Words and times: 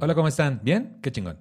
Hola, 0.00 0.14
¿cómo 0.14 0.28
están? 0.28 0.60
¿Bien? 0.62 0.98
Qué 1.02 1.10
chingón. 1.10 1.38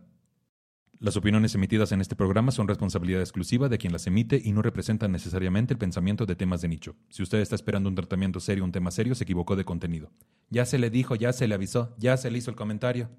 Las 0.99 1.15
opiniones 1.15 1.53
emitidas 1.53 1.91
en 1.91 2.01
este 2.01 2.15
programa 2.15 2.51
son 2.51 2.67
responsabilidad 2.67 3.21
exclusiva 3.21 3.69
de 3.69 3.77
quien 3.77 3.93
las 3.93 4.07
emite 4.07 4.41
y 4.43 4.51
no 4.51 4.63
representan 4.63 5.11
necesariamente 5.11 5.75
el 5.75 5.77
pensamiento 5.77 6.25
de 6.25 6.35
temas 6.35 6.61
de 6.61 6.69
nicho. 6.69 6.95
Si 7.09 7.21
usted 7.21 7.37
está 7.37 7.53
esperando 7.53 7.87
un 7.87 7.93
tratamiento 7.93 8.39
serio, 8.39 8.63
un 8.63 8.71
tema 8.71 8.89
serio, 8.89 9.13
se 9.13 9.23
equivocó 9.23 9.55
de 9.55 9.63
contenido. 9.63 10.11
Ya 10.49 10.65
se 10.65 10.79
le 10.79 10.89
dijo, 10.89 11.13
ya 11.13 11.33
se 11.33 11.47
le 11.47 11.53
avisó, 11.53 11.95
ya 11.99 12.17
se 12.17 12.31
le 12.31 12.39
hizo 12.39 12.49
el 12.49 12.57
comentario. 12.57 13.11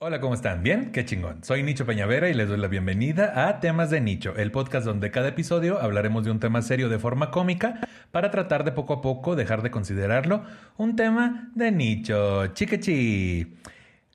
Hola, 0.00 0.20
¿cómo 0.20 0.34
están? 0.34 0.62
¿Bien? 0.62 0.92
Qué 0.92 1.04
chingón. 1.04 1.42
Soy 1.42 1.64
Nicho 1.64 1.84
Peñavera 1.84 2.28
y 2.28 2.34
les 2.34 2.48
doy 2.48 2.58
la 2.58 2.68
bienvenida 2.68 3.48
a 3.48 3.58
Temas 3.58 3.90
de 3.90 4.00
Nicho, 4.00 4.36
el 4.36 4.52
podcast 4.52 4.86
donde 4.86 5.10
cada 5.10 5.26
episodio 5.26 5.82
hablaremos 5.82 6.24
de 6.24 6.30
un 6.30 6.38
tema 6.38 6.62
serio 6.62 6.88
de 6.88 7.00
forma 7.00 7.32
cómica 7.32 7.80
para 8.12 8.30
tratar 8.30 8.62
de 8.62 8.70
poco 8.70 8.92
a 8.92 9.02
poco 9.02 9.34
dejar 9.34 9.60
de 9.62 9.72
considerarlo 9.72 10.44
un 10.76 10.94
tema 10.94 11.50
de 11.56 11.72
nicho. 11.72 12.46
Chiquechi. 12.54 13.56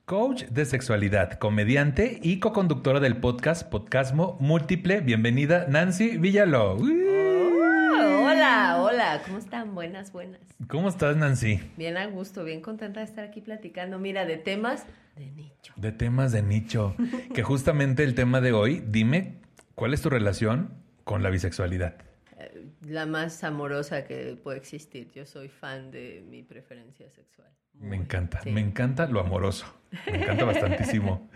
Coach 0.05 0.45
de 0.45 0.63
sexualidad, 0.63 1.33
comediante 1.33 2.17
y 2.23 2.39
co-conductora 2.39 3.01
del 3.01 3.17
podcast 3.17 3.69
Podcasmo 3.69 4.37
Múltiple. 4.39 5.01
Bienvenida, 5.01 5.65
Nancy 5.67 6.17
Villaló. 6.17 6.77
Oh, 6.77 8.25
hola, 8.25 8.77
hola, 8.79 9.21
¿cómo 9.25 9.37
están? 9.37 9.75
Buenas, 9.75 10.13
buenas. 10.13 10.39
¿Cómo 10.69 10.87
estás, 10.87 11.17
Nancy? 11.17 11.59
Bien 11.75 11.97
a 11.97 12.05
gusto, 12.05 12.45
bien 12.45 12.61
contenta 12.61 13.01
de 13.01 13.05
estar 13.05 13.25
aquí 13.25 13.41
platicando. 13.41 13.99
Mira, 13.99 14.25
de 14.25 14.37
temas 14.37 14.85
de 15.15 15.31
nicho. 15.31 15.73
De 15.77 15.91
temas 15.91 16.31
de 16.31 16.41
nicho. 16.43 16.95
que 17.33 17.43
justamente 17.43 18.03
el 18.03 18.15
tema 18.15 18.41
de 18.41 18.51
hoy, 18.53 18.83
dime, 18.87 19.41
¿cuál 19.75 19.93
es 19.93 20.01
tu 20.01 20.09
relación 20.09 20.73
con 21.03 21.23
la 21.23 21.29
bisexualidad? 21.29 21.95
Eh, 22.37 22.67
La 22.87 23.05
más 23.05 23.43
amorosa 23.43 24.05
que 24.05 24.37
puede 24.41 24.57
existir. 24.57 25.11
Yo 25.11 25.25
soy 25.25 25.49
fan 25.49 25.91
de 25.91 26.23
mi 26.27 26.43
preferencia 26.43 27.09
sexual. 27.09 27.47
Me 27.73 27.95
encanta, 27.95 28.41
sí. 28.43 28.51
me 28.51 28.61
encanta 28.61 29.07
lo 29.07 29.19
amoroso. 29.19 29.65
Me 30.07 30.21
encanta 30.23 30.45
bastantísimo. 30.45 31.29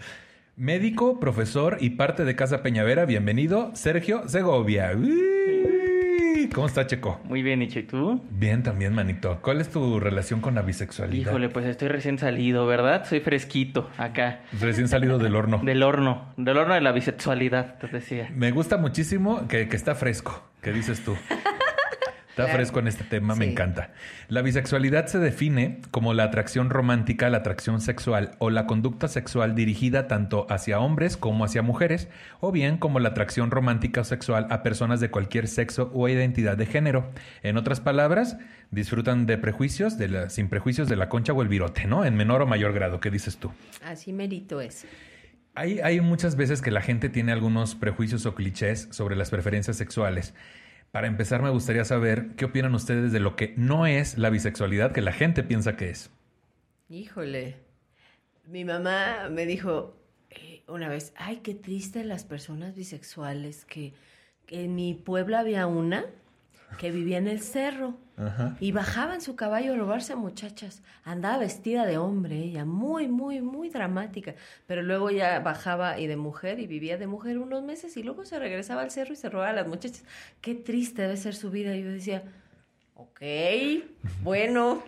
Médico, 0.56 1.20
profesor 1.20 1.78
y 1.80 1.92
parte 1.92 2.26
de 2.26 2.36
Casa 2.36 2.64
Peñavera, 2.64 3.06
bienvenido, 3.06 3.76
Sergio 3.76 4.28
Segovia. 4.28 4.92
Uy, 4.96 5.22
¿Cómo 6.53 6.67
está, 6.67 6.88
Checo? 6.88 7.20
Muy 7.23 7.44
bien, 7.44 7.59
Nicho. 7.59 7.80
¿Y 7.80 7.84
tú? 7.84 8.22
Bien, 8.30 8.64
también, 8.64 8.94
manito. 8.94 9.40
¿Cuál 9.42 9.62
es 9.62 9.70
tu 9.70 10.00
relación 10.00 10.42
con 10.42 10.56
la 10.56 10.62
bisexualidad? 10.62 11.31
Híjole, 11.31 11.50
pues 11.50 11.66
estoy 11.66 11.88
recién 11.88 12.17
salido, 12.17 12.66
¿verdad? 12.66 13.06
Soy 13.06 13.20
fresquito 13.20 13.89
acá. 13.98 14.42
Recién 14.59 14.88
salido 14.88 15.17
del 15.17 15.36
horno. 15.36 15.62
Del 15.64 15.84
horno. 15.84 16.34
Del 16.38 16.58
horno 16.58 16.73
de 16.73 16.81
la 16.81 16.92
bisexualidad, 16.92 17.78
te 17.78 17.88
decía. 17.88 18.30
Me 18.34 18.52
gusta 18.52 18.78
muchísimo 18.78 19.48
que, 19.48 19.67
que 19.67 19.76
está 19.76 19.95
fresco. 19.95 20.44
¿Qué 20.62 20.72
dices 20.72 21.04
tú? 21.04 21.16
Está 22.38 22.46
Claro. 22.52 22.58
fresco 22.60 22.80
en 22.82 22.88
este 22.88 23.04
tema, 23.04 23.34
me 23.34 23.50
encanta. 23.50 23.90
La 24.28 24.44
bisexualidad 24.44 25.08
se 25.08 25.18
define 25.18 25.80
como 25.90 26.14
la 26.14 26.26
atracción 26.26 26.70
romántica, 26.70 27.32
la 27.32 27.38
atracción 27.40 27.82
sexual 27.82 28.36
o 28.38 28.52
la 28.52 28.68
conducta 28.68 29.08
sexual 29.08 29.56
dirigida 29.56 30.08
tanto 30.08 30.46
hacia 30.52 30.80
hombres 30.80 31.18
como 31.18 31.46
hacia 31.46 31.64
mujeres, 31.64 32.10
o 32.40 32.52
bien 32.52 32.78
como 32.78 33.00
la 33.00 33.10
atracción 33.10 33.50
romántica 33.50 34.02
o 34.02 34.04
sexual 34.04 34.46
a 34.52 34.62
personas 34.62 35.00
de 35.00 35.10
cualquier 35.10 35.48
sexo 35.48 35.90
o 35.96 36.08
identidad 36.10 36.58
de 36.58 36.68
género. 36.68 37.10
En 37.42 37.58
otras 37.58 37.80
palabras, 37.82 38.38
disfrutan 38.70 39.26
de 39.26 39.40
prejuicios, 39.40 39.98
de 39.98 40.08
la- 40.08 40.30
sin 40.30 40.48
prejuicios 40.48 40.88
de 40.88 40.96
la 40.96 41.10
concha 41.10 41.34
o 41.34 41.42
el 41.42 41.48
virote, 41.48 41.88
¿no? 41.88 42.06
En 42.06 42.16
menor 42.16 42.44
o 42.44 42.46
mayor 42.46 42.72
grado. 42.72 43.00
¿Qué 43.00 43.10
dices 43.10 43.38
tú? 43.38 43.52
Así 43.84 44.14
merito 44.14 44.62
es. 44.62 44.86
Hay, 45.56 45.80
hay 45.80 46.02
muchas 46.02 46.36
veces 46.36 46.62
que 46.62 46.70
la 46.70 46.82
gente 46.82 47.10
tiene 47.10 47.32
algunos 47.32 47.74
prejuicios 47.74 48.28
o 48.28 48.36
clichés 48.36 48.90
sobre 48.92 49.16
las 49.16 49.32
preferencias 49.32 49.76
sexuales. 49.76 50.36
Para 50.98 51.09
empezar, 51.09 51.44
me 51.44 51.52
gustaría 51.52 51.86
saber 51.86 52.30
qué 52.38 52.45
opinan 52.45 52.73
ustedes 52.73 53.12
de 53.12 53.20
lo 53.20 53.36
que 53.36 53.53
no 53.56 53.86
es 53.86 54.17
la 54.17 54.31
bisexualidad 54.31 54.94
que 54.94 55.04
la 55.04 55.12
gente 55.12 55.44
piensa 55.44 55.76
que 55.76 55.92
es. 55.92 56.09
Híjole. 56.89 57.58
Mi 58.48 58.66
mamá 58.66 59.30
me 59.30 59.45
dijo 59.45 59.95
eh, 60.31 60.64
una 60.67 60.89
vez, 60.89 61.14
ay, 61.16 61.42
qué 61.44 61.54
triste 61.54 62.04
las 62.04 62.23
personas 62.23 62.73
bisexuales, 62.73 63.64
que, 63.66 63.94
que 64.48 64.64
en 64.64 64.73
mi 64.73 64.95
pueblo 64.95 65.38
había 65.38 65.67
una 65.67 66.04
que 66.80 66.89
vivía 66.89 67.20
en 67.20 67.27
el 67.27 67.42
cerro. 67.42 67.99
Y 68.60 68.72
bajaba 68.72 69.14
en 69.14 69.22
su 69.22 69.36
caballo 69.36 69.73
a 69.73 69.78
robarse 69.78 70.14
a 70.14 70.16
muchachas. 70.16 70.82
Andaba 71.04 71.38
vestida 71.38 71.86
de 71.86 72.00
hombre, 72.00 72.38
ella, 72.38 72.66
muy, 72.66 73.08
muy, 73.08 73.42
muy 73.42 73.70
dramática. 73.70 74.33
Pero 74.66 74.82
luego 74.82 75.11
ya 75.11 75.39
bajaba 75.39 76.00
y 76.00 76.08
de 76.08 76.17
mujer 76.17 76.60
y 76.60 76.66
vivía 76.66 76.98
de 76.98 77.05
mujer 77.05 77.38
unos 77.38 77.61
meses 77.64 77.95
y 77.95 78.02
luego 78.02 78.26
se 78.26 78.39
regresaba 78.39 78.82
al 78.82 78.89
cerro 78.89 79.14
y 79.14 79.17
se 79.17 79.30
robaba 79.30 79.52
a 79.52 79.54
las 79.54 79.67
muchachas. 79.67 80.04
Qué 80.42 80.55
triste 80.55 81.04
debe 81.04 81.16
ser 81.16 81.36
su 81.36 81.52
vida. 81.52 81.76
Y 81.76 81.83
yo 81.83 81.92
decía, 81.92 82.23
ok, 83.00 83.22
bueno, 84.24 84.84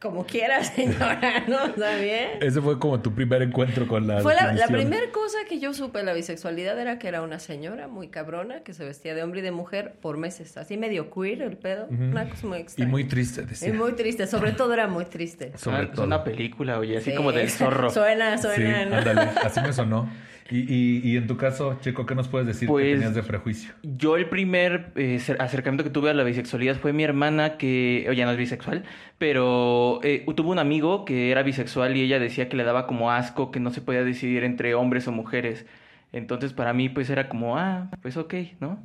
como 0.00 0.26
quiera, 0.26 0.64
señora, 0.64 1.44
¿no? 1.46 1.66
¿Está 1.66 1.96
bien? 1.96 2.30
Ese 2.40 2.60
fue 2.60 2.78
como 2.78 3.00
tu 3.00 3.14
primer 3.14 3.40
encuentro 3.42 3.86
con 3.86 4.06
la 4.06 4.20
Fue 4.20 4.34
la, 4.34 4.66
primera 4.66 5.10
cosa 5.12 5.38
que 5.48 5.60
yo 5.60 5.72
supe 5.72 6.00
de 6.00 6.04
la 6.04 6.12
bisexualidad 6.12 6.78
era 6.78 6.98
que 6.98 7.06
era 7.08 7.22
una 7.22 7.38
señora 7.38 7.86
muy 7.88 8.08
cabrona 8.08 8.60
que 8.64 8.74
se 8.74 8.84
vestía 8.84 9.14
de 9.14 9.22
hombre 9.22 9.40
y 9.40 9.42
de 9.44 9.52
mujer 9.52 9.94
por 10.00 10.16
meses. 10.18 10.56
Así 10.56 10.76
medio 10.76 11.10
queer 11.10 11.42
el 11.42 11.56
pedo. 11.56 11.86
Una 11.88 12.28
cosa 12.28 12.46
muy 12.48 12.58
Y 12.58 12.62
extraña. 12.62 12.90
muy 12.90 13.04
triste, 13.04 13.42
decía. 13.42 13.68
Es 13.68 13.74
muy 13.74 13.92
triste, 13.92 14.26
sobre 14.26 14.52
todo 14.52 14.74
era 14.74 14.88
muy 14.88 15.04
triste. 15.04 15.52
Sobre 15.56 15.76
Ah, 15.76 15.82
Es 15.82 15.92
todo. 15.92 16.04
una 16.06 16.24
película, 16.24 16.78
oye, 16.78 16.96
así 16.98 17.10
Sí. 17.12 17.16
como 17.16 17.30
del 17.32 17.48
zorro. 17.48 17.90
Suena, 17.90 18.36
Sí, 18.38 18.42
suena. 18.48 18.84
¿no? 18.86 18.96
ándale, 18.96 19.30
así 19.44 19.60
me 19.60 19.72
sonó. 19.72 20.10
Y, 20.50 20.58
y- 20.60 21.00
y 21.04 21.16
en 21.16 21.26
tu 21.26 21.36
caso, 21.36 21.78
Checo, 21.80 22.04
¿qué 22.04 22.14
nos 22.14 22.28
puedes 22.28 22.46
decir 22.46 22.66
que 22.68 22.72
Pues- 22.72 22.92
tenías 22.94 23.14
de 23.14 23.22
prejuicio? 23.22 23.72
Yo 23.82 24.16
el 24.16 24.26
primer 24.28 24.92
eh, 24.96 25.16
cer- 25.20 25.36
acercamiento 25.40 25.84
que 25.84 25.90
tuve 25.90 26.10
a 26.10 26.14
la 26.14 26.24
bisexualidad 26.24 26.76
fue 26.76 26.92
mi 26.92 27.04
hermana 27.04 27.56
que, 27.56 28.06
oye, 28.08 28.24
no 28.24 28.30
es 28.32 28.36
bisexual, 28.36 28.84
pero 29.18 30.00
eh, 30.02 30.24
tuvo 30.36 30.50
un 30.50 30.58
amigo 30.58 31.04
que 31.04 31.30
era 31.30 31.42
bisexual 31.42 31.96
y 31.96 32.02
ella 32.02 32.18
decía 32.18 32.48
que 32.48 32.56
le 32.56 32.64
daba 32.64 32.86
como 32.86 33.10
asco, 33.12 33.50
que 33.50 33.60
no 33.60 33.70
se 33.70 33.80
podía 33.80 34.02
decidir 34.04 34.44
entre 34.44 34.74
hombres 34.74 35.06
o 35.08 35.12
mujeres. 35.12 35.64
Entonces 36.12 36.52
para 36.52 36.72
mí 36.72 36.88
pues 36.88 37.08
era 37.08 37.28
como, 37.28 37.56
ah, 37.56 37.88
pues 38.02 38.16
ok, 38.16 38.34
¿no? 38.60 38.78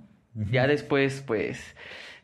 Ya 0.51 0.67
después 0.67 1.23
pues 1.25 1.75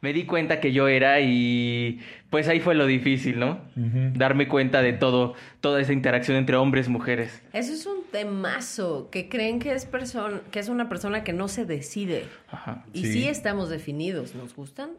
me 0.02 0.14
di 0.14 0.26
cuenta 0.26 0.60
que 0.60 0.72
yo 0.72 0.88
era 0.88 1.20
y 1.22 2.00
pues 2.30 2.48
ahí 2.48 2.60
fue 2.60 2.76
lo 2.76 2.86
difícil, 2.86 3.40
¿no? 3.40 3.60
Darme 3.76 4.48
cuenta 4.48 4.82
de 4.84 4.94
todo, 4.94 5.34
toda 5.60 5.82
esa 5.82 5.92
interacción 5.94 6.38
entre 6.38 6.56
hombres 6.56 6.88
y 6.88 6.92
mujeres. 6.92 7.42
Eso 7.54 7.74
es 7.74 7.86
un 7.88 8.03
temazo, 8.14 9.10
que 9.12 9.28
creen 9.28 9.60
que 9.60 9.74
es, 9.74 9.86
person 9.86 10.42
que 10.52 10.60
es 10.60 10.70
una 10.70 10.88
persona 10.88 11.24
que 11.26 11.34
no 11.34 11.48
se 11.50 11.66
decide. 11.66 12.26
Ajá. 12.48 12.86
Y 12.94 13.06
Sí. 13.08 13.14
sí. 13.14 13.28
estamos 13.28 13.70
definidos, 13.70 14.36
nos 14.36 14.56
gustan 14.56 14.92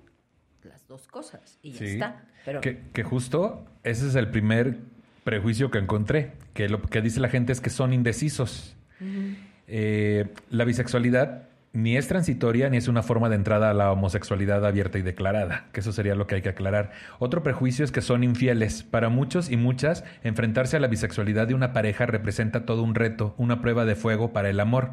las 0.64 0.86
dos 0.88 1.06
cosas 1.06 1.58
y 1.62 1.70
ya 1.72 1.78
Sí. 1.78 1.84
está. 1.86 2.24
Pero 2.44 2.60
Que, 2.60 2.80
que 2.92 3.02
justo 3.04 3.64
ese 3.84 4.08
es 4.08 4.14
el 4.16 4.30
primer 4.30 4.78
prejuicio 5.22 5.70
que 5.70 5.78
encontré, 5.78 6.32
que 6.52 6.68
lo 6.68 6.82
que 6.82 7.00
dice 7.00 7.20
la 7.20 7.28
gente 7.28 7.52
es 7.52 7.60
que 7.62 7.70
son 7.70 7.92
indecisos. 7.94 8.76
Eh, 9.66 10.26
la 10.50 10.64
bisexualidad 10.64 11.48
ni 11.74 11.96
es 11.96 12.06
transitoria 12.06 12.70
ni 12.70 12.76
es 12.76 12.86
una 12.86 13.02
forma 13.02 13.28
de 13.28 13.34
entrada 13.34 13.68
a 13.68 13.74
la 13.74 13.90
homosexualidad 13.90 14.64
abierta 14.64 14.96
y 14.96 15.02
declarada, 15.02 15.66
que 15.72 15.80
eso 15.80 15.92
sería 15.92 16.14
lo 16.14 16.26
que 16.26 16.36
hay 16.36 16.42
que 16.42 16.48
aclarar. 16.48 16.92
Otro 17.18 17.42
prejuicio 17.42 17.84
es 17.84 17.90
que 17.90 18.00
son 18.00 18.22
infieles. 18.22 18.84
Para 18.84 19.08
muchos 19.08 19.50
y 19.50 19.56
muchas, 19.56 20.04
enfrentarse 20.22 20.76
a 20.76 20.80
la 20.80 20.86
bisexualidad 20.86 21.48
de 21.48 21.54
una 21.54 21.72
pareja 21.72 22.06
representa 22.06 22.64
todo 22.64 22.84
un 22.84 22.94
reto, 22.94 23.34
una 23.38 23.60
prueba 23.60 23.84
de 23.84 23.96
fuego 23.96 24.32
para 24.32 24.48
el 24.50 24.60
amor. 24.60 24.92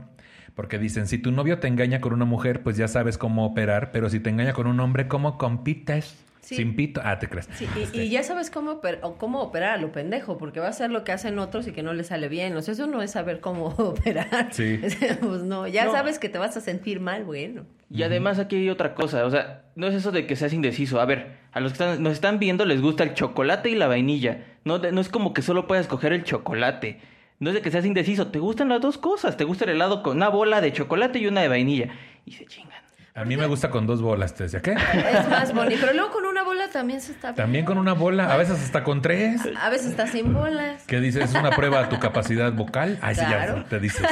Porque 0.55 0.79
dicen, 0.79 1.07
si 1.07 1.19
tu 1.19 1.31
novio 1.31 1.59
te 1.59 1.67
engaña 1.67 2.01
con 2.01 2.13
una 2.13 2.25
mujer, 2.25 2.63
pues 2.63 2.77
ya 2.77 2.87
sabes 2.87 3.17
cómo 3.17 3.45
operar, 3.45 3.91
pero 3.91 4.09
si 4.09 4.19
te 4.19 4.31
engaña 4.31 4.53
con 4.53 4.65
un 4.65 4.79
hombre, 4.79 5.07
¿cómo 5.07 5.37
compites? 5.37 6.17
Sí. 6.51 6.57
Sin 6.57 6.75
pito. 6.75 7.01
Ah, 7.03 7.17
te 7.17 7.27
crees. 7.27 7.47
Sí, 7.53 7.65
y, 7.93 7.99
y 8.01 8.09
ya 8.09 8.23
sabes 8.23 8.51
cómo, 8.51 8.81
oper- 8.81 8.99
cómo 9.17 9.41
operar 9.41 9.71
a 9.73 9.77
lo 9.81 9.91
pendejo, 9.91 10.37
porque 10.37 10.59
va 10.59 10.67
a 10.67 10.73
ser 10.73 10.91
lo 10.91 11.03
que 11.03 11.11
hacen 11.11 11.39
otros 11.39 11.67
y 11.67 11.71
que 11.71 11.81
no 11.83 11.93
les 11.93 12.07
sale 12.07 12.27
bien. 12.29 12.55
O 12.57 12.61
sea, 12.61 12.73
eso 12.73 12.87
no 12.87 13.01
es 13.01 13.11
saber 13.11 13.39
cómo 13.39 13.67
operar. 13.77 14.49
Sí. 14.51 14.79
pues 15.21 15.43
no, 15.43 15.67
ya 15.67 15.85
No. 15.85 15.91
sabes 15.93 16.19
que 16.19 16.29
te 16.29 16.37
vas 16.37 16.57
a 16.57 16.61
sentir 16.61 16.99
mal, 16.99 17.23
bueno. 17.23 17.63
Y 17.89 18.03
además 18.03 18.39
aquí 18.39 18.55
hay 18.57 18.69
otra 18.69 18.93
cosa, 18.95 19.25
o 19.25 19.29
sea, 19.31 19.63
no 19.75 19.87
es 19.87 19.95
eso 19.95 20.11
de 20.11 20.25
que 20.27 20.35
seas 20.35 20.53
indeciso. 20.53 21.01
A 21.01 21.05
ver, 21.05 21.37
a 21.51 21.59
los 21.59 21.71
que 21.73 21.83
están- 21.83 22.03
nos 22.03 22.13
están 22.13 22.39
viendo 22.39 22.65
les 22.65 22.81
gusta 22.81 23.03
el 23.03 23.13
chocolate 23.13 23.69
y 23.69 23.75
la 23.75 23.87
vainilla. 23.87 24.45
No, 24.65 24.79
de- 24.79 24.91
no 24.91 25.01
es 25.01 25.09
como 25.09 25.33
que 25.33 25.41
solo 25.41 25.67
puedas 25.67 25.85
escoger 25.85 26.13
el 26.13 26.23
chocolate. 26.23 26.99
No 27.39 27.49
es 27.49 27.55
de 27.55 27.61
que 27.61 27.71
seas 27.71 27.85
indeciso, 27.85 28.27
te 28.27 28.37
gustan 28.39 28.69
las 28.69 28.81
dos 28.81 28.97
cosas. 28.99 29.35
Te 29.35 29.45
gusta 29.45 29.65
el 29.65 29.71
helado 29.71 30.03
con 30.03 30.17
una 30.17 30.29
bola 30.29 30.61
de 30.61 30.71
chocolate 30.73 31.17
y 31.19 31.25
una 31.27 31.41
de 31.41 31.47
vainilla. 31.47 31.89
Y 32.25 32.33
se 32.33 32.45
chingan. 32.45 32.80
A 33.13 33.25
mí 33.25 33.35
me 33.35 33.45
gusta 33.45 33.69
con 33.69 33.85
dos 33.87 34.01
bolas, 34.01 34.33
te 34.35 34.43
decía. 34.43 34.61
¿Qué? 34.61 34.71
Es 34.71 35.27
más 35.29 35.53
bonito. 35.53 35.81
Pero 35.81 35.93
luego 35.93 36.11
con 36.11 36.25
una 36.25 36.43
bola 36.43 36.69
también 36.69 37.01
se 37.01 37.11
está 37.11 37.29
bien. 37.29 37.35
También 37.35 37.65
con 37.65 37.77
una 37.77 37.93
bola, 37.93 38.33
a 38.33 38.37
veces 38.37 38.61
hasta 38.63 38.83
con 38.85 39.01
tres. 39.01 39.41
A 39.59 39.69
veces 39.69 39.87
está 39.91 40.07
sin 40.07 40.33
bolas. 40.33 40.83
¿Qué 40.87 40.99
dices? 41.01 41.25
¿Es 41.25 41.35
una 41.35 41.49
prueba 41.51 41.81
a 41.81 41.89
tu 41.89 41.99
capacidad 41.99 42.53
vocal? 42.53 42.97
Ay, 43.01 43.15
sí, 43.15 43.21
ya 43.29 43.65
te 43.67 43.79
dices. 43.81 44.07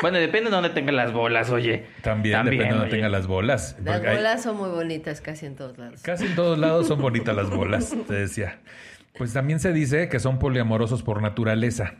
Bueno, 0.00 0.18
depende 0.18 0.48
de 0.50 0.56
dónde 0.56 0.70
tengan 0.70 0.96
las 0.96 1.12
bolas, 1.12 1.50
oye. 1.50 1.86
También, 2.02 2.38
depende 2.44 2.64
de 2.64 2.70
donde 2.70 2.84
oye. 2.86 2.90
tenga 2.96 3.08
las 3.10 3.26
bolas. 3.26 3.76
Las 3.84 4.02
hay- 4.02 4.16
bolas 4.16 4.42
son 4.42 4.56
muy 4.56 4.70
bonitas 4.70 5.20
casi 5.20 5.44
en 5.46 5.54
todos 5.54 5.76
lados. 5.78 6.00
Casi 6.02 6.26
en 6.26 6.34
todos 6.34 6.58
lados 6.58 6.88
son 6.88 7.00
bonitas 7.00 7.36
las 7.36 7.50
bolas, 7.50 7.94
te 8.08 8.14
decía. 8.14 8.60
Pues 9.16 9.32
también 9.34 9.60
se 9.60 9.72
dice 9.74 10.08
que 10.08 10.18
son 10.18 10.38
poliamorosos 10.38 11.02
por 11.02 11.20
naturaleza, 11.22 11.94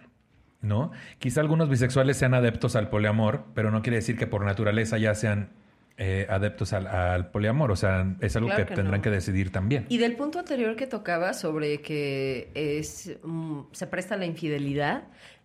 ¿no? 0.63 0.93
Quizá 1.19 1.43
algunos 1.43 1.69
bisexuales 1.69 2.17
sean 2.17 2.33
adeptos 2.35 2.75
al 2.75 2.89
poliamor, 2.89 3.45
pero 3.55 3.71
no 3.71 3.83
quiere 3.83 3.97
decir 3.99 4.17
que 4.17 4.27
por 4.27 4.45
naturaleza 4.47 4.97
ya 4.99 5.15
sean 5.15 5.51
eh, 5.97 6.27
adeptos 6.29 6.73
al, 6.73 6.87
al 6.87 7.31
poliamor. 7.31 7.71
O 7.71 7.77
sea, 7.77 8.17
es 8.21 8.35
algo 8.37 8.49
Claro 8.49 8.65
que, 8.65 8.69
que 8.71 8.75
tendrán 8.75 9.01
no. 9.01 9.03
que 9.03 9.11
decidir 9.11 9.51
también. 9.51 9.87
Y 9.89 9.99
del 9.99 10.17
punto 10.17 10.39
anterior 10.39 10.77
que 10.77 10.87
tocaba 10.87 11.35
sobre 11.35 11.81
que 11.81 12.51
es 12.55 13.17
mm, 13.23 13.61
se 13.73 13.87
presta 13.87 14.17
la 14.17 14.27
infidelidad, 14.27 15.05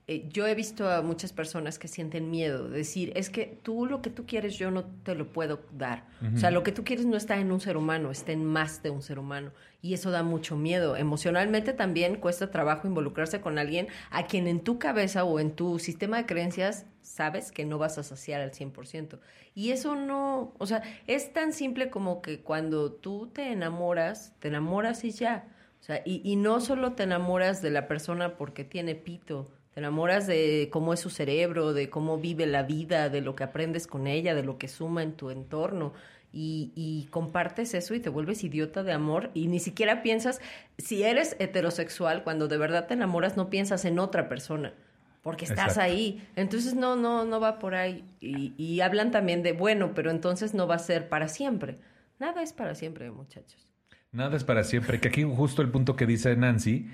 eh, 0.09 0.29
yo 0.29 0.47
he 0.47 0.55
visto 0.55 0.89
a 0.89 1.01
muchas 1.01 1.33
personas 1.33 1.77
que 1.77 1.89
sienten 1.89 2.31
miedo, 2.31 2.69
decir, 2.69 3.11
es 3.17 3.29
que 3.29 3.59
tú 3.61 3.85
lo 3.85 4.01
que 4.01 4.09
tú 4.09 4.25
quieres 4.25 4.57
yo 4.57 4.71
no 4.71 4.85
te 5.03 5.15
lo 5.15 5.33
puedo 5.33 5.59
dar. 5.73 6.05
O 6.33 6.37
sea, 6.37 6.49
lo 6.49 6.63
que 6.63 6.71
tú 6.71 6.85
quieres 6.85 7.05
no 7.05 7.17
está 7.17 7.37
en 7.37 7.51
un 7.51 7.59
ser 7.59 7.75
humano, 7.75 8.09
está 8.09 8.31
en 8.31 8.45
más 8.45 8.81
de 8.81 8.89
un 8.89 9.01
ser 9.01 9.19
humano. 9.19 9.51
Y 9.81 9.93
eso 9.93 10.09
da 10.09 10.23
mucho 10.23 10.55
miedo. 10.55 10.95
Emocionalmente 10.95 11.73
también 11.73 12.15
cuesta 12.21 12.51
trabajo 12.51 12.87
involucrarse 12.87 13.41
con 13.41 13.59
alguien 13.59 13.87
a 14.09 14.27
quien 14.27 14.47
en 14.47 14.61
tu 14.61 14.79
cabeza 14.79 15.25
o 15.25 15.41
en 15.41 15.51
tu 15.51 15.77
sistema 15.77 16.15
de 16.15 16.25
creencias 16.25 16.85
sabes 17.01 17.51
que 17.51 17.65
no 17.65 17.77
vas 17.77 17.97
a 17.97 18.03
saciar 18.03 18.39
al 18.39 18.51
100%. 18.51 19.19
Y 19.55 19.71
eso 19.71 19.97
no, 19.97 20.53
o 20.57 20.65
sea, 20.67 20.83
es 21.07 21.33
tan 21.33 21.51
simple 21.51 21.89
como 21.89 22.21
que 22.21 22.39
cuando 22.39 22.93
tú 22.93 23.27
te 23.27 23.51
enamoras, 23.51 24.33
te 24.39 24.47
enamoras 24.47 25.03
y 25.03 25.11
ya. 25.11 25.49
O 25.81 25.83
sea, 25.83 26.01
y, 26.05 26.21
y 26.23 26.37
no 26.37 26.61
solo 26.61 26.93
te 26.93 27.03
enamoras 27.03 27.61
de 27.61 27.71
la 27.71 27.89
persona 27.89 28.37
porque 28.37 28.63
tiene 28.63 28.95
pito, 28.95 29.51
te 29.77 29.81
enamoras 29.81 30.25
de 30.25 30.69
cómo 30.71 30.91
es 30.91 30.99
su 30.99 31.11
cerebro, 31.11 31.71
de 31.71 31.91
cómo 31.91 32.17
vive 32.17 32.47
la 32.47 32.63
vida, 32.63 33.09
de 33.09 33.21
lo 33.21 33.35
que 33.35 33.43
aprendes 33.43 33.85
con 33.85 34.07
ella, 34.07 34.33
de 34.33 34.41
lo 34.41 34.57
que 34.57 34.67
suma 34.67 35.03
en 35.03 35.13
tu 35.13 35.29
entorno. 35.29 35.93
Y, 36.33 36.71
y 36.73 37.05
compartes 37.11 37.75
eso 37.75 37.93
y 37.93 37.99
te 37.99 38.09
vuelves 38.09 38.43
idiota 38.43 38.81
de 38.81 38.91
amor 38.91 39.29
y 39.35 39.49
ni 39.49 39.59
siquiera 39.59 40.01
piensas, 40.01 40.41
si 40.79 41.03
eres 41.03 41.35
heterosexual, 41.37 42.23
cuando 42.23 42.47
de 42.47 42.57
verdad 42.57 42.87
te 42.87 42.95
enamoras, 42.95 43.37
no 43.37 43.51
piensas 43.51 43.85
en 43.85 43.99
otra 43.99 44.27
persona 44.27 44.73
porque 45.21 45.45
estás 45.45 45.73
Exacto. 45.73 45.81
ahí. 45.81 46.27
Entonces 46.35 46.73
no, 46.73 46.95
no, 46.95 47.25
no 47.25 47.39
va 47.39 47.59
por 47.59 47.75
ahí. 47.75 48.03
Y, 48.19 48.55
y 48.57 48.81
hablan 48.81 49.11
también 49.11 49.43
de, 49.43 49.51
bueno, 49.51 49.91
pero 49.93 50.09
entonces 50.09 50.55
no 50.55 50.65
va 50.65 50.73
a 50.73 50.79
ser 50.79 51.07
para 51.07 51.27
siempre. 51.27 51.77
Nada 52.17 52.41
es 52.41 52.51
para 52.51 52.73
siempre, 52.73 53.11
muchachos. 53.11 53.71
Nada 54.11 54.37
es 54.37 54.43
para 54.43 54.63
siempre. 54.63 54.99
Que 54.99 55.09
aquí 55.09 55.21
justo 55.21 55.61
el 55.61 55.69
punto 55.69 55.95
que 55.95 56.07
dice 56.07 56.35
Nancy, 56.35 56.87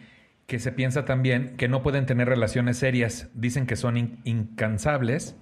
que 0.48 0.60
se 0.60 0.72
piensa 0.72 1.06
también 1.06 1.56
que 1.58 1.68
no 1.68 1.82
pueden 1.84 2.06
tener 2.06 2.28
relaciones 2.28 2.78
serias. 2.78 3.30
Dicen 3.34 3.66
que 3.66 3.76
son 3.76 3.98
in- 3.98 4.20
incansables 4.24 5.36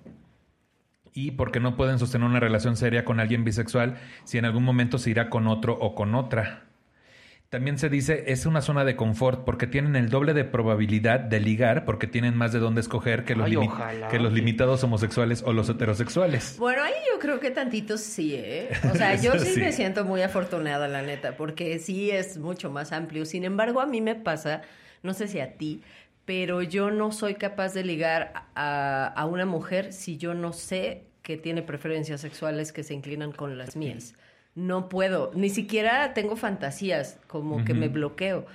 y 1.14 1.32
porque 1.32 1.60
no 1.60 1.76
pueden 1.76 2.00
sostener 2.00 2.28
una 2.28 2.40
relación 2.40 2.78
seria 2.78 3.04
con 3.04 3.20
alguien 3.20 3.44
bisexual 3.44 3.98
si 4.24 4.38
en 4.38 4.46
algún 4.46 4.64
momento 4.64 4.98
se 4.98 5.10
irá 5.10 5.30
con 5.30 5.48
otro 5.48 5.78
o 5.80 5.96
con 5.96 6.16
otra. 6.16 6.66
También 7.50 7.78
se 7.78 7.90
dice 7.90 8.24
es 8.28 8.46
una 8.46 8.62
zona 8.62 8.86
de 8.86 8.96
confort 8.96 9.44
porque 9.44 9.68
tienen 9.68 9.98
el 9.98 10.10
doble 10.10 10.34
de 10.34 10.46
probabilidad 10.46 11.20
de 11.20 11.42
ligar 11.42 11.84
porque 11.84 12.08
tienen 12.08 12.38
más 12.38 12.54
de 12.54 12.60
dónde 12.60 12.80
escoger 12.80 13.26
que 13.26 13.36
los, 13.36 13.48
Ay, 13.48 13.54
limi- 13.56 13.68
ojalá. 13.68 14.08
que 14.08 14.20
los 14.20 14.32
limitados 14.32 14.82
homosexuales 14.86 15.44
o 15.46 15.52
los 15.52 15.68
heterosexuales. 15.68 16.56
Bueno, 16.60 16.82
ahí 16.82 16.94
yo 17.14 17.20
creo 17.20 17.42
que 17.42 17.52
tantito 17.52 17.98
sí, 17.98 18.36
¿eh? 18.36 18.70
O 18.94 18.96
sea, 18.96 19.16
yo 19.16 19.38
sí, 19.38 19.56
Sí. 19.56 19.60
me 19.60 19.74
siento 19.74 20.06
muy 20.06 20.22
afortunada, 20.22 20.88
la 20.88 21.02
neta, 21.02 21.36
porque 21.36 21.78
sí 21.80 22.10
es 22.10 22.38
mucho 22.38 22.72
más 22.72 22.94
amplio. 22.94 23.26
Sin 23.26 23.44
embargo, 23.44 23.82
a 23.82 23.86
mí 23.86 24.00
me 24.00 24.16
pasa, 24.16 24.62
no 25.04 25.14
sé 25.14 25.28
si 25.28 25.40
a 25.40 25.54
ti, 25.58 25.82
pero 26.26 26.62
yo 26.62 26.92
no 26.92 27.12
soy 27.12 27.36
capaz 27.36 27.74
de 27.74 27.84
ligar 27.84 28.46
a, 28.56 29.08
a 29.08 29.26
una 29.26 29.46
mujer 29.46 29.94
si 29.94 30.18
yo 30.18 30.34
no 30.34 30.54
sé 30.54 31.04
que 31.22 31.38
tiene 31.38 31.62
preferencias 31.62 32.22
sexuales 32.22 32.72
que 32.72 32.84
se 32.84 32.94
inclinan 32.94 33.32
con 33.32 33.58
las 33.58 33.76
mías. 33.76 34.16
No 34.56 34.90
puedo, 34.90 35.32
ni 35.34 35.50
siquiera 35.50 36.14
tengo 36.14 36.36
fantasías, 36.36 37.20
como 37.28 37.64
que 37.64 37.74
me 37.74 37.88
bloqueo. 37.88 38.46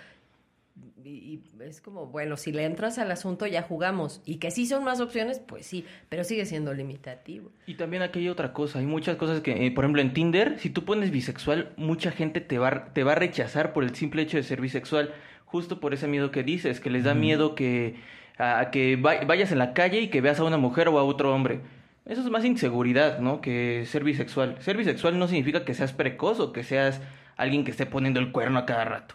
Y, 1.03 1.11
y 1.11 1.43
es 1.61 1.81
como, 1.81 2.07
bueno, 2.07 2.37
si 2.37 2.51
le 2.51 2.65
entras 2.65 2.99
al 2.99 3.11
asunto 3.13 3.47
ya 3.47 3.63
jugamos. 3.63 4.21
Y 4.27 4.37
que 4.37 4.51
sí 4.51 4.67
son 4.67 4.85
más 4.85 5.01
opciones, 5.01 5.39
pues 5.39 5.65
sí, 5.65 5.87
pero 6.09 6.25
sigue 6.25 6.45
siendo 6.45 6.75
limitativo. 6.75 7.51
Y 7.67 7.75
también 7.75 8.03
aquí 8.03 8.19
hay 8.19 8.29
otra 8.29 8.53
cosa, 8.53 8.81
hay 8.81 8.87
muchas 8.87 9.17
cosas 9.17 9.41
que, 9.41 9.67
eh, 9.67 9.71
por 9.71 9.85
ejemplo, 9.85 10.03
en 10.03 10.13
Tinder, 10.13 10.59
si 10.59 10.69
tú 10.69 10.85
pones 10.85 11.11
bisexual, 11.11 11.73
mucha 11.77 12.11
gente 12.11 12.41
te 12.41 12.59
va, 12.59 12.93
te 12.93 13.05
va 13.05 13.13
a 13.13 13.17
rechazar 13.17 13.73
por 13.73 13.85
el 13.85 13.95
simple 13.95 14.23
hecho 14.23 14.37
de 14.37 14.43
ser 14.43 14.61
bisexual, 14.61 15.15
justo 15.57 15.81
por 15.81 15.95
ese 15.95 16.07
miedo 16.07 16.31
que 16.31 16.43
dices, 16.43 16.81
que 16.81 16.91
les 16.91 17.05
da 17.05 17.15
miedo 17.15 17.55
que, 17.55 17.95
a 18.39 18.69
que 18.71 18.97
va- 18.97 19.25
vayas 19.27 19.51
en 19.53 19.59
la 19.59 19.73
calle 19.73 20.01
y 20.03 20.09
que 20.09 20.21
veas 20.21 20.39
a 20.41 20.45
una 20.45 20.59
mujer 20.59 20.89
o 20.89 20.99
a 20.99 21.03
otro 21.05 21.35
hombre. 21.35 21.61
Eso 22.05 22.21
es 22.21 22.29
más 22.31 22.45
inseguridad, 22.45 23.19
¿no? 23.21 23.41
Que 23.41 23.85
ser 23.87 24.05
bisexual. 24.05 24.57
Ser 24.61 24.77
bisexual 24.77 25.19
no 25.19 25.27
significa 25.29 25.65
que 25.65 25.75
seas 25.75 25.93
precoz 25.93 26.39
o 26.41 26.53
que 26.53 26.63
seas 26.63 27.01
alguien 27.37 27.65
que 27.65 27.71
esté 27.71 27.87
poniendo 27.87 28.21
el 28.21 28.33
cuerno 28.33 28.59
a 28.59 28.67
cada 28.67 28.85
rato. 28.85 29.15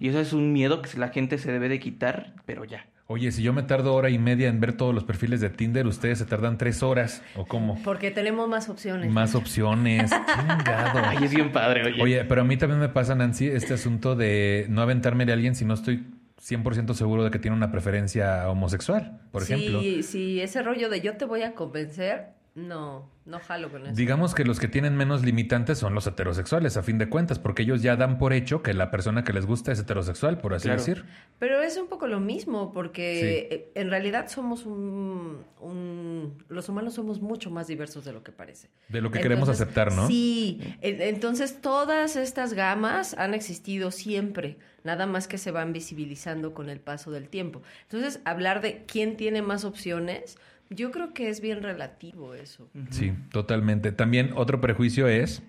Y 0.00 0.08
eso 0.08 0.20
es 0.20 0.32
un 0.32 0.52
miedo 0.52 0.80
que 0.82 0.96
la 0.98 1.08
gente 1.08 1.36
se 1.38 1.52
debe 1.52 1.68
de 1.68 1.78
quitar, 1.80 2.32
pero 2.46 2.64
ya. 2.64 2.86
Oye, 3.12 3.30
si 3.30 3.42
yo 3.42 3.52
me 3.52 3.62
tardo 3.62 3.92
hora 3.92 4.08
y 4.08 4.18
media 4.18 4.48
en 4.48 4.58
ver 4.58 4.72
todos 4.72 4.94
los 4.94 5.04
perfiles 5.04 5.42
de 5.42 5.50
Tinder, 5.50 5.86
ustedes 5.86 6.16
se 6.16 6.24
tardan 6.24 6.56
tres 6.56 6.82
horas. 6.82 7.22
¿O 7.36 7.44
cómo? 7.44 7.78
Porque 7.84 8.10
tenemos 8.10 8.48
más 8.48 8.70
opciones. 8.70 9.12
Más 9.12 9.34
opciones. 9.34 10.10
Chingado. 10.34 11.02
Ay, 11.04 11.18
es 11.22 11.34
bien 11.34 11.52
padre, 11.52 11.84
oye. 11.84 12.02
Oye, 12.02 12.24
pero 12.24 12.40
a 12.40 12.44
mí 12.44 12.56
también 12.56 12.80
me 12.80 12.88
pasa, 12.88 13.14
Nancy, 13.14 13.48
este 13.48 13.74
asunto 13.74 14.16
de 14.16 14.64
no 14.70 14.80
aventarme 14.80 15.26
de 15.26 15.34
alguien 15.34 15.54
si 15.54 15.66
no 15.66 15.74
estoy 15.74 16.06
100% 16.40 16.94
seguro 16.94 17.22
de 17.22 17.30
que 17.30 17.38
tiene 17.38 17.54
una 17.54 17.70
preferencia 17.70 18.48
homosexual, 18.48 19.20
por 19.30 19.44
sí, 19.44 19.52
ejemplo. 19.52 19.80
Sí, 20.02 20.40
ese 20.40 20.62
rollo 20.62 20.88
de 20.88 21.02
yo 21.02 21.18
te 21.18 21.26
voy 21.26 21.42
a 21.42 21.52
convencer, 21.52 22.28
no, 22.54 23.08
no 23.24 23.38
jalo 23.40 23.70
con 23.70 23.86
eso. 23.86 23.94
Digamos 23.94 24.34
que 24.34 24.44
los 24.44 24.60
que 24.60 24.68
tienen 24.68 24.94
menos 24.94 25.24
limitantes 25.24 25.78
son 25.78 25.94
los 25.94 26.06
heterosexuales, 26.06 26.76
a 26.76 26.82
fin 26.82 26.98
de 26.98 27.08
cuentas, 27.08 27.38
porque 27.38 27.62
ellos 27.62 27.80
ya 27.80 27.96
dan 27.96 28.18
por 28.18 28.34
hecho 28.34 28.62
que 28.62 28.74
la 28.74 28.90
persona 28.90 29.24
que 29.24 29.32
les 29.32 29.46
gusta 29.46 29.72
es 29.72 29.78
heterosexual, 29.80 30.38
por 30.38 30.52
así 30.52 30.64
Claro. 30.64 30.78
decir. 30.80 31.04
Pero 31.38 31.62
es 31.62 31.78
un 31.78 31.88
poco 31.88 32.06
lo 32.06 32.20
mismo, 32.20 32.70
porque 32.72 33.48
Sí. 33.48 33.54
eh, 33.54 33.70
en 33.74 33.88
realidad 33.88 34.28
somos 34.28 34.66
un, 34.66 35.44
un- 35.60 36.44
Los 36.50 36.68
humanos 36.68 36.92
somos 36.94 37.22
mucho 37.22 37.50
más 37.50 37.66
diversos 37.68 38.04
de 38.04 38.12
lo 38.12 38.22
que 38.22 38.32
parece. 38.32 38.68
De 38.90 39.00
lo 39.00 39.10
que 39.10 39.20
queremos 39.20 39.48
aceptar, 39.48 39.90
¿no? 39.92 40.06
Sí, 40.06 40.60
en- 40.82 41.00
entonces 41.00 41.60
todas 41.62 42.16
estas 42.16 42.52
gamas 42.52 43.14
han 43.14 43.32
existido 43.32 43.90
siempre, 43.90 44.58
nada 44.84 45.06
más 45.06 45.26
que 45.26 45.38
se 45.38 45.50
van 45.50 45.72
visibilizando 45.72 46.52
con 46.52 46.68
el 46.68 46.80
paso 46.80 47.10
del 47.10 47.28
tiempo. 47.30 47.62
Entonces, 47.84 48.20
hablar 48.26 48.60
de 48.60 48.84
quién 48.86 49.16
tiene 49.16 49.40
más 49.40 49.64
opciones, 49.64 50.36
yo 50.70 50.90
creo 50.90 51.12
que 51.12 51.28
es 51.28 51.40
bien 51.40 51.62
relativo 51.62 52.34
eso. 52.34 52.68
Sí, 52.90 53.12
totalmente. 53.30 53.92
También 53.92 54.30
otro 54.34 54.60
prejuicio 54.60 55.08
es 55.08 55.42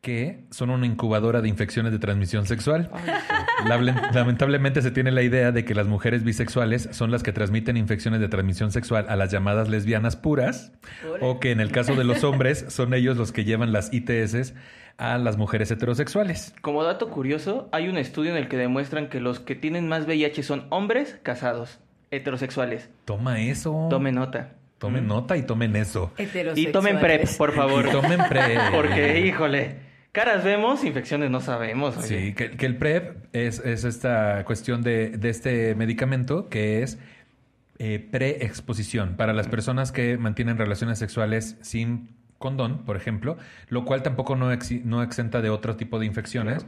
que 0.00 0.44
son 0.50 0.70
una 0.70 0.86
incubadora 0.86 1.40
de 1.40 1.48
infecciones 1.48 1.92
de 1.92 1.98
transmisión 1.98 2.46
sexual. 2.46 2.90
Lamentablemente 4.14 4.80
se 4.80 4.90
tiene 4.90 5.10
la 5.10 5.22
idea 5.22 5.50
de 5.50 5.64
que 5.64 5.74
las 5.74 5.86
mujeres 5.86 6.22
bisexuales 6.22 6.88
son 6.92 7.10
las 7.10 7.22
que 7.22 7.32
transmiten 7.32 7.76
infecciones 7.76 8.20
de 8.20 8.28
transmisión 8.28 8.70
sexual 8.70 9.06
a 9.08 9.16
las 9.16 9.32
llamadas 9.32 9.68
lesbianas 9.68 10.16
puras, 10.16 10.72
o 11.20 11.40
que 11.40 11.50
en 11.50 11.60
el 11.60 11.72
caso 11.72 11.96
de 11.96 12.04
los 12.04 12.22
hombres 12.22 12.66
son 12.68 12.94
ellos 12.94 13.16
los 13.16 13.32
que 13.32 13.44
llevan 13.44 13.72
las 13.72 13.92
ITS 13.92 14.54
a 14.98 15.18
las 15.18 15.36
mujeres 15.36 15.70
heterosexuales. 15.70 16.54
Como 16.60 16.84
dato 16.84 17.08
curioso, 17.08 17.68
hay 17.72 17.88
un 17.88 17.98
estudio 17.98 18.30
en 18.30 18.36
el 18.36 18.48
que 18.48 18.56
demuestran 18.56 19.08
que 19.08 19.20
los 19.20 19.40
que 19.40 19.54
tienen 19.54 19.88
más 19.88 20.06
VIH 20.06 20.42
son 20.42 20.66
hombres 20.70 21.18
casados, 21.22 21.80
heterosexuales. 22.10 22.88
Toma 23.04 23.40
eso. 23.40 23.88
Tomen 23.90 24.14
nota. 24.14 24.54
Tomen 24.78 25.08
nota 25.08 25.36
y 25.36 25.42
tomen 25.42 25.74
eso. 25.74 26.12
Y 26.54 26.66
tomen 26.66 27.00
PrEP, 27.00 27.28
por 27.36 27.52
favor. 27.52 27.86
Y 27.88 27.90
tomen 27.90 28.20
PrEP. 28.28 28.58
Porque, 28.72 29.20
híjole, 29.26 29.76
caras 30.12 30.44
vemos, 30.44 30.84
infecciones 30.84 31.30
no 31.30 31.40
sabemos. 31.40 31.96
oye. 31.96 32.06
Sí, 32.06 32.34
que, 32.34 32.52
que 32.52 32.66
el 32.66 32.76
PrEP 32.76 33.26
es, 33.32 33.58
es 33.58 33.84
esta 33.84 34.44
cuestión 34.44 34.82
de, 34.82 35.10
de 35.10 35.30
este 35.30 35.74
medicamento 35.74 36.48
que 36.48 36.82
es 36.82 36.98
eh, 37.80 37.98
preexposición 38.10 39.16
para 39.16 39.32
las 39.32 39.48
personas 39.48 39.90
que 39.90 40.16
mantienen 40.16 40.58
relaciones 40.58 40.98
sexuales 40.98 41.56
sin 41.60 42.10
condón, 42.38 42.84
por 42.84 42.96
ejemplo, 42.96 43.36
lo 43.68 43.84
cual 43.84 44.02
tampoco 44.02 44.36
no 44.36 44.52
exenta 45.02 45.42
de 45.42 45.50
otro 45.50 45.76
tipo 45.76 45.98
de 45.98 46.06
infecciones. 46.06 46.66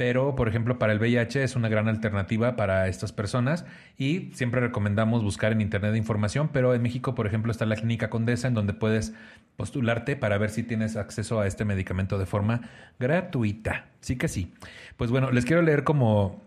Pero, 0.00 0.34
por 0.34 0.48
ejemplo, 0.48 0.78
para 0.78 0.94
el 0.94 0.98
VIH 0.98 1.42
es 1.42 1.56
una 1.56 1.68
gran 1.68 1.86
alternativa 1.86 2.56
para 2.56 2.88
estas 2.88 3.12
personas 3.12 3.66
y 3.98 4.30
siempre 4.32 4.62
recomendamos 4.62 5.22
buscar 5.22 5.52
en 5.52 5.60
Internet 5.60 5.94
información, 5.94 6.48
pero 6.54 6.72
en 6.72 6.80
México, 6.80 7.14
por 7.14 7.26
ejemplo, 7.26 7.52
está 7.52 7.66
la 7.66 7.76
Clínica 7.76 8.08
Condesa 8.08 8.48
en 8.48 8.54
donde 8.54 8.72
puedes 8.72 9.12
postularte 9.58 10.16
para 10.16 10.38
ver 10.38 10.48
si 10.48 10.62
tienes 10.62 10.96
acceso 10.96 11.38
a 11.38 11.46
este 11.46 11.66
medicamento 11.66 12.16
de 12.16 12.24
forma 12.24 12.62
gratuita. 12.98 13.88
Sí 14.00 14.16
que 14.16 14.28
sí. 14.28 14.54
Pues 14.96 15.10
bueno, 15.10 15.32
les 15.32 15.44
quiero 15.44 15.60
leer 15.60 15.84
como 15.84 16.40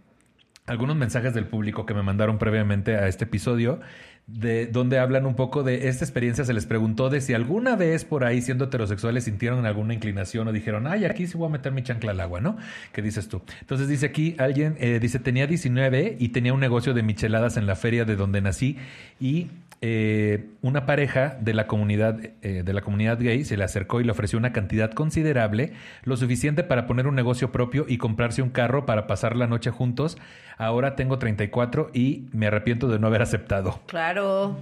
algunos 0.66 0.96
mensajes 0.96 1.36
del 1.36 1.46
público 1.46 1.86
que 1.86 1.94
me 1.94 2.02
mandaron 2.02 2.40
previamente 2.40 2.96
a 2.96 3.08
este 3.08 3.26
episodio, 3.26 3.82
de 4.26 4.68
donde 4.68 5.00
hablan 5.00 5.26
un 5.26 5.36
poco 5.36 5.64
de 5.64 5.90
esta 5.90 6.06
experiencia. 6.06 6.46
Se 6.46 6.54
les 6.54 6.66
preguntó 6.66 7.10
de 7.10 7.22
si 7.22 7.34
alguna 7.34 7.76
vez 7.76 8.06
por 8.06 8.24
ahí, 8.24 8.42
siendo 8.42 8.66
heterosexuales, 8.66 9.26
sintieron 9.26 9.66
alguna 9.66 9.94
inclinación 9.94 10.48
o 10.48 10.52
dijeron, 10.52 10.88
ay, 10.88 11.06
aquí 11.06 11.28
sí 11.28 11.38
voy 11.38 11.48
a 11.48 11.52
meter 11.52 11.72
mi 11.72 11.84
chancla 11.84 12.12
al 12.12 12.20
agua, 12.20 12.40
¿no? 12.40 12.58
¿Qué 12.94 13.02
dices 13.02 13.28
tú? 13.28 13.42
Entonces 13.60 13.88
dice 13.88 14.06
aquí 14.06 14.36
alguien, 14.38 14.76
eh, 14.80 15.00
dice, 15.00 15.20
tenía 15.20 15.46
19 15.48 16.18
y 16.20 16.30
tenía 16.30 16.54
un 16.54 16.60
negocio 16.60 16.94
de 16.94 17.04
micheladas 17.04 17.58
en 17.58 17.68
la 17.68 17.76
feria 17.76 18.06
de 18.06 18.16
donde 18.16 18.42
nací 18.42 18.78
y 19.20 19.50
eh, 19.86 20.46
una 20.62 20.86
pareja 20.86 21.38
de 21.42 21.54
la 21.54 21.68
comunidad 21.68 22.18
eh, 22.42 22.64
de 22.64 22.72
la 22.74 22.80
comunidad 22.80 23.20
gay 23.20 23.44
se 23.44 23.58
le 23.58 23.66
acercó 23.66 24.00
y 24.00 24.06
le 24.06 24.12
ofreció 24.14 24.40
una 24.40 24.54
cantidad 24.54 24.90
considerable, 24.94 25.74
lo 26.06 26.16
suficiente 26.16 26.64
para 26.64 26.88
poner 26.88 27.06
un 27.06 27.16
negocio 27.16 27.52
propio 27.52 27.86
y 27.86 27.98
comprarse 27.98 28.42
un 28.42 28.50
carro 28.50 28.86
para 28.86 29.08
pasar 29.08 29.36
la 29.36 29.46
noche 29.46 29.72
juntos. 29.72 30.18
Ahora 30.58 30.96
tengo 30.96 31.20
34 31.20 31.90
y 31.94 32.30
me 32.32 32.48
arrepiento 32.48 32.88
de 32.88 32.98
no 32.98 33.08
haber 33.08 33.22
aceptado. 33.22 33.82
Claro, 33.88 34.56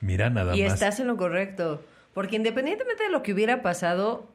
Mira 0.00 0.30
nada 0.30 0.56
y 0.56 0.62
más. 0.62 0.72
estás 0.72 1.00
en 1.00 1.06
lo 1.06 1.18
correcto. 1.18 1.84
Porque 2.14 2.36
independientemente 2.36 3.04
de 3.04 3.10
lo 3.10 3.22
que 3.22 3.34
hubiera 3.34 3.60
pasado, 3.60 4.34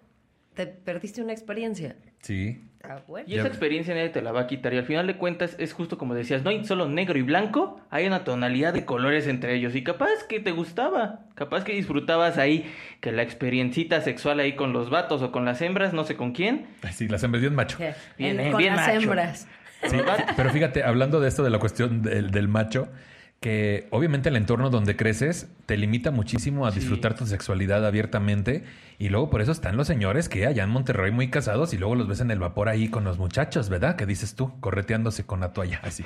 te 0.54 0.68
perdiste 0.68 1.24
una 1.24 1.34
experiencia. 1.34 1.96
Sí. 2.22 2.62
Ah, 2.90 3.00
bueno. 3.08 3.26
Y 3.28 3.38
esa 3.38 3.48
experiencia 3.48 3.94
nadie 3.94 4.10
te 4.10 4.22
la 4.22 4.32
va 4.32 4.42
a 4.42 4.48
quitar. 4.48 4.74
Y 4.74 4.78
al 4.78 4.86
final 4.86 5.08
de 5.08 5.18
cuentas 5.18 5.56
es 5.60 5.74
justo 5.74 5.98
como 5.98 6.16
decías, 6.16 6.44
no 6.44 6.50
hay 6.50 6.64
solo 6.66 6.88
negro 6.88 7.18
y 7.18 7.22
blanco, 7.22 7.82
hay 7.90 8.08
una 8.08 8.24
tonalidad 8.24 8.74
de 8.74 8.86
colores 8.86 9.28
entre 9.28 9.56
ellos. 9.56 9.76
Y 9.76 9.84
capaz 9.84 10.10
que 10.30 10.40
te 10.40 10.52
gustaba, 10.52 11.20
capaz 11.36 11.64
que 11.64 11.74
disfrutabas 11.74 12.38
ahí, 12.38 12.72
que 13.02 13.12
la 13.12 13.24
experiencita 13.24 14.02
sexual 14.02 14.40
ahí 14.40 14.54
con 14.56 14.74
los 14.74 14.90
vatos 14.90 15.22
o 15.22 15.32
con 15.32 15.44
las 15.46 15.62
hembras, 15.62 15.94
no 15.94 16.04
sé 16.06 16.16
con 16.16 16.32
quién. 16.32 16.68
Sí, 16.92 17.08
las 17.08 17.24
hembras 17.24 17.42
bien 17.42 17.56
macho. 17.56 17.78
Que- 17.78 17.94
Bien, 18.18 18.40
en- 18.40 18.48
eh, 18.48 18.52
con 18.52 18.60
bien 18.60 18.76
las 18.76 18.88
macho. 18.88 19.00
hembras. 19.02 19.48
Sí, 19.84 19.98
pero 20.36 20.50
fíjate, 20.52 20.84
hablando 20.84 21.20
de 21.20 21.28
esto 21.28 21.44
de 21.44 21.50
la 21.50 21.60
cuestión 21.60 22.02
del, 22.02 22.32
del 22.32 22.48
macho, 22.48 22.88
que 23.40 23.88
obviamente 23.92 24.30
el 24.30 24.36
entorno 24.36 24.70
donde 24.72 24.96
creces 24.96 25.48
te 25.68 25.78
limita 25.78 26.10
muchísimo 26.10 26.66
a 26.66 26.72
Sí. 26.72 26.80
disfrutar 26.80 27.16
tu 27.16 27.28
sexualidad 27.28 27.86
abiertamente 27.86 28.64
y 28.98 29.10
luego 29.10 29.30
por 29.30 29.42
eso 29.42 29.52
están 29.52 29.78
los 29.78 29.86
señores 29.86 30.28
que 30.28 30.48
allá 30.48 30.64
en 30.64 30.72
Monterrey 30.72 31.12
muy 31.12 31.30
casados 31.30 31.72
y 31.74 31.78
luego 31.78 31.94
los 31.94 32.08
ves 32.08 32.20
en 32.20 32.32
el 32.32 32.40
vapor 32.40 32.68
ahí 32.68 32.88
con 32.90 33.04
los 33.04 33.20
muchachos, 33.20 33.70
¿verdad? 33.70 33.96
Que 33.96 34.08
dices 34.08 34.34
tú, 34.36 34.60
correteándose 34.60 35.24
con 35.26 35.40
la 35.40 35.54
toalla 35.54 35.80
así. 35.84 36.04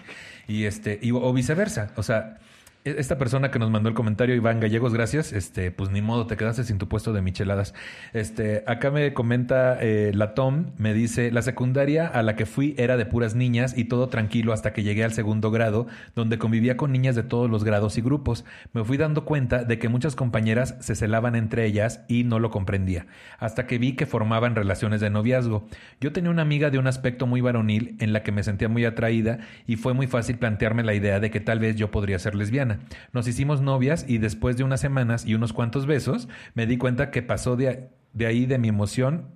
Y 0.47 0.65
este 0.65 0.99
y, 1.01 1.11
o 1.11 1.31
viceversa, 1.31 1.91
o 1.95 2.03
sea, 2.03 2.37
esta 2.83 3.19
persona 3.19 3.51
que 3.51 3.59
nos 3.59 3.69
mandó 3.69 3.89
el 3.89 3.95
comentario, 3.95 4.33
Iván 4.33 4.59
Gallegos, 4.59 4.93
gracias. 4.93 5.33
Este, 5.33 5.71
pues 5.71 5.91
ni 5.91 6.01
modo, 6.01 6.25
te 6.25 6.35
quedaste 6.35 6.63
sin 6.63 6.79
tu 6.79 6.87
puesto 6.87 7.13
de 7.13 7.21
micheladas. 7.21 7.75
Este, 8.13 8.63
acá 8.65 8.89
me 8.89 9.13
comenta 9.13 9.77
eh, 9.79 10.11
la 10.15 10.33
Tom, 10.33 10.71
me 10.77 10.93
dice, 10.93 11.31
la 11.31 11.43
secundaria 11.43 12.07
a 12.07 12.23
la 12.23 12.35
que 12.35 12.47
fui 12.47 12.73
era 12.77 12.97
de 12.97 13.05
puras 13.05 13.35
niñas 13.35 13.77
y 13.77 13.85
todo 13.85 14.09
tranquilo 14.09 14.51
hasta 14.51 14.73
que 14.73 14.81
llegué 14.81 15.03
al 15.03 15.13
segundo 15.13 15.51
grado, 15.51 15.85
donde 16.15 16.39
convivía 16.39 16.75
con 16.75 16.91
niñas 16.91 17.15
de 17.15 17.21
todos 17.21 17.51
los 17.51 17.63
grados 17.63 17.97
y 17.99 18.01
grupos. 18.01 18.45
Me 18.73 18.83
fui 18.83 18.97
dando 18.97 19.25
cuenta 19.25 19.63
de 19.63 19.77
que 19.77 19.87
muchas 19.87 20.15
compañeras 20.15 20.75
se 20.79 20.95
celaban 20.95 21.35
entre 21.35 21.65
ellas 21.65 22.03
y 22.07 22.23
no 22.23 22.39
lo 22.39 22.49
comprendía, 22.49 23.05
hasta 23.37 23.67
que 23.67 23.77
vi 23.77 23.93
que 23.93 24.07
formaban 24.07 24.55
relaciones 24.55 25.01
de 25.01 25.11
noviazgo. 25.11 25.67
Yo 25.99 26.11
tenía 26.11 26.31
una 26.31 26.41
amiga 26.41 26.71
de 26.71 26.79
un 26.79 26.87
aspecto 26.87 27.27
muy 27.27 27.41
varonil 27.41 27.95
en 27.99 28.11
la 28.11 28.23
que 28.23 28.31
me 28.31 28.41
sentía 28.43 28.69
muy 28.69 28.85
atraída 28.85 29.39
y 29.67 29.75
fue 29.75 29.93
muy 29.93 30.07
fácil 30.07 30.37
plantearme 30.37 30.83
la 30.83 30.95
idea 30.95 31.19
de 31.19 31.29
que 31.29 31.39
tal 31.39 31.59
vez 31.59 31.75
yo 31.75 31.91
podría 31.91 32.17
ser 32.17 32.33
lesbiana. 32.33 32.70
Nos 33.13 33.27
hicimos 33.27 33.61
novias 33.61 34.05
y 34.07 34.17
después 34.17 34.57
de 34.57 34.63
unas 34.63 34.81
semanas 34.81 35.25
y 35.25 35.35
unos 35.35 35.53
cuantos 35.53 35.85
besos 35.85 36.27
me 36.53 36.65
di 36.65 36.77
cuenta 36.77 37.11
que 37.11 37.21
pasó 37.21 37.55
de, 37.55 37.89
de 38.13 38.25
ahí 38.25 38.45
de 38.45 38.57
mi 38.57 38.67
emoción 38.67 39.27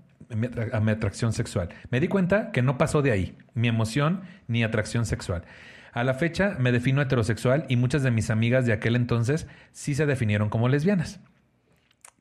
a 0.74 0.80
mi 0.80 0.92
atracción 0.92 1.34
sexual. 1.34 1.70
Me 1.89 2.00
di 2.00 2.08
cuenta 2.08 2.51
que 2.51 2.62
no 2.62 2.77
pasó 2.77 3.01
de 3.01 3.12
ahí, 3.12 3.38
mi 3.54 3.68
emoción 3.68 4.22
ni 4.48 4.63
atracción 4.63 5.06
sexual. 5.06 5.44
A 5.94 6.04
la 6.04 6.13
fecha 6.13 6.58
me 6.60 6.72
defino 6.72 7.01
heterosexual 7.01 7.65
y 7.70 7.77
muchas 7.77 8.04
de 8.04 8.12
mis 8.12 8.30
amigas 8.30 8.65
de 8.65 8.74
aquel 8.74 8.96
entonces 8.96 9.48
sí 9.72 9.96
se 9.96 10.06
definieron 10.06 10.50
como 10.50 10.68
lesbianas. 10.68 11.20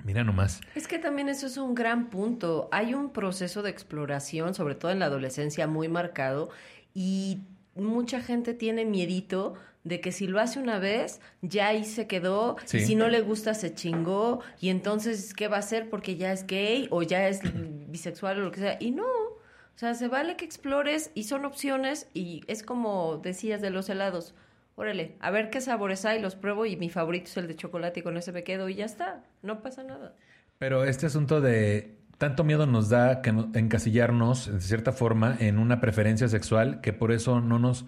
Mira 0.04 0.22
nomás. 0.22 0.60
Es 0.74 0.86
que 0.86 0.98
también 0.98 1.28
eso 1.28 1.46
es 1.46 1.56
un 1.56 1.74
gran 1.74 2.10
punto. 2.10 2.68
Hay 2.72 2.94
un 2.94 3.10
proceso 3.10 3.62
de 3.62 3.70
exploración, 3.70 4.54
sobre 4.54 4.74
todo 4.74 4.90
en 4.90 4.98
la 4.98 5.06
adolescencia, 5.06 5.66
muy 5.66 5.88
marcado 5.88 6.50
y 6.92 7.40
mucha 7.74 8.20
gente 8.20 8.54
tiene 8.54 8.84
miedito 8.84 9.54
de 9.84 10.00
que 10.00 10.12
si 10.12 10.26
lo 10.26 10.40
hace 10.40 10.58
una 10.58 10.78
vez, 10.78 11.20
ya 11.42 11.68
ahí 11.68 11.84
se 11.84 12.06
quedó, 12.06 12.56
Sí. 12.64 12.78
y 12.78 12.80
si 12.80 12.94
no 12.96 13.08
le 13.08 13.20
gusta, 13.20 13.54
se 13.54 13.74
chingó, 13.74 14.40
y 14.60 14.70
entonces, 14.70 15.34
¿qué 15.34 15.46
va 15.48 15.56
a 15.56 15.60
hacer? 15.60 15.90
Porque 15.90 16.16
ya 16.16 16.32
es 16.32 16.46
gay 16.46 16.88
o 16.90 17.02
ya 17.02 17.28
es 17.28 17.40
bisexual 17.88 18.38
o 18.40 18.44
lo 18.44 18.50
que 18.50 18.60
sea. 18.60 18.76
Y 18.80 18.90
no, 18.92 19.04
o 19.06 19.76
sea, 19.76 19.94
se 19.94 20.08
vale 20.08 20.36
que 20.36 20.44
explores 20.44 21.10
y 21.14 21.24
son 21.24 21.44
opciones 21.44 22.08
y 22.14 22.42
es 22.46 22.62
como 22.62 23.18
decías 23.22 23.60
de 23.60 23.70
los 23.70 23.88
helados. 23.88 24.34
Órale, 24.76 25.14
a 25.20 25.30
ver 25.30 25.50
qué 25.50 25.60
sabores 25.60 26.04
hay, 26.04 26.20
los 26.20 26.34
pruebo 26.34 26.66
y 26.66 26.76
mi 26.76 26.90
favorito 26.90 27.26
es 27.26 27.36
el 27.36 27.46
de 27.46 27.54
chocolate 27.54 28.00
y 28.00 28.02
con 28.02 28.16
ese 28.16 28.32
me 28.32 28.42
quedo 28.42 28.68
y 28.68 28.74
ya 28.74 28.84
está, 28.86 29.22
no 29.42 29.62
pasa 29.62 29.84
nada. 29.84 30.14
Pero 30.58 30.84
este 30.84 31.06
asunto 31.06 31.40
de 31.40 31.96
tanto 32.18 32.42
miedo 32.42 32.66
nos 32.66 32.88
da 32.88 33.20
que 33.22 33.32
no- 33.32 33.50
encasillarnos, 33.54 34.52
de 34.52 34.60
cierta 34.60 34.92
forma, 34.92 35.36
en 35.38 35.58
una 35.58 35.80
preferencia 35.80 36.26
sexual 36.28 36.80
que 36.80 36.92
por 36.92 37.12
eso 37.12 37.40
no 37.40 37.58
nos, 37.58 37.84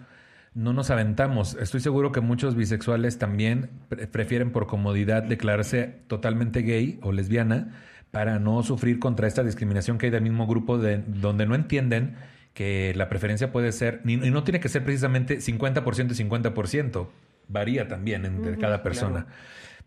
no 0.57 0.73
nos 0.73 0.89
aventamos. 0.89 1.55
Estoy 1.55 1.79
seguro 1.81 2.11
que 2.11 2.19
muchos 2.19 2.55
bisexuales 2.55 3.19
también 3.19 3.69
pre- 3.89 4.07
prefieren 4.07 4.51
por 4.51 4.65
comodidad 4.67 5.23
declararse 5.23 5.99
totalmente 6.07 6.61
gay 6.63 6.99
o 7.03 7.11
lesbiana 7.11 7.75
para 8.11 8.39
no 8.39 8.63
sufrir 8.63 8.99
contra 8.99 9.27
esta 9.27 9.43
discriminación 9.43 9.97
que 9.97 10.07
hay 10.07 10.11
del 10.11 10.23
mismo 10.23 10.47
grupo 10.47 10.77
de, 10.77 10.97
donde 11.05 11.45
no 11.45 11.53
entienden 11.55 12.15
que 12.53 12.93
la 12.95 13.07
preferencia 13.07 13.51
puede 13.51 13.71
ser, 13.71 14.01
y 14.05 14.15
no 14.17 14.43
tiene 14.43 14.59
que 14.59 14.67
ser 14.69 14.83
precisamente 14.83 15.37
50% 15.37 16.11
y 16.11 16.23
50%, 16.29 17.07
varía 17.49 17.87
también 17.87 18.25
entre 18.25 18.57
cada 18.57 18.81
persona. 18.81 19.25
claro. 19.25 19.37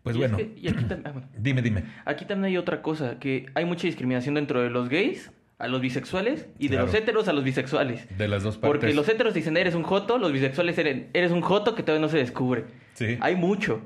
Pues 0.03 0.15
Y 0.15 0.19
bueno, 0.19 0.37
es 0.39 0.47
que- 0.47 0.59
y 0.59 0.67
aquí, 0.69 0.85
ah, 1.03 1.11
bueno. 1.11 1.27
dime, 1.37 1.61
dime. 1.61 1.83
Aquí 2.05 2.25
también 2.25 2.45
hay 2.45 2.57
otra 2.57 2.81
cosa, 2.81 3.19
que 3.19 3.47
hay 3.55 3.65
mucha 3.65 3.87
discriminación 3.87 4.35
dentro 4.35 4.61
de 4.61 4.69
los 4.69 4.87
gays 4.89 5.31
a 5.61 5.67
los 5.67 5.79
bisexuales 5.81 6.47
y 6.59 6.63
de 6.67 6.75
Claro. 6.75 6.85
los 6.87 6.95
heteros 6.95 7.27
a 7.27 7.33
los 7.33 7.43
bisexuales. 7.43 8.07
De 8.17 8.27
las 8.27 8.43
dos 8.43 8.57
partes. 8.57 8.79
Porque 8.79 8.93
los 8.93 9.07
heteros 9.07 9.33
dicen 9.33 9.55
eres 9.57 9.75
un 9.75 9.83
joto, 9.83 10.17
los 10.17 10.31
bisexuales 10.31 10.77
eres, 10.77 11.03
eres 11.13 11.31
un 11.31 11.41
joto 11.41 11.75
que 11.75 11.83
todavía 11.83 12.05
no 12.05 12.09
se 12.11 12.17
descubre. 12.17 12.65
Sí. 12.93 13.17
Hay 13.21 13.35
mucho. 13.35 13.81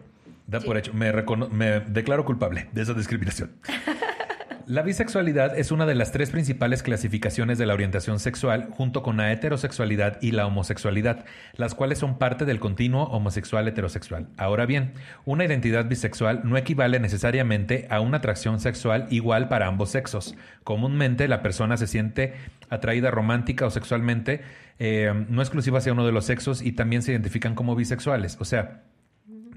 Da 0.48 0.60
por 0.60 0.78
hecho. 0.78 0.94
Me, 0.94 1.12
recono- 1.12 1.50
me 1.50 1.80
declaro 1.82 2.24
culpable 2.26 2.68
de 2.72 2.82
esa 2.82 2.94
discriminación. 2.94 3.52
La 4.68 4.82
bisexualidad 4.82 5.56
es 5.60 5.72
una 5.72 5.86
de 5.86 5.94
las 5.94 6.12
tres 6.12 6.32
principales 6.32 6.82
clasificaciones 6.82 7.60
de 7.60 7.68
la 7.68 7.76
orientación 7.76 8.20
sexual, 8.20 8.68
junto 8.72 9.04
con 9.04 9.18
la 9.18 9.32
heterosexualidad 9.32 10.18
y 10.22 10.32
la 10.32 10.48
homosexualidad, 10.48 11.24
las 11.56 11.76
cuales 11.76 12.00
son 12.00 12.18
parte 12.18 12.46
del 12.46 12.60
continuo 12.60 13.04
homosexual 13.04 13.68
heterosexual. 13.68 14.28
Ahora 14.38 14.66
bien, 14.66 14.94
una 15.24 15.46
identidad 15.46 15.86
bisexual 15.86 16.42
no 16.46 16.58
equivale 16.58 17.00
necesariamente 17.00 17.86
a 17.92 18.00
una 18.00 18.18
atracción 18.18 18.60
sexual 18.60 19.06
igual 19.12 19.50
para 19.50 19.68
ambos 19.68 19.92
sexos. 19.92 20.36
Comúnmente 20.64 21.28
la 21.28 21.44
persona 21.44 21.78
se 21.78 21.86
siente 21.86 22.34
atraída 22.70 23.12
romántica 23.12 23.68
o 23.68 23.70
sexualmente, 23.70 24.42
eh, 24.80 25.14
no 25.30 25.44
exclusiva 25.44 25.78
hacia 25.78 25.94
uno 25.94 26.08
de 26.08 26.12
los 26.12 26.26
sexos 26.26 26.64
y 26.64 26.72
también 26.72 27.04
se 27.04 27.12
identifican 27.12 27.54
como 27.54 27.76
bisexuales. 27.76 28.38
O 28.40 28.46
sea, 28.46 28.82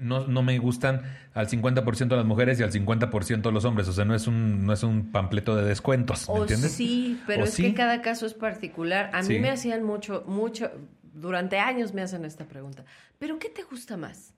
no, 0.01 0.27
no 0.27 0.43
me 0.43 0.59
gustan 0.59 1.03
al 1.35 1.49
50% 1.49 2.17
las 2.17 2.25
mujeres 2.25 2.59
y 2.61 2.63
al 2.63 2.73
50% 2.73 3.51
los 3.53 3.65
hombres. 3.65 3.89
O 3.89 3.93
sea, 3.93 4.05
no 4.05 4.15
es 4.15 4.27
un, 4.27 4.67
no 4.67 4.73
es 4.73 4.83
un 4.83 5.11
pampleto 5.13 5.55
de 5.57 5.65
descuentos, 5.65 6.29
¿me 6.29 6.35
O 6.35 6.41
entiendes? 6.43 6.73
sí, 6.73 7.21
pero 7.27 7.43
O 7.43 7.47
es 7.47 7.55
sí. 7.55 7.63
que 7.63 7.75
cada 7.75 8.01
caso 8.03 8.27
es 8.27 8.35
particular. 8.35 9.11
A 9.13 9.23
Sí. 9.23 9.35
mí 9.35 9.39
me 9.41 9.51
hacían 9.51 9.83
mucho, 9.85 10.25
mucho, 10.27 10.71
durante 11.15 11.59
años 11.59 11.95
me 11.95 12.03
hacen 12.03 12.25
esta 12.25 12.45
pregunta. 12.45 12.85
¿Pero 13.19 13.39
qué 13.39 13.49
te 13.49 13.63
gusta 13.63 13.97
más? 13.97 14.33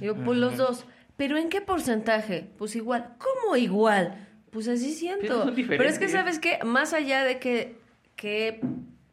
Yo, 0.00 0.14
pues 0.16 0.38
los 0.38 0.56
dos. 0.56 0.84
¿Pero 1.16 1.36
en 1.38 1.48
qué 1.48 1.60
porcentaje? 1.60 2.46
Pues 2.58 2.74
igual. 2.76 3.10
¿Cómo 3.18 3.56
igual? 3.56 4.28
Pues 4.50 4.68
así 4.68 4.92
siento. 4.92 5.44
son 5.44 5.54
Pero 5.54 5.84
es 5.84 5.98
que. 5.98 6.08
¿sabes 6.08 6.38
qué? 6.38 6.58
Más 6.64 6.92
allá 6.92 7.24
de 7.24 7.38
que, 7.38 7.76
qué 8.16 8.60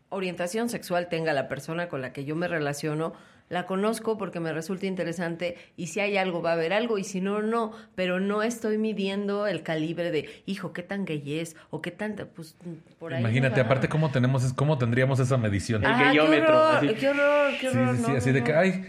orientación 0.09 0.69
sexual 0.69 1.07
tenga 1.07 1.33
la 1.33 1.47
persona 1.47 1.87
con 1.87 2.01
la 2.01 2.11
que 2.13 2.25
yo 2.25 2.35
me 2.35 2.47
relaciono, 2.47 3.13
la 3.49 3.65
conozco 3.65 4.17
porque 4.17 4.39
me 4.39 4.53
resulta 4.53 4.85
interesante 4.85 5.57
y 5.75 5.87
si 5.87 5.99
hay 5.99 6.17
algo 6.17 6.41
va 6.41 6.51
a 6.51 6.53
haber 6.53 6.71
algo 6.71 6.97
y 6.97 7.03
si 7.03 7.19
no, 7.19 7.41
no. 7.41 7.71
Pero 7.95 8.19
no 8.19 8.43
estoy 8.43 8.77
midiendo 8.77 9.47
el 9.47 9.63
calibre 9.63 10.11
de, 10.11 10.29
hijo, 10.45 10.71
qué 10.71 10.83
tan 10.83 11.05
gay 11.05 11.39
es 11.39 11.55
o 11.71 11.81
qué 11.81 11.91
tanta, 11.91 12.25
pues 12.25 12.55
por 12.99 13.13
ahí. 13.13 13.19
Imagínate, 13.21 13.59
aparte 13.59 13.89
cómo 13.89 14.11
tenemos, 14.11 14.53
cómo 14.53 14.77
tendríamos 14.77 15.19
esa 15.19 15.37
medición. 15.37 15.83
El 15.83 15.91
Ajá, 15.91 16.11
qué 16.11 16.19
horror, 16.21 16.75
así. 16.75 16.87
qué 16.95 17.09
horror, 17.09 17.51
qué 17.59 17.71
Sí, 17.71 17.77
horror. 17.77 17.95
sí, 17.97 18.03
sí, 18.03 18.11
no, 18.11 18.17
así 18.17 18.27
no, 18.29 18.33
de 18.33 18.39
no. 18.39 18.45
que, 18.45 18.53
ay, 18.53 18.85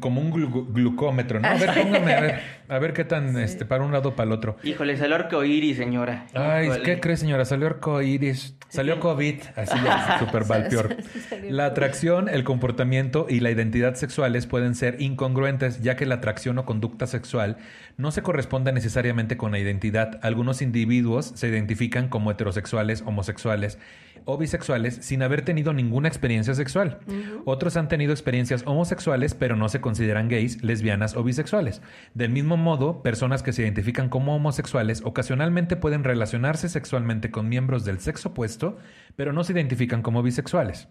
como 0.00 0.20
un 0.20 0.32
glu- 0.32 0.66
glucómetro, 0.72 1.40
¿no? 1.40 1.48
A 1.48 1.54
ver, 1.54 1.70
póngame, 1.82 2.12
a 2.14 2.20
ver, 2.20 2.40
a 2.68 2.78
ver 2.78 2.92
qué 2.92 3.04
tan, 3.04 3.36
este, 3.38 3.64
para 3.64 3.84
un 3.84 3.92
lado 3.92 4.10
o 4.10 4.16
para 4.16 4.26
el 4.26 4.32
otro. 4.32 4.56
Híjole, 4.62 4.96
salió 4.96 5.16
arcoíris, 5.16 5.76
señora. 5.76 6.26
Ay, 6.34 6.66
Híjole. 6.66 6.82
¿qué 6.82 7.00
crees, 7.00 7.20
señora? 7.20 7.44
Salió 7.44 7.66
arcoíris, 7.66 8.56
salió 8.68 9.00
COVID, 9.00 9.36
así 9.56 9.76
ya, 9.84 10.18
súper 10.20 10.44
valpior. 10.44 10.96
Salió 11.28 11.50
La 11.52 11.66
atracción, 11.66 12.28
el 12.28 12.44
comportamiento 12.44 13.26
y 13.28 13.40
la 13.40 13.50
identidad 13.50 13.94
sexuales 13.94 14.46
pueden 14.46 14.74
ser 14.74 15.00
incongruentes, 15.00 15.80
ya 15.82 15.96
que 15.96 16.06
la 16.06 16.16
atracción 16.16 16.58
o 16.58 16.64
conducta 16.64 17.06
sexual 17.06 17.56
no 17.96 18.10
se 18.10 18.22
corresponde 18.22 18.72
necesariamente 18.72 19.36
con 19.36 19.50
la 19.52 19.58
identidad. 19.58 20.18
Algunos 20.22 20.62
individuos 20.62 21.32
se 21.34 21.48
identifican 21.48 22.08
como 22.08 22.30
heterosexuales, 22.30 23.02
homosexuales 23.06 23.78
o 24.24 24.38
bisexuales 24.38 24.96
sin 25.02 25.22
haber 25.22 25.42
tenido 25.42 25.72
ninguna 25.72 26.08
experiencia 26.08 26.54
sexual. 26.54 26.98
Otros 27.44 27.76
han 27.76 27.88
tenido 27.88 28.12
experiencias 28.12 28.62
homosexuales, 28.66 29.34
pero 29.34 29.56
no 29.56 29.68
se 29.68 29.80
consideran 29.80 30.28
gays, 30.28 30.62
lesbianas 30.62 31.16
o 31.16 31.24
bisexuales. 31.24 31.82
Del 32.14 32.30
mismo 32.30 32.56
modo, 32.56 33.02
personas 33.02 33.42
que 33.42 33.52
se 33.52 33.62
identifican 33.62 34.08
como 34.08 34.34
homosexuales 34.34 35.02
ocasionalmente 35.04 35.76
pueden 35.76 36.04
relacionarse 36.04 36.68
sexualmente 36.68 37.30
con 37.30 37.48
miembros 37.48 37.84
del 37.84 38.00
sexo 38.00 38.30
opuesto, 38.30 38.76
pero 39.16 39.32
no 39.32 39.44
se 39.44 39.52
identifican 39.52 40.02
como 40.02 40.22
bisexuales. 40.22 40.88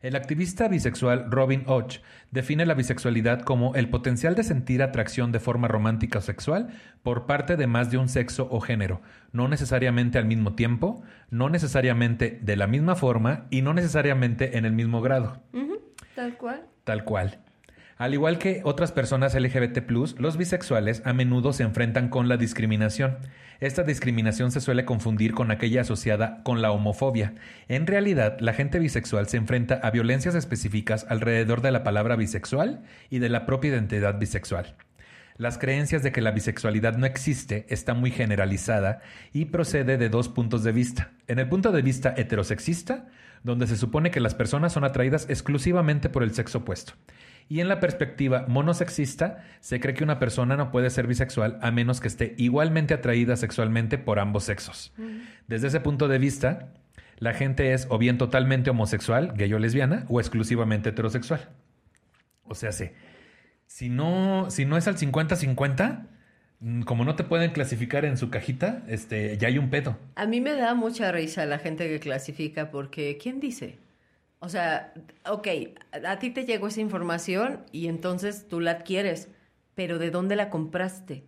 El 0.00 0.16
activista 0.16 0.66
bisexual 0.66 1.30
Robin 1.30 1.62
Och 1.66 1.96
define 2.30 2.64
la 2.64 2.72
bisexualidad 2.72 3.42
como 3.42 3.74
el 3.74 3.90
potencial 3.90 4.34
de 4.34 4.44
sentir 4.44 4.82
atracción 4.82 5.30
de 5.30 5.40
forma 5.40 5.68
romántica 5.68 6.20
o 6.20 6.22
sexual 6.22 6.68
por 7.02 7.26
parte 7.26 7.58
de 7.58 7.66
más 7.66 7.90
de 7.90 7.98
un 7.98 8.08
sexo 8.08 8.48
o 8.50 8.60
género, 8.60 9.02
no 9.32 9.46
necesariamente 9.46 10.16
al 10.16 10.24
mismo 10.24 10.54
tiempo, 10.54 11.02
no 11.28 11.50
necesariamente 11.50 12.38
de 12.40 12.56
la 12.56 12.66
misma 12.66 12.96
forma 12.96 13.46
y 13.50 13.60
no 13.60 13.74
necesariamente 13.74 14.56
en 14.56 14.64
el 14.64 14.72
mismo 14.72 15.02
grado. 15.02 15.42
Tal 16.14 16.38
cual. 16.38 16.64
Tal 16.84 17.04
cual. 17.04 17.38
Al 17.98 18.14
igual 18.14 18.38
que 18.38 18.62
otras 18.64 18.92
personas 18.92 19.34
LGBT, 19.34 19.90
los 19.90 20.38
bisexuales 20.38 21.02
a 21.04 21.12
menudo 21.12 21.52
se 21.52 21.64
enfrentan 21.64 22.08
con 22.08 22.26
la 22.26 22.38
discriminación. 22.38 23.18
Esta 23.60 23.82
discriminación 23.82 24.50
se 24.52 24.62
suele 24.62 24.86
confundir 24.86 25.34
con 25.34 25.50
aquella 25.50 25.82
asociada 25.82 26.42
con 26.44 26.62
la 26.62 26.72
homofobia. 26.72 27.34
En 27.68 27.86
realidad, 27.86 28.38
la 28.40 28.54
gente 28.54 28.78
bisexual 28.78 29.28
se 29.28 29.36
enfrenta 29.36 29.74
a 29.82 29.90
violencias 29.90 30.34
específicas 30.34 31.04
alrededor 31.10 31.60
de 31.60 31.70
la 31.70 31.84
palabra 31.84 32.16
bisexual 32.16 32.82
y 33.10 33.18
de 33.18 33.28
la 33.28 33.44
propia 33.44 33.68
identidad 33.68 34.18
bisexual. 34.18 34.76
Las 35.36 35.58
creencias 35.58 36.02
de 36.02 36.10
que 36.10 36.22
la 36.22 36.30
bisexualidad 36.30 36.96
no 36.96 37.04
existe 37.04 37.66
está 37.68 37.92
muy 37.92 38.10
generalizada 38.10 39.02
y 39.34 39.46
procede 39.46 39.98
de 39.98 40.08
dos 40.08 40.30
puntos 40.30 40.64
de 40.64 40.72
vista. 40.72 41.12
En 41.28 41.38
el 41.38 41.48
punto 41.48 41.70
de 41.70 41.82
vista 41.82 42.14
heterosexista, 42.16 43.08
donde 43.42 43.66
se 43.66 43.76
supone 43.76 44.10
que 44.10 44.20
las 44.20 44.34
personas 44.34 44.72
son 44.72 44.84
atraídas 44.84 45.26
exclusivamente 45.28 46.08
por 46.08 46.22
el 46.22 46.32
sexo 46.32 46.58
opuesto. 46.58 46.94
Y 47.50 47.58
en 47.58 47.66
la 47.66 47.80
perspectiva 47.80 48.44
monosexista, 48.46 49.44
se 49.58 49.80
cree 49.80 49.92
que 49.92 50.04
una 50.04 50.20
persona 50.20 50.56
no 50.56 50.70
puede 50.70 50.88
ser 50.88 51.08
bisexual 51.08 51.58
a 51.62 51.72
menos 51.72 52.00
que 52.00 52.06
esté 52.06 52.36
igualmente 52.38 52.94
atraída 52.94 53.36
sexualmente 53.36 53.98
por 53.98 54.20
ambos 54.20 54.44
sexos. 54.44 54.92
Desde 55.48 55.66
ese 55.66 55.80
punto 55.80 56.06
de 56.06 56.18
vista, 56.18 56.72
la 57.18 57.34
gente 57.34 57.72
es 57.72 57.88
o 57.90 57.98
bien 57.98 58.18
totalmente 58.18 58.70
homosexual, 58.70 59.32
gay 59.36 59.52
o 59.52 59.58
lesbiana, 59.58 60.06
o 60.08 60.20
exclusivamente 60.20 60.90
heterosexual. 60.90 61.48
O 62.44 62.54
sea, 62.54 62.70
si 63.66 63.88
no, 63.88 64.48
si 64.48 64.64
no 64.64 64.76
es 64.76 64.86
al 64.86 64.96
50-50, 64.96 66.06
mm, 66.60 66.82
como 66.82 67.04
no 67.04 67.16
te 67.16 67.24
pueden 67.24 67.50
clasificar 67.50 68.04
en 68.04 68.16
su 68.16 68.30
cajita, 68.30 68.84
este, 68.86 69.36
ya 69.38 69.48
hay 69.48 69.58
un 69.58 69.70
pedo. 69.70 69.98
A 70.14 70.26
mí 70.26 70.40
me 70.40 70.54
da 70.54 70.74
mucha 70.74 71.10
risa 71.10 71.46
la 71.46 71.58
gente 71.58 71.88
que 71.88 71.98
clasifica 71.98 72.70
porque 72.70 73.18
¿quién 73.20 73.40
dice? 73.40 73.80
O 74.40 74.48
sea, 74.48 74.94
ok, 75.28 75.48
a 76.06 76.18
ti 76.18 76.30
te 76.30 76.46
llegó 76.46 76.68
esa 76.68 76.80
información 76.80 77.60
y 77.72 77.88
entonces 77.88 78.48
tú 78.48 78.60
la 78.60 78.72
adquieres, 78.72 79.28
pero 79.74 79.98
¿de 79.98 80.10
dónde 80.10 80.34
la 80.34 80.48
compraste? 80.48 81.24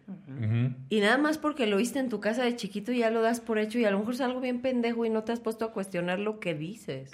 Y 0.89 1.01
nada 1.01 1.19
más 1.19 1.37
porque 1.37 1.67
lo 1.67 1.77
viste 1.77 1.99
en 1.99 2.09
tu 2.09 2.21
casa 2.21 2.43
de 2.43 2.57
chiquito 2.57 2.91
y 2.91 2.99
ya 2.99 3.11
lo 3.11 3.21
das 3.21 3.41
por 3.41 3.59
hecho 3.59 3.79
y 3.79 3.85
a 3.85 3.91
lo 3.91 3.99
mejor 3.99 4.15
es 4.15 4.23
algo 4.23 4.41
bien 4.41 4.63
pendejo 4.63 5.05
y 5.05 5.11
no 5.11 5.25
te 5.25 5.33
has 5.33 5.41
puesto 5.41 5.67
a 5.67 5.73
cuestionar 5.73 6.19
lo 6.19 6.41
que 6.41 6.55
dices. 6.55 7.11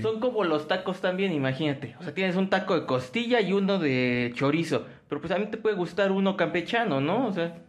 Son 0.00 0.20
como 0.20 0.44
los 0.44 0.68
tacos 0.68 1.00
también, 1.00 1.32
imagínate. 1.32 1.96
O 1.98 2.04
sea, 2.04 2.14
tienes 2.14 2.36
un 2.36 2.48
taco 2.48 2.78
de 2.78 2.86
costilla 2.86 3.40
y 3.40 3.52
uno 3.52 3.80
de 3.80 4.30
chorizo. 4.34 4.86
Pero 5.08 5.20
pues 5.20 5.32
a 5.32 5.38
mí 5.38 5.46
te 5.46 5.56
puede 5.56 5.74
gustar 5.74 6.12
uno 6.12 6.36
campechano, 6.36 7.00
¿no? 7.00 7.26
O 7.26 7.32
sea... 7.32 7.60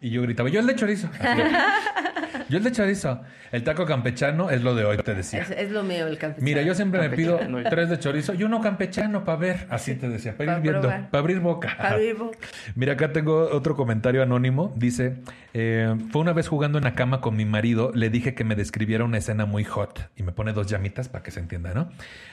Y 0.00 0.10
yo 0.10 0.22
gritaba, 0.22 0.48
yo 0.48 0.60
el 0.60 0.66
de 0.66 0.76
chorizo. 0.76 1.10
yo 2.48 2.58
el 2.58 2.64
de 2.64 2.70
chorizo. 2.72 3.20
El 3.50 3.64
taco 3.64 3.84
campechano 3.84 4.50
es 4.50 4.62
lo 4.62 4.74
de 4.74 4.84
hoy, 4.84 4.98
te 4.98 5.14
decía. 5.14 5.40
Es, 5.40 5.70
lo 5.70 5.82
mío, 5.82 6.06
el 6.06 6.18
campechano. 6.18 6.44
Mira, 6.44 6.62
yo 6.62 6.74
siempre 6.74 7.00
me 7.00 7.16
pido 7.16 7.40
tres 7.68 7.88
de 7.88 7.98
chorizo 7.98 8.34
y 8.34 8.44
uno 8.44 8.60
campechano 8.60 9.24
para 9.24 9.38
ver. 9.38 9.66
Así 9.70 9.94
te 9.96 10.08
decía, 10.08 10.36
para, 10.36 10.56
ir 10.56 10.62
viendo, 10.62 10.82
para 10.82 11.18
abrir 11.18 11.40
boca. 11.40 11.74
Para 11.76 11.94
abrir 11.94 12.14
boca. 12.14 12.38
Mira, 12.76 12.92
acá 12.92 13.12
tengo 13.12 13.48
otro 13.50 13.74
comentario 13.74 14.22
anónimo. 14.22 14.72
Dice, 14.76 15.16
eh, 15.54 15.96
fue 16.10 16.20
una 16.20 16.32
vez 16.32 16.46
jugando 16.46 16.78
en 16.78 16.84
la 16.84 16.94
cama 16.94 17.20
con 17.20 17.36
mi 17.36 17.44
marido, 17.44 17.90
le 17.94 18.10
dije 18.10 18.34
que 18.34 18.44
me 18.44 18.54
describiera 18.54 19.04
una 19.04 19.18
escena 19.18 19.46
muy 19.46 19.64
hot. 19.64 20.10
Y 20.14 20.22
me 20.22 20.32
pone 20.32 20.52
dos 20.52 20.68
llamitas 20.68 21.08
para 21.08 21.24
que 21.24 21.30
se 21.30 21.40
entienda, 21.40 21.74
¿no? 21.74 21.90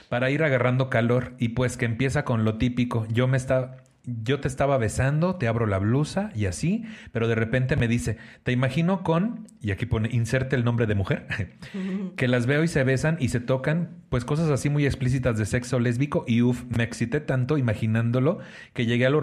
Para 0.10 0.30
ir 0.30 0.44
agarrando 0.44 0.90
calor. 0.90 1.34
Y 1.40 1.50
pues 1.50 1.78
que 1.78 1.86
empieza 1.86 2.26
con 2.26 2.44
lo 2.44 2.58
típico. 2.58 3.08
Yo 3.10 3.28
me 3.28 3.38
estaba 3.38 3.78
yo 4.06 4.40
te 4.40 4.48
estaba 4.48 4.78
besando, 4.78 5.36
te 5.36 5.48
abro 5.48 5.66
la 5.66 5.80
blusa 5.80 6.32
y 6.36 6.46
así, 6.46 6.86
pero 7.12 7.28
de 7.28 7.36
repente 7.36 7.76
me 7.76 7.88
dice, 7.88 8.18
te 8.44 8.52
imagino 8.52 9.04
con, 9.04 9.48
y 9.62 9.72
aquí 9.72 9.86
pone, 9.86 10.10
inserte 10.12 10.56
el 10.56 10.64
nombre 10.64 10.86
de 10.86 10.96
mujer, 10.96 11.28
que 12.16 12.28
las 12.28 12.46
veo 12.46 12.64
y 12.64 12.68
se 12.68 12.84
besan 12.84 13.18
y 13.20 13.30
se 13.30 13.40
tocan, 13.40 14.04
pues 14.10 14.26
cosas 14.26 14.50
así 14.50 14.70
muy 14.70 14.86
explícitas 14.86 15.38
de 15.38 15.46
sexo 15.46 15.80
lésbico 15.80 16.26
y 16.28 16.42
uff, 16.42 16.64
me 16.76 16.84
excité 16.84 17.20
tanto 17.20 17.58
imaginándolo 17.58 18.40
que 18.74 18.86
llegué 18.86 19.06
al, 19.06 19.16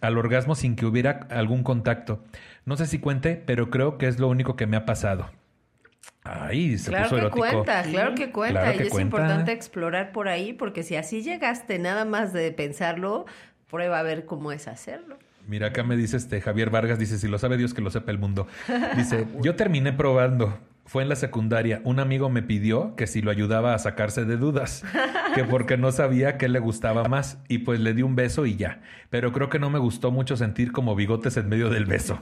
al 0.00 0.18
orgasmo 0.18 0.54
sin 0.54 0.76
que 0.76 0.86
hubiera 0.86 1.26
algún 1.30 1.62
contacto. 1.62 2.24
No 2.64 2.76
sé 2.76 2.86
si 2.86 2.98
cuente, 2.98 3.42
pero 3.46 3.70
creo 3.70 3.98
que 3.98 4.08
es 4.08 4.18
lo 4.18 4.28
único 4.28 4.56
que 4.56 4.66
me 4.66 4.76
ha 4.76 4.84
pasado. 4.84 5.30
Ay, 6.24 6.76
se 6.76 6.90
claro 6.90 7.04
puso 7.04 7.14
que 7.16 7.20
erótico. 7.22 7.38
cuenta, 7.38 7.82
claro 7.84 8.14
que 8.14 8.30
cuenta. 8.30 8.74
y 8.74 8.80
es 8.80 8.98
importante 8.98 9.52
explorar 9.52 10.12
por 10.12 10.28
ahí, 10.28 10.52
porque 10.52 10.82
si 10.82 10.96
así 10.96 11.22
llegaste 11.22 11.78
nada 11.78 12.04
más 12.04 12.32
de 12.32 12.52
pensarlo, 12.52 13.24
prueba 13.70 14.00
a 14.00 14.02
ver 14.02 14.24
cómo 14.24 14.52
es 14.52 14.68
hacerlo. 14.68 15.16
Mira, 15.46 15.68
acá 15.68 15.82
me 15.82 15.96
dice 15.96 16.18
este 16.18 16.40
Javier 16.42 16.68
Vargas, 16.68 16.98
dice, 16.98 17.18
si 17.18 17.26
lo 17.26 17.38
sabe 17.38 17.56
Dios 17.56 17.72
que 17.72 17.80
lo 17.80 17.90
sepa 17.90 18.10
el 18.10 18.18
mundo. 18.18 18.46
Dice, 18.96 19.26
yo 19.42 19.56
terminé 19.56 19.92
probando. 19.92 20.58
Fue 20.84 21.02
en 21.02 21.10
la 21.10 21.16
secundaria. 21.16 21.82
Un 21.84 22.00
amigo 22.00 22.30
me 22.30 22.42
pidió 22.42 22.96
que 22.96 23.06
si 23.06 23.20
lo 23.20 23.30
ayudaba 23.30 23.74
a 23.74 23.78
sacarse 23.78 24.24
de 24.24 24.38
dudas, 24.38 24.84
que 25.34 25.44
porque 25.44 25.76
no 25.76 25.92
sabía 25.92 26.38
qué 26.38 26.48
le 26.48 26.60
gustaba 26.60 27.04
más, 27.04 27.42
y 27.46 27.58
pues 27.58 27.78
le 27.78 27.92
di 27.92 28.00
un 28.00 28.16
beso 28.16 28.46
y 28.46 28.56
ya. 28.56 28.80
Pero 29.10 29.32
creo 29.32 29.50
que 29.50 29.58
no 29.58 29.68
me 29.68 29.78
gustó 29.78 30.10
mucho 30.10 30.38
sentir 30.38 30.72
como 30.72 30.94
bigotes 30.94 31.36
en 31.36 31.50
medio 31.50 31.68
del 31.68 31.84
beso. 31.84 32.18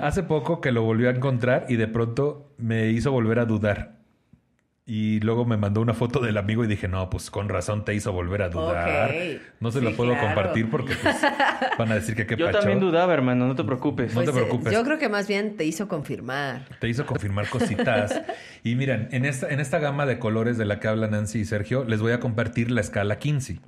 Hace 0.00 0.24
poco 0.24 0.60
que 0.60 0.72
lo 0.72 0.82
volví 0.82 1.06
a 1.06 1.10
encontrar 1.10 1.66
y 1.68 1.76
de 1.76 1.86
pronto 1.86 2.52
me 2.58 2.88
hizo 2.90 3.12
volver 3.12 3.38
a 3.38 3.44
dudar. 3.44 4.03
Y 4.86 5.20
luego 5.20 5.46
me 5.46 5.56
mandó 5.56 5.80
una 5.80 5.94
foto 5.94 6.20
del 6.20 6.36
amigo 6.36 6.62
y 6.62 6.66
dije, 6.66 6.88
no, 6.88 7.08
pues 7.08 7.30
con 7.30 7.48
razón 7.48 7.86
te 7.86 7.94
hizo 7.94 8.12
volver 8.12 8.42
a 8.42 8.50
dudar. 8.50 9.14
No 9.58 9.70
se 9.70 9.80
lo 9.80 9.96
puedo 9.96 10.14
compartir 10.18 10.68
porque 10.68 10.94
pues, 10.94 11.16
van 11.78 11.90
a 11.90 11.94
decir 11.94 12.14
que 12.14 12.26
qué 12.26 12.36
Yo 12.36 12.50
también 12.50 12.80
dudaba, 12.80 13.14
hermano, 13.14 13.46
no 13.46 13.54
te 13.54 13.64
preocupes. 13.64 14.14
no 14.14 14.20
te 14.20 14.26
pues, 14.26 14.36
eh, 14.36 14.40
preocupes. 14.40 14.72
Yo 14.74 14.84
creo 14.84 14.98
que 14.98 15.08
más 15.08 15.26
bien 15.26 15.56
te 15.56 15.64
hizo 15.64 15.88
confirmar. 15.88 16.66
Te 16.80 16.88
hizo 16.90 17.06
confirmar 17.06 17.48
cositas. 17.48 18.20
y 18.62 18.74
miren, 18.74 19.08
en 19.12 19.24
esta, 19.24 19.48
en 19.48 19.60
esta 19.60 19.78
gama 19.78 20.04
de 20.04 20.18
colores 20.18 20.58
de 20.58 20.66
la 20.66 20.80
que 20.80 20.88
hablan 20.88 21.12
Nancy 21.12 21.40
y 21.40 21.44
Sergio, 21.46 21.84
les 21.84 22.02
voy 22.02 22.12
a 22.12 22.20
compartir 22.20 22.70
la 22.70 22.82
escala 22.82 23.18
Kinsey. 23.18 23.60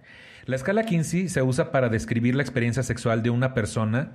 La 0.44 0.56
escala 0.56 0.84
Kinsey 0.84 1.30
se 1.30 1.40
usa 1.40 1.72
para 1.72 1.88
describir 1.88 2.34
la 2.34 2.42
experiencia 2.42 2.82
sexual 2.82 3.22
de 3.22 3.30
una 3.30 3.54
persona 3.54 4.12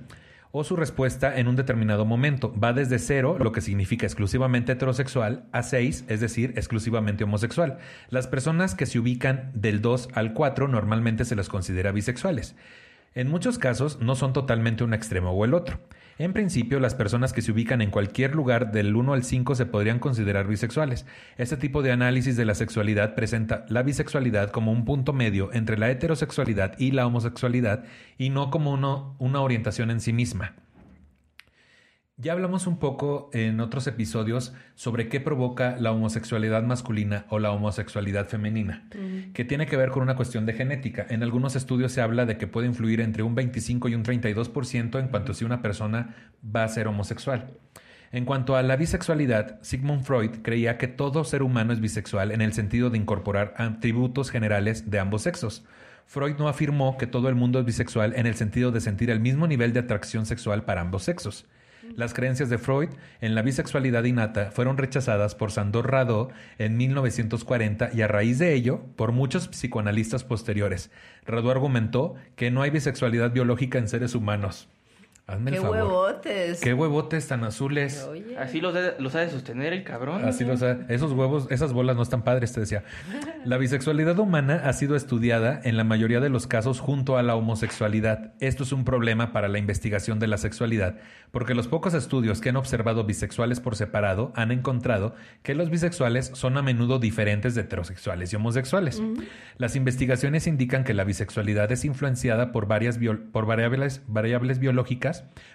o 0.52 0.64
su 0.64 0.76
respuesta 0.76 1.38
en 1.38 1.48
un 1.48 1.56
determinado 1.56 2.04
momento. 2.04 2.54
Va 2.58 2.72
desde 2.72 2.98
cero, 2.98 3.36
lo 3.40 3.52
que 3.52 3.62
significa 3.62 4.06
exclusivamente 4.06 4.72
heterosexual, 4.72 5.44
a 5.50 5.62
seis, 5.62 6.04
es 6.08 6.20
decir, 6.20 6.52
exclusivamente 6.56 7.24
homosexual. 7.24 7.78
Las 8.10 8.26
personas 8.26 8.74
que 8.74 8.86
se 8.86 8.98
ubican 8.98 9.50
del 9.54 9.80
2 9.80 10.10
al 10.12 10.34
4 10.34 10.68
normalmente 10.68 11.24
se 11.24 11.36
les 11.36 11.48
considera 11.48 11.90
bisexuales. 11.90 12.54
En 13.14 13.28
muchos 13.28 13.58
casos 13.58 13.98
no 14.00 14.14
son 14.14 14.32
totalmente 14.32 14.84
un 14.84 14.94
extremo 14.94 15.32
o 15.32 15.44
el 15.44 15.54
otro. 15.54 15.80
En 16.22 16.32
principio, 16.32 16.78
las 16.78 16.94
personas 16.94 17.32
que 17.32 17.42
se 17.42 17.50
ubican 17.50 17.82
en 17.82 17.90
cualquier 17.90 18.36
lugar 18.36 18.70
del 18.70 18.94
1 18.94 19.12
al 19.12 19.24
5 19.24 19.56
se 19.56 19.66
podrían 19.66 19.98
considerar 19.98 20.46
bisexuales. 20.46 21.04
Este 21.36 21.56
tipo 21.56 21.82
de 21.82 21.90
análisis 21.90 22.36
de 22.36 22.44
la 22.44 22.54
sexualidad 22.54 23.16
presenta 23.16 23.66
la 23.68 23.82
bisexualidad 23.82 24.52
como 24.52 24.70
un 24.70 24.84
punto 24.84 25.12
medio 25.12 25.52
entre 25.52 25.76
la 25.76 25.90
heterosexualidad 25.90 26.78
y 26.78 26.92
la 26.92 27.08
homosexualidad 27.08 27.82
y 28.18 28.30
no 28.30 28.52
como 28.52 28.72
una 29.18 29.40
orientación 29.40 29.90
en 29.90 30.00
sí 30.00 30.12
misma. 30.12 30.54
Ya 32.22 32.34
hablamos 32.34 32.68
un 32.68 32.76
poco 32.76 33.30
en 33.32 33.58
otros 33.58 33.88
episodios 33.88 34.54
sobre 34.76 35.08
qué 35.08 35.18
provoca 35.18 35.76
la 35.80 35.90
homosexualidad 35.90 36.62
masculina 36.62 37.26
o 37.30 37.40
la 37.40 37.50
homosexualidad 37.50 38.28
femenina, 38.28 38.88
que 39.34 39.44
tiene 39.44 39.66
que 39.66 39.76
ver 39.76 39.90
con 39.90 40.04
una 40.04 40.14
cuestión 40.14 40.46
de 40.46 40.52
genética. 40.52 41.04
En 41.08 41.24
algunos 41.24 41.56
estudios 41.56 41.90
se 41.90 42.00
habla 42.00 42.24
de 42.24 42.38
que 42.38 42.46
puede 42.46 42.68
influir 42.68 43.00
entre 43.00 43.24
un 43.24 43.34
25 43.34 43.88
y 43.88 43.96
un 43.96 44.04
32% 44.04 45.00
en 45.00 45.08
cuanto 45.08 45.32
a 45.32 45.34
si 45.34 45.44
una 45.44 45.62
persona 45.62 46.14
va 46.44 46.62
a 46.62 46.68
ser 46.68 46.86
homosexual. 46.86 47.54
En 48.12 48.24
cuanto 48.24 48.54
a 48.54 48.62
la 48.62 48.76
bisexualidad, 48.76 49.60
Sigmund 49.62 50.04
Freud 50.04 50.42
creía 50.42 50.78
que 50.78 50.86
todo 50.86 51.24
ser 51.24 51.42
humano 51.42 51.72
es 51.72 51.80
bisexual 51.80 52.30
en 52.30 52.40
el 52.40 52.52
sentido 52.52 52.88
de 52.88 52.98
incorporar 52.98 53.52
atributos 53.56 54.30
generales 54.30 54.88
de 54.92 55.00
ambos 55.00 55.22
sexos. 55.22 55.64
Freud 56.06 56.36
no 56.38 56.46
afirmó 56.46 56.96
que 56.98 57.08
todo 57.08 57.28
el 57.28 57.34
mundo 57.34 57.58
es 57.58 57.64
bisexual 57.64 58.14
en 58.14 58.26
el 58.26 58.36
sentido 58.36 58.70
de 58.70 58.80
sentir 58.80 59.10
el 59.10 59.18
mismo 59.18 59.48
nivel 59.48 59.72
de 59.72 59.80
atracción 59.80 60.24
sexual 60.24 60.62
para 60.64 60.82
ambos 60.82 61.02
sexos. 61.02 61.46
Las 61.96 62.14
creencias 62.14 62.48
de 62.48 62.58
Freud 62.58 62.88
en 63.20 63.34
la 63.34 63.42
bisexualidad 63.42 64.04
innata 64.04 64.50
fueron 64.50 64.78
rechazadas 64.78 65.34
por 65.34 65.50
Sandor 65.50 65.90
Rado 65.90 66.30
en 66.58 66.76
1940 66.76 67.90
y 67.92 68.02
a 68.02 68.08
raíz 68.08 68.38
de 68.38 68.54
ello 68.54 68.82
por 68.96 69.12
muchos 69.12 69.48
psicoanalistas 69.48 70.24
posteriores. 70.24 70.90
Rado 71.26 71.50
argumentó 71.50 72.14
que 72.36 72.50
no 72.50 72.62
hay 72.62 72.70
bisexualidad 72.70 73.32
biológica 73.32 73.78
en 73.78 73.88
seres 73.88 74.14
humanos. 74.14 74.68
Hazme 75.28 75.52
¡Qué 75.52 75.60
huevotes! 75.60 76.60
¡Qué 76.60 76.74
huevotes 76.74 77.28
tan 77.28 77.44
azules! 77.44 78.08
Así 78.38 78.60
los, 78.60 78.74
los 78.98 79.14
ha 79.14 79.20
de 79.20 79.30
sostener 79.30 79.72
el 79.72 79.84
cabrón. 79.84 80.24
Así 80.24 80.44
los 80.44 80.62
ha, 80.62 80.78
Esos 80.88 81.12
huevos, 81.12 81.46
esas 81.50 81.72
bolas 81.72 81.94
no 81.94 82.02
están 82.02 82.22
padres, 82.22 82.52
te 82.52 82.60
decía. 82.60 82.82
La 83.44 83.56
bisexualidad 83.56 84.18
humana 84.18 84.62
ha 84.64 84.72
sido 84.72 84.96
estudiada 84.96 85.60
en 85.62 85.76
la 85.76 85.84
mayoría 85.84 86.18
de 86.18 86.28
los 86.28 86.48
casos 86.48 86.80
junto 86.80 87.16
a 87.16 87.22
la 87.22 87.36
homosexualidad. 87.36 88.34
Esto 88.40 88.64
es 88.64 88.72
un 88.72 88.84
problema 88.84 89.32
para 89.32 89.46
la 89.46 89.58
investigación 89.58 90.18
de 90.18 90.26
la 90.26 90.38
sexualidad, 90.38 90.96
porque 91.30 91.54
los 91.54 91.68
pocos 91.68 91.94
estudios 91.94 92.40
que 92.40 92.48
han 92.48 92.56
observado 92.56 93.04
bisexuales 93.04 93.60
por 93.60 93.76
separado 93.76 94.32
han 94.34 94.50
encontrado 94.50 95.14
que 95.44 95.54
los 95.54 95.70
bisexuales 95.70 96.32
son 96.34 96.56
a 96.56 96.62
menudo 96.62 96.98
diferentes 96.98 97.54
de 97.54 97.60
heterosexuales 97.60 98.32
y 98.32 98.36
homosexuales. 98.36 99.00
Las 99.56 99.76
investigaciones 99.76 100.48
indican 100.48 100.82
que 100.82 100.94
la 100.94 101.04
bisexualidad 101.04 101.70
es 101.70 101.84
influenciada 101.84 102.50
por, 102.50 102.66
varias 102.66 102.98
por 103.30 103.46
variables, 103.46 104.02
variables 104.08 104.58
biológicas 104.58 105.11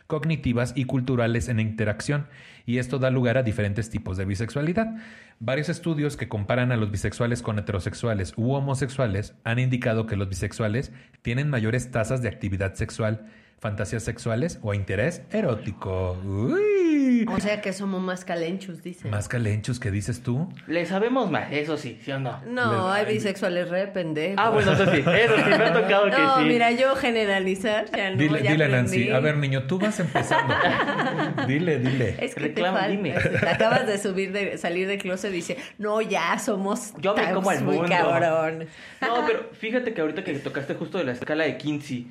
cognitivas 0.07 0.73
y 0.75 0.85
culturales 0.85 1.49
en 1.49 1.59
interacción, 1.59 2.27
y 2.65 2.77
esto 2.77 2.99
da 2.99 3.09
lugar 3.09 3.37
a 3.37 3.43
diferentes 3.43 3.89
tipos 3.89 4.17
de 4.17 4.25
bisexualidad. 4.25 4.95
Varios 5.39 5.69
estudios 5.69 6.17
que 6.17 6.27
comparan 6.27 6.71
a 6.71 6.77
los 6.77 6.91
bisexuales 6.91 7.41
con 7.41 7.59
heterosexuales 7.59 8.33
u 8.37 8.53
homosexuales 8.53 9.35
han 9.43 9.59
indicado 9.59 10.05
que 10.07 10.15
los 10.15 10.29
bisexuales 10.29 10.91
tienen 11.21 11.49
mayores 11.49 11.91
tasas 11.91 12.21
de 12.21 12.29
actividad 12.29 12.73
sexual, 12.75 13.27
fantasías 13.59 14.03
sexuales 14.03 14.59
o 14.61 14.73
interés 14.73 15.21
erótico. 15.31 16.17
Uy. 16.23 16.86
O 17.27 17.39
sea 17.39 17.61
que 17.61 17.73
somos 17.73 18.01
más 18.01 18.23
calenchos, 18.25 18.83
dice. 18.83 19.07
Más 19.09 19.27
calenchos 19.27 19.79
que 19.79 19.91
dices 19.91 20.21
tú. 20.23 20.47
Le 20.67 20.85
sabemos 20.85 21.29
más, 21.31 21.51
eso 21.51 21.77
sí, 21.77 21.99
¿sí 22.03 22.11
o 22.11 22.19
no? 22.19 22.41
No, 22.45 22.93
Les- 22.93 23.05
hay 23.07 23.13
bisexuales 23.13 23.69
re 23.69 23.87
pendejos. 23.87 24.35
Ah, 24.37 24.49
bueno, 24.49 24.73
eso 24.73 24.85
sí, 24.91 24.97
eso 24.99 25.35
sí, 25.35 25.43
me 25.49 25.55
ha 25.55 25.73
tocado 25.73 26.05
que 26.05 26.11
No, 26.17 26.37
sí. 26.39 26.43
mira, 26.45 26.71
yo 26.71 26.95
generalizar 26.95 27.85
ya 27.91 28.09
no, 28.11 28.17
dile, 28.17 28.43
ya 28.43 28.51
dile. 28.51 28.67
Nancy. 28.67 29.09
A 29.11 29.19
ver, 29.19 29.37
niño, 29.37 29.63
tú 29.63 29.79
vas 29.79 29.99
empezando. 29.99 30.53
dile, 31.47 31.79
dile. 31.79 32.15
Es 32.19 32.35
que 32.35 32.41
Reclama, 32.41 32.83
te 32.85 32.91
dime. 32.91 33.13
Te 33.13 33.49
acabas 33.49 33.87
de 33.87 33.97
subir 33.97 34.31
de 34.31 34.57
salir 34.57 34.87
del 34.87 34.99
closet 34.99 35.31
y 35.31 35.35
dice, 35.35 35.57
"No, 35.77 36.01
ya 36.01 36.37
somos 36.39 36.93
Yo 36.99 37.15
me 37.15 37.31
como 37.33 37.49
al 37.49 37.63
muy 37.63 37.75
mundo". 37.77 37.89
cabrón." 37.89 38.65
No, 39.01 39.25
pero 39.25 39.49
fíjate 39.53 39.93
que 39.93 40.01
ahorita 40.01 40.23
que 40.23 40.33
tocaste 40.39 40.73
justo 40.75 40.97
de 40.97 41.03
la 41.05 41.11
escala 41.13 41.43
de 41.45 41.57
Kinsey, 41.57 42.07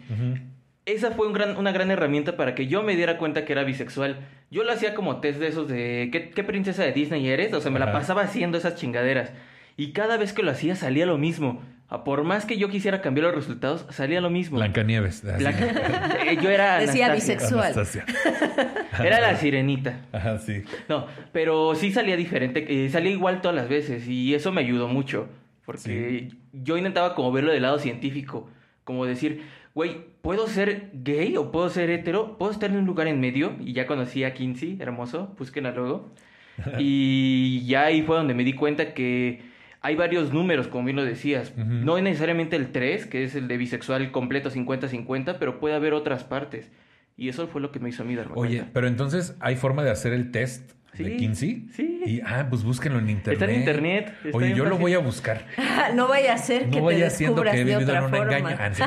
esa 0.87 1.11
fue 1.11 1.27
un 1.27 1.33
gran, 1.35 1.57
una 1.57 1.73
gran 1.73 1.91
herramienta 1.91 2.37
para 2.37 2.55
que 2.55 2.67
yo 2.67 2.83
me 2.83 2.97
diera 2.97 3.19
cuenta 3.19 3.45
que 3.45 3.53
era 3.53 3.65
bisexual. 3.65 4.21
Yo 4.51 4.65
lo 4.65 4.73
hacía 4.73 4.95
como 4.95 5.21
test 5.21 5.39
de 5.39 5.49
esos 5.49 5.69
de 5.69 6.09
¿qué, 6.11 6.31
qué 6.31 6.45
princesa 6.45 6.83
de 6.85 6.93
Disney 6.93 7.29
eres? 7.29 7.53
O 7.53 7.61
sea, 7.61 7.71
me 7.71 7.79
la 7.81 7.93
pasaba 7.93 8.23
haciendo 8.23 8.57
esas 8.57 8.77
chingaderas. 8.77 9.33
Y 9.77 9.93
cada 9.93 10.17
vez 10.17 10.33
que 10.33 10.43
lo 10.43 10.51
hacía 10.53 10.75
salía 10.77 11.05
lo 11.05 11.19
mismo. 11.19 11.63
A 11.89 12.03
por 12.03 12.25
más 12.25 12.47
que 12.47 12.57
yo 12.59 12.69
quisiera 12.69 13.01
cambiar 13.01 13.27
los 13.27 13.35
resultados, 13.37 13.87
salía 13.91 14.21
lo 14.21 14.29
mismo. 14.31 14.57
Blancanieves. 14.59 15.23
Blanca- 15.23 16.19
Eh, 16.27 16.37
yo 16.43 16.51
era 16.51 16.79
Decía 16.81 17.07
Anastasia. 17.07 17.35
bisexual. 17.35 17.73
Anastasia. 17.73 18.05
Era 19.05 19.21
la 19.21 19.37
sirenita. 19.37 20.01
Ajá, 20.13 20.39
sí. 20.39 20.63
No, 20.89 21.07
pero 21.33 21.75
sí 21.75 21.93
salía 21.93 22.17
diferente, 22.17 22.65
eh, 22.87 22.89
salía 22.89 23.11
igual 23.13 23.41
todas 23.43 23.55
las 23.55 23.69
veces 23.69 24.09
y 24.09 24.35
eso 24.35 24.51
me 24.53 24.63
ayudó 24.63 24.89
mucho, 24.89 25.29
porque 25.67 26.31
yo 26.53 26.77
intentaba 26.79 27.15
como 27.15 27.31
verlo 27.31 27.53
del 27.53 27.63
lado 27.63 27.79
científico, 27.79 28.49
como 28.85 29.05
decir, 29.05 29.43
güey, 29.77 30.07
¿puedo 30.23 30.49
ser 30.49 30.89
gay 30.95 31.37
o 31.37 31.53
puedo 31.53 31.69
ser 31.69 31.91
hetero? 31.91 32.39
¿Puedo 32.39 32.51
estar 32.51 32.71
en 32.71 32.79
un 32.79 32.87
lugar 32.87 33.09
en 33.09 33.21
medio? 33.21 33.55
Y 33.61 33.75
ya 33.75 33.87
conocí 33.87 34.25
a 34.25 34.33
Kinsey, 34.33 34.79
hermoso, 34.81 35.35
búsquenla 35.39 35.73
luego. 35.73 36.11
y 36.79 37.63
ya 37.67 37.85
ahí 37.85 38.01
fue 38.01 38.17
donde 38.17 38.33
me 38.33 38.43
di 38.43 38.55
cuenta 38.55 38.95
que 38.95 39.43
hay 39.83 39.95
varios 39.95 40.33
números, 40.33 40.67
como 40.69 40.87
bien 40.87 40.97
lo 40.97 41.05
decías. 41.05 41.53
Ujú. 41.59 41.63
No 41.67 42.01
necesariamente 42.01 42.57
el 42.57 42.73
3, 42.73 43.05
que 43.05 43.25
es 43.25 43.35
el 43.35 43.49
de 43.49 43.59
bisexual 43.59 44.11
completo 44.13 44.51
50-50, 44.51 45.37
pero 45.39 45.61
puede 45.61 45.75
haber 45.75 45.93
otras 45.93 46.25
partes. 46.25 46.73
Y 47.19 47.29
eso 47.29 47.47
fue 47.47 47.61
lo 47.61 47.71
que 47.71 47.79
me 47.79 47.91
hizo 47.91 48.03
a 48.03 48.07
mí 48.07 48.15
darme 48.15 48.33
Oye, 48.35 48.57
cuenta. 48.57 48.71
pero 48.73 48.87
entonces 48.89 49.37
hay 49.41 49.57
forma 49.57 49.85
de 49.85 49.91
hacer 49.91 50.15
el 50.15 50.31
test 50.31 50.73
de 51.05 51.11
Sí, 51.13 51.17
Kinsey. 51.17 51.69
sí. 51.73 52.01
Y 52.07 52.21
ah, 52.21 52.47
pues 52.49 52.63
búsquenlo 52.63 52.99
en 52.99 53.11
internet. 53.11 53.41
Está 53.43 53.53
en 53.53 53.59
internet, 53.61 54.15
está 54.25 54.37
Oye, 54.37 54.55
yo 54.55 54.65
lo 54.65 54.79
voy 54.79 54.95
a 54.95 54.99
buscar. 54.99 55.47
no 55.95 56.09
vaya 56.09 56.35
a 56.35 56.39
ser 56.39 56.63
que 56.71 56.81
No 56.81 56.89
te 56.89 56.95
vaya 56.95 57.11
siendo 57.11 57.43
descubras 57.43 57.55
que 57.55 57.61
he 57.61 57.65
vivido 57.65 57.81
en 57.81 57.89
otra 57.89 58.05
un 58.05 58.11
forma. 58.11 58.39
engaño. 58.39 58.57
Ah, 58.61 58.75
sí. 58.75 58.83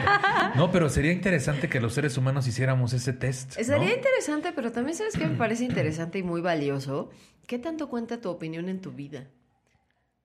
No, 0.57 0.71
pero 0.71 0.89
sería 0.89 1.11
interesante 1.11 1.67
que 1.69 1.79
los 1.79 1.93
seres 1.93 2.17
humanos 2.17 2.47
hiciéramos 2.47 2.93
ese 2.93 3.13
test. 3.13 3.57
¿no? 3.57 3.63
Sería 3.63 3.93
interesante, 3.95 4.51
pero 4.55 4.71
también 4.71 4.95
sabes 4.97 5.17
que 5.17 5.25
me 5.27 5.35
parece 5.35 5.63
interesante 5.65 6.19
y 6.19 6.23
muy 6.23 6.41
valioso. 6.41 7.09
¿Qué 7.47 7.57
tanto 7.59 7.89
cuenta 7.89 8.21
tu 8.21 8.29
opinión 8.29 8.69
en 8.69 8.79
tu 8.81 8.91
vida? 8.91 9.27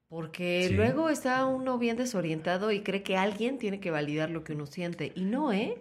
Porque 0.08 0.66
Sí. 0.68 0.74
luego 0.74 1.08
está 1.10 1.44
uno 1.46 1.78
bien 1.78 1.96
desorientado 1.96 2.70
y 2.70 2.80
cree 2.82 3.02
que 3.02 3.16
alguien 3.16 3.58
tiene 3.58 3.80
que 3.80 3.90
validar 3.90 4.30
lo 4.30 4.44
que 4.44 4.52
uno 4.52 4.66
siente. 4.66 5.12
Y 5.14 5.24
no, 5.24 5.52
¿eh? 5.52 5.76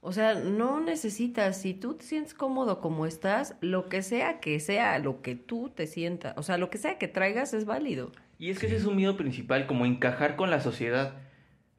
O 0.00 0.12
sea, 0.12 0.34
no 0.34 0.80
necesitas, 0.80 1.60
si 1.60 1.74
tú 1.74 1.94
te 1.94 2.04
sientes 2.04 2.32
cómodo 2.32 2.80
como 2.80 3.04
estás, 3.04 3.56
lo 3.60 3.88
que 3.88 4.02
sea 4.02 4.38
que 4.38 4.60
sea, 4.60 4.98
lo 5.00 5.22
que 5.22 5.34
tú 5.34 5.70
te 5.74 5.86
sientas, 5.86 6.34
o 6.36 6.42
sea, 6.42 6.56
lo 6.56 6.70
que 6.70 6.78
sea 6.78 6.98
que 6.98 7.08
traigas 7.08 7.52
es 7.52 7.64
válido. 7.64 8.12
Y 8.38 8.50
es 8.50 8.60
que 8.60 8.66
ese 8.66 8.76
es 8.76 8.84
un 8.84 8.94
miedo 8.94 9.16
principal, 9.16 9.66
como 9.66 9.86
encajar 9.86 10.36
con 10.36 10.50
la 10.50 10.60
sociedad. 10.60 11.14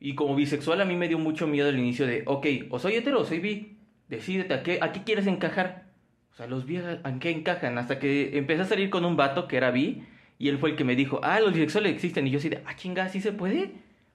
Y 0.02 0.16
como 0.16 0.36
bisexual 0.36 0.82
a 0.82 0.86
mí 0.86 0.96
me 0.96 1.08
dio 1.08 1.18
mucho 1.18 1.48
miedo 1.48 1.70
al 1.70 1.80
inicio 1.80 2.06
de, 2.06 2.24
ok, 2.26 2.46
o 2.70 2.80
soy 2.80 2.96
hetero 2.96 3.22
o 3.22 3.26
soy 3.26 3.40
bi, 3.40 3.78
decídete, 4.10 4.54
¿a 4.54 4.64
qué, 4.64 4.80
a 4.82 4.92
qué 4.92 5.04
quieres 5.04 5.28
encajar? 5.28 5.86
O 6.34 6.36
sea, 6.36 6.48
los 6.48 6.66
bi, 6.66 6.78
¿a 6.78 7.20
qué 7.20 7.32
encajan? 7.32 7.78
Hasta 7.78 8.00
que 8.00 8.38
empecé 8.38 8.64
a 8.64 8.66
salir 8.66 8.90
con 8.90 9.06
un 9.06 9.16
vato 9.16 9.48
que 9.48 9.58
era 9.58 9.72
bi, 9.72 10.04
y 10.38 10.50
él 10.50 10.58
fue 10.58 10.72
el 10.72 10.76
que 10.76 10.84
me 10.84 10.96
dijo, 10.96 11.20
ah, 11.24 11.40
los 11.40 11.54
bisexuales 11.54 11.94
existen. 11.94 12.28
Y 12.28 12.32
yo 12.32 12.40
así 12.40 12.50
de, 12.50 12.62
ah, 12.66 12.76
chinga, 12.76 13.08
¿sí 13.10 13.22
se 13.22 13.32
puede? 13.32 13.72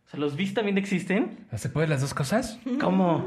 O 0.07 0.11
sea, 0.11 0.21
¿los 0.21 0.37
bis 0.37 0.55
también 0.55 0.79
existen? 0.79 1.47
¿Se 1.57 1.69
pueden 1.69 1.91
las 1.91 2.01
dos 2.01 2.15
cosas? 2.15 2.59
¿Cómo? 2.81 3.25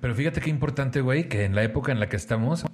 Pero 0.00 0.14
fíjate 0.14 0.40
qué 0.40 0.50
importante, 0.50 1.00
güey, 1.00 1.28
que 1.28 1.44
en 1.44 1.54
la 1.54 1.62
época 1.62 1.92
en 1.92 2.00
la 2.00 2.08
que 2.08 2.16
estamos. 2.16 2.64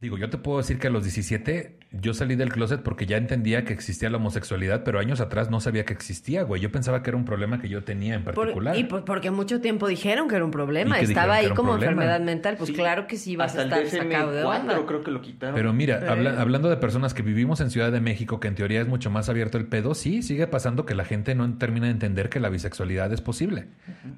Digo, 0.00 0.16
yo 0.16 0.30
te 0.30 0.38
puedo 0.38 0.56
decir 0.56 0.78
que 0.78 0.86
a 0.86 0.90
los 0.90 1.02
17 1.02 1.76
yo 1.92 2.14
salí 2.14 2.34
del 2.34 2.50
closet 2.50 2.80
porque 2.82 3.04
ya 3.04 3.18
entendía 3.18 3.64
que 3.66 3.74
existía 3.74 4.08
la 4.08 4.16
homosexualidad, 4.16 4.82
pero 4.82 4.98
años 4.98 5.20
atrás 5.20 5.50
no 5.50 5.60
sabía 5.60 5.84
que 5.84 5.92
existía, 5.92 6.42
güey. 6.42 6.62
Yo 6.62 6.72
pensaba 6.72 7.02
que 7.02 7.10
era 7.10 7.18
un 7.18 7.26
problema 7.26 7.60
que 7.60 7.68
yo 7.68 7.84
tenía 7.84 8.14
en 8.14 8.24
Por- 8.24 8.34
particular. 8.34 8.78
y 8.78 8.84
por- 8.84 9.04
porque 9.04 9.30
mucho 9.30 9.60
tiempo 9.60 9.88
dijeron 9.88 10.26
que 10.28 10.36
era 10.36 10.44
un 10.46 10.52
problema, 10.52 11.00
estaba 11.00 11.34
ahí 11.34 11.50
como 11.50 11.72
problema. 11.72 11.92
enfermedad 11.92 12.20
mental, 12.20 12.56
pues 12.56 12.68
Sí. 12.68 12.74
claro 12.76 13.06
que 13.08 13.16
sí 13.18 13.36
vas 13.36 13.54
Hasta 13.54 13.76
a 13.76 13.82
estar 13.82 14.00
sacado 14.04 14.32
de 14.32 14.42
DSM-4 14.42 14.60
onda. 14.60 14.86
creo 14.86 15.02
que 15.04 15.10
lo 15.10 15.20
quitaron. 15.20 15.54
Pero 15.54 15.72
mira, 15.74 16.00
habla- 16.10 16.40
hablando 16.40 16.70
de 16.70 16.78
personas 16.78 17.12
que 17.12 17.20
vivimos 17.22 17.60
en 17.60 17.68
Ciudad 17.70 17.92
de 17.92 18.00
México, 18.00 18.40
que 18.40 18.48
en 18.48 18.54
teoría 18.54 18.80
es 18.80 18.88
mucho 18.88 19.10
más 19.10 19.28
abierto 19.28 19.58
el 19.58 19.66
pedo, 19.66 19.94
sí, 19.94 20.22
sigue 20.22 20.46
pasando 20.46 20.86
que 20.86 20.94
la 20.94 21.04
gente 21.04 21.34
no 21.34 21.58
termina 21.58 21.86
de 21.86 21.92
entender 21.92 22.30
que 22.30 22.40
la 22.40 22.48
bisexualidad 22.48 23.12
es 23.12 23.20
posible, 23.20 23.66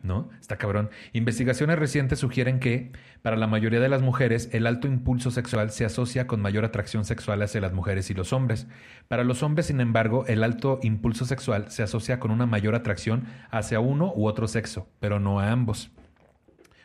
¿no? 0.04 0.30
Está 0.40 0.58
cabrón. 0.58 0.90
Investigaciones 1.12 1.76
recientes 1.78 2.20
sugieren 2.20 2.60
que 2.60 2.92
para 3.22 3.36
la 3.36 3.46
mayoría 3.48 3.80
de 3.80 3.88
las 3.88 4.02
mujeres 4.02 4.48
el 4.52 4.66
alto 4.68 4.86
impulso 4.86 5.30
sexual 5.32 5.70
se 5.72 5.84
asocia 5.84 6.26
con 6.26 6.40
mayor 6.40 6.64
atracción 6.64 7.04
sexual 7.04 7.42
hacia 7.42 7.60
las 7.60 7.72
mujeres 7.72 8.10
y 8.10 8.14
los 8.14 8.32
hombres. 8.32 8.66
Para 9.08 9.24
los 9.24 9.42
hombres, 9.42 9.66
sin 9.66 9.80
embargo, 9.80 10.24
el 10.28 10.44
alto 10.44 10.78
impulso 10.82 11.24
sexual 11.24 11.70
se 11.70 11.82
asocia 11.82 12.20
con 12.20 12.30
una 12.30 12.46
mayor 12.46 12.74
atracción 12.74 13.26
hacia 13.50 13.80
uno 13.80 14.12
u 14.14 14.26
otro 14.26 14.46
sexo, 14.48 14.88
pero 15.00 15.18
no 15.18 15.40
a 15.40 15.50
ambos. 15.50 15.90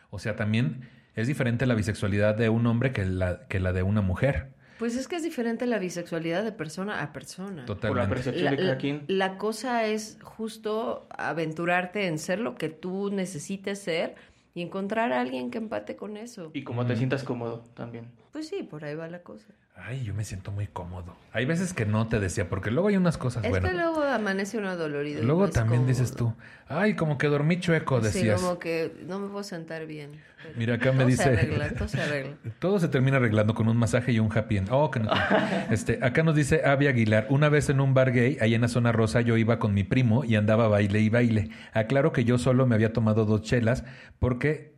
O 0.10 0.20
sea, 0.20 0.36
también 0.36 0.90
es 1.16 1.28
diferente 1.28 1.66
la 1.66 1.76
bisexualidad 1.76 2.36
de 2.36 2.50
un 2.50 2.66
hombre 2.68 2.92
que 2.92 3.06
la, 3.06 3.48
que 3.48 3.60
la 3.60 3.74
de 3.74 3.84
una 3.84 4.02
mujer. 4.02 4.54
Pues 4.80 4.96
es 4.96 5.08
que 5.08 5.16
es 5.16 5.24
diferente 5.24 5.66
la 5.66 5.80
bisexualidad 5.80 6.44
de 6.44 6.52
persona 6.52 7.02
a 7.02 7.12
persona. 7.12 7.66
Por 7.66 7.76
la 7.78 7.82
Totalmente. 7.82 8.10
percepción 8.16 8.46
La, 8.46 8.52
de 8.52 8.58
cada 8.58 8.70
la- 8.74 8.78
quien. 8.78 9.04
la 9.08 9.38
cosa 9.38 9.86
es 9.86 10.20
justo 10.22 11.08
aventurarte 11.10 12.06
en 12.08 12.20
ser 12.20 12.40
lo 12.40 12.54
que 12.56 12.70
tú 12.70 13.10
necesites 13.12 13.80
ser 13.80 14.14
y 14.54 14.62
encontrar 14.62 15.14
a 15.14 15.22
alguien 15.22 15.50
que 15.50 15.58
empate 15.58 15.96
con 15.96 16.16
eso. 16.18 16.52
Y 16.54 16.64
como 16.64 16.86
te 16.86 16.96
sientas 16.96 17.24
cómodo 17.24 17.64
también. 17.74 18.06
Pues 18.32 18.48
sí, 18.50 18.64
por 18.64 18.84
ahí 18.86 18.96
va 18.96 19.08
la 19.08 19.20
cosa. 19.24 19.48
Ay, 19.80 20.04
yo 20.04 20.14
me 20.16 20.24
siento 20.24 20.52
muy 20.52 20.66
cómodo. 20.66 21.16
Hay 21.34 21.46
veces 21.46 21.72
que 21.74 21.86
no 21.86 22.08
te 22.08 22.20
decía, 22.20 22.50
porque 22.50 22.72
luego 22.72 22.88
hay 22.88 22.98
unas 22.98 23.18
cosas 23.18 23.44
es 23.44 23.50
buenas. 23.52 23.70
que 23.72 23.78
luego 23.78 24.02
amanece 24.04 24.58
uno 24.58 24.76
dolorido. 24.76 25.22
Luego 25.24 25.46
no 25.46 25.52
también 25.52 25.86
dices 25.86 26.14
tú, 26.16 26.34
ay, 26.68 26.96
como 26.96 27.20
que 27.20 27.28
dormí 27.28 27.60
chueco, 27.60 28.00
Sí, 28.00 28.06
decías. 28.06 28.42
como 28.42 28.58
que 28.58 28.92
no 29.06 29.20
me 29.20 29.28
puedo 29.28 29.44
sentar 29.44 29.86
bien. 29.86 30.12
Mira, 30.56 30.76
acá 30.76 30.92
me 30.92 31.00
todo 31.00 31.08
dice- 31.10 31.24
Se 31.24 31.30
arregla, 31.30 31.70
todo 31.78 31.88
se 31.88 32.02
arregla. 32.02 32.36
Todo 32.58 32.80
se 32.80 32.88
termina 32.88 33.18
arreglando 33.18 33.54
con 33.54 33.68
un 33.68 33.78
masaje 33.78 34.12
y 34.14 34.20
un 34.20 34.36
happy 34.36 34.58
end. 34.58 34.70
Oh, 34.72 34.90
que 34.90 35.00
no. 35.00 35.12
Este, 35.70 36.00
acá 36.04 36.24
nos 36.24 36.36
dice 36.36 36.64
Avi 36.66 36.88
Aguilar, 36.88 37.28
una 37.30 37.50
vez 37.50 37.70
en 37.70 37.80
un 37.80 37.94
bar 37.94 38.12
gay, 38.12 38.38
ahí 38.42 38.56
en 38.56 38.62
la 38.62 38.70
zona 38.70 38.92
rosa, 38.92 39.22
yo 39.22 39.38
iba 39.38 39.60
con 39.60 39.76
mi 39.76 39.84
primo 39.84 40.24
y 40.26 40.36
andaba 40.38 40.68
baile 40.68 41.02
y 41.02 41.10
baile. 41.10 41.50
Aclaro 41.74 42.12
que 42.14 42.24
yo 42.24 42.40
solo 42.40 42.66
me 42.66 42.74
había 42.74 42.94
tomado 42.94 43.26
dos 43.26 43.44
chelas 43.44 43.84
porque 44.18 44.76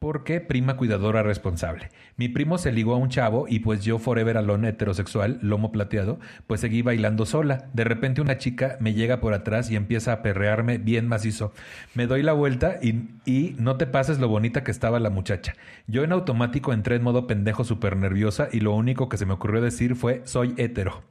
porque 0.00 0.40
prima 0.40 0.78
cuidadora 0.78 1.22
responsable. 1.22 1.90
Mi 2.16 2.30
primo 2.30 2.56
se 2.56 2.72
ligó 2.72 2.94
a 2.94 2.96
un 2.96 3.10
chavo 3.10 3.44
y 3.46 3.58
pues 3.58 3.84
yo 3.84 3.98
forever 3.98 4.38
alone 4.38 4.70
heterosexual, 4.70 5.38
lomo 5.42 5.72
plateado, 5.72 6.18
pues 6.46 6.62
seguí 6.62 6.80
bailando 6.80 7.26
sola. 7.26 7.68
De 7.74 7.84
repente 7.84 8.22
una 8.22 8.38
chica 8.38 8.78
me 8.80 8.94
llega 8.94 9.20
por 9.20 9.34
atrás 9.34 9.70
y 9.70 9.76
empieza 9.76 10.14
a 10.14 10.22
perrearme 10.22 10.78
bien 10.78 11.06
macizo. 11.06 11.52
Me 11.94 12.06
doy 12.06 12.22
la 12.22 12.32
vuelta 12.32 12.78
y, 12.80 13.10
y 13.26 13.54
no 13.58 13.76
te 13.76 13.86
pases 13.86 14.18
lo 14.18 14.28
bonita 14.28 14.64
que 14.64 14.70
estaba 14.70 14.98
la 15.00 15.10
muchacha. 15.10 15.52
Yo 15.86 16.02
en 16.02 16.12
automático 16.12 16.72
entré 16.72 16.96
en 16.96 17.02
modo 17.02 17.26
pendejo 17.26 17.64
súper 17.64 17.94
nerviosa 17.98 18.48
y 18.50 18.60
lo 18.60 18.72
único 18.72 19.10
que 19.10 19.18
se 19.18 19.26
me 19.26 19.34
ocurrió 19.34 19.60
decir 19.60 19.96
fue 19.96 20.22
soy 20.24 20.54
hetero. 20.56 21.02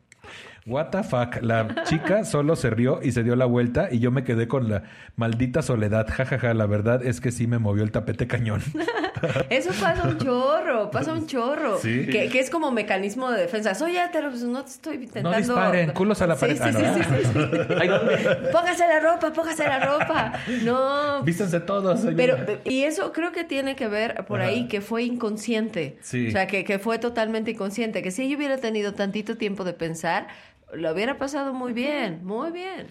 What 0.65 0.87
the 0.91 1.03
fuck? 1.03 1.41
La 1.41 1.83
chica 1.85 2.23
solo 2.25 2.55
se 2.55 2.69
rió 2.69 2.99
y 3.01 3.11
se 3.11 3.23
dio 3.23 3.35
la 3.35 3.45
vuelta 3.45 3.87
y 3.91 3.99
yo 3.99 4.11
me 4.11 4.23
quedé 4.23 4.47
con 4.47 4.69
la 4.69 4.83
maldita 5.15 5.61
soledad. 5.61 6.07
Ja, 6.09 6.25
ja, 6.25 6.37
ja. 6.37 6.53
La 6.53 6.65
verdad 6.67 7.03
es 7.03 7.21
que 7.21 7.31
sí 7.31 7.47
me 7.47 7.57
movió 7.59 7.83
el 7.83 7.91
tapete 7.91 8.27
cañón. 8.27 8.61
Eso 9.49 9.71
pasa 9.81 10.03
un 10.07 10.17
chorro, 10.17 10.91
pasa 10.91 11.11
un 11.13 11.27
chorro. 11.27 11.77
Sí. 11.79 12.05
Que, 12.07 12.29
que 12.29 12.39
es 12.39 12.49
como 12.49 12.71
mecanismo 12.71 13.31
de 13.31 13.41
defensa. 13.41 13.75
Soy 13.75 13.97
hetero, 13.97 14.29
pues 14.29 14.43
no 14.43 14.63
te 14.63 14.71
estoy 14.71 14.95
intentando. 14.95 15.35
disparen, 15.37 15.91
culos 15.91 16.21
a 16.21 16.27
la 16.27 16.35
pared. 16.35 16.55
Sí, 16.55 16.61
Ah, 16.63 16.71
sí, 16.71 16.83
no. 16.83 16.93
sí, 16.93 17.01
sí, 17.03 17.29
sí. 17.33 17.73
Ay, 17.79 17.87
¿dónde? 17.89 18.17
Póngase 18.51 18.87
la 18.87 18.99
ropa, 18.99 19.33
póngase 19.33 19.63
la 19.63 19.79
ropa. 19.79 20.33
No. 20.63 21.23
Vístanse 21.23 21.59
todos. 21.61 21.99
ayuda. 22.05 22.13
Pero, 22.15 22.37
y 22.65 22.83
eso 22.83 23.11
creo 23.11 23.31
que 23.31 23.43
tiene 23.43 23.75
que 23.75 23.87
ver 23.87 24.23
por 24.25 24.39
Ajá. 24.41 24.49
ahí 24.51 24.67
que 24.67 24.81
fue 24.81 25.03
inconsciente. 25.03 25.97
Sí. 26.01 26.27
O 26.27 26.31
sea, 26.31 26.47
que, 26.47 26.63
que 26.63 26.79
fue 26.79 26.97
totalmente 26.99 27.51
inconsciente. 27.51 28.01
Que 28.01 28.11
si 28.11 28.23
ella 28.23 28.37
hubiera 28.37 28.57
tenido 28.57 28.93
tantito 28.93 29.35
tiempo 29.37 29.63
de 29.65 29.73
pensar, 29.73 30.27
lo 30.73 30.91
hubiera 30.91 31.17
pasado 31.17 31.53
muy 31.53 31.73
bien, 31.73 32.21
muy 32.23 32.51
bien. 32.51 32.87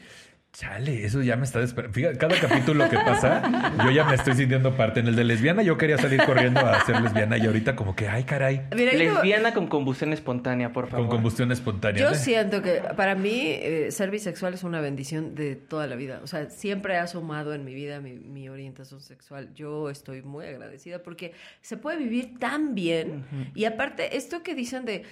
Chale, 0.50 1.04
eso 1.04 1.22
ya 1.22 1.36
me 1.36 1.44
está 1.44 1.60
desesperando. 1.60 1.94
Fíjate, 1.94 2.16
cada 2.18 2.34
capítulo 2.40 2.88
que 2.88 2.96
pasa, 2.96 3.42
yo 3.84 3.90
ya 3.90 4.04
me 4.04 4.14
estoy 4.14 4.34
sintiendo 4.34 4.74
parte. 4.76 4.98
En 5.00 5.06
el 5.06 5.14
de 5.14 5.22
lesbiana 5.22 5.62
yo 5.62 5.76
quería 5.76 5.98
salir 5.98 6.20
corriendo 6.24 6.58
a 6.60 6.84
ser 6.84 7.00
lesbiana 7.02 7.36
y 7.36 7.42
ahorita 7.46 7.76
como 7.76 7.94
que, 7.94 8.08
ay, 8.08 8.24
caray, 8.24 8.62
Mira, 8.74 8.92
yo- 8.94 9.12
Lesbiana 9.14 9.52
con 9.52 9.68
combustión 9.68 10.12
espontánea, 10.12 10.72
por 10.72 10.88
favor. 10.88 11.06
con 11.06 11.16
combustión 11.16 11.52
espontánea. 11.52 12.02
Yo 12.02 12.10
¿eh? 12.10 12.14
siento 12.16 12.62
que 12.62 12.80
para 12.96 13.14
mí 13.14 13.42
eh, 13.44 13.88
ser 13.92 14.10
bisexual 14.10 14.54
es 14.54 14.64
una 14.64 14.80
bendición 14.80 15.34
de 15.36 15.54
toda 15.54 15.86
la 15.86 15.94
vida. 15.96 16.20
O 16.24 16.26
sea, 16.26 16.48
siempre 16.50 16.96
ha 16.96 17.06
sumado 17.06 17.52
en 17.54 17.64
mi 17.64 17.74
vida 17.74 18.00
mi, 18.00 18.14
mi 18.14 18.48
orientación 18.48 19.00
sexual. 19.00 19.54
Yo 19.54 19.90
estoy 19.90 20.22
muy 20.22 20.46
agradecida 20.46 21.02
porque 21.02 21.34
se 21.60 21.76
puede 21.76 21.98
vivir 21.98 22.38
tan 22.40 22.74
bien. 22.74 23.26
Y 23.54 23.66
aparte, 23.66 24.16
esto 24.16 24.42
que 24.42 24.54
dicen 24.56 24.86
de, 24.86 25.04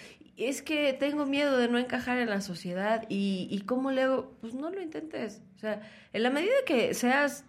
es 0.44 0.62
que 0.62 0.92
tengo 0.92 1.26
miedo 1.26 1.56
de 1.58 1.68
no 1.68 1.78
encajar 1.78 2.18
en 2.18 2.30
la 2.30 2.40
sociedad 2.40 3.04
y, 3.08 3.48
y 3.50 3.60
¿cómo 3.60 3.90
le 3.90 4.02
hago? 4.02 4.32
Pues 4.40 4.54
no 4.54 4.70
lo 4.70 4.82
intentes. 4.82 5.42
O 5.56 5.58
sea, 5.58 5.80
en 6.12 6.22
la 6.22 6.30
medida 6.30 6.54
que 6.66 6.92
seas 6.94 7.44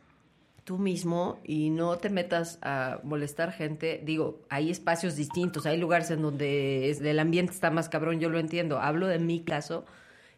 tú 0.68 0.78
mismo 0.78 1.40
y 1.46 1.70
no 1.70 1.98
te 1.98 2.10
metas 2.10 2.60
a 2.62 3.00
molestar 3.04 3.54
gente. 3.54 4.02
Digo, 4.04 4.42
hay 4.50 4.70
espacios 4.70 5.16
distintos, 5.16 5.66
hay 5.66 5.78
lugares 5.78 6.12
en 6.12 6.22
donde 6.22 6.92
el 6.92 7.20
ambiente 7.20 7.54
está 7.54 7.72
más 7.72 7.88
cabrón, 7.88 8.20
yo 8.20 8.28
lo 8.28 8.38
entiendo. 8.38 8.78
Hablo 8.78 9.08
de 9.08 9.18
mi 9.18 9.46
caso. 9.46 9.86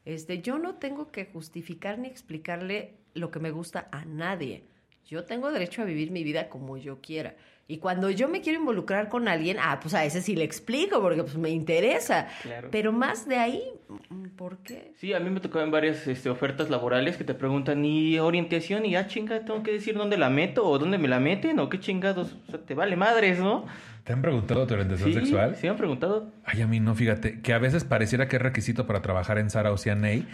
Este, 0.06 0.44
yo 0.44 0.60
no 0.60 0.76
tengo 0.76 1.12
que 1.12 1.26
justificar 1.26 1.98
ni 1.98 2.08
explicarle 2.10 2.94
lo 3.16 3.32
que 3.32 3.40
me 3.40 3.50
gusta 3.50 3.88
a 3.92 4.06
nadie. 4.06 4.66
Yo 5.08 5.24
tengo 5.24 5.52
derecho 5.52 5.82
a 5.82 5.86
vivir 5.86 6.12
mi 6.12 6.24
vida 6.24 6.48
como 6.48 6.78
yo 6.78 7.02
quiera. 7.02 7.36
Y 7.72 7.78
cuando 7.78 8.10
yo 8.10 8.28
me 8.28 8.42
quiero 8.42 8.60
involucrar 8.60 9.10
con 9.10 9.28
alguien, 9.28 9.58
ah, 9.62 9.80
pues 9.80 9.94
a 9.94 10.04
ese 10.04 10.24
sí 10.24 10.36
le 10.36 10.44
explico 10.44 11.00
porque 11.02 11.22
pues 11.22 11.38
me 11.38 11.52
interesa. 11.52 12.28
Claro. 12.42 12.70
Pero 12.72 12.92
más 12.92 13.28
de 13.28 13.38
ahí, 13.38 13.62
mm, 14.10 14.30
¿por 14.30 14.58
qué? 14.64 14.92
Sí, 14.96 15.14
a 15.14 15.20
mí 15.20 15.30
me 15.30 15.40
tocó 15.40 15.60
en 15.60 15.70
varias 15.70 16.08
este, 16.08 16.32
ofertas 16.32 16.72
laborales 16.72 17.16
que 17.16 17.24
te 17.24 17.36
preguntan, 17.36 17.86
¿y 17.86 18.18
orientación? 18.18 18.88
Y 18.88 18.92
ya, 18.94 19.06
chinga, 19.06 19.46
tengo 19.46 19.62
que 19.62 19.72
decir 19.72 19.96
dónde 19.96 20.18
la 20.18 20.32
meto 20.32 20.68
o 20.68 20.80
dónde 20.80 20.98
me 20.98 21.08
la 21.08 21.20
meten 21.20 21.60
o 21.60 21.70
qué 21.70 21.80
chingados. 21.80 22.38
O 22.48 22.50
sea, 22.50 22.60
te 22.60 22.74
vale 22.74 22.96
madres, 22.96 23.38
¿no? 23.38 23.68
¿Te 24.10 24.14
han 24.14 24.24
preguntado 24.24 24.66
tu 24.66 24.74
orientación 24.74 25.10
Sí, 25.10 25.14
sexual? 25.20 25.56
sí 25.56 25.68
me 25.68 25.70
han 25.70 25.78
preguntado. 25.78 26.32
Ay, 26.44 26.64
a 26.64 26.68
mí 26.68 26.80
no, 26.80 26.96
fíjate, 26.96 27.42
que 27.42 27.54
a 27.54 27.60
veces 27.60 27.84
pareciera 27.84 28.28
que 28.28 28.38
es 28.38 28.42
requisito 28.42 28.88
para 28.88 29.04
trabajar 29.04 29.38
en 29.38 29.52
Sara 29.52 29.72
o 29.72 29.78
CNA. 29.78 30.26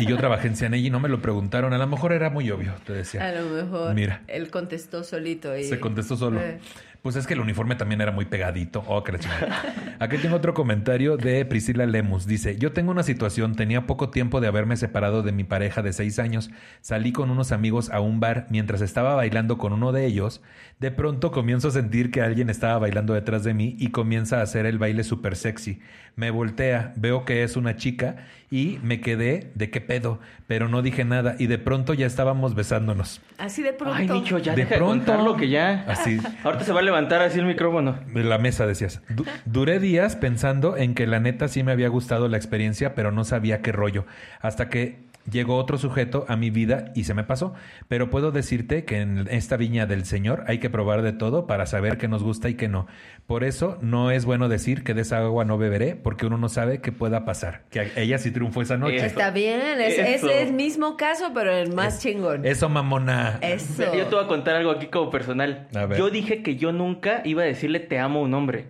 y 0.00 0.06
yo 0.06 0.16
trabajé 0.16 0.48
en 0.48 0.56
CNA 0.56 0.76
y 0.78 0.90
no 0.90 0.98
me 0.98 1.08
lo 1.08 1.22
preguntaron. 1.22 1.72
A 1.72 1.78
lo 1.78 1.86
mejor 1.86 2.12
era 2.12 2.30
muy 2.30 2.50
obvio, 2.50 2.72
te 2.84 2.92
decía. 2.92 3.28
A 3.28 3.30
lo 3.30 3.48
mejor 3.48 3.94
Mira. 3.94 4.22
él 4.26 4.50
contestó 4.50 5.04
solito. 5.04 5.56
Y... 5.56 5.62
Se 5.62 5.78
contestó 5.78 6.16
solo. 6.16 6.40
Eh. 6.40 6.58
Pues 7.02 7.16
es 7.16 7.26
que 7.26 7.32
el 7.32 7.40
uniforme 7.40 7.76
también 7.76 8.02
era 8.02 8.12
muy 8.12 8.26
pegadito. 8.26 8.84
Oh, 8.86 9.02
que 9.02 9.12
la 9.12 9.18
chingada. 9.18 9.96
Aquí 10.00 10.18
tengo 10.18 10.36
otro 10.36 10.52
comentario 10.52 11.16
de 11.16 11.44
Priscila 11.46 11.86
Lemus. 11.86 12.26
Dice, 12.26 12.58
yo 12.58 12.72
tengo 12.72 12.90
una 12.90 13.02
situación, 13.02 13.56
tenía 13.56 13.86
poco 13.86 14.10
tiempo 14.10 14.40
de 14.40 14.48
haberme 14.48 14.76
separado 14.76 15.22
de 15.22 15.32
mi 15.32 15.44
pareja 15.44 15.80
de 15.80 15.94
seis 15.94 16.18
años. 16.18 16.50
Salí 16.82 17.12
con 17.12 17.30
unos 17.30 17.52
amigos 17.52 17.90
a 17.90 18.00
un 18.00 18.20
bar. 18.20 18.46
Mientras 18.50 18.82
estaba 18.82 19.14
bailando 19.14 19.56
con 19.56 19.72
uno 19.72 19.92
de 19.92 20.04
ellos, 20.04 20.42
de 20.78 20.90
pronto 20.90 21.30
comienzo 21.30 21.68
a 21.68 21.72
sentir 21.72 22.10
que 22.10 22.20
alguien 22.20 22.50
estaba 22.50 22.78
bailando 22.78 23.14
detrás 23.14 23.44
de 23.44 23.54
mí 23.54 23.76
y 23.78 23.92
comienza 23.92 24.40
a 24.40 24.42
hacer 24.42 24.66
el 24.66 24.78
baile 24.78 25.02
súper 25.02 25.36
sexy. 25.36 25.80
Me 26.16 26.30
voltea, 26.30 26.92
veo 26.96 27.24
que 27.24 27.42
es 27.42 27.56
una 27.56 27.76
chica 27.76 28.16
y 28.50 28.78
me 28.82 29.00
quedé 29.00 29.52
de 29.54 29.70
qué 29.70 29.80
pedo, 29.80 30.18
pero 30.46 30.68
no 30.68 30.82
dije 30.82 31.04
nada 31.04 31.36
y 31.38 31.46
de 31.46 31.56
pronto 31.58 31.94
ya 31.94 32.06
estábamos 32.06 32.54
besándonos. 32.54 33.20
Así 33.38 33.62
de 33.62 33.72
pronto. 33.72 33.94
Ay, 33.96 34.08
Nicho, 34.08 34.38
ya 34.38 34.54
De 34.54 34.64
deja 34.64 34.76
pronto. 34.76 34.94
de 34.94 34.98
contarlo 35.06 35.36
que 35.36 35.48
ya. 35.48 35.84
Así. 35.88 36.18
Ahorita 36.44 36.64
se 36.64 36.72
va 36.72 36.80
a 36.80 36.82
levantar 36.82 37.22
así 37.22 37.38
el 37.38 37.46
micrófono. 37.46 37.98
De 38.12 38.24
la 38.24 38.38
mesa 38.38 38.66
decías. 38.66 39.00
Du- 39.08 39.24
duré 39.46 39.78
días 39.78 40.16
pensando 40.16 40.76
en 40.76 40.94
que 40.94 41.06
la 41.06 41.20
neta 41.20 41.48
sí 41.48 41.62
me 41.62 41.72
había 41.72 41.88
gustado 41.88 42.28
la 42.28 42.36
experiencia, 42.36 42.94
pero 42.94 43.12
no 43.12 43.24
sabía 43.24 43.62
qué 43.62 43.72
rollo. 43.72 44.04
Hasta 44.40 44.68
que 44.68 45.09
llegó 45.30 45.56
otro 45.56 45.78
sujeto 45.78 46.24
a 46.28 46.36
mi 46.36 46.50
vida 46.50 46.92
y 46.94 47.04
se 47.04 47.14
me 47.14 47.24
pasó. 47.24 47.54
Pero 47.88 48.10
puedo 48.10 48.30
decirte 48.30 48.84
que 48.84 49.00
en 49.00 49.26
esta 49.30 49.56
viña 49.56 49.86
del 49.86 50.04
Señor 50.04 50.44
hay 50.46 50.58
que 50.58 50.70
probar 50.70 51.02
de 51.02 51.12
todo 51.12 51.46
para 51.46 51.66
saber 51.66 51.98
qué 51.98 52.08
nos 52.08 52.22
gusta 52.22 52.48
y 52.48 52.54
qué 52.54 52.68
no. 52.68 52.86
Por 53.26 53.44
eso 53.44 53.78
no 53.80 54.10
es 54.10 54.24
bueno 54.24 54.48
decir 54.48 54.82
que 54.82 54.94
de 54.94 55.02
esa 55.02 55.18
agua 55.18 55.44
no 55.44 55.56
beberé, 55.56 55.94
porque 55.94 56.26
uno 56.26 56.36
no 56.36 56.48
sabe 56.48 56.80
qué 56.80 56.92
pueda 56.92 57.24
pasar. 57.24 57.62
Que 57.70 57.92
ella 57.96 58.18
sí 58.18 58.30
triunfó 58.30 58.62
esa 58.62 58.76
noche. 58.76 58.96
Eso. 58.96 59.06
Está 59.06 59.30
bien, 59.30 59.60
es, 59.80 59.98
ese 59.98 60.12
es 60.14 60.48
el 60.48 60.52
mismo 60.52 60.96
caso, 60.96 61.30
pero 61.32 61.52
el 61.52 61.72
más 61.72 62.00
chingón. 62.00 62.44
Eso, 62.44 62.68
mamona. 62.68 63.38
Eso. 63.40 63.94
Yo 63.94 64.06
te 64.06 64.14
voy 64.14 64.24
a 64.24 64.26
contar 64.28 64.56
algo 64.56 64.70
aquí 64.70 64.86
como 64.86 65.10
personal. 65.10 65.68
A 65.74 65.86
ver. 65.86 65.98
Yo 65.98 66.10
dije 66.10 66.42
que 66.42 66.56
yo 66.56 66.72
nunca 66.72 67.22
iba 67.24 67.42
a 67.42 67.46
decirle 67.46 67.80
te 67.80 67.98
amo 67.98 68.20
a 68.20 68.22
un 68.22 68.34
hombre. 68.34 68.66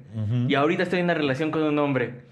Y 0.49 0.55
ahorita 0.55 0.83
estoy 0.83 0.99
en 0.99 1.07
una 1.07 1.15
relación 1.15 1.51
con 1.51 1.63
un 1.63 1.79
hombre. 1.79 2.23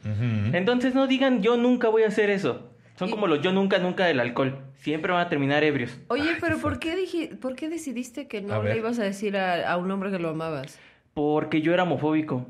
Entonces 0.53 0.95
no 0.95 1.07
digan 1.07 1.43
yo 1.43 1.57
nunca 1.57 1.89
voy 1.89 2.03
a 2.03 2.09
hacer 2.09 2.31
eso. 2.31 2.71
Son 2.99 3.09
Y- 3.09 3.13
como 3.13 3.27
los 3.29 3.41
yo 3.41 3.53
nunca, 3.53 3.79
nunca 3.79 4.07
del 4.07 4.19
alcohol. 4.21 4.59
Siempre 4.79 5.13
van 5.13 5.25
a 5.25 5.29
terminar 5.29 5.63
ebrios. 5.65 5.97
Oye, 6.09 6.37
pero 6.41 6.59
¿por 6.59 6.79
qué, 6.81 6.97
dije, 6.97 7.31
¿por 7.41 7.55
qué 7.55 7.69
decidiste 7.69 8.27
que 8.27 8.41
no 8.43 8.63
le 8.63 8.77
ibas 8.77 8.99
a 8.99 9.05
decir 9.05 9.37
a, 9.37 9.71
a 9.71 9.77
un 9.77 9.91
hombre 9.91 10.11
que 10.11 10.19
lo 10.19 10.31
amabas? 10.31 10.79
Porque 11.15 11.63
yo 11.63 11.73
era 11.75 11.85
homofóbico. 11.85 12.47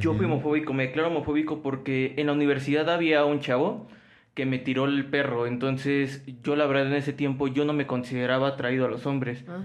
Yo 0.00 0.14
fui 0.14 0.24
homofóbico, 0.26 0.72
me 0.72 0.88
declaro 0.88 1.08
homofóbico 1.08 1.62
porque 1.62 2.14
en 2.16 2.26
la 2.26 2.32
universidad 2.32 2.90
había 2.90 3.24
un 3.24 3.38
chavo 3.38 3.86
que 4.34 4.44
me 4.44 4.58
tiró 4.58 4.84
el 4.86 5.06
perro. 5.06 5.46
Entonces 5.46 6.22
yo 6.42 6.56
la 6.56 6.66
verdad 6.66 6.88
en 6.88 6.94
ese 6.94 7.12
tiempo 7.12 7.46
yo 7.46 7.64
no 7.64 7.72
me 7.72 7.86
consideraba 7.86 8.48
atraído 8.48 8.86
a 8.86 8.88
los 8.88 9.06
hombres. 9.06 9.44
Ajá. 9.48 9.62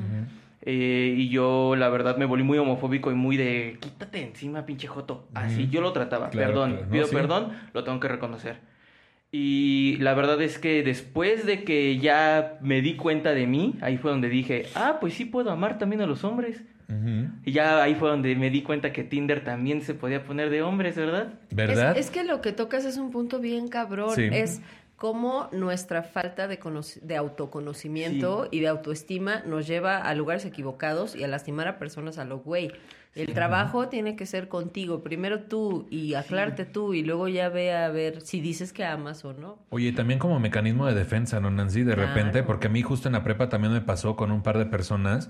Eh, 0.64 1.16
y 1.18 1.30
yo 1.30 1.76
la 1.76 1.90
verdad 1.90 2.18
me 2.18 2.26
volví 2.26 2.44
muy 2.44 2.58
homofóbico 2.60 3.12
y 3.12 3.16
muy 3.16 3.36
de 3.36 3.78
quítate 3.80 4.22
encima 4.22 4.66
pinche 4.66 4.88
joto. 4.88 5.28
Así 5.34 5.70
yo 5.70 5.82
lo 5.82 5.92
trataba. 5.92 6.30
Claro, 6.30 6.50
perdón, 6.50 6.70
claro. 6.72 6.86
No, 6.86 6.92
pido 6.92 7.08
sí. 7.08 7.16
perdón, 7.16 7.52
lo 7.74 7.84
tengo 7.84 8.00
que 8.00 8.08
reconocer. 8.08 8.60
Y 9.32 9.96
la 10.00 10.14
verdad 10.14 10.42
es 10.42 10.60
que 10.60 10.84
después 10.84 11.46
de 11.46 11.64
que 11.64 11.98
ya 12.00 12.58
me 12.62 12.82
di 12.82 12.98
cuenta 12.98 13.34
de 13.34 13.48
mí, 13.48 13.76
ahí 13.82 13.98
fue 13.98 14.12
donde 14.12 14.28
dije, 14.28 14.66
ah, 14.76 14.98
pues 15.00 15.14
sí 15.14 15.24
puedo 15.24 15.52
amar 15.52 15.78
también 15.78 16.02
a 16.02 16.06
los 16.06 16.24
hombres. 16.24 16.62
Y 17.46 17.54
ya 17.54 17.82
ahí 17.82 17.96
fue 17.96 18.10
donde 18.10 18.36
me 18.36 18.50
di 18.50 18.64
cuenta 18.64 18.92
que 18.92 19.06
Tinder 19.06 19.46
también 19.46 19.82
se 19.82 19.94
podía 19.94 20.26
poner 20.26 20.50
de 20.50 20.62
hombres, 20.62 20.98
¿verdad? 20.98 21.36
¿Verdad? 21.50 21.98
Es, 21.98 22.08
es 22.08 22.12
que 22.12 22.26
lo 22.26 22.42
que 22.42 22.52
tocas 22.52 22.84
es 22.84 22.98
un 22.98 23.12
punto 23.12 23.40
bien 23.40 23.70
cabrón. 23.70 24.14
Sí. 24.14 24.28
Es 24.30 24.62
cómo 25.02 25.50
nuestra 25.52 26.04
falta 26.04 26.48
de, 26.48 26.60
de 27.02 27.16
autoconocimiento 27.16 28.48
y 28.52 28.60
de 28.60 28.68
autoestima 28.68 29.42
nos 29.48 29.66
lleva 29.66 29.98
a 29.98 30.14
lugares 30.14 30.46
equivocados 30.46 31.16
y 31.16 31.24
a 31.24 31.28
lastimar 31.28 31.68
a 31.68 31.80
personas 31.80 32.20
a 32.20 32.26
lo 32.26 32.38
güey. 32.38 32.72
El 33.14 33.34
trabajo 33.34 33.90
tiene 33.90 34.16
que 34.16 34.26
ser 34.26 34.48
contigo. 34.48 35.04
Primero 35.04 35.42
tú 35.42 35.86
y 35.90 36.14
aclárate 36.14 36.66
tú 36.66 36.94
y 36.94 37.04
luego 37.04 37.28
ya 37.28 37.50
ve 37.50 37.74
a 37.74 37.90
ver 37.90 38.22
si 38.22 38.40
dices 38.40 38.72
que 38.72 38.86
amas 38.86 39.26
o 39.26 39.34
no. 39.34 39.60
Oye, 39.70 39.92
también 39.92 40.18
como 40.18 40.40
mecanismo 40.40 40.86
de 40.88 40.94
defensa, 40.94 41.40
¿no, 41.42 41.52
Nancy? 41.52 41.84
De 41.84 41.94
Claro. 41.94 42.08
repente, 42.14 42.44
porque 42.44 42.68
a 42.68 42.70
mí 42.70 42.82
justo 42.82 43.10
en 43.10 43.14
la 43.14 43.24
prepa 43.24 43.50
también 43.50 43.74
me 43.74 43.82
pasó 43.82 44.16
con 44.16 44.32
un 44.32 44.44
par 44.44 44.58
de 44.58 44.66
personas 44.66 45.30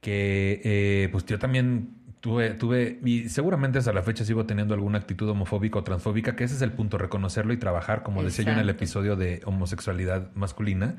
que, 0.00 0.60
eh, 0.64 1.08
pues 1.10 1.24
yo 1.26 1.38
también 1.40 1.90
tuve, 2.20 2.50
tuve, 2.50 3.00
y 3.04 3.28
seguramente 3.28 3.78
hasta 3.78 3.92
la 3.92 4.02
fecha 4.02 4.24
sigo 4.24 4.46
teniendo 4.46 4.74
alguna 4.74 4.98
actitud 4.98 5.28
homofóbica 5.28 5.78
o 5.80 5.84
transfóbica, 5.84 6.36
que 6.36 6.44
ese 6.44 6.54
es 6.54 6.62
el 6.62 6.72
punto, 6.72 6.98
reconocerlo 6.98 7.52
y 7.52 7.56
trabajar, 7.56 8.02
como 8.02 8.22
decía 8.22 8.44
yo 8.44 8.52
en 8.52 8.58
el 8.58 8.68
episodio 8.70 9.16
de 9.16 9.40
homosexualidad 9.44 10.30
masculina, 10.34 10.96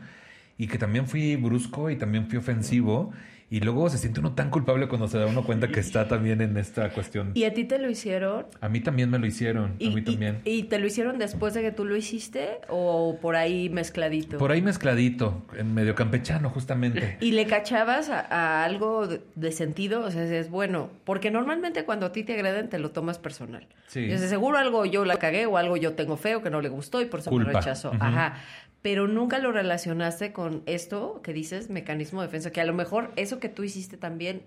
y 0.57 0.67
que 0.67 0.77
también 0.77 1.07
fui 1.07 1.35
brusco 1.37 1.89
y 1.89 1.95
también 1.97 2.27
fui 2.27 2.37
ofensivo, 2.37 3.11
y 3.51 3.61
luego 3.61 3.89
se 3.89 3.97
siente 3.97 4.19
uno 4.19 4.33
tan 4.33 4.49
culpable 4.51 4.87
cuando 4.87 5.07
se 5.07 5.17
da 5.17 5.25
uno 5.25 5.43
cuenta 5.43 5.67
que 5.69 5.79
está 5.79 6.07
también 6.07 6.41
en 6.41 6.55
esta 6.57 6.89
cuestión. 6.91 7.31
¿Y 7.33 7.45
a 7.45 7.53
ti 7.53 7.63
te 7.63 7.79
lo 7.79 7.89
hicieron? 7.89 8.45
A 8.61 8.69
mí 8.69 8.79
también 8.79 9.09
me 9.09 9.17
lo 9.17 9.25
hicieron, 9.25 9.71
a 9.71 9.75
¿Y, 9.79 9.89
mí 9.89 10.01
y- 10.01 10.03
también. 10.03 10.41
y 10.45 10.63
te 10.63 10.77
lo 10.77 10.85
hicieron 10.85 11.17
después 11.17 11.53
de 11.55 11.61
que 11.61 11.71
tú 11.71 11.83
lo 11.85 11.95
hiciste 11.95 12.59
o 12.69 13.17
por 13.21 13.35
ahí 13.35 13.69
mezcladito? 13.69 14.37
Por 14.37 14.51
ahí 14.51 14.61
mezcladito, 14.61 15.41
en 15.57 15.73
medio 15.73 15.95
campechano, 15.95 16.49
justamente. 16.51 17.17
¿Y 17.21 17.31
le 17.31 17.47
cachabas 17.47 18.09
a, 18.09 18.19
a 18.19 18.63
algo 18.65 19.07
de, 19.07 19.51
sentido? 19.51 20.01
O 20.01 20.11
sea, 20.11 20.23
es 20.23 20.49
bueno, 20.49 20.89
porque 21.03 21.31
normalmente 21.31 21.85
cuando 21.85 22.05
a 22.05 22.11
ti 22.11 22.23
te 22.23 22.33
agreden 22.33 22.69
te 22.69 22.77
lo 22.77 22.91
tomas 22.91 23.17
personal. 23.17 23.65
Sí. 23.87 24.01
Dices, 24.01 24.29
seguro 24.29 24.57
algo 24.59 24.85
yo 24.85 25.05
la 25.05 25.17
cagué 25.17 25.47
o 25.47 25.57
algo 25.57 25.75
yo 25.75 25.93
tengo 25.93 26.17
feo 26.17 26.43
que 26.43 26.51
no 26.51 26.61
le 26.61 26.69
gustó 26.69 27.01
y 27.01 27.05
por 27.05 27.21
eso 27.21 27.31
Culpa. 27.31 27.47
me 27.51 27.57
rechazó. 27.57 27.91
Ajá. 27.99 28.37
Pero 28.81 29.07
nunca 29.07 29.39
lo 29.39 29.51
relacionaste 29.51 30.31
con 30.31 30.63
esto 30.65 31.21
que 31.21 31.33
dices, 31.33 31.69
mecanismo 31.69 32.21
de 32.21 32.27
defensa, 32.27 32.51
que 32.51 32.61
a 32.61 32.65
lo 32.65 32.73
mejor 32.73 33.11
eso 33.15 33.39
que 33.39 33.49
tú 33.49 33.63
hiciste 33.63 33.97
también 33.97 34.43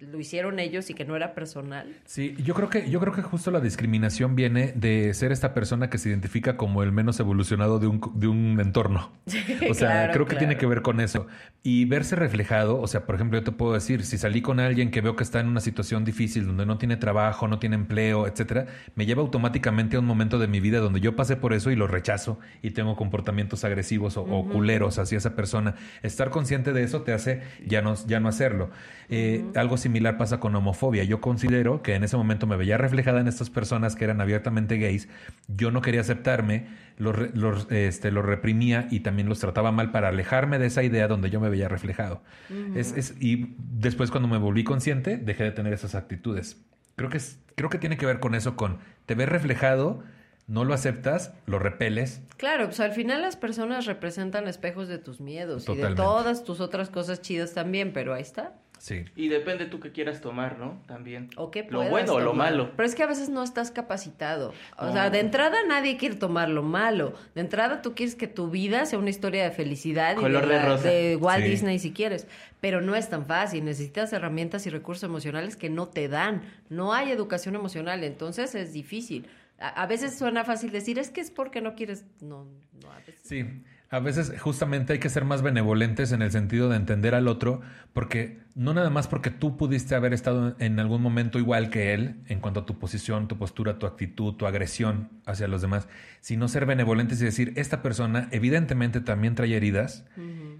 lo 0.00 0.20
hicieron 0.20 0.58
ellos 0.60 0.90
y 0.90 0.94
que 0.94 1.04
no 1.04 1.16
era 1.16 1.34
personal. 1.34 1.96
Sí, 2.04 2.36
yo 2.44 2.54
creo 2.54 2.70
que 2.70 2.88
yo 2.90 3.00
creo 3.00 3.12
que 3.12 3.22
justo 3.22 3.50
la 3.50 3.60
discriminación 3.60 4.36
viene 4.36 4.72
de 4.76 5.12
ser 5.14 5.32
esta 5.32 5.54
persona 5.54 5.90
que 5.90 5.98
se 5.98 6.08
identifica 6.08 6.56
como 6.56 6.82
el 6.84 6.92
menos 6.92 7.18
evolucionado 7.20 7.78
de 7.80 7.88
un, 7.88 8.00
de 8.14 8.28
un 8.28 8.60
entorno. 8.60 9.10
O 9.70 9.74
sea, 9.74 9.88
Claro, 9.88 10.12
creo 10.12 10.24
que 10.26 10.30
claro. 10.30 10.38
tiene 10.38 10.56
que 10.56 10.66
ver 10.66 10.82
con 10.82 11.00
eso. 11.00 11.26
Y 11.62 11.84
verse 11.86 12.14
reflejado, 12.16 12.80
o 12.80 12.86
sea, 12.86 13.06
por 13.06 13.16
ejemplo, 13.16 13.38
yo 13.38 13.44
te 13.44 13.52
puedo 13.52 13.74
decir, 13.74 14.04
si 14.04 14.18
salí 14.18 14.40
con 14.40 14.60
alguien 14.60 14.90
que 14.90 15.00
veo 15.00 15.16
que 15.16 15.24
está 15.24 15.40
en 15.40 15.48
una 15.48 15.60
situación 15.60 16.04
difícil, 16.04 16.46
donde 16.46 16.64
no 16.64 16.78
tiene 16.78 16.96
trabajo, 16.96 17.48
no 17.48 17.58
tiene 17.58 17.74
empleo, 17.76 18.26
etcétera, 18.26 18.66
me 18.94 19.04
lleva 19.04 19.22
automáticamente 19.22 19.96
a 19.96 20.00
un 20.00 20.06
momento 20.06 20.38
de 20.38 20.46
mi 20.46 20.60
vida 20.60 20.78
donde 20.78 21.00
yo 21.00 21.16
pasé 21.16 21.36
por 21.36 21.52
eso 21.52 21.70
y 21.70 21.76
lo 21.76 21.86
rechazo 21.88 22.38
y 22.62 22.70
tengo 22.70 22.94
comportamientos 22.96 23.64
agresivos 23.64 24.16
o, 24.16 24.22
o 24.22 24.48
culeros 24.48 24.98
hacia 24.98 25.18
esa 25.18 25.34
persona. 25.34 25.74
Estar 26.02 26.30
consciente 26.30 26.72
de 26.72 26.82
eso 26.84 27.02
te 27.02 27.12
hace 27.12 27.42
ya 27.66 27.82
no, 27.82 27.94
ya 28.06 28.20
no 28.20 28.28
hacerlo. 28.28 28.70
Eh, 29.10 29.44
Algo 29.54 29.76
similar 29.88 30.18
pasa 30.18 30.38
con 30.38 30.54
homofobia. 30.54 31.04
Yo 31.04 31.20
considero 31.20 31.82
que 31.82 31.94
en 31.94 32.04
ese 32.04 32.16
momento 32.16 32.46
me 32.46 32.56
veía 32.56 32.76
reflejada 32.76 33.20
en 33.20 33.28
estas 33.28 33.48
personas 33.50 33.96
que 33.96 34.04
eran 34.04 34.20
abiertamente 34.20 34.76
gays. 34.76 35.08
Yo 35.48 35.70
no 35.70 35.80
quería 35.80 36.02
aceptarme 36.02 36.66
los, 36.98 37.66
este, 37.70 38.10
los 38.12 38.24
reprimía 38.24 38.86
y 38.90 39.00
también 39.00 39.28
los 39.28 39.38
trataba 39.40 39.72
mal 39.72 39.90
para 39.90 40.08
alejarme 40.08 40.58
de 40.58 40.66
esa 40.66 40.82
idea 40.82 41.08
donde 41.08 41.30
yo 41.30 41.40
me 41.40 41.48
veía 41.48 41.68
reflejado. 41.68 42.22
es, 42.74 42.92
es- 42.96 43.14
y 43.20 43.54
después 43.58 44.10
cuando 44.10 44.28
me 44.28 44.38
volví 44.38 44.62
consciente, 44.64 45.16
dejé 45.16 45.44
de 45.44 45.52
tener 45.52 45.72
esas 45.72 45.94
actitudes. 45.94 46.60
Creo 46.96 47.08
que, 47.10 47.16
es, 47.16 47.38
creo 47.54 47.70
que 47.70 47.78
tiene 47.78 47.96
que 47.96 48.06
ver 48.06 48.20
con 48.20 48.34
eso, 48.34 48.56
con 48.56 48.78
te 49.06 49.14
ves 49.14 49.28
reflejado, 49.28 50.02
no 50.48 50.64
lo 50.64 50.74
aceptas, 50.74 51.32
lo 51.46 51.58
repeles. 51.58 52.22
Claro, 52.36 52.64
pues 52.66 52.80
al 52.80 52.92
final 52.92 53.22
las 53.22 53.36
personas 53.36 53.86
representan 53.86 54.48
espejos 54.48 54.88
de 54.88 54.98
tus 54.98 55.20
miedos 55.20 55.68
y 55.68 55.76
de 55.76 55.82
todas 55.94 56.42
tus 56.44 56.60
otras 56.60 56.90
cosas 56.90 57.20
chidas 57.22 57.52
también, 57.54 57.92
pero 57.92 58.14
ahí 58.14 58.22
está. 58.22 58.54
Sí. 58.78 59.04
Y 59.16 59.28
depende 59.28 59.66
tú 59.66 59.80
qué 59.80 59.92
quieras 59.92 60.20
tomar, 60.20 60.58
¿no? 60.58 60.80
También. 60.86 61.30
O 61.36 61.50
que 61.50 61.66
Lo 61.68 61.82
bueno 61.88 62.14
o 62.14 62.20
lo 62.20 62.32
malo. 62.32 62.72
Pero 62.76 62.86
es 62.88 62.94
que 62.94 63.02
a 63.02 63.06
veces 63.06 63.28
no 63.28 63.42
estás 63.42 63.70
capacitado. 63.70 64.52
O 64.78 64.86
No. 64.86 64.92
sea, 64.92 65.10
de 65.10 65.20
entrada 65.20 65.56
nadie 65.66 65.96
quiere 65.96 66.14
tomar 66.14 66.48
lo 66.48 66.62
malo. 66.62 67.14
De 67.34 67.40
entrada 67.40 67.82
tú 67.82 67.94
quieres 67.94 68.14
que 68.14 68.26
tu 68.28 68.50
vida 68.50 68.86
sea 68.86 68.98
una 68.98 69.10
historia 69.10 69.42
de 69.44 69.50
felicidad 69.50 70.16
y 70.18 70.22
de, 70.24 70.30
de 70.30 70.46
la- 70.46 70.64
rosa. 70.64 70.88
de 70.88 71.16
Walt 71.16 71.44
Sí. 71.44 71.50
Disney 71.50 71.78
si 71.78 71.92
quieres. 71.92 72.26
Pero 72.60 72.80
no 72.80 72.94
es 72.94 73.08
tan 73.10 73.26
fácil. 73.26 73.64
Necesitas 73.64 74.12
herramientas 74.12 74.66
y 74.66 74.70
recursos 74.70 75.02
emocionales 75.04 75.56
que 75.56 75.70
no 75.70 75.88
te 75.88 76.08
dan. 76.08 76.42
No 76.68 76.92
hay 76.94 77.10
educación 77.10 77.54
emocional, 77.56 78.04
entonces 78.04 78.54
es 78.54 78.72
difícil. 78.72 79.26
A, 79.60 79.82
a 79.82 79.86
veces 79.86 80.16
suena 80.16 80.44
fácil 80.44 80.70
decir, 80.70 80.98
es 81.00 81.10
que 81.10 81.20
es 81.20 81.30
porque 81.32 81.60
no 81.60 81.74
quieres... 81.74 82.04
No, 82.20 82.46
no, 82.82 82.92
a 82.92 82.98
veces... 82.98 83.20
Sí, 83.24 83.44
a 83.90 84.00
veces 84.00 84.34
justamente 84.38 84.92
hay 84.92 84.98
que 84.98 85.08
ser 85.08 85.24
más 85.24 85.40
benevolentes 85.40 86.12
en 86.12 86.20
el 86.20 86.30
sentido 86.30 86.68
de 86.68 86.76
entender 86.76 87.14
al 87.14 87.26
otro, 87.26 87.62
porque 87.94 88.40
no 88.54 88.74
nada 88.74 88.90
más 88.90 89.08
porque 89.08 89.30
tú 89.30 89.56
pudiste 89.56 89.94
haber 89.94 90.12
estado 90.12 90.56
en 90.58 90.78
algún 90.78 91.00
momento 91.00 91.38
igual 91.38 91.70
que 91.70 91.94
él 91.94 92.16
en 92.26 92.40
cuanto 92.40 92.60
a 92.60 92.66
tu 92.66 92.78
posición, 92.78 93.28
tu 93.28 93.38
postura, 93.38 93.78
tu 93.78 93.86
actitud, 93.86 94.34
tu 94.34 94.46
agresión 94.46 95.08
hacia 95.24 95.48
los 95.48 95.62
demás, 95.62 95.88
sino 96.20 96.48
ser 96.48 96.66
benevolentes 96.66 97.22
y 97.22 97.24
decir, 97.24 97.54
esta 97.56 97.80
persona 97.80 98.28
evidentemente 98.30 99.00
también 99.00 99.34
trae 99.34 99.56
heridas, 99.56 100.04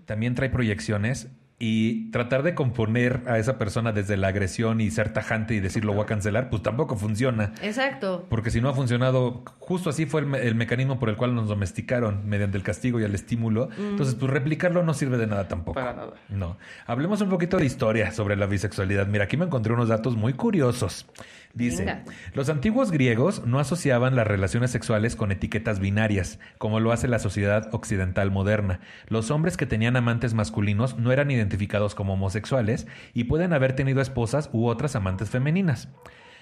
también 0.07 0.35
trae 0.35 0.49
proyecciones 0.49 1.29
y 1.61 2.11
tratar 2.12 2.44
de 2.44 2.55
componer 2.55 3.23
a 3.27 3.38
esa 3.38 3.59
persona 3.59 3.90
desde 3.90 4.16
la 4.16 4.29
agresión 4.29 4.81
y 4.81 4.90
ser 4.92 5.12
tajante 5.12 5.55
y 5.55 5.61
decir 5.61 5.85
lo 5.85 5.92
voy 5.92 6.03
a 6.05 6.07
cancelar, 6.07 6.51
pues 6.51 6.62
tampoco 6.62 6.94
funciona. 6.97 7.53
Exacto. 7.62 8.27
Porque 8.29 8.51
si 8.53 8.61
no 8.61 8.68
ha 8.68 8.75
funcionado, 8.75 9.42
justo 9.59 9.90
así 9.90 10.07
fue 10.07 10.21
el, 10.21 10.27
me- 10.29 10.38
el 10.47 10.55
mecanismo 10.55 11.01
por 11.01 11.09
el 11.09 11.16
cual 11.16 11.35
nos 11.35 11.49
domesticaron, 11.49 12.29
mediante 12.29 12.57
el 12.57 12.62
castigo 12.62 13.01
y 13.01 13.03
el 13.05 13.14
estímulo. 13.14 13.71
Entonces, 13.77 14.14
pues 14.14 14.31
replicarlo 14.31 14.85
no 14.85 14.94
sirve 14.94 15.16
de 15.18 15.27
nada 15.27 15.49
tampoco. 15.49 15.75
Para 15.75 15.94
nada. 15.94 16.12
No. 16.29 16.57
Hablemos 16.87 17.21
un 17.23 17.29
poquito 17.29 17.57
de 17.57 17.66
historia 17.66 18.12
sobre 18.12 18.37
la 18.37 18.47
bisexualidad. 18.47 19.09
Mira, 19.09 19.25
aquí 19.25 19.37
me 19.37 19.47
encontré 19.47 19.73
unos 19.73 19.88
datos 19.88 20.16
muy 20.16 20.35
curiosos. 20.35 21.07
Dice, 21.55 21.85
Venga. 21.85 22.05
los 22.35 22.49
antiguos 22.49 22.91
griegos 22.91 23.45
no 23.47 23.59
asociaban 23.59 24.15
las 24.15 24.27
relaciones 24.27 24.71
sexuales 24.71 25.17
con 25.17 25.33
etiquetas 25.33 25.81
binarias, 25.81 26.39
como 26.59 26.79
lo 26.79 26.93
hace 26.93 27.09
la 27.09 27.19
sociedad 27.19 27.69
occidental 27.73 28.31
moderna. 28.31 28.81
Los 29.09 29.31
hombres 29.31 29.57
que 29.57 29.67
tenían 29.67 29.97
amantes 29.97 30.35
masculinos 30.35 30.99
no 30.99 31.11
eran 31.11 31.31
identificados 31.31 31.95
como 31.95 32.15
homosexuales 32.15 32.87
y 33.15 33.25
pueden 33.25 33.53
haber 33.53 33.75
tenido 33.75 34.01
esposas 34.01 34.51
u 34.53 34.67
otras 34.67 34.95
amantes 34.95 35.31
femeninas. 35.31 35.89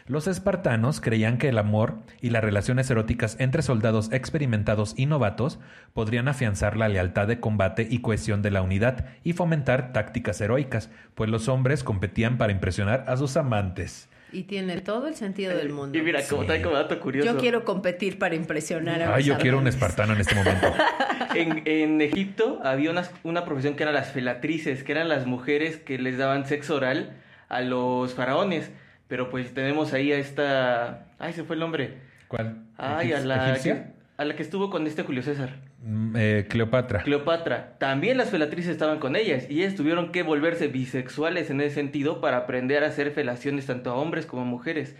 Los 0.08 0.28
espartanos 0.28 1.00
creían 1.00 1.36
que 1.36 1.48
el 1.48 1.58
amor 1.58 1.98
y 2.20 2.30
las 2.30 2.44
relaciones 2.44 2.88
eróticas 2.90 3.36
entre 3.40 3.62
soldados 3.62 4.12
experimentados 4.12 4.94
y 4.96 5.06
novatos 5.06 5.58
podrían 5.94 6.28
afianzar 6.28 6.76
la 6.76 6.88
lealtad 6.88 7.26
de 7.26 7.40
combate 7.40 7.88
y 7.90 8.02
cohesión 8.02 8.40
de 8.40 8.52
la 8.52 8.62
unidad 8.62 9.06
y 9.24 9.32
fomentar 9.32 9.92
tácticas 9.92 10.40
heroicas, 10.40 10.90
pues 11.16 11.28
los 11.28 11.48
hombres 11.48 11.82
competían 11.82 12.38
para 12.38 12.52
impresionar 12.52 13.04
a 13.08 13.16
sus 13.16 13.36
amantes. 13.36 14.08
Y 14.36 14.42
tiene 14.44 14.80
todo 14.82 15.08
el 15.08 15.14
sentido 15.14 15.56
del 15.56 15.70
mundo. 15.70 15.96
Y 15.96 16.02
mira, 16.02 16.20
como 16.28 16.42
Sí. 16.42 16.46
trae 16.48 16.60
como 16.60 16.74
dato 16.76 17.00
curioso. 17.00 17.32
Yo 17.32 17.38
quiero 17.38 17.64
competir 17.64 18.18
para 18.18 18.34
impresionar 18.34 19.00
a 19.02 19.14
Ay, 19.14 19.24
yo 19.24 19.38
quiero 19.38 19.58
un 19.58 19.66
espartano 19.66 20.12
en 20.12 20.20
este 20.20 20.34
momento. 20.34 20.74
En, 21.34 21.62
en 21.66 22.00
Egipto 22.00 22.60
había 22.64 22.90
una, 22.90 23.06
una 23.22 23.44
profesión 23.44 23.74
que 23.76 23.82
eran 23.82 23.94
las 23.94 24.10
felatrices, 24.10 24.82
que 24.84 24.92
eran 24.92 25.08
las 25.08 25.26
mujeres 25.26 25.76
que 25.76 25.98
les 25.98 26.16
daban 26.16 26.46
sexo 26.46 26.76
oral 26.76 27.12
a 27.48 27.60
los 27.60 28.14
faraones. 28.14 28.70
Pero 29.08 29.28
pues 29.30 29.52
tenemos 29.52 29.92
ahí 29.92 30.12
a 30.12 30.18
esta... 30.18 31.06
Ay, 31.18 31.32
se 31.34 31.44
fue 31.44 31.56
el 31.56 31.60
nombre. 31.60 31.98
¿Cuál? 32.28 32.62
Ay, 32.78 33.12
a 33.12 33.20
¿Egip- 33.20 33.24
la, 33.24 33.50
egipcia? 33.50 33.92
A 34.16 34.24
la 34.24 34.34
que 34.34 34.42
estuvo 34.42 34.70
con 34.70 34.86
este 34.86 35.02
Julio 35.02 35.22
César. 35.22 35.60
Mm, 35.82 36.16
eh, 36.16 36.46
Cleopatra. 36.48 37.02
Cleopatra. 37.02 37.76
También 37.78 38.16
las 38.16 38.30
felatrices 38.30 38.72
estaban 38.72 38.98
con 38.98 39.14
ellas 39.14 39.46
y 39.50 39.62
ellas 39.62 39.74
tuvieron 39.74 40.10
que 40.12 40.22
volverse 40.22 40.68
bisexuales 40.68 41.50
en 41.50 41.60
ese 41.60 41.74
sentido 41.74 42.20
para 42.20 42.38
aprender 42.38 42.84
a 42.84 42.88
hacer 42.88 43.10
felaciones 43.10 43.66
tanto 43.66 43.90
a 43.90 43.94
hombres 43.94 44.26
como 44.26 44.42
a 44.42 44.46
mujeres. 44.46 44.96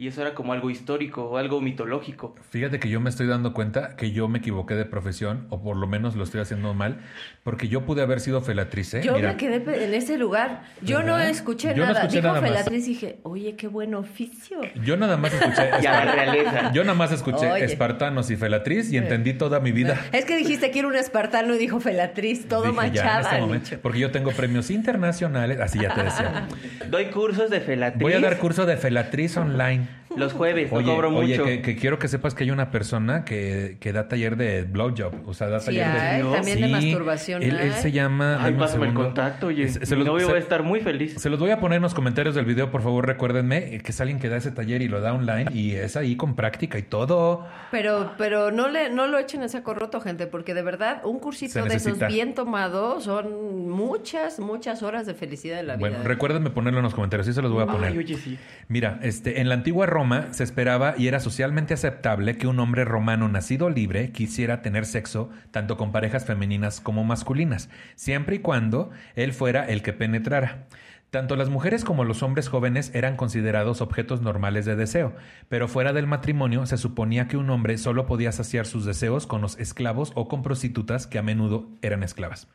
Y 0.00 0.06
eso 0.06 0.22
era 0.22 0.32
como 0.32 0.54
algo 0.54 0.70
histórico 0.70 1.24
o 1.24 1.36
algo 1.36 1.60
mitológico. 1.60 2.34
Fíjate 2.48 2.80
que 2.80 2.88
yo 2.88 3.02
me 3.02 3.10
estoy 3.10 3.26
dando 3.26 3.52
cuenta 3.52 3.96
que 3.96 4.12
yo 4.12 4.28
me 4.28 4.38
equivoqué 4.38 4.74
de 4.74 4.86
profesión, 4.86 5.46
o 5.50 5.62
por 5.62 5.76
lo 5.76 5.86
menos 5.86 6.16
lo 6.16 6.24
estoy 6.24 6.40
haciendo 6.40 6.72
mal, 6.72 7.00
porque 7.42 7.68
yo 7.68 7.84
pude 7.84 8.00
haber 8.00 8.20
sido 8.20 8.40
felatriz, 8.40 8.94
¿eh? 8.94 9.02
Yo 9.04 9.12
Mira, 9.12 9.32
me 9.32 9.36
quedé 9.36 9.56
en 9.84 9.92
ese 9.92 10.16
lugar. 10.16 10.62
Yo 10.80 11.02
no 11.02 11.18
escuché 11.18 11.74
Yo 11.74 11.84
no 11.84 11.92
nada. 11.92 12.00
escuché 12.00 12.22
Dijo 12.22 12.32
nada. 12.32 12.40
Felatriz 12.40 12.86
y 12.86 12.88
dije, 12.94 13.18
oye, 13.24 13.56
qué 13.56 13.68
buen 13.68 13.94
oficio. 13.94 14.62
Yo 14.82 14.96
nada 14.96 15.18
más 15.18 15.34
escuché... 15.34 15.68
Y 15.82 15.86
a 15.86 16.02
la 16.02 16.12
realeza. 16.12 16.72
Yo 16.72 16.82
nada 16.82 16.96
más 16.96 17.12
escuché 17.12 17.52
Oye. 17.52 17.66
espartanos 17.66 18.30
y 18.30 18.36
felatriz 18.36 18.90
y 18.92 18.96
entendí 18.96 19.34
toda 19.34 19.60
mi 19.60 19.70
vida. 19.70 20.00
Es 20.12 20.24
que 20.24 20.34
dijiste 20.34 20.70
que 20.70 20.78
era 20.78 20.88
un 20.88 20.96
espartano 20.96 21.54
y 21.54 21.58
dijo 21.58 21.78
Felatriz, 21.78 22.48
todo 22.48 22.62
Dije, 22.62 22.74
ya, 22.74 22.80
en 22.80 22.86
manchaba. 22.94 23.20
este 23.20 23.40
momento, 23.42 23.64
Nicho. 23.72 23.82
porque 23.82 23.98
yo 23.98 24.10
tengo 24.10 24.30
premios 24.30 24.70
internacionales, 24.70 25.60
así 25.60 25.78
ya 25.78 25.94
te 25.94 26.04
decía. 26.04 26.48
Doy 26.88 27.10
cursos 27.10 27.50
de 27.50 27.60
felatriz. 27.60 28.00
Voy 28.00 28.14
a 28.14 28.20
dar 28.20 28.38
curso 28.38 28.64
de 28.64 28.78
felatriz 28.78 29.36
online. 29.36 29.89
Los 30.16 30.32
jueves, 30.32 30.70
Oye, 30.72 30.86
no 30.86 30.94
cobro 30.94 31.16
oye 31.16 31.36
mucho. 31.38 31.44
que, 31.44 31.62
que 31.62 31.76
quiero 31.76 31.98
que 31.98 32.08
sepas 32.08 32.34
que 32.34 32.44
hay 32.44 32.50
una 32.50 32.70
persona 32.70 33.24
que, 33.24 33.76
que 33.80 33.92
da 33.92 34.08
taller 34.08 34.36
de 34.36 34.62
blowjob, 34.64 35.28
o 35.28 35.34
sea, 35.34 35.48
da 35.48 35.60
Sí, 35.60 35.66
taller 35.76 36.24
de... 36.24 36.30
también 36.32 36.60
de 36.60 36.68
masturbación 36.68 37.42
Él, 37.42 37.72
se 37.74 37.92
llama... 37.92 38.42
Ay, 38.44 38.54
pásame 38.54 38.88
el 38.88 38.94
contacto, 38.94 39.46
oye. 39.48 39.68
Se- 39.68 39.86
se 39.86 39.94
Mi 39.94 40.00
los- 40.00 40.08
novio 40.12 40.26
se- 40.26 40.32
va 40.32 40.38
a 40.38 40.40
estar 40.42 40.62
muy 40.64 40.80
feliz. 40.80 41.14
Se 41.16 41.30
los 41.30 41.38
voy 41.38 41.50
a 41.50 41.60
poner 41.60 41.76
en 41.76 41.82
los 41.82 41.94
comentarios 41.94 42.34
del 42.34 42.44
video, 42.44 42.70
por 42.70 42.82
favor, 42.82 43.06
recuérdenme 43.06 43.74
eh, 43.76 43.80
que 43.80 43.92
es 43.92 44.00
alguien 44.00 44.18
que 44.18 44.28
da 44.28 44.36
ese 44.36 44.50
taller 44.50 44.82
y 44.82 44.88
lo 44.88 45.00
da 45.00 45.12
online 45.14 45.46
y 45.54 45.72
es 45.74 45.96
ahí 45.96 46.16
con 46.16 46.34
práctica 46.34 46.76
y 46.78 46.82
todo. 46.82 47.46
Pero, 47.70 48.12
pero 48.18 48.50
no 48.50 48.68
le, 48.68 48.90
no 48.90 49.06
lo 49.06 49.18
echen 49.18 49.42
en 49.42 49.48
saco 49.48 49.74
roto, 49.74 50.00
gente, 50.00 50.26
porque 50.26 50.54
de 50.54 50.62
verdad, 50.62 51.02
un 51.04 51.20
cursito 51.20 51.64
de 51.64 51.76
esos 51.76 51.98
bien 52.08 52.34
tomado 52.34 53.00
son 53.00 53.68
muchas, 53.68 54.40
muchas 54.40 54.82
horas 54.82 55.06
de 55.06 55.14
felicidad 55.14 55.60
en 55.60 55.68
la 55.68 55.76
Bueno, 55.76 55.98
vida. 55.98 56.08
recuérdenme 56.08 56.50
ponerlo 56.50 56.80
en 56.80 56.84
los 56.84 56.94
comentarios, 56.94 57.26
sí 57.26 57.32
se 57.32 57.42
los 57.42 57.52
voy 57.52 57.62
a 57.62 57.66
poner. 57.66 57.92
Ay, 57.92 57.98
oye, 57.98 58.16
sí. 58.16 58.36
Mira, 58.68 58.98
este, 59.02 59.40
en 59.40 59.48
la 59.48 59.54
antigua 59.54 59.86
Roma 59.86 59.99
se 60.30 60.44
esperaba 60.44 60.94
y 60.96 61.08
era 61.08 61.20
socialmente 61.20 61.74
aceptable 61.74 62.38
que 62.38 62.46
un 62.46 62.58
hombre 62.58 62.84
romano 62.84 63.28
nacido 63.28 63.68
libre 63.68 64.12
quisiera 64.12 64.62
tener 64.62 64.86
sexo 64.86 65.28
tanto 65.50 65.76
con 65.76 65.92
parejas 65.92 66.24
femeninas 66.24 66.80
como 66.80 67.04
masculinas, 67.04 67.68
siempre 67.96 68.36
y 68.36 68.38
cuando 68.38 68.90
él 69.14 69.32
fuera 69.32 69.64
el 69.66 69.82
que 69.82 69.92
penetrara. 69.92 70.66
Tanto 71.10 71.36
las 71.36 71.50
mujeres 71.50 71.84
como 71.84 72.04
los 72.04 72.22
hombres 72.22 72.48
jóvenes 72.48 72.92
eran 72.94 73.16
considerados 73.16 73.80
objetos 73.80 74.22
normales 74.22 74.64
de 74.64 74.76
deseo, 74.76 75.12
pero 75.48 75.68
fuera 75.68 75.92
del 75.92 76.06
matrimonio 76.06 76.64
se 76.66 76.78
suponía 76.78 77.28
que 77.28 77.36
un 77.36 77.50
hombre 77.50 77.76
solo 77.76 78.06
podía 78.06 78.32
saciar 78.32 78.64
sus 78.64 78.84
deseos 78.84 79.26
con 79.26 79.42
los 79.42 79.58
esclavos 79.58 80.12
o 80.14 80.28
con 80.28 80.42
prostitutas 80.42 81.06
que 81.06 81.18
a 81.18 81.22
menudo 81.22 81.68
eran 81.82 82.02
esclavas. 82.02 82.48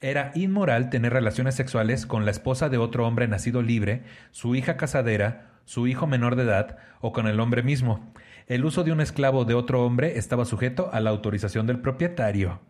Era 0.00 0.32
inmoral 0.34 0.90
tener 0.90 1.12
relaciones 1.12 1.54
sexuales 1.54 2.06
con 2.06 2.24
la 2.24 2.30
esposa 2.30 2.68
de 2.68 2.78
otro 2.78 3.06
hombre 3.06 3.26
nacido 3.26 3.62
libre, 3.62 4.02
su 4.32 4.54
hija 4.54 4.76
casadera, 4.76 5.53
su 5.64 5.86
hijo 5.86 6.06
menor 6.06 6.36
de 6.36 6.44
edad 6.44 6.76
o 7.00 7.12
con 7.12 7.26
el 7.26 7.40
hombre 7.40 7.62
mismo. 7.62 8.12
El 8.46 8.64
uso 8.64 8.84
de 8.84 8.92
un 8.92 9.00
esclavo 9.00 9.44
de 9.44 9.54
otro 9.54 9.84
hombre 9.84 10.18
estaba 10.18 10.44
sujeto 10.44 10.90
a 10.92 11.00
la 11.00 11.10
autorización 11.10 11.66
del 11.66 11.80
propietario. 11.80 12.60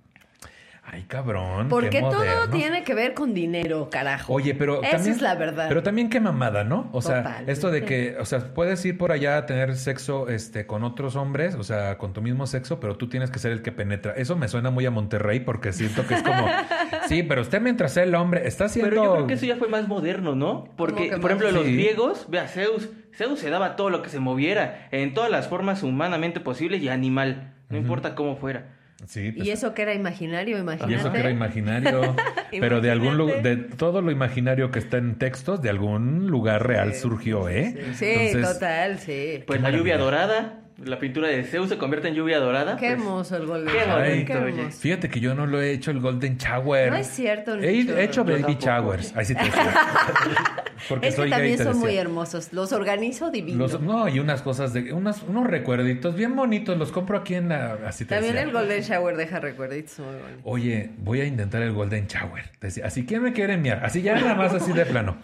Ay, 0.87 1.05
cabrón. 1.09 1.69
Porque 1.69 1.89
qué 1.89 2.01
todo 2.01 2.23
tiene 2.53 2.85
que 2.85 2.95
ver 2.95 3.15
con 3.15 3.33
dinero, 3.33 3.89
carajo. 3.91 4.33
Oye, 4.33 4.55
pero 4.55 4.83
Esa 4.83 4.97
también, 4.97 5.15
es 5.15 5.23
la 5.23 5.35
verdad. 5.35 5.67
Pero 5.69 5.83
también 5.83 6.11
qué 6.11 6.21
mamada, 6.21 6.63
¿no? 6.63 6.91
O 6.93 7.01
sea, 7.01 7.43
esto 7.47 7.71
de 7.71 7.85
que, 7.85 8.17
o 8.21 8.25
sea, 8.27 8.53
puedes 8.53 8.85
ir 8.85 8.99
por 8.99 9.11
allá 9.11 9.39
a 9.39 9.47
tener 9.47 9.77
sexo 9.77 10.29
este 10.29 10.67
con 10.67 10.85
otros 10.85 11.17
hombres, 11.17 11.55
o 11.55 11.65
sea, 11.65 11.97
con 11.97 12.13
tu 12.13 12.21
mismo 12.21 12.47
sexo, 12.47 12.81
pero 12.81 12.97
tú 12.97 13.09
tienes 13.09 13.31
que 13.31 13.39
ser 13.39 13.53
el 13.53 13.63
que 13.63 13.73
penetra. 13.73 14.13
Eso 14.13 14.37
me 14.37 14.47
suena 14.47 14.71
muy 14.71 14.85
a 14.85 14.91
Monterrey 14.91 15.41
porque 15.41 15.73
siento 15.73 16.07
que 16.07 16.15
es 16.15 16.23
como, 16.23 16.47
sí, 17.09 17.23
pero 17.23 17.41
usted 17.41 17.61
mientras 17.63 17.93
sea 17.93 18.03
el 18.03 18.15
hombre 18.15 18.47
está 18.47 18.67
haciendo 18.67 18.91
Pero 18.91 19.05
yo 19.05 19.13
creo 19.15 19.27
que 19.27 19.35
eso 19.35 19.47
ya 19.47 19.57
fue 19.57 19.69
más 19.69 19.89
moderno, 19.89 20.35
¿no? 20.35 20.69
Porque, 20.77 21.11
que 21.11 21.17
por 21.17 21.31
ejemplo, 21.31 21.51
los 21.51 21.65
griegos, 21.65 22.27
vea, 22.29 22.47
Zeus, 22.47 22.91
Zeus 23.15 23.41
se 23.41 23.49
daba 23.49 23.77
todo 23.77 23.89
lo 23.89 24.03
que 24.03 24.11
se 24.11 24.21
moviera, 24.21 24.89
en 24.91 25.15
todas 25.15 25.31
las 25.31 25.49
formas 25.49 25.83
humanamente 25.83 26.41
posibles 26.41 26.83
y 26.83 26.89
animal, 26.89 27.55
no 27.71 27.79
importa 27.79 28.15
cómo 28.15 28.37
fuera. 28.37 28.74
Sí, 29.07 29.33
pues, 29.33 29.47
y 29.47 29.51
eso 29.51 29.75
que 29.75 29.83
era 29.83 29.95
imaginario, 29.95 30.57
y 30.57 30.61
imagínate. 30.61 30.95
eso 30.95 31.13
que 31.13 31.19
era 31.19 31.31
imaginario, 31.31 32.17
pero 32.61 32.81
de 32.81 32.91
algún 32.91 33.17
lugar, 33.17 33.43
de 33.43 33.57
todo 33.57 34.01
lo 34.03 34.11
imaginario 34.11 34.71
que 34.71 34.79
está 34.79 34.99
en 34.99 35.17
textos, 35.17 35.61
de 35.63 35.71
algún 35.71 36.29
lugar 36.29 36.67
real 36.67 36.95
surgió, 36.95 37.49
¿eh? 37.49 37.75
Sí, 37.95 38.07
Entonces, 38.07 38.53
total, 38.55 38.99
sí. 38.99 39.45
Pues 39.47 39.61
la 39.61 39.71
lluvia 39.71 39.99
dorada, 39.99 40.64
la 40.83 40.99
pintura 40.99 41.29
de 41.29 41.45
Zeus 41.45 41.69
se 41.69 41.79
convierte 41.79 42.09
en 42.09 42.15
lluvia 42.15 42.39
dorada. 42.41 42.77
Qué 42.77 42.87
pues, 42.89 42.93
hermoso 42.99 43.37
el 43.37 43.47
gol. 43.47 43.65
Qué 43.71 43.81
Ay, 43.81 44.25
bonito. 44.25 44.71
Fíjate 44.71 45.09
que 45.09 45.21
yo 45.21 45.35
no 45.35 45.47
lo 45.47 45.61
he 45.63 45.71
hecho 45.71 45.91
el 45.91 46.01
Golden 46.01 46.37
Shower. 46.37 46.91
No 46.91 46.97
es 46.97 47.07
cierto, 47.07 47.55
He 47.55 47.73
Nicho. 47.73 47.97
he 47.97 48.05
hecho 48.05 48.25
Yo 48.27 48.33
baby 48.33 48.43
tampoco. 48.57 48.67
showers. 48.67 49.17
Ahí 49.17 49.25
sí 49.25 49.35
te 49.35 49.41
porque 50.89 51.09
es 51.09 51.15
que 51.17 51.29
también 51.29 51.59
son 51.59 51.79
muy 51.79 51.97
hermosos. 51.97 52.53
Los 52.53 52.73
organizo 52.73 53.31
divino. 53.31 53.59
Los- 53.59 53.81
no, 53.81 54.09
y 54.09 54.19
unas 54.19 54.43
cosas 54.43 54.73
de 54.73 54.93
unas, 54.93 55.23
unos 55.23 55.47
recuerditos 55.47 56.15
bien 56.17 56.35
bonitos, 56.37 56.77
los 56.77 56.91
compro 56.93 57.19
aquí 57.19 57.35
en 57.35 57.49
la 57.51 57.79
así 57.87 58.05
te 58.05 58.15
también 58.15 58.35
decía. 58.35 58.49
el 58.49 58.53
Golden 58.53 58.83
Shower 58.83 59.17
deja 59.17 59.41
recuerditos 59.41 59.99
muy 60.01 60.15
bonitos. 60.17 60.41
Oye, 60.45 60.91
voy 60.99 61.21
a 61.21 61.25
intentar 61.25 61.63
el 61.63 61.73
Golden 61.73 62.07
Shower. 62.07 62.45
Así 62.85 63.07
que 63.07 63.21
me 63.21 63.33
quieren 63.33 63.63
miar, 63.63 63.85
así 63.85 64.03
ya 64.03 64.15
nada 64.15 64.35
más 64.35 64.53
así 64.55 64.73
de 64.73 64.85
plano. 64.87 65.17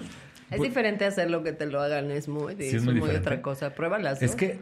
Es 0.51 0.61
diferente 0.61 1.05
hacerlo 1.05 1.43
que 1.43 1.53
te 1.53 1.67
lo 1.67 1.81
hagan, 1.81 2.11
es 2.11 2.29
muy, 2.29 2.57
Sí, 2.57 2.69
es 2.69 2.75
es 2.75 2.85
muy 2.85 3.11
otra 3.11 3.41
cosa. 3.43 3.71
Pruébalas. 3.71 4.23
Es 4.23 4.35
que, 4.35 4.59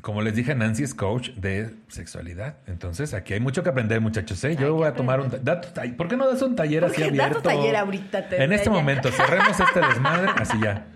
como 0.00 0.22
les 0.22 0.34
dije, 0.34 0.54
Nancy 0.54 0.82
es 0.82 0.94
coach 0.94 1.30
de 1.30 1.74
sexualidad. 1.88 2.56
Entonces, 2.66 3.14
aquí 3.14 3.34
hay 3.34 3.40
mucho 3.40 3.62
que 3.62 3.70
aprender, 3.70 4.00
muchachos. 4.00 4.42
¿eh? 4.44 4.56
Yo 4.56 4.74
voy 4.74 4.86
a 4.86 4.94
tomar 4.94 5.20
un... 5.20 5.30
da 5.42 5.60
¿Por 5.96 6.08
qué 6.08 6.16
no 6.16 6.28
das 6.28 6.42
un 6.42 6.56
taller 6.56 6.84
así 6.84 7.00
Da 7.00 7.06
tu 7.08 7.12
abierto? 7.12 7.42
taller 7.42 7.76
ahorita, 7.76 8.28
te 8.28 8.42
En 8.42 8.52
este 8.52 8.70
momento, 8.70 9.10
cerremos 9.10 9.58
este 9.58 9.80
desmadre, 9.80 10.30
así 10.36 10.58
ya. 10.62 10.86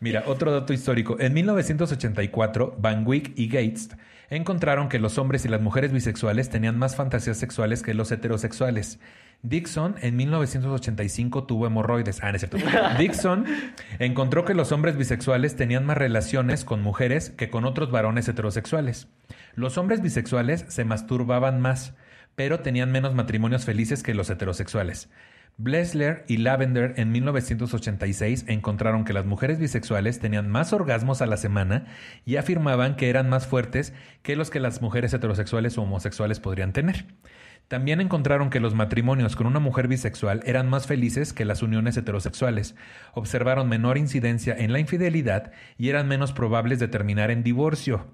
Mira, 0.00 0.24
otro 0.26 0.52
dato 0.52 0.72
histórico. 0.72 1.16
En 1.18 1.32
1984, 1.34 2.76
Van 2.78 3.06
Wyck 3.06 3.32
y 3.36 3.48
Gates 3.48 3.90
encontraron 4.28 4.88
que 4.88 4.98
los 4.98 5.18
hombres 5.18 5.44
y 5.44 5.48
las 5.48 5.60
mujeres 5.60 5.92
bisexuales 5.92 6.50
tenían 6.50 6.78
más 6.78 6.96
fantasías 6.96 7.38
sexuales 7.38 7.82
que 7.82 7.94
los 7.94 8.10
heterosexuales. 8.12 8.98
Dixon 9.42 9.94
en 10.00 10.16
1985 10.16 11.44
tuvo 11.44 11.66
hemorroides. 11.66 12.22
Ah, 12.22 12.30
no 12.30 12.36
es 12.36 12.40
cierto. 12.40 12.58
Dixon 12.98 13.44
encontró 13.98 14.44
que 14.44 14.54
los 14.54 14.72
hombres 14.72 14.96
bisexuales 14.96 15.56
tenían 15.56 15.86
más 15.86 15.96
relaciones 15.96 16.64
con 16.64 16.82
mujeres 16.82 17.30
que 17.30 17.50
con 17.50 17.64
otros 17.64 17.90
varones 17.90 18.28
heterosexuales. 18.28 19.08
Los 19.54 19.78
hombres 19.78 20.02
bisexuales 20.02 20.64
se 20.68 20.84
masturbaban 20.84 21.60
más, 21.60 21.94
pero 22.34 22.60
tenían 22.60 22.90
menos 22.90 23.14
matrimonios 23.14 23.64
felices 23.64 24.02
que 24.02 24.14
los 24.14 24.30
heterosexuales. 24.30 25.08
Blesler 25.58 26.24
y 26.28 26.36
Lavender 26.36 26.92
en 26.98 27.12
1986 27.12 28.44
encontraron 28.46 29.04
que 29.04 29.14
las 29.14 29.24
mujeres 29.24 29.58
bisexuales 29.58 30.18
tenían 30.20 30.50
más 30.50 30.74
orgasmos 30.74 31.22
a 31.22 31.26
la 31.26 31.38
semana 31.38 31.86
y 32.26 32.36
afirmaban 32.36 32.96
que 32.96 33.08
eran 33.08 33.30
más 33.30 33.46
fuertes 33.46 33.94
que 34.22 34.36
los 34.36 34.50
que 34.50 34.60
las 34.60 34.82
mujeres 34.82 35.14
heterosexuales 35.14 35.78
o 35.78 35.82
homosexuales 35.82 36.40
podrían 36.40 36.74
tener. 36.74 37.06
También 37.68 38.00
encontraron 38.00 38.50
que 38.50 38.60
los 38.60 38.74
matrimonios 38.74 39.34
con 39.34 39.46
una 39.46 39.58
mujer 39.58 39.88
bisexual 39.88 40.42
eran 40.44 40.68
más 40.68 40.86
felices 40.86 41.32
que 41.32 41.46
las 41.46 41.62
uniones 41.62 41.96
heterosexuales. 41.96 42.76
Observaron 43.14 43.68
menor 43.68 43.98
incidencia 43.98 44.54
en 44.56 44.72
la 44.72 44.78
infidelidad 44.78 45.52
y 45.78 45.88
eran 45.88 46.06
menos 46.06 46.32
probables 46.32 46.78
de 46.78 46.88
terminar 46.88 47.30
en 47.30 47.42
divorcio. 47.42 48.06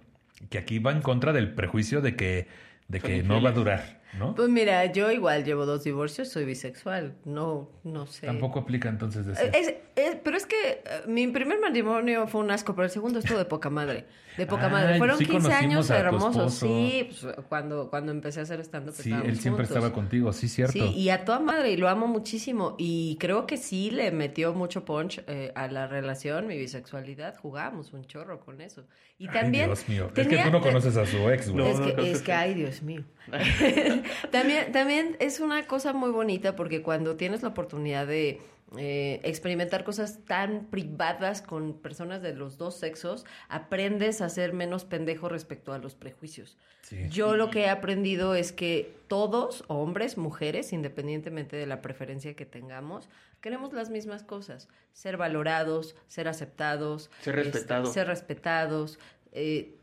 Que 0.49 0.59
aquí 0.59 0.79
va 0.79 0.93
en 0.93 1.03
contra 1.03 1.33
del 1.33 1.53
prejuicio 1.55 2.01
de 2.01 2.15
que, 2.17 2.47
de 2.89 3.01
que 3.01 3.23
no 3.23 3.43
va 3.43 3.51
a 3.51 3.53
durar, 3.53 4.01
¿no? 4.19 4.35
Pues 4.35 4.49
mira, 4.49 4.87
yo 4.93 5.11
igual 5.11 5.45
llevo 5.45 5.65
dos 5.67 5.85
divorcios, 5.85 6.29
soy 6.29 6.45
bisexual. 6.45 7.15
No, 7.25 7.71
no 7.85 8.07
sé. 8.07 8.27
Tampoco 8.27 8.61
aplica 8.61 8.89
entonces. 8.89 9.27
Eh, 9.39 9.51
es- 9.55 9.75
es- 9.97 10.17
pero 10.23 10.37
es 10.37 10.47
que 10.47 10.57
eh, 10.71 10.83
mi 11.07 11.27
primer 11.29 11.59
matrimonio 11.61 12.27
fue 12.27 12.41
un 12.41 12.51
asco, 12.51 12.75
pero 12.75 12.85
el 12.85 12.91
segundo 12.91 13.19
estuvo 13.19 13.39
de 13.39 13.45
poca 13.45 13.71
madre. 13.71 14.05
De 14.37 14.47
poca 14.47 14.71
madre. 14.71 14.97
Fueron 14.97 15.19
sí 15.19 15.27
15 15.27 15.53
años 15.53 15.91
hermosos. 15.91 16.55
Sí, 16.55 17.11
pues, 17.21 17.35
cuando, 17.51 17.91
cuando 17.91 18.13
empecé 18.13 18.41
a 18.41 18.45
hacer 18.45 18.61
stand-up. 18.61 18.95
Sí, 18.95 19.13
él 19.13 19.39
siempre 19.39 19.67
juntos. 19.67 19.77
estaba 19.77 19.93
contigo, 19.93 20.33
sí, 20.33 20.49
cierto. 20.49 20.73
Sí, 20.73 20.85
y 20.95 21.11
a 21.11 21.27
toda 21.27 21.39
madre, 21.39 21.73
y 21.73 21.77
lo 21.77 21.87
amo 21.91 22.07
muchísimo. 22.07 22.75
Y 22.79 23.19
creo 23.21 23.47
que 23.47 23.59
sí 23.59 23.91
le 23.91 24.11
metió 24.11 24.55
mucho 24.55 24.87
punch 24.87 25.23
eh, 25.27 25.53
a 25.55 25.69
la 25.69 25.87
relación, 25.87 26.47
mi 26.47 26.57
bisexualidad. 26.57 27.37
Jugábamos 27.37 27.93
un 27.93 28.07
chorro 28.07 28.41
con 28.41 28.63
eso. 28.63 28.87
Y 29.19 29.29
Ay, 29.29 29.35
también. 29.35 29.67
Dios 29.67 29.87
mío. 29.87 30.11
es 30.17 30.27
que 30.27 30.39
tú 30.39 30.51
no 30.51 30.63
conoces 30.63 30.97
a 30.97 31.05
su 31.05 31.29
ex, 31.29 31.51
güey. 31.51 31.65
No, 31.65 31.71
es 31.71 31.81
que, 31.81 31.93
no, 31.95 32.03
es 32.03 32.23
que, 32.23 32.33
ay, 32.33 32.55
Dios 32.55 32.81
mío. 32.83 33.05
también, 34.31 34.73
también 34.73 35.17
es 35.21 35.41
una 35.41 35.67
cosa 35.67 35.93
muy 35.93 36.11
bonita 36.11 36.57
porque 36.57 36.83
cuando 36.83 37.17
tienes 37.17 37.43
la 37.43 37.49
oportunidad 37.49 38.07
de 38.07 38.41
eh, 38.79 39.21
experimentar 39.23 39.85
cosas 39.85 40.21
tan 40.25 40.65
privadas 40.67 41.43
con 41.43 41.75
personas 41.75 42.23
de 42.23 42.35
los 42.35 42.57
dos 42.57 42.79
sexos, 42.79 43.27
aprendes 43.49 44.23
a 44.23 44.31
ser 44.31 44.55
menos 44.55 44.87
pendejo 44.87 45.29
respecto 45.29 45.75
a 45.75 45.79
los 45.79 45.95
prejuicios. 45.95 46.57
Sí. 46.81 47.07
Yo 47.11 47.37
lo 47.37 47.51
que 47.51 47.63
he 47.63 47.69
aprendido 47.69 48.35
es 48.35 48.51
que 48.51 48.95
todos, 49.09 49.65
hombres, 49.69 50.17
mujeres, 50.17 50.73
independientemente 50.73 51.57
de 51.57 51.67
la 51.67 51.83
preferencia 51.83 52.35
que 52.35 52.47
tengamos, 52.47 53.11
queremos 53.43 53.75
las 53.75 53.91
mismas 53.91 54.23
cosas. 54.23 54.69
Ser 54.95 55.19
valorados, 55.19 55.95
ser 56.09 56.27
aceptados. 56.29 57.11
Ser 57.21 57.39
este, 57.41 57.53
respetados. 57.53 57.93
ser 57.93 58.07
respetados. 58.07 58.99
eh, 59.33 59.75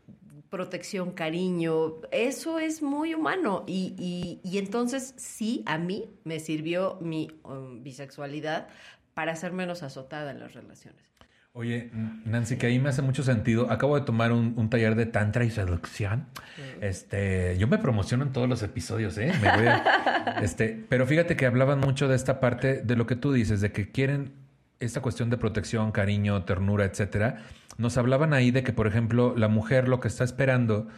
protección, 0.50 1.12
cariño, 1.12 1.94
eso 2.10 2.58
es 2.58 2.82
muy 2.82 3.14
humano 3.14 3.64
y, 3.66 3.94
y- 3.98 4.40
y 4.48 4.58
entonces 4.58 5.14
sí, 5.16 5.62
a 5.66 5.78
mí 5.78 6.10
me 6.24 6.40
sirvió 6.40 6.98
mi 7.00 7.28
um, 7.44 7.82
bisexualidad 7.82 8.68
para 9.14 9.36
ser 9.36 9.52
menos 9.52 9.82
azotada 9.82 10.30
en 10.32 10.40
las 10.40 10.52
relaciones. 10.54 11.00
Oye, 11.52 11.90
Nancy, 12.24 12.56
que 12.58 12.66
ahí 12.68 12.78
me 12.78 12.90
hace 12.90 13.02
mucho 13.02 13.24
sentido. 13.24 13.72
Acabo 13.72 13.98
de 13.98 14.04
tomar 14.04 14.30
un, 14.30 14.54
un 14.56 14.70
taller 14.70 14.94
de 14.94 15.06
tantra 15.06 15.44
y 15.44 15.50
seducción. 15.50 16.26
Este, 16.80 17.56
yo 17.58 17.66
me 17.66 17.76
promociono 17.78 18.22
en 18.24 18.32
todos 18.32 18.48
los 18.48 18.62
episodios, 18.62 19.18
¿eh? 19.18 19.32
Me 19.42 19.56
voy 19.56 19.66
a- 19.66 20.36
este, 20.42 20.84
pero 20.88 21.06
fíjate 21.08 21.36
que 21.36 21.46
hablaban 21.46 21.80
mucho 21.80 22.06
de 22.06 22.14
esta 22.14 22.38
parte 22.38 22.82
de 22.82 22.94
lo 22.96 23.06
que 23.08 23.16
tú 23.16 23.32
dices, 23.32 23.60
de 23.60 23.72
que 23.72 23.90
quieren 23.90 24.32
esta 24.80 25.00
cuestión 25.00 25.30
de 25.30 25.36
protección, 25.36 25.92
cariño, 25.92 26.42
ternura, 26.44 26.84
etcétera. 26.84 27.36
Nos 27.78 27.96
hablaban 27.98 28.32
ahí 28.32 28.50
de 28.50 28.62
que, 28.62 28.72
por 28.72 28.86
ejemplo, 28.86 29.34
la 29.36 29.48
mujer 29.48 29.88
lo 29.88 30.00
que 30.00 30.08
está 30.08 30.24
esperando, 30.24 30.88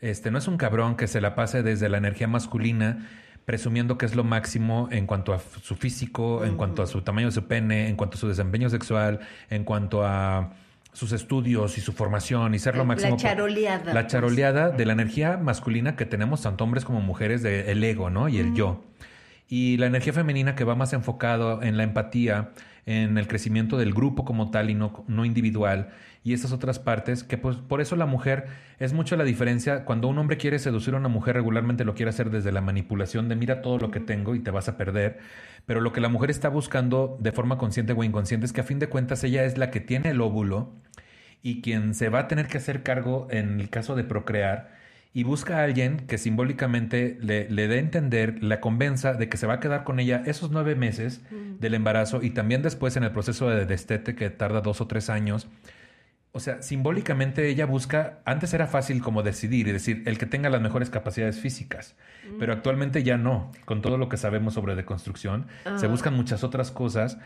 este, 0.00 0.30
no 0.30 0.38
es 0.38 0.46
un 0.48 0.56
cabrón 0.56 0.96
que 0.96 1.06
se 1.06 1.20
la 1.20 1.34
pase 1.34 1.62
desde 1.62 1.88
la 1.88 1.98
energía 1.98 2.28
masculina 2.28 3.08
presumiendo 3.46 3.98
que 3.98 4.06
es 4.06 4.14
lo 4.14 4.22
máximo 4.22 4.88
en 4.92 5.06
cuanto 5.06 5.32
a 5.32 5.40
su 5.62 5.74
físico, 5.74 6.44
en 6.44 6.56
cuanto 6.56 6.82
a 6.82 6.86
su 6.86 7.02
tamaño 7.02 7.26
de 7.28 7.32
su 7.32 7.46
pene, 7.48 7.88
en 7.88 7.96
cuanto 7.96 8.16
a 8.16 8.20
su 8.20 8.28
desempeño 8.28 8.68
sexual, 8.70 9.20
en 9.48 9.64
cuanto 9.64 10.04
a 10.06 10.52
sus 10.92 11.10
estudios 11.12 11.76
y 11.76 11.80
su 11.80 11.92
formación 11.92 12.54
y 12.54 12.58
ser 12.60 12.74
lo 12.74 12.82
La 12.82 12.84
máximo. 12.88 13.16
po- 13.16 13.22
charoleada, 13.22 13.84
La 13.92 14.02
pues. 14.02 14.06
charoleada 14.08 14.70
de 14.70 14.84
la 14.86 14.92
energía 14.92 15.36
masculina 15.36 15.96
que 15.96 16.04
tenemos 16.06 16.42
tanto 16.42 16.62
hombres 16.62 16.84
como 16.84 17.00
mujeres, 17.00 17.42
de 17.42 17.72
el 17.72 17.82
ego, 17.82 18.08
¿no? 18.10 18.28
Y 18.28 18.38
el 18.38 18.54
yo. 18.54 18.84
Y 19.48 19.78
la 19.78 19.86
energía 19.86 20.12
femenina 20.12 20.54
que 20.54 20.62
va 20.64 20.76
más 20.76 20.92
enfocado 20.92 21.60
en 21.62 21.76
la 21.76 21.82
empatía, 21.82 22.50
en 22.86 23.18
el 23.18 23.26
crecimiento 23.28 23.76
del 23.76 23.92
grupo 23.92 24.24
como 24.24 24.50
tal 24.50 24.70
y 24.70 24.74
no, 24.74 25.04
no 25.08 25.24
individual. 25.24 25.90
Y 26.22 26.34
esas 26.34 26.52
otras 26.52 26.78
partes, 26.78 27.24
que 27.24 27.38
pues 27.38 27.56
por 27.56 27.80
eso 27.80 27.96
la 27.96 28.06
mujer 28.06 28.46
es 28.78 28.92
mucho 28.92 29.16
la 29.16 29.24
diferencia. 29.24 29.84
Cuando 29.84 30.08
un 30.08 30.18
hombre 30.18 30.36
quiere 30.36 30.58
seducir 30.58 30.94
a 30.94 30.98
una 30.98 31.08
mujer, 31.08 31.36
regularmente 31.36 31.84
lo 31.84 31.94
quiere 31.94 32.10
hacer 32.10 32.30
desde 32.30 32.52
la 32.52 32.60
manipulación 32.60 33.28
de 33.28 33.36
mira 33.36 33.62
todo 33.62 33.78
lo 33.78 33.90
que 33.90 34.00
tengo 34.00 34.34
y 34.34 34.40
te 34.40 34.50
vas 34.50 34.68
a 34.68 34.76
perder. 34.76 35.18
Pero 35.64 35.80
lo 35.80 35.92
que 35.92 36.00
la 36.00 36.08
mujer 36.08 36.30
está 36.30 36.48
buscando 36.48 37.16
de 37.20 37.32
forma 37.32 37.56
consciente 37.56 37.94
o 37.94 38.04
inconsciente 38.04 38.46
es 38.46 38.52
que 38.52 38.60
a 38.60 38.64
fin 38.64 38.78
de 38.78 38.88
cuentas 38.88 39.24
ella 39.24 39.44
es 39.44 39.56
la 39.56 39.70
que 39.70 39.80
tiene 39.80 40.10
el 40.10 40.20
óvulo 40.20 40.74
y 41.42 41.62
quien 41.62 41.94
se 41.94 42.10
va 42.10 42.20
a 42.20 42.28
tener 42.28 42.48
que 42.48 42.58
hacer 42.58 42.82
cargo 42.82 43.26
en 43.30 43.60
el 43.60 43.70
caso 43.70 43.96
de 43.96 44.04
procrear 44.04 44.79
y 45.12 45.24
busca 45.24 45.58
a 45.58 45.64
alguien 45.64 46.06
que 46.06 46.18
simbólicamente 46.18 47.18
le, 47.20 47.50
le 47.50 47.66
dé 47.68 47.76
a 47.76 47.80
entender, 47.80 48.42
la 48.42 48.60
convenza 48.60 49.12
de 49.14 49.28
que 49.28 49.36
se 49.36 49.46
va 49.46 49.54
a 49.54 49.60
quedar 49.60 49.82
con 49.84 49.98
ella 49.98 50.22
esos 50.26 50.50
nueve 50.52 50.76
meses 50.76 51.20
del 51.58 51.74
embarazo 51.74 52.22
y 52.22 52.30
también 52.30 52.62
después 52.62 52.96
en 52.96 53.02
el 53.04 53.10
proceso 53.10 53.48
de 53.50 53.66
destete 53.66 54.14
que 54.14 54.30
tarda 54.30 54.60
dos 54.60 54.80
o 54.80 54.86
tres 54.86 55.10
años. 55.10 55.48
O 56.32 56.38
sea, 56.38 56.62
simbólicamente 56.62 57.48
ella 57.48 57.66
busca, 57.66 58.20
antes 58.24 58.54
era 58.54 58.68
fácil 58.68 59.02
como 59.02 59.24
decidir 59.24 59.66
y 59.66 59.72
decir 59.72 60.04
el 60.06 60.16
que 60.16 60.26
tenga 60.26 60.48
las 60.48 60.60
mejores 60.62 60.88
capacidades 60.88 61.40
físicas, 61.40 61.96
pero 62.38 62.52
actualmente 62.52 63.02
ya 63.02 63.16
no, 63.16 63.50
con 63.64 63.82
todo 63.82 63.98
lo 63.98 64.08
que 64.08 64.16
sabemos 64.16 64.54
sobre 64.54 64.76
deconstrucción, 64.76 65.46
se 65.76 65.86
Ah. 65.86 65.88
buscan 65.88 66.14
muchas 66.14 66.44
otras 66.44 66.70
cosas 66.70 67.18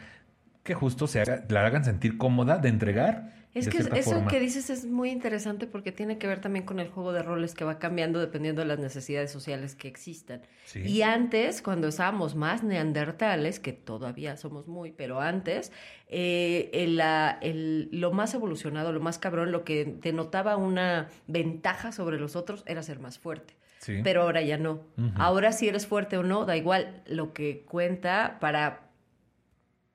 que 0.62 0.72
justo 0.72 1.06
se 1.06 1.20
haga- 1.20 1.44
la 1.50 1.66
hagan 1.66 1.84
sentir 1.84 2.16
cómoda 2.16 2.56
de 2.56 2.70
entregar. 2.70 3.43
Es 3.54 3.68
que 3.68 3.78
eso 3.78 4.10
forma. 4.10 4.26
que 4.28 4.40
dices 4.40 4.68
es 4.68 4.84
muy 4.84 5.10
interesante 5.10 5.66
porque 5.68 5.92
tiene 5.92 6.18
que 6.18 6.26
ver 6.26 6.40
también 6.40 6.64
con 6.64 6.80
el 6.80 6.88
juego 6.88 7.12
de 7.12 7.22
roles 7.22 7.54
que 7.54 7.64
va 7.64 7.78
cambiando 7.78 8.18
dependiendo 8.18 8.62
de 8.62 8.66
las 8.68 8.80
necesidades 8.80 9.30
sociales 9.30 9.76
que 9.76 9.86
existan. 9.86 10.42
Sí. 10.64 10.80
Y 10.80 11.02
antes, 11.02 11.62
cuando 11.62 11.86
estábamos 11.86 12.34
más 12.34 12.64
neandertales, 12.64 13.60
que 13.60 13.72
todavía 13.72 14.36
somos 14.36 14.66
muy, 14.66 14.90
pero 14.90 15.20
antes, 15.20 15.70
eh, 16.08 16.68
el- 16.72 16.96
la- 16.96 17.38
el- 17.42 17.88
lo 17.92 18.10
más 18.12 18.34
evolucionado, 18.34 18.92
lo 18.92 19.00
más 19.00 19.18
cabrón, 19.18 19.52
lo 19.52 19.62
que 19.64 19.84
denotaba 20.00 20.56
una 20.56 21.08
ventaja 21.28 21.92
sobre 21.92 22.18
los 22.18 22.34
otros 22.36 22.64
era 22.66 22.82
ser 22.82 22.98
más 22.98 23.18
fuerte. 23.20 23.54
Sí. 23.78 24.00
Pero 24.02 24.22
ahora 24.22 24.40
ya 24.42 24.56
no. 24.58 24.80
Ahora 25.14 25.52
si 25.52 25.68
eres 25.68 25.86
fuerte 25.86 26.16
o 26.16 26.22
no, 26.22 26.44
da 26.46 26.56
igual. 26.56 27.02
Lo 27.06 27.32
que 27.34 27.64
cuenta 27.68 28.38
para 28.40 28.88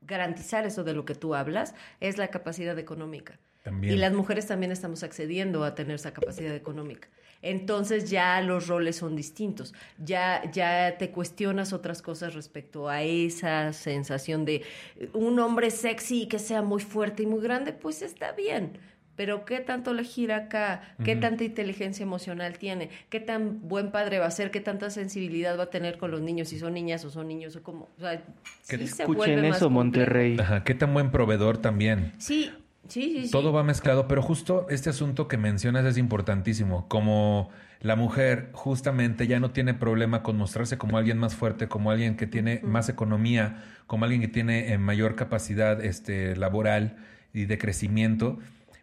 garantizar 0.01 0.65
eso 0.65 0.83
de 0.83 0.93
lo 0.93 1.05
que 1.05 1.15
tú 1.15 1.35
hablas 1.35 1.75
es 1.99 2.17
la 2.17 2.29
capacidad 2.29 2.77
económica. 2.79 3.39
También. 3.69 3.93
Y 3.93 3.97
las 3.97 4.13
mujeres 4.13 4.47
también 4.47 4.71
estamos 4.71 5.03
accediendo 5.03 5.63
a 5.63 5.75
tener 5.75 5.95
esa 5.95 6.11
capacidad 6.13 6.53
económica. 6.55 7.07
Entonces 7.41 8.09
ya 8.09 8.41
los 8.41 8.67
roles 8.67 8.97
son 8.97 9.15
distintos. 9.15 9.73
Ya, 9.97 10.49
ya 10.51 10.97
te 10.97 11.11
cuestionas 11.11 11.71
otras 11.71 12.01
cosas 12.01 12.33
respecto 12.33 12.89
a 12.89 13.01
esa 13.03 13.71
sensación 13.71 14.43
de 14.43 14.63
eh, 14.97 15.09
un 15.13 15.39
hombre 15.39 15.71
sexy 15.71 16.27
que 16.27 16.37
sea 16.37 16.61
muy 16.61 16.81
fuerte 16.81 17.23
y 17.23 17.25
muy 17.27 17.41
grande, 17.41 17.71
pues 17.71 18.01
está 18.01 18.33
bien. 18.33 18.77
pero 19.19 19.43
¿qué 19.43 19.59
tanto 19.59 19.93
le 19.93 20.05
gira 20.05 20.37
acá? 20.37 20.95
¿Qué 21.03 21.17
tanta 21.17 21.43
inteligencia 21.43 22.03
emocional 22.03 22.57
tiene? 22.57 22.89
¿Qué 23.09 23.19
tan 23.19 23.67
buen 23.67 23.91
padre 23.91 24.17
va 24.17 24.27
a 24.27 24.31
ser? 24.31 24.49
¿Qué 24.49 24.61
tanta 24.61 24.89
sensibilidad 24.89 25.59
va 25.59 25.63
a 25.63 25.69
tener 25.69 25.97
con 25.97 26.09
los 26.09 26.21
niños? 26.21 26.47
Si 26.47 26.57
son 26.57 26.73
niñas 26.73 27.03
o 27.03 27.09
son 27.09 27.27
niños 27.27 27.53
o 27.57 27.61
cómo. 27.61 27.89
O 27.97 27.99
sea, 27.99 28.23
que 28.69 28.77
sí 28.77 28.87
se 28.87 29.03
escuchen 29.03 29.43
eso. 29.43 29.69
Monterrey. 29.69 30.37
Ajá, 30.39 30.63
qué 30.63 30.73
tan 30.73 30.93
buen 30.93 31.11
proveedor 31.11 31.57
también. 31.57 32.13
Sí, 32.17 32.49
sí, 32.89 33.13
sí. 33.13 33.25
sí. 33.25 33.31
Todo 33.31 33.53
va 33.53 33.63
mezclado, 33.63 34.07
pero 34.07 34.21
justo 34.21 34.67
este 34.69 34.89
asunto 34.89 35.27
que 35.27 35.37
mencionas 35.37 35.85
es 35.85 35.97
importantísimo. 35.97 36.87
Como 36.89 37.49
la 37.81 37.95
mujer 37.95 38.49
justamente 38.51 39.27
ya 39.27 39.39
no 39.39 39.51
tiene 39.51 39.73
problema 39.73 40.21
con 40.21 40.37
mostrarse 40.37 40.77
como 40.77 40.97
alguien 40.97 41.17
más 41.17 41.35
fuerte, 41.35 41.67
como 41.67 41.91
alguien 41.91 42.17
que 42.17 42.27
tiene 42.27 42.59
más 42.63 42.89
economía, 42.89 43.63
como 43.87 44.03
alguien 44.03 44.21
que 44.21 44.27
tiene 44.27 44.73
eh, 44.73 44.77
mayor 44.77 45.15
capacidad 45.15 45.83
este, 45.83 46.35
laboral 46.35 46.97
y 47.33 47.45
de 47.45 47.57
crecimiento, 47.57 48.37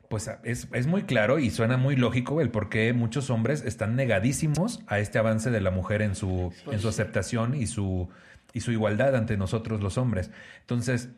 pues 0.08 0.30
es, 0.44 0.68
es 0.72 0.86
muy 0.86 1.02
claro 1.02 1.38
y 1.38 1.50
suena 1.50 1.76
muy 1.76 1.96
lógico 1.96 2.40
el 2.40 2.50
por 2.50 2.68
qué 2.68 2.92
muchos 2.92 3.28
hombres 3.28 3.64
están 3.64 3.96
negadísimos 3.96 4.80
a 4.86 4.98
este 4.98 5.18
avance 5.18 5.50
de 5.50 5.60
la 5.60 5.70
mujer 5.70 6.00
en 6.00 6.14
su, 6.14 6.52
en 6.70 6.80
su 6.80 6.88
aceptación 6.88 7.54
y 7.54 7.66
su, 7.66 8.08
y 8.52 8.60
su 8.60 8.72
igualdad 8.72 9.14
ante 9.14 9.36
nosotros 9.36 9.82
los 9.82 9.98
hombres. 9.98 10.30
Entonces, 10.60 11.10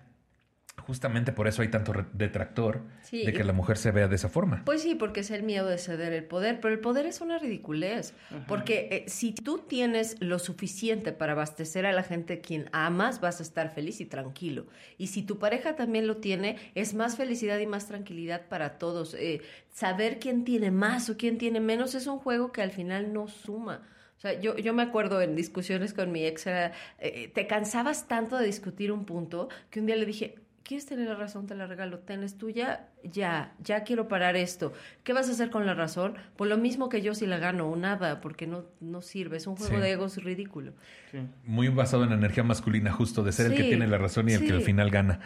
justamente 0.81 1.33
por 1.33 1.49
eso 1.49 1.63
hay 1.63 1.69
tanto 1.69 1.93
re- 1.93 2.07
detractor 2.13 2.83
Sí, 3.03 3.25
de 3.25 3.33
que 3.33 3.45
la 3.45 3.53
mujer 3.53 3.77
se 3.77 3.91
vea 3.91 4.09
de 4.09 4.17
esa 4.17 4.29
forma. 4.29 4.63
Pues 4.65 4.83
sí, 4.83 4.95
porque 4.95 5.21
es 5.21 5.31
el 5.31 5.43
miedo 5.43 5.67
de 5.67 5.79
ceder 5.79 6.13
el 6.13 6.25
poder, 6.25 6.61
pero 6.61 6.75
el 6.75 6.81
poder 6.81 7.07
es 7.07 7.21
una 7.21 7.39
ridiculez, 7.39 8.15
porque 8.47 8.89
eh, 8.91 9.05
si 9.09 9.33
tú 9.33 9.59
tienes 9.59 10.17
lo 10.21 10.39
suficiente 10.39 11.13
para 11.13 11.33
abastecer 11.33 11.87
a 11.87 11.93
la 11.93 12.03
gente 12.03 12.41
quien 12.41 12.69
amas, 12.73 13.21
vas 13.21 13.41
a 13.41 13.43
estar 13.43 13.71
feliz 13.75 14.01
y 14.01 14.07
tranquilo. 14.07 14.67
Y 14.99 15.09
si 15.09 15.23
tu 15.23 15.39
pareja 15.39 15.77
también 15.77 16.07
lo 16.07 16.19
tiene, 16.19 16.57
es 16.75 16.95
más 16.95 17.17
felicidad 17.17 17.59
y 17.59 17.67
más 17.67 17.87
tranquilidad 17.87 18.43
para 18.49 18.79
todos. 18.79 19.15
Eh, 19.15 19.41
saber 19.73 20.19
quién 20.19 20.45
tiene 20.45 20.71
más 20.71 21.09
o 21.11 21.17
quién 21.17 21.39
tiene 21.39 21.61
menos 21.61 21.95
es 21.95 22.07
un 22.07 22.19
juego 22.19 22.53
que 22.53 22.63
al 22.63 22.71
final 22.71 23.13
no 23.13 23.29
suma. 23.29 23.83
O 24.17 24.21
sea, 24.21 24.33
yo, 24.41 24.57
yo 24.59 24.75
me 24.75 24.83
acuerdo 24.83 25.23
en 25.23 25.37
discusiones 25.37 25.95
con 25.95 26.11
mi 26.11 26.25
ex, 26.25 26.45
era, 26.49 26.73
eh, 26.99 27.29
te 27.33 27.47
cansabas 27.47 28.09
tanto 28.09 28.37
de 28.37 28.47
discutir 28.47 28.91
un 28.91 29.05
punto 29.05 29.49
que 29.71 29.79
un 29.79 29.87
día 29.87 29.95
le 29.95 30.07
dije, 30.07 30.35
¿quieres 30.69 30.85
tener 30.85 31.09
la 31.09 31.15
razón? 31.15 31.47
Te 31.47 31.55
la 31.55 31.67
regalo. 31.67 32.01
¿Tienes 32.01 32.37
tuya? 32.37 32.89
Ya, 33.03 33.55
ya 33.59 33.85
quiero 33.85 34.07
parar 34.07 34.37
esto. 34.37 34.75
¿Qué 35.03 35.15
vas 35.15 35.29
a 35.31 35.33
hacer 35.33 35.49
con 35.49 35.65
la 35.65 35.73
razón? 35.73 36.15
Pues 36.37 36.51
lo 36.51 36.59
mismo 36.59 36.91
que 36.91 37.01
yo 37.01 37.15
si 37.15 37.27
la 37.27 37.39
gano 37.39 37.67
o 37.71 37.75
nada, 37.75 38.21
porque 38.21 38.47
no, 38.47 38.67
no 38.79 39.01
sirve. 39.01 39.39
Es 39.39 39.47
un 39.47 39.57
juego 39.57 39.77
Sí. 39.77 39.81
de 39.81 39.91
egos 39.91 40.23
ridículo. 40.23 40.75
Sí. 41.11 41.19
Muy 41.47 41.69
basado 41.69 42.05
en 42.05 42.11
la 42.11 42.17
energía 42.17 42.45
masculina, 42.45 42.93
justo 42.93 43.25
de 43.25 43.33
ser 43.33 43.47
el 43.51 43.57
que 43.57 43.65
tiene 43.65 43.87
la 43.89 43.97
razón 43.97 44.29
y 44.29 44.35
el 44.35 44.47
que 44.47 44.53
al 44.53 44.61
final 44.61 44.91
gana. 44.91 45.21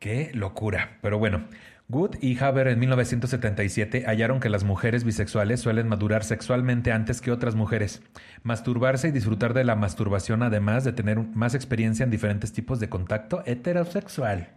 Qué 0.00 0.32
locura. 0.34 0.98
Pero 1.00 1.16
bueno, 1.20 1.44
Good 1.88 2.16
y 2.20 2.36
Haber 2.42 2.66
en 2.66 2.80
1977 2.80 4.04
hallaron 4.06 4.40
que 4.40 4.48
las 4.48 4.64
mujeres 4.64 5.04
bisexuales 5.04 5.60
suelen 5.60 5.86
madurar 5.86 6.24
sexualmente 6.24 6.90
antes 6.90 7.20
que 7.20 7.30
otras 7.30 7.54
mujeres, 7.54 8.02
masturbarse 8.42 9.08
y 9.08 9.12
disfrutar 9.12 9.54
de 9.54 9.62
la 9.62 9.76
masturbación 9.76 10.42
además 10.42 10.82
de 10.84 10.92
tener 10.92 11.18
más 11.18 11.54
experiencia 11.54 12.02
en 12.02 12.10
diferentes 12.10 12.52
tipos 12.52 12.80
de 12.80 12.88
contacto 12.88 13.42
heterosexual. 13.46 14.48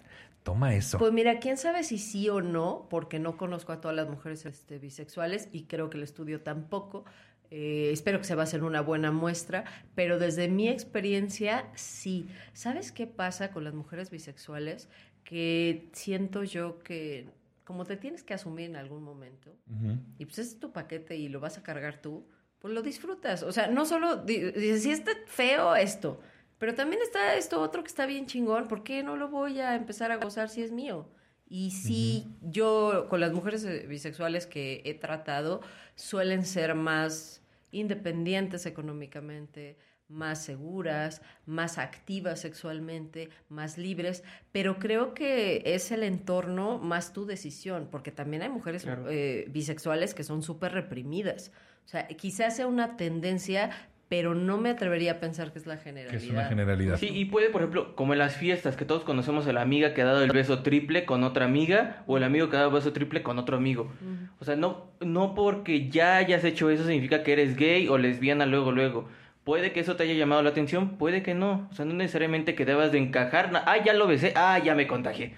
Toma 0.45 0.75
eso. 0.75 0.99
Pues 0.99 1.11
mira, 1.11 1.39
quién 1.39 1.57
sabe 1.57 1.83
si 1.83 1.97
sí 1.97 2.29
o 2.29 2.39
no, 2.39 2.85
porque 2.89 3.17
no 3.17 3.35
conozco 3.35 3.71
a 3.71 3.81
todas 3.81 3.97
las 3.97 4.07
mujeres 4.07 4.45
este, 4.45 4.77
bisexuales 4.77 5.49
y 5.51 5.63
creo 5.63 5.89
que 5.89 5.97
el 5.97 6.03
estudio 6.03 6.41
tampoco. 6.41 7.03
Eh, 7.49 7.89
espero 7.91 8.19
que 8.19 8.25
se 8.25 8.35
base 8.35 8.55
en 8.57 8.63
una 8.63 8.81
buena 8.81 9.11
muestra, 9.11 9.63
pero 9.95 10.19
desde 10.19 10.47
mi 10.47 10.67
experiencia, 10.69 11.65
sí. 11.73 12.27
¿Sabes 12.53 12.91
qué 12.91 13.07
pasa 13.07 13.49
con 13.51 13.63
las 13.63 13.73
mujeres 13.73 14.11
bisexuales? 14.11 14.87
Que 15.23 15.89
siento 15.93 16.43
yo 16.43 16.77
que 16.77 17.27
como 17.63 17.83
te 17.85 17.97
tienes 17.97 18.21
que 18.21 18.35
asumir 18.35 18.69
en 18.69 18.75
algún 18.75 19.01
momento, 19.01 19.49
Ujú. 19.67 19.97
y 20.19 20.25
pues 20.25 20.37
es 20.37 20.59
tu 20.59 20.71
paquete 20.71 21.15
y 21.15 21.27
lo 21.29 21.39
vas 21.39 21.57
a 21.57 21.63
cargar 21.63 21.99
tú, 21.99 22.27
pues 22.59 22.71
lo 22.71 22.83
disfrutas. 22.83 23.41
O 23.41 23.51
sea, 23.51 23.65
no 23.67 23.85
solo 23.85 24.17
di- 24.17 24.51
dices, 24.51 24.83
si 24.83 24.91
está 24.91 25.11
feo 25.25 25.75
esto, 25.75 26.19
pero 26.65 26.73
también 26.73 26.99
está 27.03 27.35
esto 27.35 27.61
otro 27.61 27.83
que 27.83 27.89
está 27.89 28.07
bien 28.07 28.25
chingón, 28.25 28.67
¿por 28.67 28.83
qué 28.83 29.03
no 29.03 29.15
lo 29.17 29.29
voy 29.29 29.59
a 29.59 29.75
empezar 29.75 30.11
a 30.11 30.15
gozar 30.15 30.49
si 30.49 30.63
es 30.63 30.71
mío? 30.71 31.07
Y 31.47 31.69
sí, 31.69 32.25
yo 32.41 33.05
con 33.07 33.19
las 33.19 33.33
mujeres 33.33 33.63
eh, 33.65 33.85
bisexuales 33.87 34.47
que 34.47 34.81
he 34.83 34.95
tratado 34.95 35.61
suelen 35.93 36.43
ser 36.43 36.73
más 36.73 37.43
independientes 37.69 38.65
económicamente, 38.65 39.77
más 40.07 40.43
seguras, 40.43 41.21
más 41.45 41.77
activas 41.77 42.39
sexualmente, 42.39 43.29
más 43.47 43.77
libres, 43.77 44.23
pero 44.51 44.79
creo 44.79 45.13
que 45.13 45.61
es 45.67 45.91
el 45.91 46.01
entorno 46.01 46.79
más 46.79 47.13
tu 47.13 47.27
decisión, 47.27 47.89
porque 47.91 48.11
también 48.11 48.41
hay 48.41 48.49
mujeres 48.49 48.81
Claro. 48.85 49.05
eh, 49.07 49.45
bisexuales 49.49 50.15
que 50.15 50.23
son 50.23 50.41
súper 50.41 50.71
reprimidas. 50.71 51.51
O 51.85 51.87
sea, 51.87 52.07
quizás 52.07 52.55
sea 52.55 52.65
una 52.65 52.97
tendencia, 52.97 53.69
pero 54.07 54.35
no 54.35 54.57
me 54.57 54.69
atrevería 54.69 55.13
a 55.13 55.19
pensar 55.19 55.51
que 55.51 55.59
es 55.59 55.65
la 55.65 55.77
Que 55.77 55.83
generalidad. 55.85 56.23
es 56.23 56.29
una 56.29 56.45
generalidad. 56.45 56.97
Sí, 56.97 57.07
y 57.07 57.25
puede, 57.25 57.49
por 57.49 57.61
ejemplo, 57.61 57.95
como 57.95 58.13
en 58.13 58.19
las 58.19 58.35
fiestas, 58.37 58.75
que 58.75 58.85
todos 58.85 59.03
conocemos 59.03 59.47
a 59.47 59.53
la 59.53 59.61
amiga 59.61 59.93
que 59.93 60.01
ha 60.03 60.05
dado 60.05 60.23
el 60.23 60.31
beso 60.31 60.61
triple 60.61 61.05
con 61.05 61.23
otra 61.23 61.45
amiga, 61.45 62.03
o 62.07 62.17
el 62.17 62.23
amigo 62.23 62.49
que 62.49 62.55
ha 62.55 62.59
dado 62.59 62.69
el 62.69 62.75
beso 62.75 62.93
triple 62.93 63.23
con 63.23 63.39
otro 63.39 63.57
amigo. 63.57 63.91
O 64.39 64.45
sea, 64.45 64.55
no, 64.55 64.85
no 65.01 65.33
porque 65.33 65.89
ya 65.89 66.17
hayas 66.17 66.43
hecho 66.43 66.69
eso 66.69 66.83
significa 66.85 67.23
que 67.23 67.33
eres 67.33 67.55
gay 67.55 67.87
o 67.87 67.97
lesbiana 67.97 68.45
luego, 68.45 68.71
luego. 68.71 69.09
Puede 69.43 69.71
que 69.71 69.79
eso 69.79 69.95
te 69.95 70.03
haya 70.03 70.13
llamado 70.13 70.41
la 70.43 70.49
atención, 70.51 70.97
puede 70.97 71.21
que 71.23 71.33
no. 71.35 71.67
O 71.71 71.73
sea, 71.75 71.85
no 71.85 71.93
necesariamente 71.93 72.55
que 72.55 72.65
debas 72.65 72.91
de 72.91 72.97
encajar. 72.99 73.51
Ah, 73.65 73.77
ya 73.83 73.93
lo 73.93 74.07
besé, 74.07 74.33
ah, 74.35 74.59
ya 74.63 74.73
me 74.75 74.87
contagié. 74.87 75.35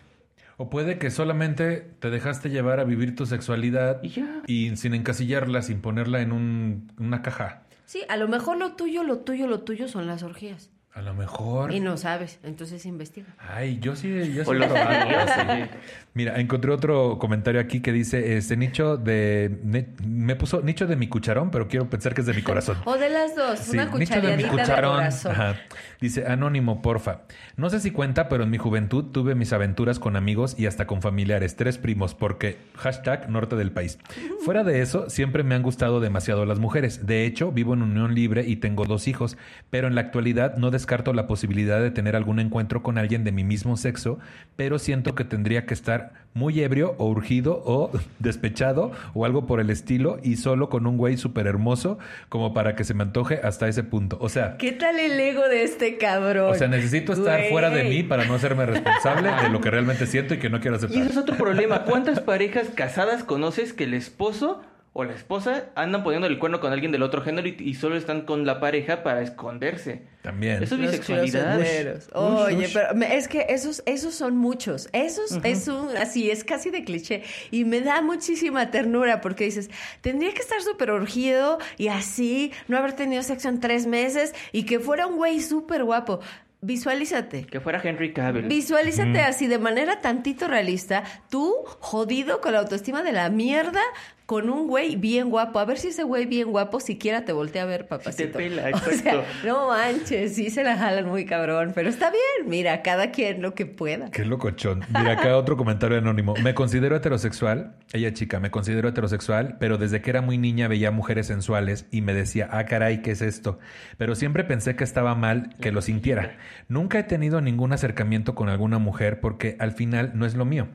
O 0.58 0.70
puede 0.70 0.98
que 0.98 1.12
solamente 1.12 1.86
te 2.00 2.10
dejaste 2.10 2.50
llevar 2.50 2.80
a 2.80 2.84
vivir 2.84 3.16
tu 3.16 3.26
sexualidad 3.26 4.02
Y 4.02 4.10
ya. 4.10 4.42
y 4.48 4.76
sin 4.76 4.94
encasillarla, 4.94 5.62
sin 5.62 5.82
ponerla 5.82 6.22
en 6.22 6.32
un- 6.32 6.92
una 6.98 7.22
caja. 7.22 7.64
Sí, 7.88 8.04
a 8.10 8.18
lo 8.18 8.28
mejor 8.28 8.58
lo 8.58 8.74
tuyo, 8.76 9.04
lo 9.04 9.20
tuyo, 9.20 9.48
lo 9.48 9.62
tuyo 9.62 9.88
son 9.88 10.08
las 10.08 10.22
orgías. 10.22 10.70
A 10.98 11.02
lo 11.04 11.14
mejor. 11.14 11.72
Y 11.72 11.80
no 11.80 11.96
sabes, 11.96 12.40
entonces 12.44 12.84
investiga. 12.88 13.28
Ay, 13.38 13.78
yo 13.80 13.96
sí, 13.96 14.08
yo 14.34 14.44
sí 14.44 14.50
O 14.50 14.54
he 14.54 14.58
los 14.58 14.68
probado. 14.68 15.02
amigos, 15.02 15.24
sí. 15.36 15.78
Mira, 16.16 16.40
encontré 16.40 16.72
otro 16.72 17.20
comentario 17.20 17.62
aquí 17.62 17.82
que 17.82 17.92
dice, 17.92 18.36
este 18.36 18.58
nicho 18.58 18.98
de... 18.98 19.60
ne- 19.64 19.90
me 20.04 20.36
puso 20.36 20.62
nicho 20.64 20.88
de 20.88 20.96
mi 20.96 21.08
cucharón, 21.08 21.52
pero 21.52 21.68
quiero 21.68 21.88
pensar 21.88 22.16
que 22.16 22.22
es 22.22 22.28
de 22.28 22.34
mi 22.34 22.42
corazón. 22.42 22.78
O 22.86 22.98
de 22.98 23.10
las 23.12 23.36
dos, 23.36 23.60
Sí, 23.60 23.78
una 23.78 23.86
nicho 23.86 23.96
de 23.96 24.38
mi 24.38 24.44
cucharadita 24.46 24.52
de, 24.56 24.58
cucharón. 24.64 24.96
corazón. 24.96 25.32
Ajá. 25.34 25.56
Dice, 26.02 26.26
anónimo, 26.26 26.82
porfa. 26.82 27.22
No 27.58 27.70
sé 27.70 27.80
si 27.80 27.92
cuenta, 27.92 28.28
pero 28.28 28.46
en 28.46 28.50
mi 28.50 28.58
juventud 28.58 29.06
tuve 29.12 29.36
mis 29.36 29.54
aventuras 29.54 30.00
con 30.00 30.16
amigos 30.16 30.56
y 30.58 30.66
hasta 30.66 30.88
con 30.88 31.04
familiares, 31.04 31.56
tres 31.56 31.78
primos, 31.78 32.16
porque 32.16 32.58
hashtag 32.76 33.30
norte 33.30 33.56
del 33.56 33.72
país. 33.72 34.00
Fuera 34.44 34.64
de 34.64 34.82
eso, 34.82 35.12
siempre 35.12 35.44
me 35.44 35.54
han 35.54 35.62
gustado 35.62 36.00
demasiado 36.00 36.44
las 36.48 36.58
mujeres. 36.58 37.06
De 37.06 37.26
hecho, 37.28 37.52
vivo 37.52 37.76
en 37.76 37.84
unión 37.84 38.16
libre 38.16 38.46
y 38.48 38.56
tengo 38.56 38.86
dos 38.86 39.08
hijos, 39.08 39.38
pero 39.70 39.88
en 39.88 39.94
la 39.94 40.02
actualidad 40.02 40.58
no 40.58 40.72
descarto 40.72 40.87
la 41.14 41.28
posibilidad 41.28 41.80
de 41.82 41.92
tener 41.92 42.16
algún 42.16 42.40
encuentro 42.40 42.82
con 42.82 42.98
alguien 42.98 43.24
de 43.24 43.32
mi 43.32 43.44
mismo 43.44 43.78
sexo, 43.78 44.18
pero 44.56 44.80
siento 44.80 45.14
que 45.14 45.24
tendría 45.24 45.66
que 45.66 45.74
estar 45.74 46.14
muy 46.34 46.60
ebrio 46.62 46.96
o 46.98 47.08
urgido 47.08 47.62
o 47.66 47.92
despechado 48.20 48.92
o 49.14 49.26
algo 49.26 49.46
por 49.46 49.60
el 49.60 49.70
estilo 49.70 50.20
y 50.24 50.38
solo 50.38 50.70
con 50.70 50.88
un 50.88 50.98
güey 50.98 51.18
súper 51.18 51.48
hermoso 51.48 51.98
como 52.30 52.54
para 52.54 52.76
que 52.76 52.84
se 52.84 52.94
me 52.94 53.04
antoje 53.04 53.40
hasta 53.44 53.68
ese 53.68 53.84
punto. 53.84 54.18
O 54.22 54.30
sea, 54.30 54.58
¿Qué 54.58 54.72
tal 54.72 55.00
el 55.00 55.20
ego 55.20 55.48
de 55.48 55.64
este 55.64 55.98
cabrón? 55.98 56.52
o 56.52 56.56
sea, 56.56 56.68
necesito 56.68 57.14
estar 57.14 57.40
Güey. 57.40 57.52
fuera 57.52 57.70
de 57.70 57.84
mí 57.86 58.04
para 58.04 58.26
no 58.26 58.34
hacerme 58.36 58.66
responsable 58.66 59.30
de 59.44 59.50
lo 59.50 59.62
que 59.62 59.70
realmente 59.72 60.06
siento 60.06 60.34
y 60.34 60.40
que 60.40 60.50
no 60.50 60.60
quiero 60.60 60.76
Y 60.76 60.80
ese 60.80 60.86
aceptar. 60.88 61.12
es 61.12 61.18
otro 61.18 61.36
problema. 61.38 61.84
¿Cuántas 61.84 62.20
parejas 62.20 62.70
casadas 62.74 63.24
conoces 63.24 63.74
que 63.74 63.84
el 63.86 63.94
esposo 63.94 64.62
o 64.94 65.04
la 65.04 65.14
esposa 65.14 65.66
andan 65.76 66.04
poniendo 66.04 66.26
el 66.28 66.40
cuerno 66.40 66.60
con 66.60 66.74
alguien 66.74 66.92
del 66.92 67.04
otro 67.04 67.22
género 67.22 67.48
y, 67.48 67.56
y 67.60 67.76
solo 67.76 67.96
están 67.96 68.22
con 68.22 68.46
la 68.48 68.60
pareja 68.60 69.04
para 69.04 69.22
esconderse? 69.22 70.02
También. 70.24 70.64
Eso 70.64 70.74
es 70.76 70.82
Los 70.82 70.92
bisexualidad. 70.92 71.60
Ush, 71.60 72.08
Oye, 72.16 72.66
ush. 72.66 72.74
pero 72.74 72.96
me- 72.96 73.16
es 73.16 73.28
que 73.28 73.46
esos, 73.50 73.84
esos 73.86 74.16
son 74.16 74.36
muchos. 74.38 74.90
Esos 74.94 75.38
es 75.44 75.68
un, 75.68 75.96
así, 75.98 76.32
es 76.32 76.44
casi 76.44 76.72
de 76.72 76.84
cliché. 76.84 77.22
Y 77.52 77.64
me 77.64 77.82
da 77.82 78.02
muchísima 78.02 78.72
ternura 78.72 79.22
porque 79.22 79.44
dices, 79.44 79.70
tendría 80.02 80.34
que 80.34 80.42
estar 80.42 80.62
súper 80.62 80.90
urgido 80.92 81.60
y 81.78 81.90
así, 81.90 82.52
no 82.68 82.78
haber 82.78 82.94
tenido 82.94 83.22
sexo 83.22 83.50
en 83.50 83.60
tres 83.60 83.86
meses 83.86 84.34
y 84.52 84.64
que 84.64 84.80
fuera 84.80 85.06
un 85.06 85.18
güey 85.18 85.42
súper 85.42 85.84
guapo. 85.84 86.20
Visualízate. 86.62 87.46
Que 87.46 87.60
fuera 87.62 87.80
Henry 87.84 88.14
Cavill. 88.14 88.48
Visualízate 88.48 89.22
así 89.22 89.46
de 89.48 89.60
manera 89.60 90.02
tantito 90.02 90.48
realista, 90.48 91.04
tú 91.30 91.54
jodido 91.80 92.42
con 92.42 92.54
la 92.54 92.60
autoestima 92.60 93.04
de 93.04 93.12
la 93.12 93.30
mierda, 93.30 93.82
con 94.28 94.50
un 94.50 94.68
güey 94.68 94.98
bien 94.98 95.30
guapo. 95.30 95.58
A 95.58 95.66
ver 95.66 95.78
si 95.80 95.88
ese 95.88 96.04
güey 96.04 96.26
bien 96.26 96.52
guapo 96.52 96.82
siquiera 96.82 97.24
te 97.24 97.32
voltea 97.32 97.64
a 97.64 97.66
ver, 97.66 97.88
papacito. 97.88 98.38
pela, 98.38 98.64
O 98.66 98.68
exacto. 98.68 99.02
sea, 99.02 99.24
no 99.46 99.70
manches, 99.70 100.36
sí 100.36 100.50
se 100.50 100.64
la 100.66 100.78
jalan 100.78 101.08
muy 101.08 101.26
cabrón, 101.26 101.72
pero 101.74 101.90
está 101.90 102.12
bien, 102.12 102.50
mira, 102.50 102.82
cada 102.82 103.12
quien 103.12 103.42
lo 103.42 103.56
que 103.56 103.66
pueda. 103.66 104.12
Qué 104.12 104.26
locochón. 104.26 104.82
Mira 104.90 105.14
acá 105.14 105.38
otro 105.38 105.56
comentario 105.56 105.98
anónimo. 105.98 106.34
Me 106.44 106.54
considero 106.54 106.98
heterosexual. 106.98 107.78
Ella 107.94 108.14
chica, 108.14 108.42
me 108.42 108.52
considero 108.52 108.90
heterosexual, 108.90 109.56
pero 109.60 109.78
desde 109.78 110.02
que 110.02 110.10
era 110.10 110.22
muy 110.22 110.38
niña 110.38 110.68
veía 110.68 110.92
mujeres 110.92 111.28
sensuales 111.28 111.86
y 111.90 112.02
me 112.02 112.14
decía, 112.14 112.50
ah, 112.52 112.66
caray, 112.66 113.02
¿qué 113.02 113.12
es 113.12 113.22
esto? 113.22 113.60
Pero 113.98 114.14
siempre 114.14 114.44
pensé 114.44 114.76
que 114.76 114.84
estaba 114.84 115.16
mal 115.16 115.56
que 115.62 115.72
lo 115.72 115.82
sintiera. 115.82 116.36
Nunca 116.68 117.00
he 117.00 117.04
tenido 117.04 117.40
ningún 117.40 117.72
acercamiento 117.72 118.36
con 118.36 118.50
alguna 118.50 118.78
mujer 118.78 119.22
porque 119.22 119.56
al 119.60 119.72
final 119.72 120.12
no 120.16 120.26
es 120.26 120.36
lo 120.36 120.44
mío. 120.44 120.68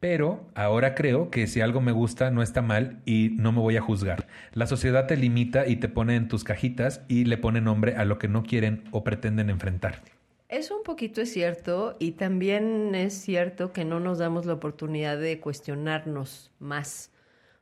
Pero 0.00 0.50
ahora 0.54 0.94
creo 0.94 1.30
que 1.30 1.46
si 1.46 1.60
algo 1.60 1.82
me 1.82 1.92
gusta 1.92 2.30
no 2.30 2.42
está 2.42 2.62
mal 2.62 3.02
y 3.04 3.32
no 3.34 3.52
me 3.52 3.60
voy 3.60 3.76
a 3.76 3.82
juzgar. 3.82 4.26
La 4.54 4.66
sociedad 4.66 5.06
te 5.06 5.16
limita 5.16 5.68
y 5.68 5.76
te 5.76 5.88
pone 5.88 6.16
en 6.16 6.26
tus 6.26 6.42
cajitas 6.42 7.02
y 7.06 7.26
le 7.26 7.36
pone 7.36 7.60
nombre 7.60 7.94
a 7.96 8.06
lo 8.06 8.18
que 8.18 8.26
no 8.26 8.42
quieren 8.42 8.84
o 8.92 9.04
pretenden 9.04 9.50
enfrentar. 9.50 10.02
Eso 10.48 10.76
un 10.76 10.82
poquito 10.82 11.20
es 11.20 11.32
cierto 11.32 11.96
y 12.00 12.12
también 12.12 12.94
es 12.94 13.12
cierto 13.12 13.72
que 13.72 13.84
no 13.84 14.00
nos 14.00 14.18
damos 14.18 14.46
la 14.46 14.54
oportunidad 14.54 15.18
de 15.18 15.38
cuestionarnos 15.38 16.50
más. 16.58 17.12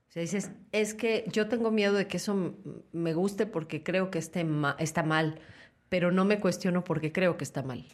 O 0.09 0.13
sea, 0.13 0.23
dices, 0.23 0.53
es 0.73 0.95
que 0.95 1.25
yo 1.31 1.49
tengo 1.49 1.71
miedo 1.71 1.93
de 1.93 2.07
que 2.07 2.17
eso 2.17 2.55
me 2.93 3.13
guste 3.13 3.47
porque 3.47 3.83
creo 3.83 4.11
que 4.11 4.19
esté 4.19 4.47
está 4.79 5.03
mal, 5.03 5.41
pero 5.89 6.13
no 6.13 6.25
me 6.25 6.39
cuestiono 6.39 6.83
porque 6.85 7.13
creo 7.13 7.37
que 7.37 7.45
está 7.45 7.63
mal. 7.63 7.85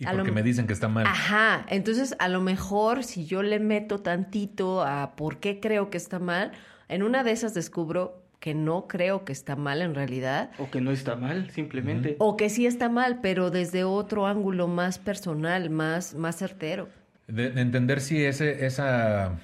Y 0.00 0.06
porque 0.06 0.32
me 0.32 0.42
dicen 0.42 0.66
que 0.66 0.72
está 0.72 0.88
mal. 0.88 1.06
Ajá, 1.06 1.66
entonces 1.68 2.16
a 2.18 2.28
lo 2.28 2.40
mejor 2.40 3.04
si 3.04 3.26
yo 3.26 3.42
le 3.42 3.60
meto 3.60 3.98
tantito 3.98 4.82
a 4.82 5.14
por 5.14 5.40
qué 5.40 5.60
creo 5.60 5.90
que 5.90 5.98
está 5.98 6.18
mal, 6.18 6.52
en 6.88 7.02
una 7.02 7.22
de 7.22 7.32
esas 7.32 7.52
descubro 7.52 8.24
que 8.40 8.54
no 8.54 8.88
creo 8.88 9.26
que 9.26 9.32
está 9.32 9.56
mal 9.56 9.82
en 9.82 9.94
realidad. 9.94 10.50
O 10.58 10.70
que 10.70 10.80
no 10.80 10.90
está 10.90 11.16
mal, 11.16 11.50
simplemente. 11.50 12.16
O 12.18 12.38
que 12.38 12.48
sí 12.48 12.64
está 12.64 12.88
mal, 12.88 13.20
pero 13.20 13.50
desde 13.50 13.84
otro 13.84 14.26
ángulo 14.26 14.66
más 14.66 14.98
personal, 14.98 15.68
más, 15.68 16.14
más 16.14 16.36
certero. 16.36 16.88
De, 17.28 17.48
entender 17.60 18.00
si 18.00 18.24
ese, 18.24 18.64
esa, 18.64 19.38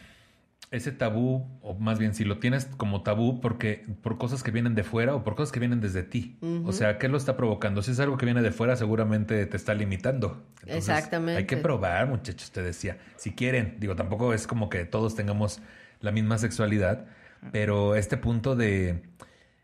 ese 0.70 0.92
tabú, 0.92 1.46
o 1.62 1.74
más 1.74 1.98
bien 1.98 2.14
si 2.14 2.24
lo 2.24 2.38
tienes 2.38 2.66
como 2.76 3.02
tabú 3.02 3.40
porque 3.40 3.86
por 4.02 4.18
cosas 4.18 4.42
que 4.42 4.50
vienen 4.50 4.74
de 4.74 4.82
fuera 4.82 5.14
o 5.14 5.22
por 5.22 5.36
cosas 5.36 5.52
que 5.52 5.60
vienen 5.60 5.80
desde 5.80 6.02
ti. 6.02 6.38
O 6.64 6.72
sea, 6.72 6.98
¿qué 6.98 7.08
lo 7.08 7.16
está 7.16 7.36
provocando? 7.36 7.82
Si 7.82 7.92
es 7.92 8.00
algo 8.00 8.16
que 8.16 8.24
viene 8.24 8.42
de 8.42 8.50
fuera, 8.50 8.76
seguramente 8.76 9.46
te 9.46 9.56
está 9.56 9.74
limitando. 9.74 10.44
Exactamente. 10.66 11.38
Hay 11.38 11.46
que 11.46 11.56
probar, 11.56 12.08
muchachos, 12.08 12.50
te 12.50 12.62
decía. 12.62 12.98
Si 13.16 13.32
quieren, 13.32 13.76
digo, 13.78 13.94
tampoco 13.94 14.34
es 14.34 14.46
como 14.46 14.68
que 14.68 14.84
todos 14.84 15.14
tengamos 15.14 15.60
la 16.00 16.12
misma 16.12 16.38
sexualidad 16.38 17.06
pero 17.52 17.94
este 17.94 18.16
punto 18.16 18.56
de... 18.56 19.02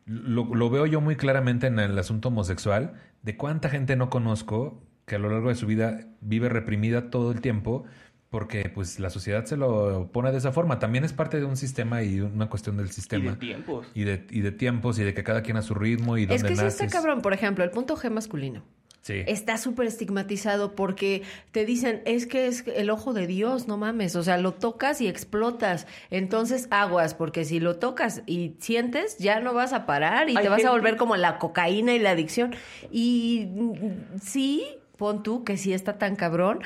Lo, 0.05 0.69
veo 0.69 0.87
yo 0.87 1.01
muy 1.01 1.17
claramente 1.17 1.69
en 1.69 1.79
el 1.79 1.97
asunto 1.97 2.29
homosexual, 2.29 2.95
de 3.23 3.37
cuánta 3.37 3.69
gente 3.69 3.95
no 3.95 4.11
conozco 4.11 4.83
que 5.07 5.15
a 5.15 5.19
lo 5.19 5.31
largo 5.31 5.49
de 5.49 5.55
su 5.55 5.67
vida 5.67 6.01
vive 6.21 6.49
reprimida 6.49 7.11
todo 7.11 7.31
el 7.31 7.41
tiempo 7.41 7.85
porque 8.33 8.71
pues 8.71 8.99
la 8.99 9.11
sociedad 9.11 9.45
se 9.45 9.59
lo 9.59 10.09
pone 10.11 10.33
de 10.33 10.39
esa 10.39 10.53
forma. 10.53 10.79
También 10.79 11.05
es 11.05 11.13
parte 11.13 11.39
de 11.39 11.45
un 11.45 11.59
sistema 11.59 12.03
y 12.03 12.19
una 12.19 12.49
cuestión 12.49 12.79
del 12.79 12.91
sistema. 12.91 13.25
Y 13.25 13.29
de 13.29 13.37
tiempos. 13.37 13.87
Y 13.93 14.05
de, 14.05 14.27
y 14.31 14.41
de 14.41 14.51
tiempos 14.51 14.99
y 14.99 15.05
de 15.05 15.13
que 15.13 15.23
cada 15.23 15.43
quien 15.43 15.59
a 15.59 15.63
su 15.63 15.75
ritmo 15.75 16.17
y 16.17 16.25
Es 16.25 16.43
que 16.43 16.57
sí 16.57 16.65
está 16.65 16.87
cabrón, 16.87 17.21
por 17.21 17.35
ejemplo, 17.35 17.63
el 17.63 17.71
punto 17.71 17.95
G 17.95 18.09
masculino. 18.11 18.65
Está 19.07 19.59
súper 19.59 19.87
estigmatizado 19.87 20.75
porque 20.75 21.25
te 21.51 21.67
dicen, 21.67 22.01
es 22.07 22.27
que 22.27 22.47
es 22.47 22.65
el 22.69 22.89
ojo 22.89 23.13
de 23.13 23.27
Dios, 23.27 23.69
no 23.69 23.77
mames, 23.77 24.17
o 24.17 24.23
sea, 24.23 24.39
lo 24.39 24.55
tocas 24.55 25.03
y 25.03 25.09
explotas. 25.09 25.87
Entonces 26.09 26.69
aguas, 26.71 27.13
porque 27.13 27.45
si 27.45 27.61
lo 27.61 27.77
tocas 27.77 28.23
y 28.25 28.55
sientes, 28.61 29.19
ya 29.19 29.41
no 29.41 29.53
vas 29.53 29.75
a 29.75 29.85
parar 29.85 30.31
y 30.31 30.35
te 30.35 30.49
vas 30.49 30.65
a 30.65 30.71
volver 30.71 30.97
como 30.97 31.17
la 31.17 31.39
cocaína 31.39 31.93
y 31.95 31.99
la 31.99 32.13
adicción. 32.13 32.55
Y 32.91 33.49
mm, 33.51 34.19
sí, 34.23 34.65
pon 34.97 35.25
tú 35.25 35.43
que 35.43 35.57
sí 35.57 35.73
está 35.73 35.99
tan 35.99 36.15
cabrón, 36.15 36.61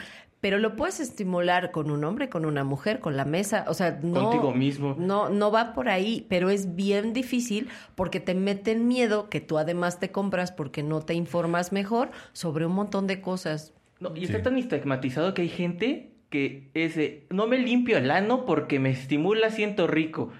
pero 0.46 0.60
lo 0.60 0.76
puedes 0.76 1.00
estimular 1.00 1.72
con 1.72 1.90
un 1.90 2.04
hombre, 2.04 2.28
con 2.28 2.44
una 2.46 2.62
mujer, 2.62 3.00
con 3.00 3.16
la 3.16 3.24
mesa, 3.24 3.64
o 3.66 3.74
sea, 3.74 3.98
no 4.00 4.30
contigo 4.30 4.54
mismo. 4.54 4.94
No 4.96 5.28
no 5.28 5.50
va 5.50 5.72
por 5.72 5.88
ahí, 5.88 6.24
pero 6.28 6.50
es 6.50 6.76
bien 6.76 7.12
difícil 7.12 7.66
porque 7.96 8.20
te 8.20 8.32
meten 8.32 8.86
miedo 8.86 9.28
que 9.28 9.40
tú 9.40 9.58
además 9.58 9.98
te 9.98 10.12
compras 10.12 10.52
porque 10.52 10.84
no 10.84 11.00
te 11.00 11.14
informas 11.14 11.72
mejor 11.72 12.12
sobre 12.32 12.64
un 12.64 12.74
montón 12.74 13.08
de 13.08 13.20
cosas. 13.20 13.74
No, 13.98 14.14
y 14.14 14.22
está 14.22 14.40
tan 14.40 14.56
estigmatizado 14.56 15.34
que 15.34 15.42
hay 15.42 15.48
gente 15.48 16.12
que 16.30 16.70
ese 16.74 17.26
no 17.30 17.48
me 17.48 17.58
limpio 17.58 17.98
el 17.98 18.12
ano 18.12 18.46
porque 18.46 18.78
me 18.78 18.90
estimula, 18.90 19.50
siento 19.50 19.88
rico. 19.88 20.30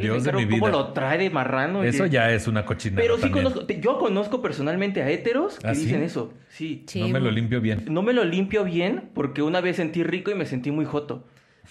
Dios 0.00 0.24
de 0.24 0.32
mi 0.32 0.44
vida. 0.44 0.60
cómo 0.60 0.72
lo 0.72 0.92
trae 0.92 1.18
de 1.18 1.30
marrano. 1.30 1.84
Eso 1.84 2.06
ya 2.06 2.30
es 2.30 2.48
una 2.48 2.64
cochinada. 2.64 3.02
Pero 3.02 3.18
sí 3.18 3.30
conozco, 3.30 3.66
yo 3.66 3.98
conozco 3.98 4.40
personalmente 4.40 5.02
a 5.02 5.10
héteros 5.10 5.58
que 5.58 5.68
¿Ah, 5.68 5.72
dicen 5.72 6.02
eso. 6.02 6.32
Sí. 6.48 6.84
No 6.96 7.08
me 7.08 7.20
lo 7.20 7.30
limpio 7.30 7.60
bien. 7.60 7.84
No 7.88 8.02
me 8.02 8.12
lo 8.12 8.24
limpio 8.24 8.64
bien 8.64 9.10
porque 9.14 9.42
una 9.42 9.60
vez 9.60 9.76
sentí 9.76 10.02
rico 10.02 10.30
y 10.30 10.34
me 10.34 10.46
sentí 10.46 10.70
muy 10.70 10.84
joto. 10.84 11.24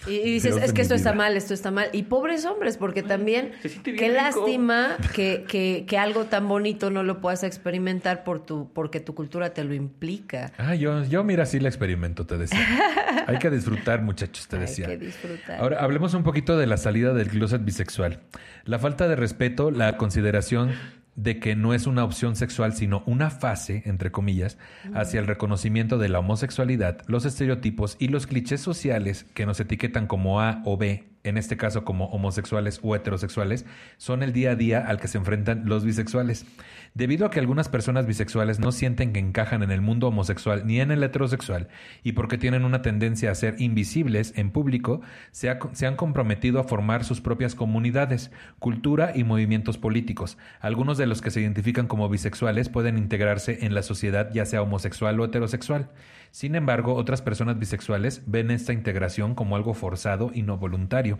Y, 0.06 0.18
dices, 0.18 0.56
es 0.56 0.72
que 0.72 0.82
esto 0.82 0.94
está 0.94 1.12
mal, 1.12 1.36
esto 1.36 1.54
está 1.54 1.70
mal. 1.70 1.88
Y 1.92 2.04
pobres 2.04 2.44
hombres, 2.44 2.76
porque 2.76 3.02
también, 3.02 3.52
qué 3.84 4.08
lástima 4.08 4.96
que, 5.14 5.44
que, 5.46 5.84
que, 5.86 5.98
algo 5.98 6.24
tan 6.24 6.48
bonito 6.48 6.90
no 6.90 7.02
lo 7.04 7.20
puedas 7.20 7.44
experimentar 7.44 8.24
por 8.24 8.44
tu, 8.44 8.72
porque 8.72 8.98
tu 8.98 9.14
cultura 9.14 9.54
te 9.54 9.62
lo 9.62 9.74
implica. 9.74 10.52
Ah, 10.58 10.74
yo, 10.74 11.04
yo 11.04 11.22
mira, 11.22 11.46
sí 11.46 11.60
la 11.60 11.68
experimento, 11.68 12.26
te 12.26 12.36
decía. 12.36 12.58
Hay 13.26 13.38
que 13.38 13.50
disfrutar, 13.50 14.02
muchachos, 14.02 14.48
te 14.48 14.58
decía. 14.58 14.88
Hay 14.88 14.98
que 14.98 15.06
disfrutar. 15.06 15.60
Ahora, 15.60 15.80
hablemos 15.80 16.14
un 16.14 16.24
poquito 16.24 16.58
de 16.58 16.66
la 16.66 16.78
salida 16.78 17.12
del 17.14 17.28
closet 17.28 17.64
bisexual. 17.64 18.20
La 18.64 18.78
falta 18.78 19.06
de 19.06 19.14
respeto, 19.14 19.70
la 19.70 19.96
consideración 19.96 20.72
de 21.14 21.38
que 21.38 21.56
no 21.56 21.74
es 21.74 21.86
una 21.86 22.04
opción 22.04 22.36
sexual, 22.36 22.74
sino 22.74 23.02
una 23.06 23.30
fase, 23.30 23.82
entre 23.86 24.10
comillas, 24.10 24.58
hacia 24.94 25.20
el 25.20 25.26
reconocimiento 25.26 25.98
de 25.98 26.08
la 26.08 26.20
homosexualidad, 26.20 27.02
los 27.06 27.24
estereotipos 27.24 27.96
y 27.98 28.08
los 28.08 28.26
clichés 28.26 28.60
sociales 28.60 29.24
que 29.34 29.46
nos 29.46 29.60
etiquetan 29.60 30.06
como 30.06 30.40
A 30.40 30.62
o 30.64 30.76
B 30.76 31.11
en 31.24 31.38
este 31.38 31.56
caso 31.56 31.84
como 31.84 32.06
homosexuales 32.06 32.80
o 32.82 32.96
heterosexuales, 32.96 33.64
son 33.96 34.22
el 34.22 34.32
día 34.32 34.52
a 34.52 34.56
día 34.56 34.84
al 34.86 35.00
que 35.00 35.08
se 35.08 35.18
enfrentan 35.18 35.62
los 35.66 35.84
bisexuales. 35.84 36.46
Debido 36.94 37.26
a 37.26 37.30
que 37.30 37.40
algunas 37.40 37.68
personas 37.68 38.06
bisexuales 38.06 38.58
no 38.58 38.70
sienten 38.70 39.12
que 39.12 39.20
encajan 39.20 39.62
en 39.62 39.70
el 39.70 39.80
mundo 39.80 40.08
homosexual 40.08 40.66
ni 40.66 40.80
en 40.80 40.90
el 40.90 41.02
heterosexual, 41.02 41.68
y 42.02 42.12
porque 42.12 42.38
tienen 42.38 42.64
una 42.64 42.82
tendencia 42.82 43.30
a 43.30 43.34
ser 43.34 43.54
invisibles 43.58 44.34
en 44.36 44.50
público, 44.50 45.00
se, 45.30 45.48
han 45.48 45.96
comprometido 45.96 46.60
a 46.60 46.64
formar 46.64 47.04
sus 47.04 47.20
propias 47.20 47.54
comunidades, 47.54 48.30
cultura 48.58 49.12
y 49.14 49.24
movimientos 49.24 49.78
políticos. 49.78 50.36
Algunos 50.60 50.98
de 50.98 51.06
los 51.06 51.22
que 51.22 51.30
se 51.30 51.40
identifican 51.40 51.86
como 51.86 52.08
bisexuales 52.08 52.68
pueden 52.68 52.98
integrarse 52.98 53.64
en 53.64 53.74
la 53.74 53.82
sociedad 53.82 54.30
ya 54.32 54.44
sea 54.44 54.62
homosexual 54.62 55.18
o 55.20 55.24
heterosexual. 55.24 55.88
Sin 56.32 56.54
embargo, 56.54 56.94
otras 56.94 57.20
personas 57.20 57.58
bisexuales 57.58 58.22
ven 58.26 58.50
esta 58.50 58.72
integración 58.72 59.34
como 59.34 59.54
algo 59.54 59.74
forzado 59.74 60.30
y 60.32 60.42
no 60.42 60.56
voluntario. 60.56 61.18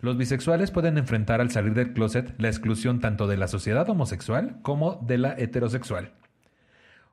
Los 0.00 0.16
bisexuales 0.16 0.72
pueden 0.72 0.98
enfrentar 0.98 1.40
al 1.40 1.52
salir 1.52 1.74
del 1.74 1.92
closet 1.92 2.34
la 2.38 2.48
exclusión 2.48 2.98
tanto 2.98 3.28
de 3.28 3.36
la 3.36 3.46
sociedad 3.46 3.88
homosexual 3.88 4.58
como 4.62 4.96
de 5.06 5.18
la 5.18 5.34
heterosexual. 5.38 6.10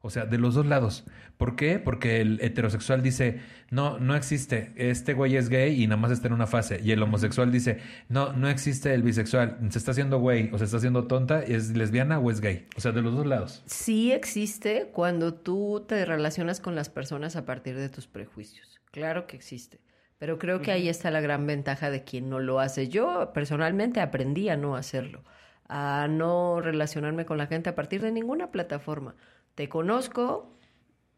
O 0.06 0.12
sea, 0.12 0.28
de 0.28 0.38
los 0.38 0.54
dos 0.54 0.68
lados. 0.68 1.04
¿Por 1.36 1.56
qué? 1.56 1.80
Porque 1.80 2.22
el 2.22 2.40
heterosexual 2.40 3.02
dice, 3.02 3.42
no, 3.72 3.98
no 3.98 4.16
existe, 4.16 4.72
este 4.76 5.16
güey 5.16 5.36
es 5.36 5.50
gay 5.50 5.82
y 5.82 5.88
nada 5.88 6.00
más 6.00 6.12
está 6.12 6.28
en 6.28 6.34
una 6.34 6.46
fase. 6.46 6.80
Y 6.84 6.92
el 6.92 7.02
homosexual 7.02 7.52
dice, 7.52 7.80
no, 8.08 8.32
no 8.32 8.48
existe 8.48 8.94
el 8.94 9.02
bisexual, 9.02 9.58
se 9.72 9.80
está 9.80 9.92
haciendo 9.92 10.20
güey 10.20 10.52
o 10.54 10.60
se 10.60 10.66
está 10.66 10.78
haciendo 10.78 11.08
tonta, 11.08 11.42
¿es 11.42 11.76
lesbiana 11.76 12.20
o 12.20 12.30
es 12.30 12.40
gay? 12.40 12.68
O 12.78 12.82
sea, 12.82 12.92
de 12.92 13.02
los 13.02 13.16
dos 13.16 13.26
lados. 13.26 13.64
Sí 13.66 14.12
existe 14.12 14.92
cuando 14.94 15.34
tú 15.34 15.84
te 15.88 16.06
relacionas 16.06 16.60
con 16.60 16.76
las 16.76 16.90
personas 16.90 17.36
a 17.36 17.48
partir 17.48 17.76
de 17.76 17.90
tus 17.90 18.06
prejuicios. 18.06 18.80
Claro 18.92 19.26
que 19.26 19.36
existe. 19.36 19.80
Pero 20.20 20.38
creo 20.38 20.62
que 20.62 20.72
ahí 20.72 20.88
está 20.88 21.10
la 21.10 21.20
gran 21.20 21.48
ventaja 21.48 21.90
de 21.90 22.04
quien 22.04 22.30
no 22.30 22.40
lo 22.40 22.60
hace. 22.60 22.90
Yo 22.90 23.32
personalmente 23.34 24.02
aprendí 24.02 24.50
a 24.50 24.56
no 24.56 24.76
hacerlo, 24.76 25.24
a 25.68 26.08
no 26.08 26.62
relacionarme 26.62 27.26
con 27.26 27.40
la 27.40 27.48
gente 27.48 27.72
a 27.72 27.76
partir 27.76 28.04
de 28.04 28.12
ninguna 28.12 28.52
plataforma 28.52 29.16
te 29.56 29.70
conozco 29.70 30.52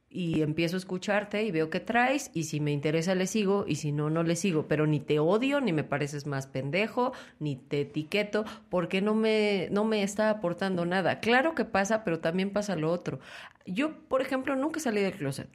y 0.10 0.42
empiezo 0.42 0.78
a 0.78 0.80
escucharte 0.80 1.44
y 1.44 1.52
veo 1.52 1.70
que 1.70 1.80
traes 1.80 2.32
y 2.34 2.44
si 2.44 2.60
me 2.60 2.72
interesa 2.72 3.14
le 3.14 3.28
sigo 3.28 3.66
y 3.68 3.76
si 3.76 3.92
no, 3.92 4.10
no 4.10 4.24
le 4.24 4.36
sigo, 4.36 4.68
pero 4.68 4.88
ni 4.88 5.00
te 5.00 5.20
odio, 5.20 5.60
ni 5.60 5.74
me 5.74 5.84
pareces 5.84 6.26
más 6.26 6.48
pendejo, 6.48 7.12
ni 7.40 7.58
te 7.58 7.82
etiqueto, 7.82 8.46
porque 8.70 9.02
no 9.02 9.16
me, 9.16 9.68
no 9.72 9.84
me 9.84 10.04
está 10.04 10.30
aportando 10.30 10.86
nada. 10.86 11.20
Claro 11.20 11.56
que 11.56 11.66
pasa, 11.66 12.04
pero 12.04 12.20
también 12.20 12.52
pasa 12.52 12.76
lo 12.76 12.92
otro. 12.92 13.20
Yo, 13.66 14.00
por 14.08 14.22
ejemplo, 14.22 14.56
nunca 14.56 14.80
salí 14.80 15.02
del 15.02 15.14
closet. 15.14 15.50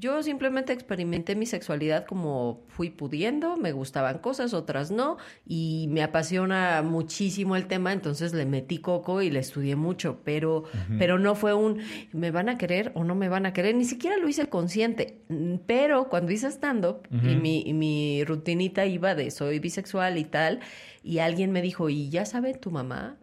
Yo 0.00 0.22
simplemente 0.22 0.72
experimenté 0.72 1.34
mi 1.34 1.44
sexualidad 1.44 2.06
como 2.06 2.62
fui 2.68 2.88
pudiendo, 2.88 3.56
me 3.56 3.72
gustaban 3.72 4.18
cosas, 4.18 4.54
otras 4.54 4.92
no, 4.92 5.16
y 5.44 5.88
me 5.90 6.04
apasiona 6.04 6.82
muchísimo 6.82 7.56
el 7.56 7.66
tema, 7.66 7.92
entonces 7.92 8.32
le 8.32 8.46
metí 8.46 8.78
coco 8.78 9.22
y 9.22 9.30
le 9.30 9.40
estudié 9.40 9.74
mucho, 9.74 10.20
pero, 10.22 10.62
pero 11.00 11.18
no 11.18 11.34
fue 11.34 11.52
un 11.52 11.80
me 12.12 12.30
van 12.30 12.48
a 12.48 12.58
querer 12.58 12.92
o 12.94 13.02
no 13.02 13.16
me 13.16 13.28
van 13.28 13.44
a 13.44 13.52
querer, 13.52 13.74
ni 13.74 13.84
siquiera 13.84 14.16
lo 14.18 14.28
hice 14.28 14.48
consciente, 14.48 15.18
pero 15.66 16.08
cuando 16.08 16.30
hice 16.30 16.46
stand-up 16.46 17.08
y, 17.10 17.34
mi, 17.34 17.62
y 17.62 17.74
mi 17.74 18.22
rutinita 18.22 18.86
iba 18.86 19.16
de 19.16 19.32
soy 19.32 19.58
bisexual 19.58 20.16
y 20.16 20.24
tal, 20.24 20.60
y 21.02 21.18
alguien 21.18 21.50
me 21.50 21.60
dijo, 21.60 21.88
¿y 21.88 22.08
ya 22.08 22.24
sabe 22.24 22.54
tu 22.54 22.70
mamá? 22.70 23.16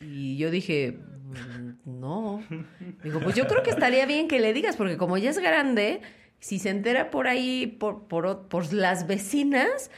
Y 0.00 0.38
yo 0.38 0.50
dije, 0.50 0.98
mm, 0.98 2.00
no. 2.00 2.42
Digo, 3.04 3.20
pues 3.20 3.36
yo 3.36 3.46
creo 3.46 3.62
que 3.62 3.70
estaría 3.70 4.06
bien 4.06 4.28
que 4.28 4.40
le 4.40 4.54
digas, 4.54 4.76
porque 4.76 4.96
como 4.96 5.18
ya 5.18 5.30
es 5.30 5.38
grande, 5.38 6.00
si 6.42 6.58
se 6.58 6.70
entera 6.70 7.10
por 7.12 7.28
ahí, 7.28 7.68
por, 7.78 8.08
por, 8.08 8.48
por 8.48 8.72
las 8.72 9.06
vecinas, 9.06 9.90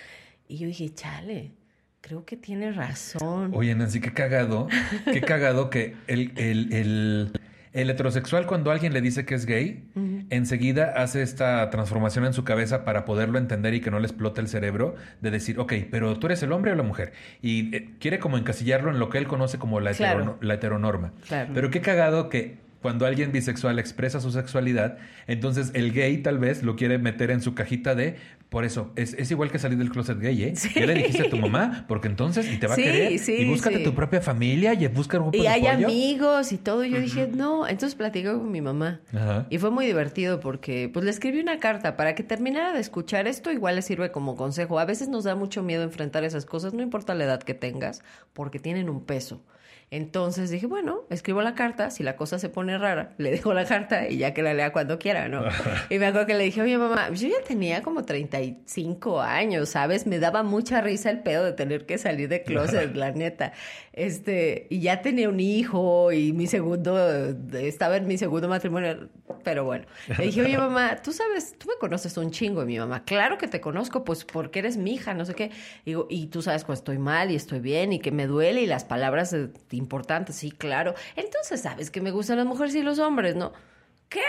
y 0.47 0.59
yo 0.59 0.67
dije, 0.67 0.91
chale, 0.93 1.53
creo 2.03 2.27
que 2.27 2.37
tiene 2.37 2.71
razón. 2.71 3.51
Oye, 3.55 3.75
Nancy, 3.75 3.99
qué 4.01 4.13
cagado, 4.13 4.69
qué 5.11 5.21
cagado 5.23 5.71
que 5.71 5.97
el, 6.07 6.33
el, 6.37 6.71
el, 6.75 7.33
El 7.73 7.89
heterosexual, 7.89 8.47
cuando 8.47 8.71
alguien 8.71 8.93
le 8.93 9.01
dice 9.01 9.25
que 9.25 9.35
es 9.35 9.47
gay, 9.47 9.89
enseguida 10.29 10.93
hace 10.97 11.23
esta 11.23 11.71
transformación 11.71 12.27
en 12.27 12.35
su 12.35 12.45
cabeza 12.45 12.85
para 12.85 13.05
poderlo 13.07 13.39
entender 13.39 13.73
y 13.73 13.81
que 13.81 13.91
no 13.91 13.99
le 13.99 14.07
explote 14.07 14.41
el 14.43 14.49
cerebro 14.49 14.97
de 15.23 15.31
decir, 15.31 15.59
ok, 15.59 15.73
pero 15.91 16.19
tú 16.19 16.27
eres 16.27 16.43
el 16.43 16.53
hombre 16.53 16.73
o 16.73 16.75
la 16.77 16.83
mujer. 16.83 17.15
Y 17.43 17.75
eh, 17.75 17.91
quiere 17.99 18.19
como 18.19 18.37
encasillarlo 18.39 18.91
en 18.91 18.99
lo 18.99 19.09
que 19.09 19.17
él 19.19 19.27
conoce 19.27 19.59
como 19.59 19.81
la, 19.81 19.93
Claro. 19.93 20.39
la 20.43 20.55
heteronorma. 20.55 21.15
Claro. 21.27 21.51
Pero 21.55 21.71
qué 21.71 21.81
cagado 21.81 22.29
que 22.29 22.59
cuando 22.85 23.07
alguien 23.07 23.33
bisexual 23.33 23.79
expresa 23.79 24.21
su 24.21 24.31
sexualidad, 24.31 24.99
entonces 25.27 25.71
el 25.73 25.91
gay 25.95 26.19
tal 26.19 26.37
vez 26.37 26.63
lo 26.63 26.77
quiere 26.77 26.99
meter 26.99 27.31
en 27.31 27.41
su 27.41 27.55
cajita 27.55 27.95
de, 27.95 28.17
por 28.51 28.67
eso, 28.67 28.93
es, 28.95 29.15
es 29.15 29.31
igual 29.31 29.51
que 29.51 29.59
salir 29.59 29.79
del 29.79 29.89
closet 29.89 30.21
gay, 30.21 30.43
¿eh? 30.43 30.53
Sí. 30.55 30.69
Ya 30.77 30.85
le 30.85 30.93
dijiste 30.93 31.23
a 31.23 31.31
tu 31.31 31.39
mamá, 31.39 31.87
porque 31.89 32.09
entonces, 32.09 32.47
y 32.53 32.59
te 32.59 32.67
va 32.67 32.75
Sí, 32.75 32.83
a 32.83 32.85
querer, 32.85 33.19
sí, 33.19 33.37
y 33.37 33.49
búscate 33.49 33.79
tu 33.79 33.95
propia 33.95 34.21
familia 34.21 34.75
y 34.75 34.87
busca 34.89 35.17
un 35.17 35.31
grupo 35.31 35.39
Y 35.39 35.41
de 35.41 35.49
hay 35.49 35.67
amigos 35.67 36.53
y 36.53 36.59
todo. 36.59 36.85
Y 36.85 36.91
yo 36.91 37.01
dije, 37.01 37.27
no. 37.27 37.67
Entonces 37.67 37.95
platicé 37.95 38.27
con 38.27 38.53
mi 38.53 38.61
mamá. 38.61 39.01
Y 39.49 39.57
fue 39.57 39.71
muy 39.71 39.87
divertido 39.87 40.41
porque 40.41 40.91
pues 40.93 41.07
le 41.07 41.11
escribí 41.11 41.41
una 41.41 41.59
carta 41.59 41.97
para 41.97 42.15
que 42.15 42.23
terminara 42.23 42.75
de 42.75 42.81
escuchar 42.81 43.27
esto, 43.27 43.51
igual 43.51 43.77
le 43.77 43.83
sirve 43.83 44.13
como 44.13 44.37
consejo. 44.37 44.79
A 44.79 44.85
veces 44.85 45.09
nos 45.09 45.25
da 45.25 45.35
mucho 45.35 45.63
miedo 45.63 45.83
enfrentar 45.85 46.23
esas 46.23 46.45
cosas, 46.45 46.75
no 46.75 46.83
importa 46.83 47.15
la 47.15 47.25
edad 47.25 47.43
que 47.43 47.55
tengas, 47.55 48.03
porque 48.35 48.59
tienen 48.59 48.91
un 48.91 49.05
peso. 49.07 49.43
Entonces 49.91 50.51
dije, 50.51 50.67
bueno, 50.67 51.03
escribo 51.11 51.43
la 51.43 51.55
carta, 51.55 51.91
si 51.91 52.03
la 52.03 52.17
cosa 52.17 52.39
se 52.39 52.49
pone 52.49 52.77
rara, 52.79 53.15
le 53.19 53.31
dejo 53.31 53.55
la 53.55 53.65
carta 53.65 54.09
y 54.09 54.19
ya 54.19 54.35
que 54.35 54.43
la 54.43 54.55
lea 54.55 54.73
cuando 54.73 54.99
quiera, 54.99 55.29
¿no? 55.29 55.43
y 55.91 55.99
me 55.99 56.07
acuerdo 56.07 56.27
que 56.27 56.35
le 56.35 56.45
dije, 56.45 56.63
oye 56.63 56.77
mamá, 56.79 57.11
yo 57.11 57.29
ya 57.29 57.43
tenía 57.47 57.83
como 57.83 58.05
35 58.05 59.21
años, 59.21 59.69
¿sabes? 59.69 60.07
Me 60.07 60.19
daba 60.19 60.43
mucha 60.43 60.81
risa 60.81 61.11
el 61.11 61.21
pedo 61.21 61.45
de 61.45 61.53
tener 61.53 61.87
que 61.87 61.99
salir 61.99 62.29
de 62.29 62.43
closet, 62.43 62.93
la 62.97 63.13
neta. 63.13 63.53
Este, 63.93 64.67
y 64.71 64.81
ya 64.81 65.03
tenía 65.03 65.29
un 65.29 65.39
hijo 65.39 66.11
y 66.11 66.33
mi 66.33 66.49
segundo, 66.49 66.99
estaba 67.53 67.97
en 67.97 68.09
mi 68.09 68.19
segundo 68.19 68.49
matrimonio, 68.49 69.09
pero 69.45 69.65
bueno. 69.65 69.87
Le 70.19 70.27
dije, 70.27 70.43
oye 70.43 70.59
mamá, 70.59 70.97
tú 71.03 71.13
sabes, 71.13 71.57
tú 71.59 71.69
me 71.69 71.75
conoces 71.79 72.17
un 72.17 72.31
chingo 72.31 72.63
y 72.63 72.67
mi 72.67 72.79
mamá, 72.79 73.05
claro 73.05 73.39
que 73.39 73.47
te 73.47 73.61
conozco, 73.61 74.05
pues 74.05 74.25
porque 74.25 74.59
eres 74.59 74.77
mi 74.77 74.95
hija, 74.95 75.15
no 75.15 75.25
sé 75.25 75.35
qué. 75.35 75.51
Digo, 75.85 76.07
y 76.11 76.27
tú 76.27 76.43
sabes 76.43 76.65
cuando 76.65 76.81
estoy 76.81 76.99
mal 76.99 77.31
y 77.31 77.37
estoy 77.37 77.61
bien 77.61 77.93
y 77.93 78.01
que 78.01 78.11
me 78.11 78.27
duele 78.27 78.63
y 78.63 78.67
las 78.67 78.85
palabras 78.85 79.33
eh, 79.33 79.49
importantes, 79.77 80.37
sí, 80.37 80.51
claro. 80.51 80.95
Entonces 81.17 81.61
sabes 81.61 81.91
que 81.91 82.01
me 82.01 82.11
gustan 82.11 82.39
las 82.39 82.47
mujeres 82.47 82.75
y 82.75 82.83
los 82.83 82.99
hombres, 82.99 83.37
¿no? 83.37 83.53
¿Qué? 84.09 84.21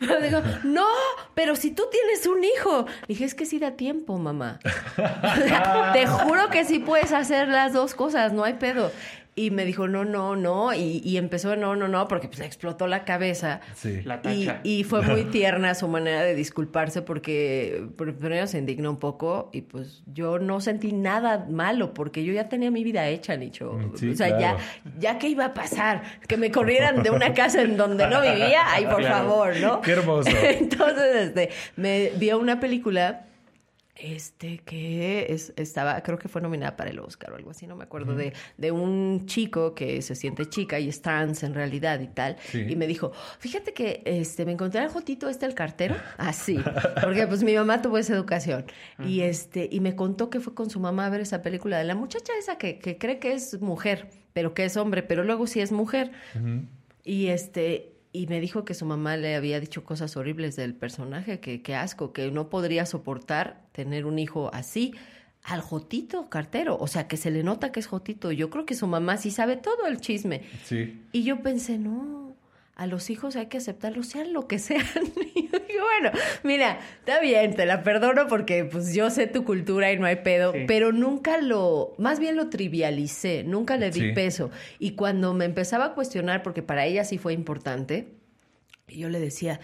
No, 0.64 0.86
pero 1.34 1.56
si 1.56 1.70
tú 1.70 1.84
tienes 1.90 2.26
un 2.26 2.42
hijo. 2.44 2.86
Dije, 3.08 3.24
es 3.24 3.34
que 3.34 3.46
sí 3.46 3.58
da 3.58 3.72
tiempo, 3.72 4.16
mamá. 4.18 4.60
Te 5.92 6.06
juro 6.06 6.48
que 6.50 6.64
sí 6.64 6.78
puedes 6.78 7.12
hacer 7.12 7.48
las 7.48 7.72
dos 7.72 7.94
cosas, 7.94 8.32
no 8.32 8.44
hay 8.44 8.54
pedo. 8.54 8.90
Y 9.36 9.50
me 9.50 9.64
dijo, 9.64 9.88
no, 9.88 10.04
no, 10.04 10.36
no. 10.36 10.72
Y, 10.74 11.00
y 11.04 11.16
empezó, 11.16 11.56
no, 11.56 11.74
no, 11.74 11.88
no, 11.88 12.06
porque 12.06 12.28
pues 12.28 12.38
le 12.38 12.46
explotó 12.46 12.86
la 12.86 13.04
cabeza. 13.04 13.60
Sí. 13.74 14.00
La 14.04 14.22
tacha. 14.22 14.60
y 14.62 14.84
fue 14.84 15.02
muy 15.02 15.24
tierna 15.32 15.74
su 15.74 15.88
manera 15.88 16.22
de 16.22 16.36
disculparse 16.36 17.02
porque 17.02 17.82
pr- 17.96 18.14
primero 18.14 18.46
se 18.46 18.58
indignó 18.58 18.90
un 18.90 18.98
poco 18.98 19.50
y 19.52 19.62
pues 19.62 20.04
yo 20.06 20.38
no 20.38 20.60
sentí 20.60 20.92
nada 20.92 21.46
malo 21.50 21.94
porque 21.94 22.22
yo 22.24 22.32
ya 22.32 22.48
tenía 22.48 22.70
mi 22.70 22.84
vida 22.84 23.08
hecha, 23.08 23.36
Nicho. 23.36 23.72
Mm, 23.72 23.96
sí, 23.96 24.10
o 24.10 24.14
sea, 24.16 24.36
claro. 24.36 24.58
ya, 24.58 24.92
ya 25.12 25.18
que 25.18 25.28
iba 25.28 25.46
a 25.46 25.54
pasar, 25.54 26.02
que 26.28 26.36
me 26.36 26.52
corrieran 26.52 27.02
de 27.02 27.10
una 27.10 27.34
casa 27.34 27.60
en 27.62 27.76
donde 27.76 28.06
no 28.06 28.20
vivía, 28.20 28.62
ay, 28.68 28.84
por 28.86 28.98
Claro. 29.00 29.16
favor, 29.28 29.56
¿no? 29.60 29.80
Qué 29.80 29.90
hermoso. 29.92 30.30
Entonces, 30.42 31.16
este, 31.16 31.50
me 31.74 32.10
vio 32.18 32.38
una 32.38 32.60
película 32.60 33.26
este 33.96 34.58
que 34.58 35.26
es, 35.28 35.52
estaba, 35.56 36.02
creo 36.02 36.18
que 36.18 36.28
fue 36.28 36.42
nominada 36.42 36.76
para 36.76 36.90
el 36.90 36.98
Oscar 36.98 37.32
o 37.32 37.36
algo 37.36 37.50
así, 37.50 37.66
no 37.66 37.76
me 37.76 37.84
acuerdo, 37.84 38.14
de, 38.14 38.32
de 38.56 38.70
un 38.72 39.26
chico 39.26 39.74
que 39.74 40.02
se 40.02 40.14
siente 40.14 40.48
chica 40.48 40.80
y 40.80 40.88
es 40.88 41.00
trans 41.00 41.42
en 41.44 41.54
realidad 41.54 42.00
y 42.00 42.08
tal. 42.08 42.36
Sí. 42.50 42.66
Y 42.68 42.76
me 42.76 42.86
dijo, 42.86 43.12
fíjate 43.38 43.72
que 43.72 44.02
este, 44.04 44.44
me 44.44 44.52
encontré 44.52 44.80
al 44.80 44.88
Jotito 44.88 45.28
este 45.28 45.46
el 45.46 45.54
cartero. 45.54 45.96
Así, 46.18 46.58
porque 47.02 47.26
pues 47.26 47.44
mi 47.44 47.54
mamá 47.54 47.82
tuvo 47.82 47.98
esa 47.98 48.14
educación. 48.14 48.64
Y 49.04 49.20
este, 49.20 49.68
y 49.70 49.80
me 49.80 49.94
contó 49.94 50.30
que 50.30 50.40
fue 50.40 50.54
con 50.54 50.70
su 50.70 50.80
mamá 50.80 51.06
a 51.06 51.10
ver 51.10 51.20
esa 51.20 51.42
película 51.42 51.78
de 51.78 51.84
la 51.84 51.94
muchacha 51.94 52.32
esa 52.38 52.58
que, 52.58 52.78
que 52.78 52.98
cree 52.98 53.18
que 53.18 53.32
es 53.32 53.60
mujer, 53.60 54.08
pero 54.32 54.54
que 54.54 54.64
es 54.64 54.76
hombre, 54.76 55.02
pero 55.02 55.22
luego 55.24 55.46
sí 55.46 55.60
es 55.60 55.70
mujer. 55.72 56.10
Y 57.04 57.26
este, 57.28 57.93
y 58.14 58.28
me 58.28 58.40
dijo 58.40 58.64
que 58.64 58.74
su 58.74 58.86
mamá 58.86 59.16
le 59.16 59.34
había 59.34 59.58
dicho 59.58 59.84
cosas 59.84 60.16
horribles 60.16 60.54
del 60.54 60.72
personaje, 60.72 61.40
que, 61.40 61.62
que 61.62 61.74
asco, 61.74 62.12
que 62.12 62.30
no 62.30 62.48
podría 62.48 62.86
soportar 62.86 63.60
tener 63.72 64.06
un 64.06 64.20
hijo 64.20 64.50
así 64.54 64.94
al 65.42 65.60
Jotito 65.60 66.30
cartero. 66.30 66.78
O 66.78 66.86
sea, 66.86 67.08
que 67.08 67.16
se 67.16 67.32
le 67.32 67.42
nota 67.42 67.72
que 67.72 67.80
es 67.80 67.88
Jotito. 67.88 68.30
Yo 68.30 68.50
creo 68.50 68.66
que 68.66 68.76
su 68.76 68.86
mamá 68.86 69.16
sí 69.16 69.32
sabe 69.32 69.56
todo 69.56 69.86
el 69.88 70.00
chisme. 70.00 70.42
Sí. 70.64 71.02
Y 71.10 71.24
yo 71.24 71.42
pensé, 71.42 71.76
no, 71.76 72.23
a 72.76 72.86
los 72.86 73.08
hijos 73.10 73.36
hay 73.36 73.46
que 73.46 73.58
aceptarlos, 73.58 74.06
sean 74.08 74.32
lo 74.32 74.46
que 74.48 74.58
sean. 74.58 74.84
Y 75.36 75.48
yo 75.48 75.58
dije, 75.58 75.80
bueno, 75.80 76.10
mira, 76.44 76.78
está 77.00 77.18
bien, 77.20 77.54
te 77.56 77.66
la 77.66 77.82
perdono 77.82 78.28
porque 78.28 78.64
pues 78.64 78.94
yo 78.94 79.10
sé 79.10 79.26
tu 79.26 79.44
cultura 79.44 79.92
y 79.92 79.98
no 79.98 80.06
hay 80.06 80.16
pedo, 80.16 80.52
Sí. 80.52 80.60
pero 80.68 80.92
nunca 80.92 81.38
lo, 81.38 81.94
más 81.98 82.20
bien 82.20 82.36
lo 82.36 82.48
trivialicé, 82.50 83.42
nunca 83.44 83.76
le 83.76 83.90
di 83.90 84.00
Sí. 84.00 84.12
peso. 84.12 84.50
Y 84.78 84.92
cuando 84.92 85.34
me 85.34 85.44
empezaba 85.44 85.86
a 85.86 85.94
cuestionar, 85.94 86.42
porque 86.44 86.62
para 86.62 86.86
ella 86.86 87.04
sí 87.04 87.18
fue 87.18 87.32
importante, 87.32 88.14
yo 88.88 89.08
le 89.08 89.18
decía, 89.18 89.60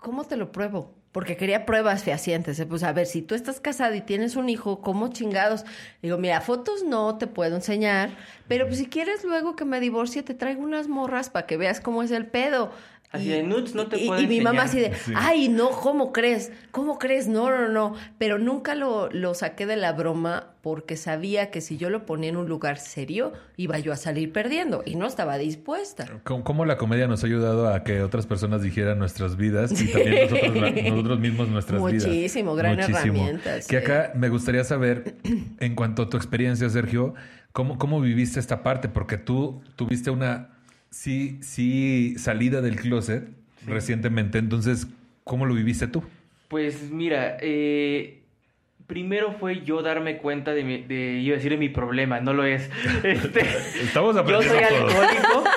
¿cómo 0.00 0.24
te 0.24 0.36
lo 0.36 0.52
pruebo? 0.52 0.94
Porque 1.14 1.36
quería 1.36 1.64
pruebas 1.64 2.02
fehacientes. 2.02 2.58
¿eh? 2.58 2.66
Pues 2.66 2.82
a 2.82 2.92
ver, 2.92 3.06
si 3.06 3.22
tú 3.22 3.36
estás 3.36 3.60
casada 3.60 3.94
y 3.94 4.00
tienes 4.00 4.34
un 4.34 4.48
hijo, 4.48 4.80
¿cómo 4.80 5.10
chingados? 5.12 5.64
Digo, 6.02 6.18
mira, 6.18 6.40
fotos 6.40 6.82
no 6.82 7.18
te 7.18 7.28
puedo 7.28 7.54
enseñar, 7.54 8.10
pero 8.48 8.66
pues 8.66 8.78
si 8.78 8.86
quieres 8.86 9.22
luego 9.22 9.54
que 9.54 9.64
me 9.64 9.78
divorcie, 9.78 10.24
te 10.24 10.34
traigo 10.34 10.60
unas 10.62 10.88
morras 10.88 11.30
para 11.30 11.46
que 11.46 11.56
veas 11.56 11.80
cómo 11.80 12.02
es 12.02 12.10
el 12.10 12.26
pedo. 12.26 12.72
Así 13.14 13.28
de, 13.28 13.42
nudes 13.44 13.74
no 13.74 13.86
te 13.86 13.96
y, 14.02 14.06
puedo 14.08 14.20
y 14.20 14.26
mi 14.26 14.40
mamá 14.40 14.62
así 14.64 14.80
de, 14.80 14.92
Sí. 14.94 15.12
ay, 15.14 15.48
no, 15.48 15.70
¿cómo 15.70 16.12
crees? 16.12 16.50
¿Cómo 16.72 16.98
crees? 16.98 17.28
No, 17.28 17.48
no, 17.50 17.68
no. 17.68 17.94
Pero 18.18 18.38
nunca 18.38 18.74
lo, 18.74 19.08
lo 19.10 19.34
saqué 19.34 19.66
de 19.66 19.76
la 19.76 19.92
broma 19.92 20.48
porque 20.62 20.96
sabía 20.96 21.50
que 21.50 21.60
si 21.60 21.76
yo 21.76 21.90
lo 21.90 22.06
ponía 22.06 22.30
en 22.30 22.36
un 22.36 22.48
lugar 22.48 22.78
serio, 22.78 23.32
iba 23.56 23.78
yo 23.78 23.92
a 23.92 23.96
salir 23.96 24.32
perdiendo 24.32 24.82
y 24.84 24.96
no 24.96 25.06
estaba 25.06 25.38
dispuesta. 25.38 26.06
¿Cómo, 26.24 26.42
cómo 26.42 26.64
la 26.64 26.76
comedia 26.76 27.06
nos 27.06 27.22
ha 27.22 27.26
ayudado 27.26 27.68
a 27.72 27.84
que 27.84 28.02
otras 28.02 28.26
personas 28.26 28.62
dijeran 28.62 28.98
nuestras 28.98 29.36
vidas 29.36 29.70
y 29.80 29.92
también 29.92 30.28
nosotros, 30.30 30.56
la- 30.56 30.90
nosotros 30.90 31.20
mismos 31.20 31.48
nuestras 31.48 31.84
vidas? 31.84 32.06
Muchísimo, 32.06 32.54
gran 32.56 32.80
herramienta, 32.80 33.56
Que 33.56 33.62
sí. 33.62 33.76
acá 33.76 34.12
me 34.16 34.28
gustaría 34.28 34.64
saber, 34.64 35.16
en 35.60 35.74
cuanto 35.76 36.02
a 36.02 36.08
tu 36.08 36.16
experiencia, 36.16 36.68
Sergio, 36.70 37.14
¿cómo, 37.52 37.78
cómo 37.78 38.00
viviste 38.00 38.40
esta 38.40 38.62
parte? 38.64 38.88
Porque 38.88 39.18
tú 39.18 39.62
tuviste 39.76 40.10
una, 40.10 40.48
sí, 40.94 41.38
sí, 41.42 42.14
salida 42.18 42.60
del 42.60 42.76
closet 42.76 43.28
recientemente. 43.66 44.38
Entonces, 44.38 44.86
¿cómo 45.24 45.44
lo 45.46 45.54
viviste 45.54 45.88
tú? 45.88 46.04
Pues 46.48 46.90
mira, 46.90 47.36
eh, 47.40 48.22
primero 48.86 49.32
fue 49.32 49.62
yo 49.64 49.82
darme 49.82 50.18
cuenta 50.18 50.54
de, 50.54 50.62
mi, 50.62 50.82
de 50.82 51.18
iba 51.20 51.34
a 51.34 51.36
decir 51.36 51.50
de 51.50 51.56
mi 51.58 51.68
problema, 51.68 52.20
no 52.20 52.32
lo 52.32 52.44
es. 52.44 52.70
Este, 53.02 53.40
Estamos 53.82 54.14
yo 54.14 54.20
aprendiendo 54.22 54.54
soy 54.54 54.78
todos. 54.78 54.94
alcohólico. 54.94 55.44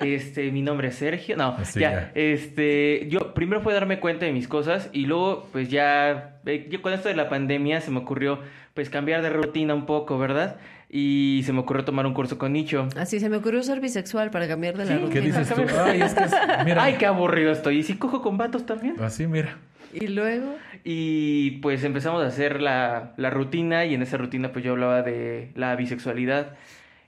Este, 0.00 0.50
mi 0.50 0.62
nombre 0.62 0.88
es 0.88 0.96
Sergio. 0.96 1.36
No, 1.36 1.54
Así 1.56 1.78
ya, 1.78 1.92
ya. 1.92 2.12
Este, 2.16 3.06
yo 3.08 3.34
primero 3.34 3.60
fue 3.60 3.72
darme 3.72 4.00
cuenta 4.00 4.26
de 4.26 4.32
mis 4.32 4.48
cosas 4.48 4.90
y 4.92 5.06
luego, 5.06 5.48
pues 5.52 5.68
ya, 5.68 6.40
eh, 6.44 6.66
yo 6.70 6.82
con 6.82 6.92
esto 6.92 7.08
de 7.08 7.14
la 7.14 7.28
pandemia 7.28 7.80
se 7.80 7.92
me 7.92 8.00
ocurrió, 8.00 8.40
pues 8.74 8.90
cambiar 8.90 9.22
de 9.22 9.30
rutina 9.30 9.74
un 9.74 9.86
poco, 9.86 10.18
¿verdad? 10.18 10.56
Y 10.94 11.40
se 11.46 11.54
me 11.54 11.60
ocurrió 11.60 11.84
tomar 11.86 12.04
un 12.04 12.12
curso 12.12 12.36
con 12.36 12.52
Nicho. 12.52 12.86
Así 12.98 13.18
se 13.18 13.30
me 13.30 13.38
ocurrió 13.38 13.62
ser 13.62 13.80
bisexual 13.80 14.30
para 14.30 14.46
cambiar 14.46 14.76
de 14.76 14.84
la 14.84 14.92
Sí, 14.92 14.98
rutina. 14.98 15.12
¿Qué 15.14 15.20
dices 15.26 15.48
tú? 15.48 15.62
Ay, 15.82 16.02
es 16.02 16.12
que 16.12 16.24
es- 16.24 16.34
mira. 16.66 16.84
Ay, 16.84 16.96
qué 16.98 17.06
aburrido 17.06 17.50
estoy. 17.50 17.78
¿Y 17.78 17.82
si 17.82 17.94
cojo 17.94 18.20
con 18.20 18.36
vatos 18.36 18.66
también? 18.66 18.96
Así, 19.00 19.26
mira. 19.26 19.56
Y 19.94 20.06
luego, 20.08 20.54
Y 20.84 21.52
pues 21.62 21.82
empezamos 21.84 22.22
a 22.22 22.26
hacer 22.26 22.60
la, 22.60 23.12
la 23.16 23.30
rutina 23.30 23.84
y 23.86 23.94
en 23.94 24.02
esa 24.02 24.16
rutina 24.18 24.52
pues 24.52 24.64
yo 24.64 24.72
hablaba 24.72 25.00
de 25.02 25.50
la 25.54 25.74
bisexualidad. 25.76 26.54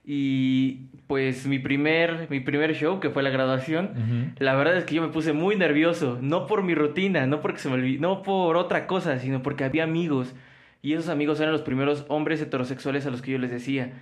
Y 0.03 0.87
pues 1.07 1.45
mi 1.45 1.59
primer, 1.59 2.27
mi 2.29 2.39
primer 2.39 2.73
show, 2.75 2.99
que 2.99 3.09
fue 3.09 3.21
la 3.23 3.29
graduación, 3.31 4.33
la 4.39 4.55
verdad 4.55 4.77
es 4.77 4.85
que 4.85 4.95
yo 4.95 5.01
me 5.01 5.09
puse 5.09 5.33
muy 5.33 5.55
nervioso, 5.55 6.17
no 6.21 6.45
por 6.47 6.63
mi 6.63 6.73
rutina, 6.75 7.25
no 7.27 7.41
porque 7.41 7.59
se 7.59 7.69
me 7.69 7.75
olvidó, 7.75 8.01
no 8.01 8.21
por 8.23 8.55
otra 8.57 8.87
cosa, 8.87 9.19
sino 9.19 9.41
porque 9.43 9.63
había 9.63 9.83
amigos. 9.83 10.33
Y 10.85 10.93
esos 10.93 11.09
amigos 11.09 11.39
eran 11.39 11.51
los 11.51 11.63
primeros 11.63 12.05
hombres 12.09 12.39
heterosexuales 12.39 13.07
a 13.07 13.09
los 13.09 13.23
que 13.23 13.31
yo 13.31 13.39
les 13.39 13.49
decía. 13.49 13.93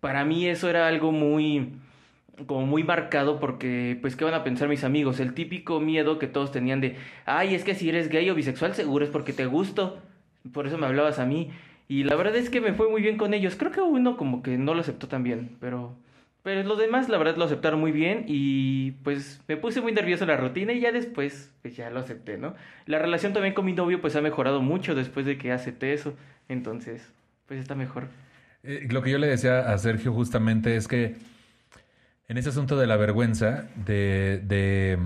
Para 0.00 0.24
mí 0.24 0.48
eso 0.48 0.68
era 0.68 0.88
algo 0.88 1.12
muy 1.12 1.74
como 2.48 2.66
muy 2.66 2.82
marcado 2.82 3.38
porque 3.38 3.96
pues 4.00 4.16
qué 4.16 4.24
van 4.24 4.34
a 4.34 4.42
pensar 4.42 4.68
mis 4.68 4.82
amigos, 4.82 5.20
el 5.20 5.34
típico 5.34 5.78
miedo 5.78 6.18
que 6.18 6.26
todos 6.26 6.50
tenían 6.50 6.80
de, 6.80 6.96
"Ay, 7.26 7.54
es 7.54 7.62
que 7.62 7.76
si 7.76 7.88
eres 7.88 8.08
gay 8.08 8.28
o 8.28 8.34
bisexual 8.34 8.74
seguro 8.74 9.04
es 9.04 9.10
porque 9.12 9.32
te 9.32 9.46
gusto." 9.46 10.00
Por 10.52 10.66
eso 10.66 10.78
me 10.78 10.86
hablabas 10.86 11.20
a 11.20 11.26
mí 11.26 11.52
y 11.86 12.02
la 12.02 12.16
verdad 12.16 12.34
es 12.34 12.50
que 12.50 12.60
me 12.60 12.72
fue 12.72 12.90
muy 12.90 13.02
bien 13.02 13.18
con 13.18 13.34
ellos. 13.34 13.54
Creo 13.54 13.70
que 13.70 13.80
uno 13.80 14.16
como 14.16 14.42
que 14.42 14.58
no 14.58 14.74
lo 14.74 14.80
aceptó 14.80 15.06
tan 15.06 15.22
bien, 15.22 15.56
pero 15.60 15.94
pero 16.42 16.64
los 16.64 16.76
demás 16.76 17.08
la 17.08 17.18
verdad 17.18 17.36
lo 17.36 17.44
aceptaron 17.44 17.78
muy 17.78 17.92
bien 17.92 18.24
y 18.26 18.92
pues 19.04 19.40
me 19.46 19.56
puse 19.56 19.80
muy 19.80 19.92
nervioso 19.92 20.24
en 20.24 20.30
la 20.30 20.36
rutina 20.36 20.72
y 20.72 20.80
ya 20.80 20.90
después 20.90 21.52
pues 21.62 21.76
ya 21.76 21.88
lo 21.90 22.00
acepté, 22.00 22.36
¿no? 22.36 22.54
La 22.86 22.98
relación 22.98 23.32
también 23.32 23.54
con 23.54 23.64
mi 23.64 23.74
novio 23.74 24.00
pues 24.00 24.16
ha 24.16 24.20
mejorado 24.20 24.60
mucho 24.60 24.96
después 24.96 25.24
de 25.24 25.38
que 25.38 25.52
acepté 25.52 25.92
eso, 25.92 26.16
entonces 26.48 27.02
pues 27.46 27.60
está 27.60 27.74
mejor. 27.74 28.08
Eh, 28.62 28.86
lo 28.90 29.02
que 29.02 29.10
yo 29.10 29.18
le 29.18 29.26
decía 29.26 29.72
a 29.72 29.78
Sergio 29.78 30.12
justamente 30.12 30.76
es 30.76 30.88
que 30.88 31.16
En 32.28 32.38
ese 32.38 32.48
asunto 32.48 32.78
de 32.78 32.86
la 32.86 32.96
vergüenza, 32.96 33.66
de, 33.84 34.40
de, 34.44 34.98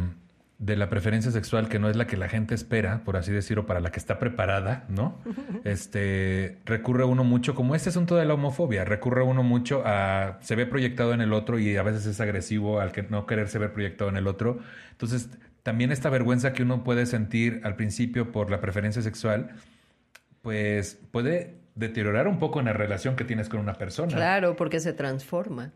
de 0.59 0.77
la 0.77 0.89
preferencia 0.89 1.33
sexual, 1.33 1.69
que 1.69 1.79
no 1.81 1.89
es 1.89 1.97
la 1.97 2.07
que 2.07 2.17
la 2.17 2.29
gente 2.29 2.55
espera, 2.55 3.03
por 3.05 3.17
así 3.17 3.33
decirlo, 3.33 3.67
para 3.67 3.81
la 3.81 3.91
que 3.91 3.99
está 3.99 4.19
preparada, 4.21 4.85
¿no? 4.89 5.19
Este, 5.65 6.59
recurre 6.67 7.05
uno 7.05 7.25
mucho, 7.25 7.55
como 7.57 7.75
este 7.75 7.89
asunto 7.89 8.15
de 8.15 8.27
la 8.27 8.35
homofobia, 8.35 8.85
recurre 8.85 9.25
uno 9.25 9.43
mucho 9.43 9.83
a, 9.85 10.39
se 10.41 10.55
ve 10.55 10.67
proyectado 10.67 11.15
en 11.15 11.21
el 11.21 11.33
otro 11.33 11.59
y 11.59 11.77
a 11.77 11.83
veces 11.83 12.07
es 12.07 12.21
agresivo 12.21 12.81
al 12.81 12.93
que 12.93 13.03
no 13.03 13.27
quererse 13.27 13.59
ver 13.59 13.73
proyectado 13.73 14.09
en 14.11 14.19
el 14.19 14.29
otro. 14.29 14.59
Entonces, 14.93 15.31
también 15.65 15.91
esta 15.91 16.11
vergüenza 16.11 16.53
que 16.53 16.63
uno 16.63 16.85
puede 16.85 17.07
sentir 17.07 17.61
al 17.65 17.75
principio 17.75 18.31
por 18.31 18.51
la 18.51 18.61
preferencia 18.61 19.03
sexual, 19.03 19.51
pues 20.47 21.01
puede 21.11 21.57
deteriorar 21.75 22.29
un 22.29 22.39
poco 22.39 22.61
en 22.61 22.67
la 22.67 22.73
relación 22.73 23.17
que 23.17 23.25
tienes 23.25 23.49
con 23.49 23.59
una 23.59 23.73
persona. 23.73 24.15
Claro, 24.15 24.55
porque 24.55 24.79
se 24.79 24.93
transforma. 24.93 25.73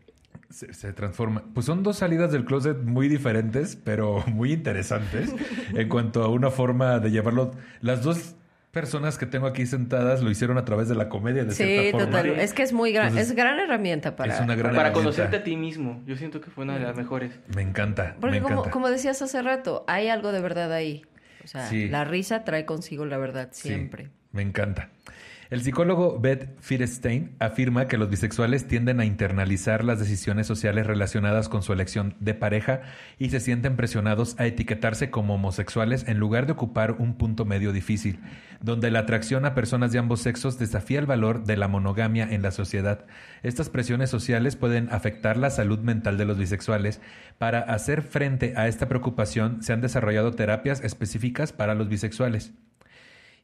Se, 0.49 0.73
se, 0.73 0.93
transforma. 0.93 1.43
Pues 1.53 1.65
son 1.65 1.83
dos 1.83 1.97
salidas 1.97 2.31
del 2.31 2.45
closet 2.45 2.77
muy 2.77 3.09
diferentes, 3.09 3.75
pero 3.75 4.23
muy 4.27 4.53
interesantes 4.53 5.29
en 5.73 5.89
cuanto 5.89 6.23
a 6.23 6.29
una 6.29 6.51
forma 6.51 6.99
de 6.99 7.11
llevarlo. 7.11 7.51
Las 7.81 8.01
dos 8.01 8.35
personas 8.71 9.17
que 9.17 9.25
tengo 9.25 9.45
aquí 9.45 9.65
sentadas 9.65 10.21
lo 10.21 10.31
hicieron 10.31 10.57
a 10.57 10.63
través 10.63 10.87
de 10.87 10.95
la 10.95 11.09
comedia 11.09 11.43
de 11.43 11.51
sí, 11.51 11.65
cierta 11.65 11.99
forma. 11.99 12.05
total. 12.05 12.39
Es 12.39 12.53
que 12.53 12.63
es 12.63 12.71
muy 12.71 12.93
gran, 12.93 13.07
Entonces, 13.07 13.31
es 13.31 13.35
gran 13.35 13.59
herramienta 13.59 14.15
para, 14.15 14.35
es 14.35 14.39
una 14.39 14.55
gran 14.55 14.73
para 14.73 14.87
herramienta. 14.87 14.93
conocerte 14.93 15.35
a 15.35 15.43
ti 15.43 15.57
mismo. 15.57 16.01
Yo 16.05 16.15
siento 16.15 16.39
que 16.39 16.49
fue 16.49 16.63
una 16.63 16.75
de 16.75 16.85
las 16.85 16.95
mejores. 16.95 17.37
Me 17.53 17.61
encanta. 17.61 18.15
Porque 18.21 18.37
me 18.37 18.41
como, 18.41 18.53
encanta. 18.59 18.71
como 18.71 18.89
decías 18.89 19.21
hace 19.21 19.41
rato, 19.41 19.83
hay 19.89 20.07
algo 20.07 20.31
de 20.31 20.39
verdad 20.39 20.71
ahí. 20.71 21.03
O 21.43 21.47
sea, 21.47 21.67
Sí. 21.69 21.87
la 21.87 22.03
risa 22.03 22.43
trae 22.43 22.65
consigo 22.65 23.05
la 23.05 23.17
verdad 23.17 23.49
Sí, 23.51 23.69
siempre. 23.69 24.09
me 24.31 24.41
encanta. 24.41 24.89
El 25.51 25.63
psicólogo 25.63 26.17
Beth 26.17 26.57
Firestein 26.61 27.35
afirma 27.39 27.89
que 27.89 27.97
los 27.97 28.09
bisexuales 28.09 28.69
tienden 28.69 29.01
a 29.01 29.05
internalizar 29.05 29.83
las 29.83 29.99
decisiones 29.99 30.47
sociales 30.47 30.87
relacionadas 30.87 31.49
con 31.49 31.61
su 31.61 31.73
elección 31.73 32.15
de 32.21 32.33
pareja 32.33 32.83
y 33.19 33.31
se 33.31 33.41
sienten 33.41 33.75
presionados 33.75 34.39
a 34.39 34.45
etiquetarse 34.45 35.09
como 35.09 35.35
homosexuales 35.35 36.07
en 36.07 36.19
lugar 36.19 36.45
de 36.45 36.53
ocupar 36.53 36.93
un 36.93 37.15
punto 37.15 37.43
medio 37.43 37.73
difícil, 37.73 38.21
donde 38.61 38.91
la 38.91 38.99
atracción 38.99 39.43
a 39.43 39.53
personas 39.53 39.91
de 39.91 39.99
ambos 39.99 40.21
sexos 40.21 40.57
desafía 40.57 40.99
el 40.99 41.05
valor 41.05 41.43
de 41.43 41.57
la 41.57 41.67
monogamia 41.67 42.29
en 42.31 42.43
la 42.43 42.51
sociedad. 42.51 43.05
Estas 43.43 43.67
presiones 43.69 44.09
sociales 44.09 44.55
pueden 44.55 44.87
afectar 44.89 45.35
la 45.35 45.49
salud 45.49 45.79
mental 45.79 46.17
de 46.17 46.23
los 46.23 46.37
bisexuales. 46.37 47.01
Para 47.39 47.59
hacer 47.59 48.03
frente 48.03 48.53
a 48.55 48.69
esta 48.69 48.87
preocupación 48.87 49.61
se 49.63 49.73
han 49.73 49.81
desarrollado 49.81 50.31
terapias 50.31 50.81
específicas 50.81 51.51
para 51.51 51.75
los 51.75 51.89
bisexuales. 51.89 52.53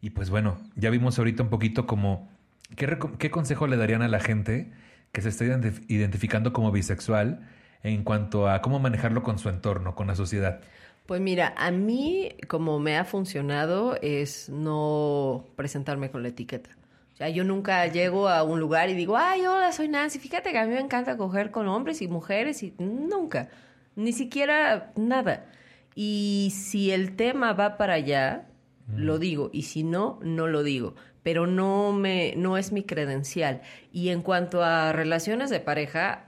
Y 0.02 0.12
pues 0.12 0.30
bueno, 0.30 0.58
ya 0.76 0.90
vimos 0.90 1.18
ahorita 1.18 1.44
un 1.44 1.50
poquito 1.50 1.88
como 1.88 2.30
qué, 2.76 2.98
qué 3.18 3.32
consejo 3.32 3.68
le 3.68 3.78
darían 3.78 4.02
a 4.02 4.08
la 4.08 4.20
gente 4.20 4.72
que 5.12 5.22
se 5.22 5.30
está 5.30 5.46
identif- 5.46 5.84
identificando 5.88 6.54
como 6.54 6.72
bisexual 6.72 7.48
en 7.84 8.04
cuanto 8.04 8.50
a 8.50 8.62
cómo 8.62 8.80
manejarlo 8.80 9.24
con 9.24 9.40
su 9.40 9.50
entorno, 9.50 9.96
con 9.96 10.08
la 10.08 10.16
sociedad. 10.16 10.62
Pues 11.06 11.22
mira, 11.22 11.54
a 11.58 11.72
mí 11.72 12.36
como 12.48 12.80
me 12.80 12.98
ha 12.98 13.06
funcionado 13.06 13.98
es 14.02 14.50
no 14.50 15.46
presentarme 15.56 16.12
con 16.12 16.22
la 16.22 16.30
etiqueta. 16.30 16.70
O 17.14 17.18
sea, 17.18 17.30
yo 17.30 17.44
nunca 17.44 17.88
llego 17.88 18.28
a 18.30 18.44
un 18.44 18.60
lugar 18.60 18.90
y 18.90 18.94
digo, 18.94 19.18
ay, 19.18 19.46
hola, 19.48 19.72
soy 19.72 19.88
Nancy, 19.88 20.20
fíjate 20.20 20.52
que 20.52 20.60
a 20.60 20.66
mí 20.66 20.74
me 20.74 20.80
encanta 20.80 21.18
coger 21.18 21.50
con 21.50 21.68
hombres 21.68 22.02
y 22.04 22.08
mujeres 22.08 22.62
y 22.62 22.76
nunca, 22.78 23.50
ni 23.96 24.12
siquiera 24.12 24.92
nada. 24.96 25.46
Y 25.96 26.54
si 26.54 26.92
el 26.92 27.16
tema 27.16 27.54
va 27.54 27.78
para 27.78 27.94
allá, 27.94 28.46
lo 28.96 29.20
digo, 29.20 29.50
y 29.52 29.64
si 29.64 29.84
no, 29.84 30.20
no 30.24 30.48
lo 30.48 30.64
digo, 30.64 30.96
pero 31.24 31.46
no 31.46 31.92
me 31.92 32.36
no 32.38 32.58
es 32.58 32.72
mi 32.72 32.84
credencial. 32.84 33.62
Y 33.92 34.10
en 34.10 34.22
cuanto 34.22 34.64
a 34.64 34.94
relaciones 34.94 35.50
de 35.50 35.60
pareja, 35.60 36.28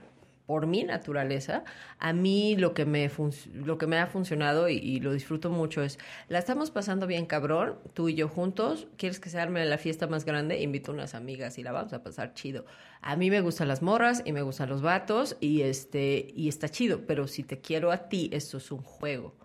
por 0.50 0.66
mi 0.66 0.82
naturaleza, 0.82 1.62
a 2.00 2.12
mí 2.12 2.56
lo 2.56 2.74
que 2.74 2.84
me, 2.84 3.08
lo 3.54 3.78
que 3.78 3.86
me 3.86 3.98
ha 3.98 4.08
funcionado 4.08 4.68
y, 4.68 4.78
y 4.78 4.98
lo 4.98 5.12
disfruto 5.12 5.48
mucho 5.48 5.80
es, 5.80 5.96
la 6.26 6.40
estamos 6.40 6.72
pasando 6.72 7.06
bien 7.06 7.24
cabrón, 7.24 7.76
tú 7.94 8.08
y 8.08 8.16
yo 8.16 8.26
juntos, 8.26 8.88
quieres 8.96 9.20
que 9.20 9.30
se 9.30 9.38
arme 9.38 9.64
la 9.64 9.78
fiesta 9.78 10.08
más 10.08 10.24
grande, 10.24 10.60
invito 10.60 10.90
a 10.90 10.94
unas 10.94 11.14
amigas 11.14 11.56
y 11.58 11.62
la 11.62 11.70
vamos 11.70 11.92
a 11.92 12.02
pasar 12.02 12.34
chido. 12.34 12.66
A 13.00 13.14
mí 13.14 13.30
me 13.30 13.42
gustan 13.42 13.68
las 13.68 13.80
morras 13.80 14.22
y 14.24 14.32
me 14.32 14.42
gustan 14.42 14.70
los 14.70 14.82
vatos 14.82 15.36
y, 15.38 15.62
este, 15.62 16.32
y 16.34 16.48
está 16.48 16.68
chido, 16.68 17.06
pero 17.06 17.28
si 17.28 17.44
te 17.44 17.60
quiero 17.60 17.92
a 17.92 18.08
ti, 18.08 18.28
esto 18.32 18.56
es 18.56 18.72
un 18.72 18.82
juego. 18.82 19.36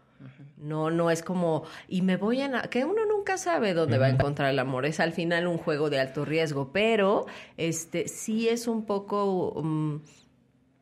No, 0.58 0.90
no 0.90 1.12
es 1.12 1.22
como, 1.22 1.64
y 1.88 2.02
me 2.02 2.18
voy 2.18 2.42
a... 2.42 2.62
Que 2.64 2.86
uno 2.86 3.06
nunca 3.06 3.38
sabe 3.38 3.74
dónde 3.74 3.98
va 3.98 4.08
a 4.08 4.10
encontrar 4.10 4.50
el 4.50 4.60
amor. 4.60 4.86
Es 4.86 5.00
al 5.00 5.12
final 5.12 5.48
un 5.48 5.58
juego 5.58 5.90
de 5.90 6.00
alto 6.00 6.26
riesgo, 6.26 6.72
pero 6.72 7.26
este 7.58 8.08
sí 8.08 8.48
es 8.48 8.68
un 8.68 8.86
poco 8.86 9.62
mm, 9.64 9.96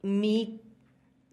mi, 0.04 0.62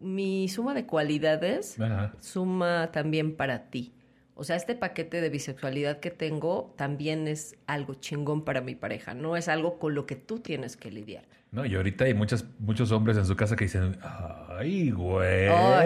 mi 0.00 0.48
suma 0.48 0.74
de 0.74 0.86
cualidades 0.86 1.78
Ajá. 1.80 2.12
suma 2.20 2.90
también 2.92 3.36
para 3.36 3.70
ti. 3.70 3.92
O 4.40 4.44
sea, 4.44 4.56
este 4.56 4.74
paquete 4.74 5.20
de 5.20 5.28
bisexualidad 5.28 6.00
que 6.00 6.10
tengo 6.10 6.72
también 6.78 7.28
es 7.28 7.56
algo 7.66 7.92
chingón 7.92 8.42
para 8.42 8.62
mi 8.62 8.74
pareja. 8.74 9.12
No 9.12 9.36
es 9.36 9.48
algo 9.48 9.78
con 9.78 9.94
lo 9.94 10.06
que 10.06 10.16
tú 10.16 10.38
tienes 10.38 10.78
que 10.78 10.90
lidiar. 10.90 11.24
No, 11.52 11.66
y 11.66 11.74
ahorita 11.74 12.06
hay 12.06 12.14
muchas, 12.14 12.46
muchos 12.58 12.90
hombres 12.90 13.18
en 13.18 13.26
su 13.26 13.36
casa 13.36 13.54
que 13.54 13.64
dicen, 13.64 13.98
ay, 14.00 14.92
güey. 14.92 15.48
Oh. 15.50 15.80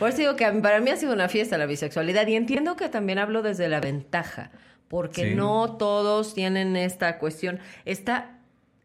Por 0.00 0.08
eso 0.08 0.18
digo 0.18 0.34
que 0.34 0.50
para 0.50 0.80
mí 0.80 0.90
ha 0.90 0.96
sido 0.96 1.12
una 1.12 1.28
fiesta 1.28 1.56
la 1.58 1.66
bisexualidad 1.66 2.26
y 2.26 2.34
entiendo 2.34 2.74
que 2.74 2.88
también 2.88 3.18
hablo 3.20 3.40
desde 3.40 3.68
la 3.68 3.80
ventaja, 3.80 4.50
porque 4.88 5.28
Sí. 5.30 5.34
no 5.36 5.76
todos 5.76 6.34
tienen 6.34 6.74
esta 6.74 7.18
cuestión. 7.18 7.60
Esta, 7.84 8.38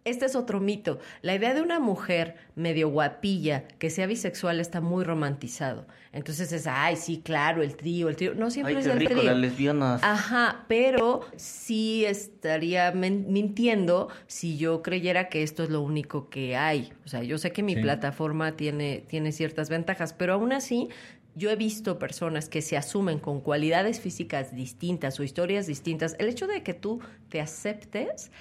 este 0.09 0.25
es 0.25 0.35
otro 0.35 0.59
mito. 0.59 0.99
La 1.21 1.35
idea 1.35 1.53
de 1.53 1.61
una 1.61 1.79
mujer 1.79 2.35
medio 2.55 2.89
guapilla 2.89 3.65
que 3.79 3.89
sea 3.89 4.07
bisexual 4.07 4.59
está 4.59 4.81
muy 4.81 5.03
romantizado. 5.03 5.85
Entonces 6.13 6.51
es, 6.51 6.65
ay, 6.67 6.95
sí, 6.95 7.21
claro, 7.23 7.61
el 7.61 7.75
trío, 7.75 8.09
el 8.09 8.15
trío. 8.15 8.33
No 8.33 8.49
siempre 8.49 8.73
Ay, 8.75 8.81
es 8.81 8.87
el 8.87 8.97
rico, 8.99 9.13
trío. 9.13 9.23
las 9.25 9.37
lesbianas. 9.37 10.03
Ajá, 10.03 10.65
pero 10.67 11.21
sí 11.35 12.05
estaría 12.05 12.91
mintiendo 12.91 14.07
si 14.27 14.57
yo 14.57 14.81
creyera 14.81 15.29
que 15.29 15.43
esto 15.43 15.63
es 15.63 15.69
lo 15.69 15.81
único 15.81 16.29
que 16.29 16.55
hay. 16.55 16.91
O 17.05 17.07
sea, 17.07 17.23
yo 17.23 17.37
sé 17.37 17.51
que 17.51 17.63
mi 17.63 17.75
Sí. 17.75 17.81
plataforma 17.81 18.53
tiene, 18.55 19.03
tiene 19.07 19.31
ciertas 19.31 19.69
ventajas, 19.69 20.13
pero 20.13 20.33
aún 20.33 20.51
así 20.53 20.89
yo 21.35 21.51
he 21.51 21.55
visto 21.55 21.99
personas 21.99 22.49
que 22.49 22.63
se 22.63 22.77
asumen 22.77 23.19
con 23.19 23.41
cualidades 23.41 23.99
físicas 23.99 24.55
distintas 24.55 25.19
o 25.19 25.23
historias 25.23 25.67
distintas. 25.67 26.15
El 26.17 26.29
hecho 26.29 26.47
de 26.47 26.63
que 26.63 26.73
tú 26.73 26.99
te 27.29 27.41
aceptes 27.41 28.31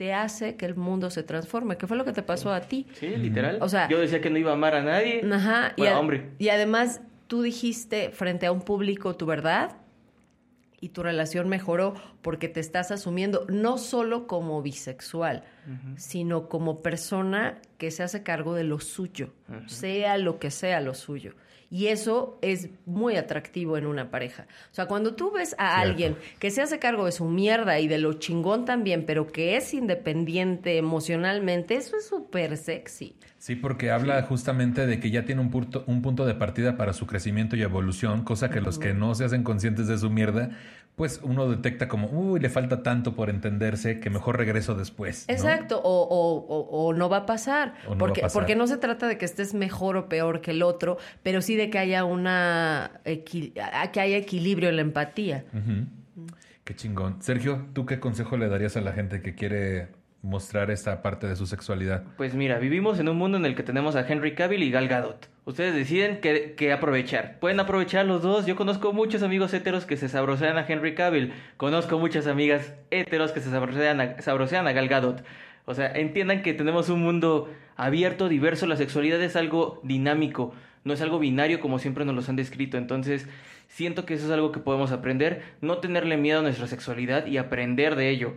te 0.00 0.14
hace 0.14 0.56
que 0.56 0.64
el 0.64 0.76
mundo 0.76 1.10
se 1.10 1.22
transforme. 1.22 1.76
¿Qué 1.76 1.86
fue 1.86 1.94
lo 1.98 2.06
que 2.06 2.12
te 2.14 2.22
pasó 2.22 2.54
a 2.54 2.62
ti? 2.62 2.86
Sí, 2.94 3.08
literal. 3.08 3.58
O 3.60 3.68
sea- 3.68 3.86
yo 3.86 4.00
decía 4.00 4.22
que 4.22 4.30
no 4.30 4.38
iba 4.38 4.50
a 4.50 4.54
amar 4.54 4.74
a 4.74 4.82
nadie. 4.82 5.20
Ajá. 5.30 5.74
Bueno, 5.76 5.94
a- 5.96 6.00
hombre. 6.00 6.30
y 6.38 6.48
además 6.48 7.02
tú 7.26 7.42
dijiste 7.42 8.08
frente 8.08 8.46
a 8.46 8.52
un 8.52 8.62
público 8.62 9.14
tu 9.14 9.26
verdad 9.26 9.76
y 10.80 10.88
tu 10.88 11.02
relación 11.02 11.50
mejoró 11.50 11.92
porque 12.22 12.48
te 12.48 12.60
estás 12.60 12.90
asumiendo 12.90 13.44
no 13.50 13.76
solo 13.76 14.26
como 14.26 14.62
bisexual, 14.62 15.44
sino 15.98 16.48
como 16.48 16.80
persona 16.80 17.58
que 17.76 17.90
se 17.90 18.02
hace 18.02 18.22
cargo 18.22 18.54
de 18.54 18.64
lo 18.64 18.80
suyo, 18.80 19.34
sea 19.66 20.16
lo 20.16 20.38
que 20.38 20.50
sea 20.50 20.80
lo 20.80 20.94
suyo. 20.94 21.34
Y 21.70 21.86
eso 21.86 22.38
es 22.42 22.68
muy 22.84 23.16
atractivo 23.16 23.76
en 23.78 23.86
una 23.86 24.10
pareja. 24.10 24.48
O 24.72 24.74
sea, 24.74 24.86
cuando 24.86 25.14
tú 25.14 25.30
ves 25.30 25.54
a 25.56 25.68
Cierto. 25.76 25.80
alguien 25.90 26.16
que 26.40 26.50
se 26.50 26.62
hace 26.62 26.80
cargo 26.80 27.04
de 27.06 27.12
su 27.12 27.26
mierda 27.26 27.78
y 27.78 27.86
de 27.86 27.98
lo 27.98 28.14
chingón 28.14 28.64
también, 28.64 29.06
pero 29.06 29.28
que 29.28 29.56
es 29.56 29.72
independiente 29.72 30.78
emocionalmente, 30.78 31.76
eso 31.76 31.96
es 31.96 32.06
súper 32.08 32.56
sexy. 32.56 33.14
Sí, 33.38 33.56
porque 33.56 33.90
habla 33.90 34.20
justamente 34.22 34.86
de 34.86 35.00
que 35.00 35.10
ya 35.10 35.24
tiene 35.24 35.40
un 35.40 35.50
punto, 35.50 35.84
un 35.86 36.02
punto 36.02 36.26
de 36.26 36.34
partida 36.34 36.76
para 36.76 36.92
su 36.92 37.06
crecimiento 37.06 37.56
y 37.56 37.62
evolución, 37.62 38.22
cosa 38.22 38.50
que 38.50 38.60
los 38.60 38.78
que 38.78 38.92
no 38.92 39.14
se 39.14 39.24
hacen 39.24 39.44
conscientes 39.44 39.86
de 39.86 39.96
su 39.96 40.10
mierda, 40.10 40.50
pues 41.00 41.20
uno 41.22 41.48
detecta 41.48 41.88
como, 41.88 42.08
uy, 42.08 42.40
le 42.40 42.50
falta 42.50 42.82
tanto 42.82 43.14
por 43.14 43.30
entenderse 43.30 44.00
que 44.00 44.10
mejor 44.10 44.36
regreso 44.36 44.74
después. 44.74 45.24
¿no? 45.28 45.34
Exacto, 45.34 45.80
o, 45.82 46.02
o- 46.02 46.44
o- 46.46 46.86
o 46.88 46.92
no 46.92 47.08
va 47.08 47.16
a 47.18 47.26
pasar. 47.26 47.72
No 47.88 47.96
porque, 47.96 48.20
va 48.20 48.26
a 48.26 48.28
pasar. 48.28 48.32
porque 48.42 48.54
no 48.54 48.66
se 48.66 48.76
trata 48.76 49.08
de 49.08 49.16
que 49.16 49.24
estés 49.24 49.54
mejor 49.54 49.96
o 49.96 50.08
peor 50.10 50.42
que 50.42 50.50
el 50.50 50.62
otro, 50.62 50.98
pero 51.22 51.40
sí 51.40 51.56
de 51.56 51.70
que 51.70 51.78
haya 51.78 52.04
una 52.04 53.00
que 53.04 54.00
haya 54.00 54.16
equilibrio 54.18 54.68
en 54.68 54.76
la 54.76 54.82
empatía. 54.82 55.44
Qué 56.64 56.76
chingón. 56.76 57.22
Sergio, 57.22 57.66
¿tú 57.72 57.86
qué 57.86 57.98
consejo 57.98 58.36
le 58.36 58.48
darías 58.48 58.76
a 58.76 58.80
la 58.82 58.92
gente 58.92 59.22
que 59.22 59.34
quiere 59.34 59.88
mostrar 60.22 60.70
esta 60.70 61.02
parte 61.02 61.26
de 61.26 61.36
su 61.36 61.46
sexualidad? 61.46 62.02
Pues 62.16 62.34
mira, 62.34 62.58
vivimos 62.58 62.98
en 62.98 63.08
un 63.08 63.16
mundo 63.16 63.38
en 63.38 63.46
el 63.46 63.54
que 63.54 63.62
tenemos 63.62 63.96
a 63.96 64.06
Henry 64.06 64.34
Cavill 64.34 64.62
y 64.62 64.70
Gal 64.70 64.88
Gadot. 64.88 65.28
Ustedes 65.44 65.74
deciden 65.74 66.20
qué, 66.20 66.72
aprovechar. 66.72 67.38
Pueden 67.40 67.60
aprovechar 67.60 68.06
los 68.06 68.22
dos. 68.22 68.46
Yo 68.46 68.56
conozco 68.56 68.92
muchos 68.92 69.22
amigos 69.22 69.52
heteros 69.54 69.86
que 69.86 69.96
se 69.96 70.08
sabrosean 70.08 70.58
a 70.58 70.66
Henry 70.66 70.94
Cavill. 70.94 71.32
Conozco 71.56 71.98
muchas 71.98 72.26
amigas 72.26 72.74
heteros 72.90 73.32
que 73.32 73.40
se 73.40 73.50
sabrosean 73.50 74.00
a, 74.68 74.72
Gal 74.72 74.88
Gadot. 74.88 75.24
O 75.64 75.74
sea, 75.74 75.90
entiendan 75.92 76.42
que 76.42 76.54
tenemos 76.54 76.88
un 76.88 77.02
mundo 77.02 77.50
abierto, 77.76 78.28
diverso. 78.28 78.66
La 78.66 78.76
sexualidad 78.76 79.20
es 79.22 79.34
algo 79.34 79.80
dinámico. 79.82 80.54
No 80.84 80.92
es 80.92 81.00
algo 81.00 81.18
binario 81.18 81.60
como 81.60 81.78
siempre 81.78 82.04
nos 82.04 82.14
los 82.14 82.28
han 82.28 82.36
descrito. 82.36 82.76
Entonces, 82.76 83.26
siento 83.66 84.04
que 84.04 84.14
eso 84.14 84.26
es 84.26 84.30
algo 84.30 84.52
que 84.52 84.60
podemos 84.60 84.92
aprender. 84.92 85.42
No 85.60 85.78
tenerle 85.78 86.16
miedo 86.16 86.40
a 86.40 86.42
nuestra 86.42 86.66
sexualidad 86.66 87.26
y 87.26 87.38
aprender 87.38 87.96
de 87.96 88.10
ello. 88.10 88.34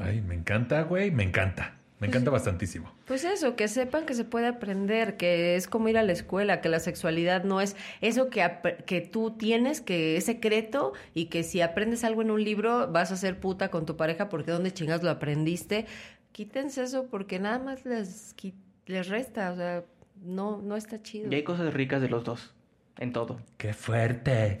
Ay, 0.00 0.20
me 0.22 0.34
encanta, 0.34 0.82
güey, 0.82 1.10
me 1.10 1.22
encanta. 1.22 1.76
Me 2.00 2.06
encanta 2.06 2.30
bastantísimo. 2.30 2.90
Pues 3.04 3.24
eso, 3.24 3.56
que 3.56 3.68
sepan 3.68 4.06
que 4.06 4.14
se 4.14 4.24
puede 4.24 4.46
aprender, 4.46 5.18
que 5.18 5.56
es 5.56 5.68
como 5.68 5.90
ir 5.90 5.98
a 5.98 6.02
la 6.02 6.12
escuela, 6.12 6.62
que 6.62 6.70
la 6.70 6.80
sexualidad 6.80 7.44
no 7.44 7.60
es 7.60 7.76
eso 8.00 8.30
que, 8.30 8.50
que 8.86 9.02
tú 9.02 9.32
tienes, 9.32 9.82
que 9.82 10.16
es 10.16 10.24
secreto 10.24 10.94
y 11.12 11.26
que 11.26 11.42
si 11.42 11.60
aprendes 11.60 12.02
algo 12.02 12.22
en 12.22 12.30
un 12.30 12.42
libro 12.42 12.90
vas 12.90 13.12
a 13.12 13.16
ser 13.16 13.38
puta 13.38 13.70
con 13.70 13.84
tu 13.84 13.98
pareja 13.98 14.30
porque 14.30 14.50
dónde 14.50 14.72
chingas 14.72 15.02
lo 15.02 15.10
aprendiste. 15.10 15.84
Quítense 16.32 16.82
eso 16.84 17.06
porque 17.10 17.38
nada 17.38 17.58
más 17.58 17.84
les, 17.84 18.34
les 18.86 19.08
resta, 19.08 19.52
o 19.52 19.56
sea, 19.56 19.84
no, 20.22 20.62
no 20.62 20.76
está 20.76 21.02
chido. 21.02 21.30
Y 21.30 21.34
hay 21.34 21.42
cosas 21.42 21.74
ricas 21.74 22.00
de 22.00 22.08
los 22.08 22.24
dos. 22.24 22.54
En 23.00 23.12
todo. 23.14 23.40
¡Qué 23.56 23.72
fuerte! 23.72 24.60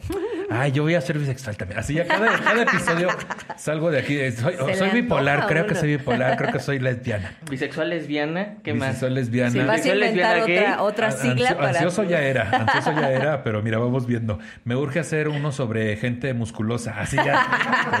Ay, 0.50 0.72
yo 0.72 0.82
voy 0.82 0.94
a 0.94 1.00
ser 1.02 1.18
bisexual 1.18 1.56
también. 1.58 1.78
Así 1.78 1.92
ya 1.94 2.06
cada, 2.06 2.38
cada 2.40 2.62
episodio 2.62 3.08
salgo 3.56 3.90
de 3.90 3.98
aquí. 4.00 4.16
eh, 4.18 4.32
Soy, 4.32 4.54
soy 4.76 4.88
bipolar, 4.90 5.46
creo 5.46 5.66
que 5.66 5.74
soy 5.74 5.90
bipolar, 5.98 6.36
creo 6.38 6.50
que 6.50 6.58
soy 6.58 6.78
lesbiana. 6.80 7.34
Bisexual, 7.50 7.90
lesbiana, 7.90 8.54
¿qué 8.64 8.72
más? 8.72 8.88
Bisexual, 8.88 9.14
lesbiana. 9.14 9.50
Sí, 9.50 9.58
Vas 9.60 9.84
a 9.86 9.88
inventar 9.94 10.40
otra, 10.40 10.82
otra 10.82 11.10
sigla 11.12 11.50
ansio- 11.50 11.56
para... 11.56 11.68
Ansioso 11.68 12.02
ya 12.04 12.22
era, 12.22 12.48
ansioso 12.50 12.92
ya 12.98 13.10
era, 13.12 13.44
pero 13.44 13.62
mira, 13.62 13.78
vamos 13.78 14.06
viendo. 14.06 14.38
Me 14.64 14.74
urge 14.74 14.98
hacer 15.00 15.28
uno 15.28 15.52
sobre 15.52 15.96
gente 15.98 16.32
musculosa, 16.34 16.98
así 16.98 17.16
ya, 17.16 17.46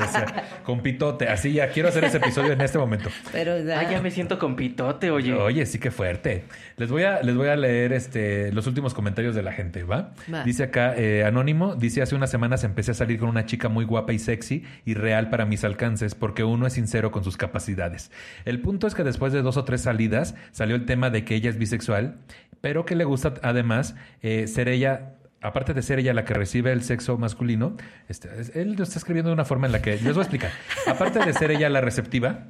o 0.08 0.10
sea, 0.10 0.44
con 0.64 0.80
pitote, 0.80 1.28
así 1.28 1.52
ya. 1.52 1.68
Quiero 1.68 1.90
hacer 1.90 2.02
ese 2.04 2.16
episodio 2.16 2.52
en 2.54 2.62
este 2.62 2.78
momento. 2.78 3.10
Pero 3.30 3.62
ya- 3.62 3.78
Ay, 3.78 3.88
ya 3.90 4.00
me 4.02 4.10
siento 4.10 4.38
con 4.38 4.56
pitote, 4.56 5.10
oye. 5.10 5.34
Oye, 5.34 5.66
sí 5.66 5.78
que 5.78 5.90
fuerte. 5.90 6.44
Les 6.78 6.90
voy 6.90 7.02
a, 7.04 7.20
les 7.22 7.36
voy 7.36 7.48
a 7.48 7.56
leer 7.56 7.92
este, 7.92 8.50
los 8.52 8.66
últimos 8.66 8.94
comentarios 8.94 9.34
de 9.36 9.42
la 9.42 9.52
gente, 9.52 9.84
¿va? 9.84 10.12
Dice 10.44 10.64
acá, 10.64 10.94
eh, 10.96 11.24
Anónimo, 11.24 11.74
dice, 11.76 12.02
hace 12.02 12.14
unas 12.14 12.30
semanas 12.30 12.64
empecé 12.64 12.90
a 12.92 12.94
salir 12.94 13.18
con 13.18 13.28
una 13.28 13.46
chica 13.46 13.68
muy 13.68 13.84
guapa 13.84 14.12
y 14.12 14.18
sexy 14.18 14.64
y 14.84 14.94
real 14.94 15.30
para 15.30 15.44
mis 15.46 15.64
alcances 15.64 16.14
porque 16.14 16.44
uno 16.44 16.66
es 16.66 16.72
sincero 16.72 17.10
con 17.10 17.24
sus 17.24 17.36
capacidades. 17.36 18.10
El 18.44 18.60
punto 18.60 18.86
es 18.86 18.94
que 18.94 19.04
después 19.04 19.32
de 19.32 19.42
dos 19.42 19.56
o 19.56 19.64
tres 19.64 19.82
salidas 19.82 20.34
salió 20.52 20.76
el 20.76 20.86
tema 20.86 21.10
de 21.10 21.24
que 21.24 21.34
ella 21.34 21.50
es 21.50 21.58
bisexual, 21.58 22.18
pero 22.60 22.84
que 22.84 22.94
le 22.96 23.04
gusta 23.04 23.34
además 23.42 23.94
eh, 24.22 24.46
ser 24.46 24.68
ella 24.68 25.14
aparte 25.42 25.72
de 25.72 25.80
ser 25.80 25.98
ella 25.98 26.12
la 26.12 26.26
que 26.26 26.34
recibe 26.34 26.70
el 26.70 26.82
sexo 26.82 27.16
masculino, 27.16 27.74
este, 28.08 28.28
es- 28.38 28.54
él 28.54 28.74
lo 28.76 28.82
está 28.84 28.98
escribiendo 28.98 29.30
de 29.30 29.34
una 29.34 29.46
forma 29.46 29.64
en 29.66 29.72
la 29.72 29.80
que, 29.80 29.92
les 29.92 30.02
voy 30.12 30.18
a 30.18 30.20
explicar, 30.20 30.50
aparte 30.86 31.18
de 31.24 31.32
ser 31.32 31.50
ella 31.50 31.70
la 31.70 31.80
receptiva, 31.80 32.48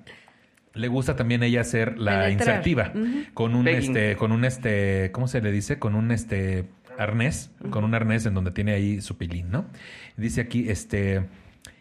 le 0.74 0.88
gusta 0.88 1.14
también 1.14 1.44
ella 1.44 1.62
ser 1.62 1.98
la 1.98 2.22
Penetrar. 2.24 2.32
insertiva 2.32 2.92
con 3.34 3.54
un 3.54 3.68
este 3.68 4.16
con 4.16 4.32
un 4.32 4.44
este 4.44 5.10
¿cómo 5.12 5.26
se 5.28 5.40
le 5.40 5.50
dice? 5.52 5.78
con 5.80 5.94
un 5.96 6.10
este 6.12 6.64
arnés, 7.00 7.50
con 7.70 7.84
un 7.84 7.94
arnés 7.94 8.26
en 8.26 8.34
donde 8.34 8.50
tiene 8.50 8.72
ahí 8.72 9.00
su 9.00 9.16
pilín, 9.16 9.50
¿no? 9.50 9.66
Dice 10.16 10.40
aquí 10.40 10.68
este 10.68 11.28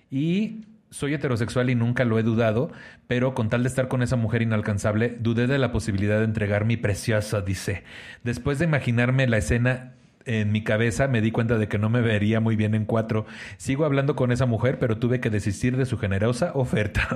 y 0.09 0.65
soy 0.91 1.13
heterosexual 1.13 1.69
y 1.69 1.75
nunca 1.75 2.03
lo 2.03 2.17
he 2.17 2.23
dudado, 2.23 2.71
pero 3.07 3.35
con 3.35 3.49
tal 3.49 3.63
de 3.63 3.69
estar 3.69 3.87
con 3.87 4.01
esa 4.01 4.15
mujer 4.15 4.41
inalcanzable, 4.41 5.17
dudé 5.19 5.45
de 5.45 5.59
la 5.59 5.71
posibilidad 5.71 6.17
de 6.17 6.25
entregar 6.25 6.65
mi 6.65 6.77
preciosa, 6.77 7.41
dice. 7.41 7.83
Después 8.23 8.57
de 8.59 8.65
imaginarme 8.65 9.27
la 9.27 9.37
escena 9.37 9.93
en 10.25 10.51
mi 10.51 10.63
cabeza, 10.63 11.07
me 11.07 11.21
di 11.21 11.31
cuenta 11.31 11.57
de 11.57 11.67
que 11.67 11.77
no 11.77 11.89
me 11.89 12.01
vería 12.01 12.39
muy 12.39 12.55
bien 12.55 12.75
en 12.75 12.85
cuatro. 12.85 13.25
Sigo 13.57 13.85
hablando 13.85 14.15
con 14.15 14.31
esa 14.31 14.45
mujer, 14.45 14.77
pero 14.79 14.97
tuve 14.97 15.19
que 15.19 15.29
desistir 15.29 15.75
de 15.77 15.85
su 15.85 15.97
generosa 15.97 16.51
oferta. 16.53 17.07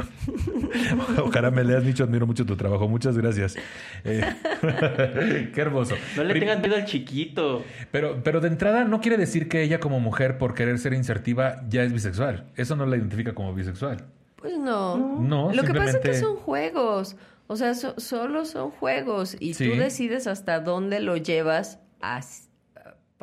Ojalá 1.24 1.52
me 1.52 1.64
leas, 1.64 1.84
Nicho, 1.84 2.04
admiro 2.04 2.26
mucho 2.28 2.46
tu 2.46 2.56
trabajo. 2.56 2.88
Muchas 2.88 3.18
gracias. 3.18 3.56
Eh, 4.04 4.24
qué 5.54 5.62
hermoso. 5.62 5.96
No 6.16 6.24
le 6.24 6.32
Prim- 6.32 6.42
tengas 6.42 6.60
miedo 6.62 6.76
al 6.76 6.86
chiquito. 6.86 7.64
pero, 7.92 8.22
pero 8.24 8.40
de 8.42 8.48
entrada 8.48 8.84
no 8.86 9.02
quiere 9.02 9.18
decir 9.18 9.48
que 9.50 9.62
ella 9.64 9.80
como 9.80 10.00
mujer 10.00 10.38
por 10.38 10.54
querer 10.54 10.80
ser 10.80 10.94
insertiva 10.94 11.62
ya 11.70 11.84
es 11.84 11.94
bisexual. 11.94 12.46
Eso 12.56 12.76
no 12.76 12.86
la 12.86 12.98
identifica 12.98 13.34
como 13.34 13.54
bisexual. 13.54 14.06
Pues 14.38 14.58
no. 14.58 15.20
No, 15.22 15.54
Lo 15.54 15.64
que 15.64 15.74
pasa 15.74 15.98
es 15.98 16.00
que 16.00 16.14
son 16.16 16.36
juegos. 16.36 17.16
O 17.48 17.56
sea, 17.56 17.74
so- 17.76 18.00
solo 18.00 18.46
son 18.46 18.72
juegos. 18.72 19.36
Y 19.40 19.54
Sí. 19.54 19.70
tú 19.70 19.78
decides 19.78 20.28
hasta 20.28 20.60
dónde 20.60 21.00
lo 21.00 21.18
llevas 21.18 21.80
a, 22.02 22.18
a 22.18 22.22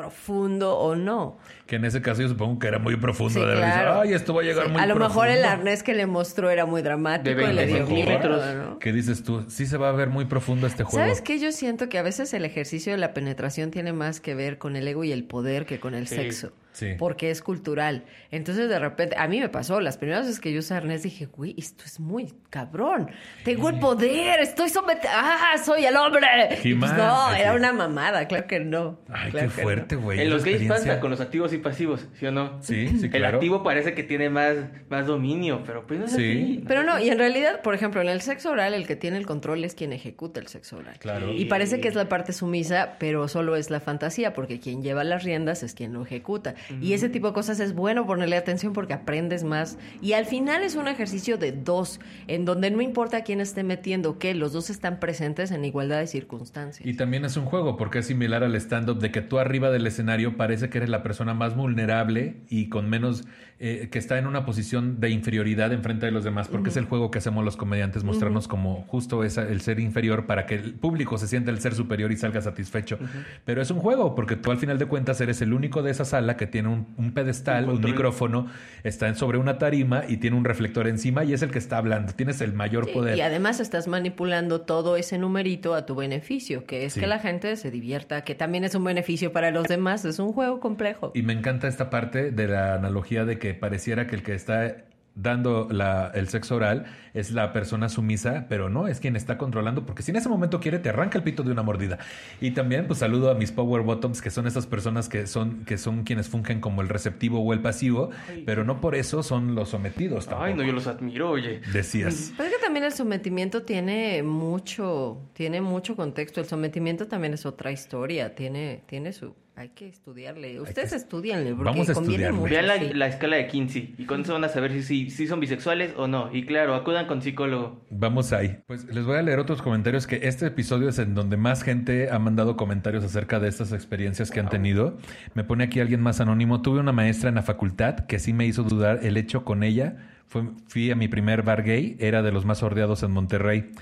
profundo 0.01 0.77
o 0.79 0.97
no. 0.97 1.39
Que 1.67 1.77
en 1.77 1.85
ese 1.85 2.01
caso 2.03 2.23
yo 2.23 2.29
supongo 2.29 2.59
que 2.59 2.67
era 2.69 2.79
muy 2.79 2.97
profundo. 2.97 3.41
Sí, 3.41 3.47
de 3.47 3.55
claro. 3.57 4.01
Ay, 4.01 4.13
esto 4.15 4.35
va 4.35 4.41
a 4.41 4.45
llegar 4.45 4.67
Sí, 4.67 4.73
muy 4.73 4.81
A 4.81 4.87
lo 4.87 4.97
mejor 4.97 5.29
el 5.29 5.35
profundo". 5.41 5.53
arnés 5.61 5.83
que 5.83 5.95
le 5.95 6.07
mostró 6.07 6.51
era 6.51 6.67
muy 6.67 6.83
dramático 6.83 7.37
De 7.37 7.45
y 7.45 7.47
le 7.55 7.67
20 7.67 7.67
dio 7.67 7.87
centímetros. 7.87 8.45
miedo, 8.45 8.65
¿no? 8.71 8.79
¿Qué 8.79 8.93
dices 8.93 9.23
tú? 9.23 9.45
Sí 9.49 9.67
se 9.67 9.77
va 9.77 9.89
a 9.91 9.93
ver 9.93 10.09
muy 10.09 10.25
profundo 10.25 10.67
este 10.67 10.83
juego. 10.85 10.99
¿Sabes 11.05 11.21
qué? 11.23 11.39
Yo 11.39 11.53
siento 11.53 11.89
que 11.89 11.99
a 11.99 12.03
veces 12.03 12.33
el 12.35 12.45
ejercicio 12.45 12.93
de 12.93 12.99
la 12.99 13.15
penetración 13.15 13.71
tiene 13.71 13.93
más 13.93 14.21
que 14.21 14.35
ver 14.35 14.59
con 14.59 14.77
el 14.77 14.89
ego 14.89 15.05
y 15.05 15.13
el 15.13 15.25
poder 15.25 15.67
que 15.67 15.79
con 15.81 15.95
el 15.95 16.09
Sí, 16.09 16.17
sexo. 16.17 16.53
Sí. 16.81 16.95
Porque 16.99 17.31
es 17.31 17.43
cultural. 17.43 18.05
Entonces, 18.31 18.69
de 18.69 18.79
repente, 18.79 19.17
a 19.19 19.29
mí 19.29 19.39
me 19.41 19.49
pasó, 19.49 19.81
las 19.81 19.99
primeras 19.99 20.27
veces 20.27 20.41
que 20.41 20.53
yo 20.53 20.61
usé 20.61 20.75
arnés 20.75 21.03
dije, 21.03 21.27
güey, 21.27 21.55
esto 21.59 21.85
es 21.87 22.01
muy 22.01 22.33
cabrón. 22.51 23.11
Tengo 23.45 23.69
el 23.69 23.79
poder, 23.79 24.41
estoy 24.41 24.69
sometida. 24.71 25.11
¡Ah, 25.15 25.59
soy 25.65 25.85
el 25.85 25.97
hombre! 25.97 26.27
Pues 26.63 26.93
no, 26.95 27.27
así. 27.27 27.41
era 27.41 27.55
una 27.55 27.73
mamada, 27.73 28.27
claro 28.27 28.47
que 28.47 28.61
no. 28.61 28.99
Ay, 29.09 29.31
Claro 29.31 29.49
qué 29.51 29.55
que 29.57 29.63
fuerte, 29.63 29.95
no. 29.97 30.03
güey. 30.03 30.21
En 30.21 30.31
los 30.31 30.45
gays 30.45 30.67
pasa 30.69 30.99
con 31.01 31.11
los 31.11 31.21
activos 31.21 31.53
y 31.53 31.59
pasivos, 31.59 32.07
¿sí 32.19 32.27
o 32.27 32.33
no? 32.33 32.63
Sí, 32.63 32.89
sí, 32.99 33.05
El 33.05 33.11
claro. 33.11 33.37
activo 33.39 33.63
parece 33.63 33.95
que 33.95 34.03
tiene 34.03 34.31
más, 34.31 34.57
más 34.89 35.07
dominio, 35.07 35.63
pero 35.67 35.87
pues 35.87 35.99
no 36.01 36.07
es 36.07 36.13
Sí. 36.13 36.17
así. 36.31 36.65
Pero 36.67 36.83
no, 36.83 36.99
y 36.99 37.09
en 37.11 37.19
realidad, 37.19 37.61
por 37.63 37.75
ejemplo, 37.75 38.01
en 38.01 38.09
el 38.09 38.21
sexo 38.23 38.51
oral, 38.51 38.75
el 38.75 38.87
que 38.87 38.97
tiene 38.97 39.17
el 39.19 39.27
control 39.27 39.65
es 39.65 39.75
quien 39.75 39.93
ejecuta 39.93 40.41
el 40.41 40.47
sexo 40.49 40.79
oral. 40.79 40.99
Claro. 40.99 41.33
Y 41.33 41.45
parece 41.45 41.81
que 41.81 41.89
es 41.89 41.95
la 41.95 42.09
parte 42.09 42.33
sumisa, 42.33 42.97
pero 42.99 43.29
solo 43.29 43.57
es 43.57 43.71
la 43.71 43.81
fantasía, 43.81 44.33
porque 44.33 44.61
quien 44.61 44.83
lleva 44.83 45.05
las 45.05 45.25
riendas 45.25 45.63
es 45.63 45.75
quien 45.75 45.93
lo 45.93 46.03
ejecuta. 46.05 46.55
Y 46.81 46.93
ese 46.93 47.09
tipo 47.09 47.29
de 47.29 47.33
cosas 47.33 47.61
es 47.61 47.75
bueno 47.75 48.07
ponerle 48.07 48.37
atención 48.37 48.73
porque 48.73 48.93
aprendes 48.93 49.45
más. 49.45 49.79
Y 50.01 50.13
al 50.13 50.27
final 50.27 50.63
es 50.63 50.77
un 50.77 50.89
ejercicio 50.89 51.39
de 51.39 51.53
dos, 51.53 52.01
en 52.27 52.45
donde 52.45 52.71
no 52.71 52.81
importa 52.81 53.23
quién 53.23 53.41
esté 53.41 53.63
metiendo 53.63 54.19
qué, 54.19 54.35
los 54.35 54.53
dos 54.53 54.71
están 54.71 55.01
presentes 55.01 55.51
en 55.51 55.65
igualdad 55.65 55.99
de 55.99 56.07
circunstancias. 56.07 56.87
Y 56.87 56.95
también 56.95 57.25
es 57.25 57.37
un 57.37 57.45
juego, 57.45 57.77
porque 57.77 58.01
es 58.01 58.07
similar 58.07 58.45
al 58.45 58.55
stand-up 58.57 58.99
de 58.99 59.11
que 59.11 59.21
tú 59.21 59.39
arriba 59.39 59.71
del 59.71 59.87
escenario 59.87 60.37
parece 60.37 60.69
que 60.69 60.79
eres 60.79 60.91
la 60.91 61.03
persona 61.03 61.35
más 61.35 61.57
vulnerable 61.57 62.37
y 62.49 62.69
con 62.69 62.89
menos, 62.89 63.25
eh, 63.59 63.89
que 63.91 63.99
está 63.99 64.19
en 64.19 64.27
una 64.27 64.45
posición 64.45 65.01
de 65.01 65.11
inferioridad 65.11 65.73
en 65.73 65.83
frente 65.83 66.07
de 66.07 66.13
los 66.13 66.25
demás, 66.25 66.49
porque 66.49 66.71
es 66.71 66.77
el 66.77 66.85
juego 66.85 67.11
que 67.11 67.19
hacemos 67.19 67.45
los 67.45 67.57
comediantes, 67.57 68.05
mostrarnos 68.05 68.49
como 68.49 68.83
justo 68.89 69.25
esa, 69.25 69.43
el 69.43 69.61
ser 69.61 69.81
inferior 69.81 70.27
para 70.27 70.47
que 70.47 70.55
el 70.55 70.75
público 70.75 71.19
se 71.19 71.27
sienta 71.27 71.51
el 71.51 71.61
ser 71.61 71.75
superior 71.75 72.13
y 72.13 72.17
salga 72.17 72.41
satisfecho. 72.41 72.99
Pero 73.45 73.63
es 73.63 73.71
un 73.71 73.79
juego, 73.79 74.15
porque 74.15 74.37
tú 74.37 74.51
al 74.51 74.59
final 74.59 74.79
de 74.79 74.87
cuentas 74.87 75.21
eres 75.21 75.43
el 75.43 75.53
único 75.53 75.83
de 75.83 75.91
esa 75.91 76.05
sala 76.05 76.37
que 76.37 76.47
tiene 76.51 76.69
un, 76.69 76.87
un 76.99 77.13
pedestal, 77.13 77.69
Un 77.69 77.81
micrófono, 77.81 78.47
está 78.85 79.13
sobre 79.15 79.39
una 79.39 79.59
tarima 79.59 80.03
y 80.09 80.19
tiene 80.19 80.37
un 80.37 80.45
reflector 80.45 80.87
encima 80.89 81.25
y 81.25 81.33
es 81.33 81.43
el 81.43 81.51
que 81.51 81.59
está 81.59 81.79
hablando. 81.79 82.13
Tienes 82.13 82.41
el 82.43 82.53
mayor 82.53 82.87
Sí, 82.87 82.93
poder. 82.93 83.17
Y 83.17 83.23
además 83.23 83.61
estás 83.61 83.89
manipulando 83.89 84.61
todo 84.61 84.97
ese 84.97 85.17
numerito 85.19 85.75
a 85.75 85.87
tu 85.87 85.95
beneficio, 85.95 86.65
que 86.65 86.85
es 86.85 86.93
Sí. 86.95 87.01
que 87.01 87.07
la 87.07 87.19
gente 87.19 87.57
se 87.57 87.71
divierta, 87.71 88.23
que 88.25 88.35
también 88.35 88.65
es 88.65 88.75
un 88.75 88.85
beneficio 88.85 89.33
para 89.33 89.51
los 89.51 89.65
demás. 89.69 90.05
Es 90.05 90.19
un 90.19 90.33
juego 90.33 90.61
complejo. 90.61 91.13
Y 91.15 91.23
me 91.23 91.33
encanta 91.33 91.69
esta 91.69 91.89
parte 91.91 92.31
de 92.31 92.49
la 92.49 92.75
analogía 92.75 93.25
de 93.25 93.39
que 93.39 93.55
pareciera 93.55 94.07
que 94.07 94.17
el 94.17 94.23
que 94.23 94.35
está 94.35 94.77
dando 95.23 95.69
la- 95.71 96.11
el 96.15 96.29
sexo 96.29 96.57
oral 96.57 96.87
es 97.15 97.33
la 97.33 97.53
persona 97.53 97.89
sumisa, 97.89 98.47
pero 98.49 98.69
no, 98.71 98.87
es 98.87 99.01
quien 99.01 99.17
está 99.17 99.37
controlando, 99.37 99.85
porque 99.85 100.03
si 100.03 100.11
en 100.13 100.17
ese 100.17 100.29
momento 100.29 100.61
quiere, 100.61 100.79
te 100.79 100.89
arranca 100.91 101.19
el 101.19 101.25
pito 101.25 101.43
de 101.43 101.51
una 101.51 101.63
mordida. 101.63 101.99
Y 102.41 102.53
también, 102.53 102.87
pues 102.87 103.01
saludo 103.01 103.31
a 103.31 103.35
mis 103.35 103.51
power 103.53 103.83
bottoms, 103.83 104.23
que 104.23 104.31
son 104.31 104.47
esas 104.47 104.67
personas 104.67 105.09
que 105.09 105.27
son, 105.27 105.65
que 105.65 105.77
son 105.79 106.05
quienes 106.05 106.29
fungen 106.29 106.61
como 106.61 106.83
el 106.83 106.89
receptivo 106.89 107.41
o 107.41 107.53
el 107.53 107.61
pasivo, 107.61 108.11
pero 108.47 108.65
no 108.65 108.81
por 108.81 108.95
eso 108.95 109.23
son 109.23 109.55
los 109.55 109.71
sometidos 109.71 110.27
tampoco. 110.27 110.45
Ay, 110.47 110.55
no, 110.55 110.63
yo 110.63 110.73
los 110.73 110.87
admiro, 110.87 111.31
oye. 111.31 111.61
Decías. 111.73 112.33
Pero 112.37 112.49
es 112.49 112.57
que 112.57 112.63
también 112.63 112.85
el 112.85 112.93
sometimiento 112.93 113.63
tiene 113.63 114.23
mucho, 114.23 115.19
tiene 115.33 115.61
mucho 115.61 115.97
contexto. 115.97 116.41
El 116.41 116.47
sometimiento 116.47 117.09
también 117.09 117.35
es 117.35 117.45
otra 117.47 117.73
historia, 117.73 118.35
tiene, 118.35 118.83
tiene 118.87 119.13
su, 119.13 119.35
hay 119.61 119.69
que 119.71 119.89
estudiarle. 119.89 120.59
Ustedes 120.61 120.91
que- 120.91 120.97
estudianle, 120.97 121.51
porque 121.55 121.65
Vamos 121.65 121.91
a 121.91 121.95
conviene 121.95 122.25
estudiarle. 122.25 122.39
mucho. 122.41 122.51
Vean 122.51 122.67
la, 122.67 122.79
sí. 122.79 122.95
la 122.95 123.07
escala 123.09 123.37
de 123.37 123.47
Kinsey 123.47 123.95
y 123.99 124.07
con 124.07 124.23
eso 124.23 124.33
van 124.33 124.45
a 124.45 124.49
saber 124.49 124.73
si, 124.73 124.83
si, 124.83 125.11
si 125.11 125.27
son 125.27 125.39
bisexuales 125.39 125.93
o 125.97 126.09
no. 126.09 126.35
Y 126.35 126.47
claro, 126.47 126.75
acudan 126.75 127.07
con 127.07 127.21
psicólogo. 127.21 127.85
Vamos 127.91 128.33
ahí. 128.33 128.59
Pues 128.67 128.87
les 128.87 129.05
voy 129.05 129.19
a 129.19 129.23
leer 129.23 129.39
otros 129.39 129.61
comentarios 129.61 130.07
que 130.07 130.21
este 130.23 130.47
episodio 130.47 130.89
es 130.89 130.99
en 130.99 131.15
donde 131.15 131.37
más 131.37 131.63
gente 131.63 132.11
ha 132.11 132.19
mandado 132.19 132.57
comentarios 132.57 133.05
acerca 133.05 133.39
de 133.39 133.49
estas 133.49 133.73
experiencias 133.73 134.31
que 134.31 134.41
han 134.41 134.49
tenido. 134.49 134.97
Me 135.35 135.45
pone 135.45 135.65
aquí 135.65 135.81
alguien 135.81 136.01
más 136.01 136.21
anónimo. 136.23 136.63
Tuve 136.63 136.81
una 136.81 136.93
maestra 136.93 137.29
en 137.29 137.35
la 137.35 137.43
facultad 137.43 138.07
que 138.07 138.19
sí 138.19 138.33
me 138.33 138.47
hizo 138.47 138.63
dudar 138.63 139.01
el 139.03 139.17
hecho 139.19 139.45
con 139.45 139.63
ella. 139.63 139.97
Fue, 140.27 140.45
fui 140.69 140.91
a 140.91 140.95
mi 140.95 141.09
primer 141.09 141.43
bar 141.43 141.65
gay, 141.65 141.97
era 142.01 142.23
de 142.23 142.33
los 142.33 142.45
más 142.47 142.59
sordeados 142.59 143.03
en 143.03 143.11
Monterrey. 143.11 143.73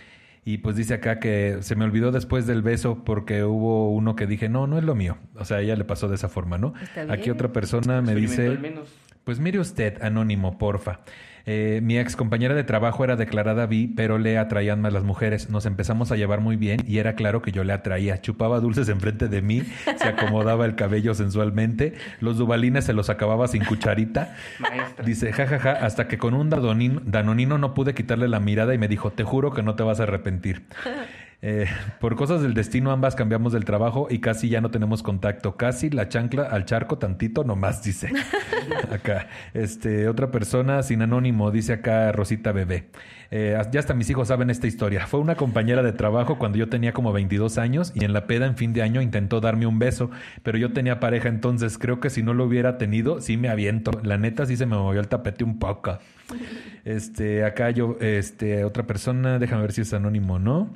Y 0.44 0.58
pues 0.58 0.76
dice 0.76 0.94
acá 0.94 1.20
que 1.20 1.58
se 1.60 1.76
me 1.76 1.84
olvidó 1.84 2.10
después 2.10 2.46
del 2.46 2.62
beso 2.62 3.04
porque 3.04 3.44
hubo 3.44 3.90
uno 3.90 4.16
que 4.16 4.26
dije, 4.26 4.48
no, 4.48 4.66
no 4.66 4.78
es 4.78 4.84
lo 4.84 4.94
mío. 4.94 5.18
O 5.34 5.44
sea, 5.44 5.58
a 5.58 5.60
ella 5.60 5.76
le 5.76 5.84
pasó 5.84 6.08
de 6.08 6.14
esa 6.14 6.28
forma, 6.28 6.58
¿no? 6.58 6.74
Está 6.80 7.12
Aquí 7.12 7.30
otra 7.30 7.52
persona 7.52 8.00
me 8.00 8.14
dice... 8.14 8.48
al 8.48 8.58
menos. 8.58 8.88
Pues 9.24 9.40
mire 9.40 9.58
usted, 9.58 10.02
anónimo, 10.02 10.56
porfa. 10.56 11.00
Eh, 11.46 11.80
mi 11.82 11.98
ex 11.98 12.16
compañera 12.16 12.54
de 12.54 12.64
trabajo 12.64 13.04
era 13.04 13.16
declarada 13.16 13.66
bi, 13.66 13.88
pero 13.88 14.18
le 14.18 14.38
atraían 14.38 14.80
más 14.80 14.92
las 14.92 15.04
mujeres. 15.04 15.50
Nos 15.50 15.66
empezamos 15.66 16.12
a 16.12 16.16
llevar 16.16 16.40
muy 16.40 16.56
bien 16.56 16.80
y 16.86 16.98
era 16.98 17.14
claro 17.14 17.42
que 17.42 17.52
yo 17.52 17.64
le 17.64 17.72
atraía. 17.72 18.20
Chupaba 18.20 18.60
dulces 18.60 18.88
enfrente 18.88 19.28
de 19.28 19.42
mí, 19.42 19.62
se 19.96 20.08
acomodaba 20.08 20.64
el 20.66 20.74
cabello 20.74 21.14
sensualmente, 21.14 21.94
los 22.20 22.38
dubalines 22.38 22.84
se 22.84 22.92
los 22.92 23.10
acababa 23.10 23.48
sin 23.48 23.64
cucharita. 23.64 24.36
Maestra. 24.58 25.04
Dice, 25.04 25.32
jajaja, 25.32 25.72
hasta 25.72 26.08
que 26.08 26.18
con 26.18 26.34
un 26.34 26.50
danonino, 26.50 27.00
danonino 27.04 27.58
no 27.58 27.74
pude 27.74 27.94
quitarle 27.94 28.28
la 28.28 28.40
mirada 28.40 28.74
y 28.74 28.78
me 28.78 28.88
dijo, 28.88 29.10
te 29.10 29.24
juro 29.24 29.52
que 29.52 29.62
no 29.62 29.74
te 29.74 29.82
vas 29.82 30.00
a 30.00 30.04
arrepentir. 30.04 30.62
Eh, 31.40 31.66
por 32.00 32.16
cosas 32.16 32.42
del 32.42 32.52
destino 32.52 32.90
ambas 32.90 33.14
cambiamos 33.14 33.52
del 33.52 33.64
trabajo 33.64 34.08
y 34.10 34.18
casi 34.18 34.48
ya 34.48 34.60
no 34.60 34.70
tenemos 34.70 35.02
contacto. 35.02 35.56
Casi 35.56 35.88
la 35.90 36.08
chancla 36.08 36.44
al 36.44 36.64
charco 36.64 36.98
tantito 36.98 37.44
nomás, 37.44 37.82
dice. 37.82 38.10
acá. 38.92 39.28
Este, 39.54 40.08
otra 40.08 40.30
persona 40.30 40.82
sin 40.82 41.02
anónimo, 41.02 41.50
dice 41.50 41.74
acá 41.74 42.10
Rosita 42.12 42.52
Bebé. 42.52 42.88
Eh, 43.30 43.60
ya 43.70 43.80
hasta 43.80 43.94
mis 43.94 44.08
hijos 44.10 44.28
saben 44.28 44.50
esta 44.50 44.66
historia. 44.66 45.06
Fue 45.06 45.20
una 45.20 45.36
compañera 45.36 45.82
de 45.82 45.92
trabajo 45.92 46.38
cuando 46.38 46.58
yo 46.58 46.68
tenía 46.68 46.92
como 46.92 47.12
22 47.12 47.58
años 47.58 47.92
y 47.94 48.04
en 48.04 48.12
la 48.12 48.26
peda 48.26 48.46
en 48.46 48.56
fin 48.56 48.72
de 48.72 48.82
año 48.82 49.02
intentó 49.02 49.40
darme 49.40 49.66
un 49.66 49.78
beso, 49.78 50.10
pero 50.42 50.58
yo 50.58 50.72
tenía 50.72 50.98
pareja 50.98 51.28
entonces 51.28 51.78
creo 51.78 52.00
que 52.00 52.10
si 52.10 52.22
no 52.22 52.34
lo 52.34 52.44
hubiera 52.44 52.78
tenido, 52.78 53.20
sí 53.20 53.36
me 53.36 53.48
aviento. 53.48 53.92
La 54.02 54.16
neta 54.16 54.46
sí 54.46 54.56
se 54.56 54.66
me 54.66 54.76
movió 54.76 55.00
el 55.00 55.08
tapete 55.08 55.44
un 55.44 55.58
poco. 55.58 55.98
Este, 56.84 57.44
acá 57.44 57.70
yo, 57.70 57.98
este, 58.00 58.64
otra 58.64 58.86
persona, 58.86 59.38
déjame 59.38 59.60
ver 59.60 59.72
si 59.72 59.82
es 59.82 59.92
anónimo 59.92 60.34
o 60.34 60.38
no. 60.38 60.70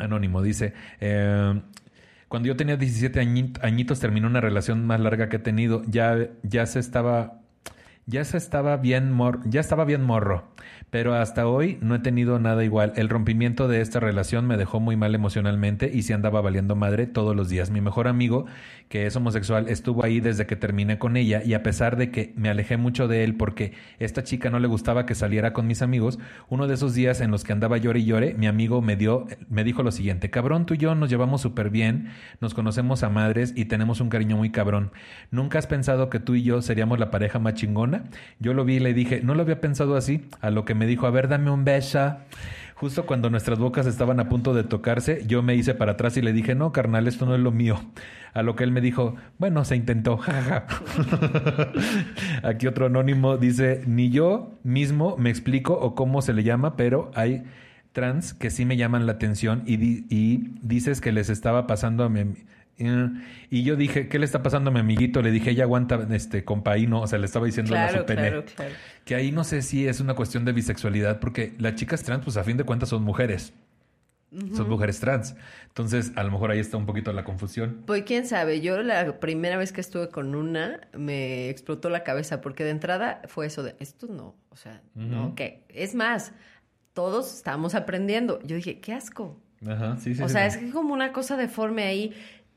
Anónimo 0.00 0.42
dice, 0.42 0.74
eh, 1.00 1.60
cuando 2.28 2.46
yo 2.48 2.56
tenía 2.56 2.76
17 2.76 3.20
añi- 3.20 3.52
añitos 3.62 4.00
terminó 4.00 4.26
una 4.28 4.40
relación 4.40 4.86
más 4.86 5.00
larga 5.00 5.28
que 5.28 5.36
he 5.36 5.40
tenido. 5.40 5.82
Ya, 5.88 6.28
ya 6.42 6.66
se 6.66 6.78
estaba, 6.78 7.39
ya 8.10 8.22
estaba 8.22 8.76
bien 8.76 9.12
mor, 9.12 9.40
ya 9.44 9.60
estaba 9.60 9.84
bien 9.84 10.02
morro. 10.02 10.44
Pero 10.90 11.14
hasta 11.14 11.46
hoy 11.46 11.78
no 11.80 11.94
he 11.94 12.00
tenido 12.00 12.40
nada 12.40 12.64
igual. 12.64 12.92
El 12.96 13.08
rompimiento 13.08 13.68
de 13.68 13.80
esta 13.80 14.00
relación 14.00 14.46
me 14.46 14.56
dejó 14.56 14.80
muy 14.80 14.96
mal 14.96 15.14
emocionalmente 15.14 15.90
y 15.92 16.02
se 16.02 16.14
andaba 16.14 16.40
valiendo 16.40 16.74
madre 16.74 17.06
todos 17.06 17.36
los 17.36 17.48
días. 17.48 17.70
Mi 17.70 17.80
mejor 17.80 18.08
amigo, 18.08 18.46
que 18.88 19.06
es 19.06 19.14
homosexual, 19.14 19.68
estuvo 19.68 20.04
ahí 20.04 20.18
desde 20.18 20.46
que 20.46 20.56
terminé 20.56 20.98
con 20.98 21.16
ella 21.16 21.42
y 21.44 21.54
a 21.54 21.62
pesar 21.62 21.96
de 21.96 22.10
que 22.10 22.32
me 22.34 22.48
alejé 22.48 22.76
mucho 22.76 23.06
de 23.06 23.22
él 23.22 23.36
porque 23.36 23.72
esta 24.00 24.24
chica 24.24 24.50
no 24.50 24.58
le 24.58 24.66
gustaba 24.66 25.06
que 25.06 25.14
saliera 25.14 25.52
con 25.52 25.68
mis 25.68 25.80
amigos, 25.80 26.18
uno 26.48 26.66
de 26.66 26.74
esos 26.74 26.94
días 26.94 27.20
en 27.20 27.30
los 27.30 27.44
que 27.44 27.52
andaba 27.52 27.78
llore 27.78 28.00
y 28.00 28.04
llore, 28.04 28.34
mi 28.34 28.48
amigo 28.48 28.82
me 28.82 28.96
dio, 28.96 29.26
me 29.48 29.62
dijo 29.62 29.84
lo 29.84 29.92
siguiente, 29.92 30.28
cabrón, 30.30 30.66
tú 30.66 30.74
y 30.74 30.78
yo 30.78 30.96
nos 30.96 31.08
llevamos 31.08 31.40
súper 31.40 31.70
bien, 31.70 32.08
nos 32.40 32.54
conocemos 32.54 33.04
a 33.04 33.10
madres 33.10 33.52
y 33.54 33.66
tenemos 33.66 34.00
un 34.00 34.08
cariño 34.08 34.36
muy 34.36 34.50
cabrón. 34.50 34.90
¿Nunca 35.30 35.60
has 35.60 35.68
pensado 35.68 36.10
que 36.10 36.18
tú 36.18 36.34
y 36.34 36.42
yo 36.42 36.60
seríamos 36.60 36.98
la 36.98 37.12
pareja 37.12 37.38
más 37.38 37.54
chingona? 37.54 37.99
Yo 38.38 38.54
lo 38.54 38.64
vi 38.64 38.76
y 38.76 38.80
le 38.80 38.94
dije, 38.94 39.20
no 39.22 39.34
lo 39.34 39.42
había 39.42 39.60
pensado 39.60 39.96
así, 39.96 40.28
a 40.40 40.50
lo 40.50 40.64
que 40.64 40.74
me 40.74 40.86
dijo, 40.86 41.06
a 41.06 41.10
ver, 41.10 41.28
dame 41.28 41.50
un 41.50 41.64
beso. 41.64 42.16
Justo 42.80 43.04
cuando 43.04 43.28
nuestras 43.28 43.58
bocas 43.58 43.86
estaban 43.86 44.20
a 44.20 44.30
punto 44.30 44.54
de 44.54 44.64
tocarse, 44.64 45.22
yo 45.26 45.42
me 45.42 45.54
hice 45.54 45.74
para 45.74 45.92
atrás 45.92 46.16
y 46.16 46.22
le 46.22 46.32
dije, 46.32 46.54
no, 46.54 46.72
carnal, 46.72 47.08
esto 47.08 47.26
no 47.26 47.34
es 47.34 47.40
lo 47.40 47.52
mío. 47.52 47.78
A 48.32 48.42
lo 48.42 48.56
que 48.56 48.64
él 48.64 48.72
me 48.72 48.80
dijo, 48.80 49.16
bueno, 49.38 49.66
se 49.66 49.76
intentó. 49.76 50.18
Aquí 52.42 52.66
otro 52.66 52.86
anónimo 52.86 53.36
dice, 53.36 53.82
ni 53.86 54.08
yo 54.08 54.58
mismo 54.62 55.16
me 55.18 55.28
explico 55.28 55.74
o 55.74 55.94
cómo 55.94 56.22
se 56.22 56.32
le 56.32 56.42
llama, 56.42 56.76
pero 56.76 57.10
hay 57.14 57.42
trans 57.92 58.32
que 58.32 58.48
sí 58.48 58.64
me 58.64 58.78
llaman 58.78 59.04
la 59.04 59.12
atención 59.12 59.62
y, 59.66 59.74
y 60.08 60.54
dices 60.62 61.02
que 61.02 61.12
les 61.12 61.28
estaba 61.28 61.66
pasando 61.66 62.04
a 62.04 62.08
mi... 62.08 62.34
Y 63.50 63.62
yo 63.62 63.76
dije, 63.76 64.08
¿qué 64.08 64.18
le 64.18 64.24
está 64.24 64.42
pasando 64.42 64.70
a 64.70 64.72
mi 64.72 64.80
amiguito? 64.80 65.20
Le 65.22 65.30
dije, 65.30 65.50
ella 65.50 65.64
aguanta 65.64 66.06
este 66.12 66.44
compaíno, 66.44 67.02
o 67.02 67.06
sea, 67.06 67.18
le 67.18 67.26
estaba 67.26 67.46
diciendo 67.46 67.74
a 67.74 67.86
Claro, 67.88 67.98
su 68.00 68.06
pene. 68.06 68.20
claro, 68.28 68.44
claro. 68.44 68.74
Que 69.04 69.14
ahí 69.14 69.32
no 69.32 69.44
sé 69.44 69.62
si 69.62 69.86
es 69.86 70.00
una 70.00 70.14
cuestión 70.14 70.44
de 70.44 70.52
bisexualidad, 70.52 71.20
porque 71.20 71.54
las 71.58 71.74
chicas 71.74 72.02
trans, 72.02 72.24
pues 72.24 72.36
a 72.36 72.44
fin 72.44 72.56
de 72.56 72.64
cuentas 72.64 72.88
son 72.88 73.02
mujeres. 73.02 73.52
Son 74.54 74.68
mujeres 74.68 75.00
trans. 75.00 75.34
Entonces, 75.66 76.12
a 76.14 76.22
lo 76.22 76.30
mejor 76.30 76.52
ahí 76.52 76.60
está 76.60 76.76
un 76.76 76.86
poquito 76.86 77.12
la 77.12 77.24
confusión. 77.24 77.82
Pues 77.84 78.04
quién 78.04 78.26
sabe, 78.28 78.60
yo 78.60 78.80
la 78.80 79.18
primera 79.18 79.56
vez 79.56 79.72
que 79.72 79.80
estuve 79.80 80.08
con 80.08 80.36
una 80.36 80.80
me 80.96 81.48
explotó 81.48 81.90
la 81.90 82.04
cabeza 82.04 82.40
porque 82.40 82.62
de 82.62 82.70
entrada 82.70 83.22
fue 83.26 83.46
eso 83.46 83.64
de, 83.64 83.74
esto 83.80 84.06
no, 84.06 84.36
o 84.50 84.56
sea, 84.56 84.82
no, 84.94 85.26
Ujú. 85.26 85.34
que 85.34 85.64
es 85.68 85.96
más, 85.96 86.32
todos 86.92 87.34
estamos 87.34 87.74
aprendiendo. 87.74 88.38
Yo 88.44 88.54
dije, 88.54 88.78
qué 88.78 88.92
asco. 88.92 89.36
Ajá, 89.66 89.96
sí, 89.96 90.14
sí. 90.14 90.22
o 90.22 90.28
sí, 90.28 90.32
sea, 90.34 90.48
sí. 90.48 90.58
es 90.58 90.64
que 90.64 90.70
como 90.70 90.94
una 90.94 91.12
cosa 91.12 91.36
deforme 91.36 91.82
ahí. 91.82 92.14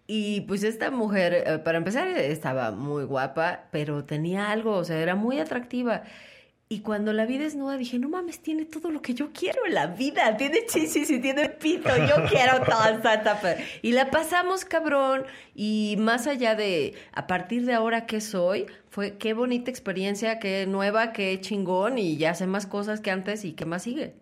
Y 0.08 0.42
pues 0.42 0.64
esta 0.64 0.92
mujer, 0.92 1.34
eh, 1.34 1.60
para 1.60 1.78
empezar, 1.78 2.08
estaba 2.08 2.72
muy 2.72 3.06
guapa, 3.06 3.66
pero 3.72 4.04
tenía 4.04 4.52
algo, 4.52 4.76
o 4.76 4.84
sea, 4.84 5.00
era 5.00 5.16
muy 5.16 5.40
atractiva. 5.40 6.04
Y 6.74 6.80
cuando 6.80 7.14
la 7.14 7.26
vi 7.28 7.38
desnuda 7.38 7.78
dije, 7.78 8.00
no 8.00 8.10
mames, 8.10 8.40
tiene 8.40 8.66
todo 8.66 8.90
lo 8.90 9.02
que 9.02 9.14
yo 9.14 9.32
quiero 9.32 9.66
en 9.68 9.76
la 9.76 9.86
vida. 9.86 10.36
Tiene 10.38 10.66
chichis 10.66 11.08
y 11.12 11.20
tiene 11.20 11.50
pito. 11.50 11.90
Yo 11.96 12.16
quiero 12.30 12.64
toda 12.64 12.90
esta 12.90 13.14
etapa. 13.14 13.56
Y 13.84 13.92
la 13.92 14.10
pasamos 14.10 14.66
cabrón. 14.66 15.24
Y 15.54 15.98
más 16.00 16.26
allá 16.26 16.56
de, 16.56 16.96
a 17.12 17.28
partir 17.28 17.66
de 17.66 17.74
ahora 17.74 18.08
que 18.08 18.22
soy, 18.22 18.66
fue 18.90 19.18
qué 19.20 19.34
bonita 19.34 19.70
experiencia, 19.70 20.40
qué 20.40 20.66
nueva, 20.66 21.14
qué 21.14 21.40
chingón. 21.40 22.00
Y 22.00 22.18
ya 22.18 22.34
sé 22.34 22.48
más 22.48 22.66
cosas 22.66 23.02
que 23.02 23.12
antes 23.12 23.46
y 23.46 23.54
qué 23.54 23.66
más 23.66 23.84
sigue. 23.84 24.16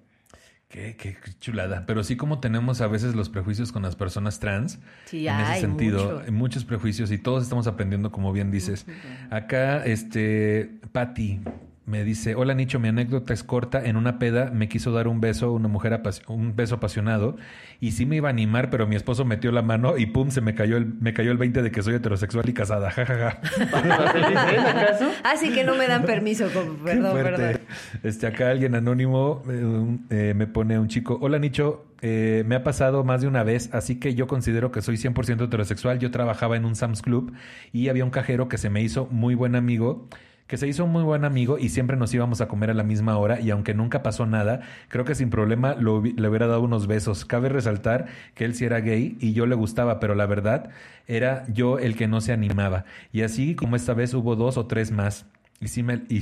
Qué, 0.71 0.95
qué 0.97 1.17
chulada. 1.41 1.85
Pero 1.85 2.03
sí 2.03 2.15
como 2.15 2.39
tenemos 2.39 2.79
a 2.79 2.87
veces 2.87 3.13
los 3.13 3.29
prejuicios 3.29 3.73
con 3.73 3.83
las 3.83 3.97
personas 3.97 4.39
trans. 4.39 4.79
Sí, 5.05 5.27
en 5.27 5.39
ese 5.41 5.61
sentido, 5.61 6.19
mucho. 6.19 6.31
muchos 6.31 6.65
prejuicios 6.65 7.11
y 7.11 7.17
todos 7.17 7.43
estamos 7.43 7.67
aprendiendo, 7.67 8.11
como 8.11 8.31
bien 8.31 8.51
dices. 8.51 8.85
Acá, 9.29 9.85
este, 9.85 10.79
Patty 10.93 11.41
me 11.85 12.03
dice, 12.03 12.35
hola 12.35 12.53
Nicho, 12.53 12.79
mi 12.79 12.87
anécdota 12.89 13.33
es 13.33 13.43
corta. 13.43 13.83
En 13.83 13.97
una 13.97 14.19
peda 14.19 14.51
me 14.53 14.69
quiso 14.69 14.91
dar 14.91 15.07
un 15.07 15.19
beso 15.19 15.47
a 15.47 15.51
una 15.51 15.67
mujer, 15.67 15.99
un 16.27 16.55
beso 16.55 16.75
apasionado 16.75 17.37
y 17.79 17.91
sí 17.91 18.05
me 18.05 18.17
iba 18.17 18.29
a 18.29 18.31
animar, 18.31 18.69
pero 18.69 18.85
mi 18.87 18.95
esposo 18.95 19.25
metió 19.25 19.51
la 19.51 19.63
mano 19.63 19.97
y 19.97 20.05
pum, 20.05 20.29
se 20.29 20.41
me 20.41 20.53
cayó 20.53 20.77
el, 20.77 20.85
me 20.85 21.13
cayó 21.13 21.31
el 21.31 21.37
20 21.37 21.63
de 21.63 21.71
que 21.71 21.81
soy 21.81 21.95
heterosexual 21.95 22.47
y 22.47 22.53
casada. 22.53 22.91
Ja, 22.95 23.05
ja, 23.05 23.15
ja. 23.17 23.39
¿Vas 23.87 24.11
feliz, 24.11 24.27
eh, 24.29 24.59
acaso? 24.59 25.11
Así 25.23 25.51
que 25.51 25.63
no 25.63 25.75
me 25.75 25.87
dan 25.87 26.03
permiso. 26.03 26.47
como- 26.53 26.75
Perdón, 26.83 27.13
perdón. 27.23 27.59
Este, 28.03 28.27
acá 28.27 28.51
alguien 28.51 28.75
anónimo 28.75 29.41
eh, 29.49 29.97
eh, 30.29 30.33
me 30.35 30.45
pone 30.47 30.77
un 30.77 30.87
chico. 30.87 31.17
Hola, 31.21 31.39
Nicho. 31.39 31.85
eh, 32.03 32.43
me 32.47 32.55
ha 32.55 32.63
pasado 32.63 33.03
más 33.03 33.21
de 33.21 33.27
una 33.27 33.43
vez, 33.43 33.69
así 33.73 33.99
que 33.99 34.13
yo 34.15 34.27
considero 34.27 34.71
que 34.71 34.81
soy 34.81 34.95
100% 34.97 35.45
heterosexual. 35.45 35.97
Yo 35.99 36.11
trabajaba 36.11 36.57
en 36.57 36.65
un 36.65 36.75
Sam's 36.75 37.01
Club 37.01 37.33
y 37.73 37.89
había 37.89 38.05
un 38.05 38.11
cajero 38.11 38.47
que 38.47 38.57
se 38.57 38.69
me 38.69 38.81
hizo 38.81 39.07
muy 39.11 39.33
buen 39.35 39.55
amigo. 39.55 40.07
Que 40.51 40.57
se 40.57 40.67
hizo 40.67 40.83
un 40.83 40.91
muy 40.91 41.03
buen 41.03 41.23
amigo 41.23 41.57
y 41.57 41.69
siempre 41.69 41.95
nos 41.95 42.13
íbamos 42.13 42.41
a 42.41 42.49
comer 42.49 42.71
a 42.71 42.73
la 42.73 42.83
misma 42.83 43.17
hora 43.17 43.39
y 43.39 43.51
aunque 43.51 43.73
nunca 43.73 44.03
pasó 44.03 44.25
nada, 44.25 44.59
creo 44.89 45.05
que 45.05 45.15
sin 45.15 45.29
problema 45.29 45.75
lo 45.75 46.01
le 46.01 46.27
hubiera 46.27 46.45
dado 46.45 46.59
unos 46.59 46.87
besos. 46.87 47.23
Cabe 47.23 47.47
resaltar 47.47 48.07
que 48.35 48.43
él 48.43 48.53
sí 48.53 48.65
era 48.65 48.81
gay 48.81 49.15
y 49.21 49.31
yo 49.31 49.45
le 49.45 49.55
gustaba, 49.55 50.01
pero 50.01 50.13
la 50.13 50.25
verdad 50.25 50.69
era 51.07 51.45
yo 51.47 51.79
el 51.79 51.95
que 51.95 52.09
no 52.09 52.19
se 52.19 52.33
animaba. 52.33 52.83
Y 53.13 53.21
así 53.21 53.55
como 53.55 53.77
esta 53.77 53.93
vez 53.93 54.13
hubo 54.13 54.35
dos 54.35 54.57
o 54.57 54.65
tres 54.65 54.91
más. 54.91 55.25
Y, 55.61 55.67
sí 55.67 55.83
me, 55.83 56.01
y, 56.09 56.21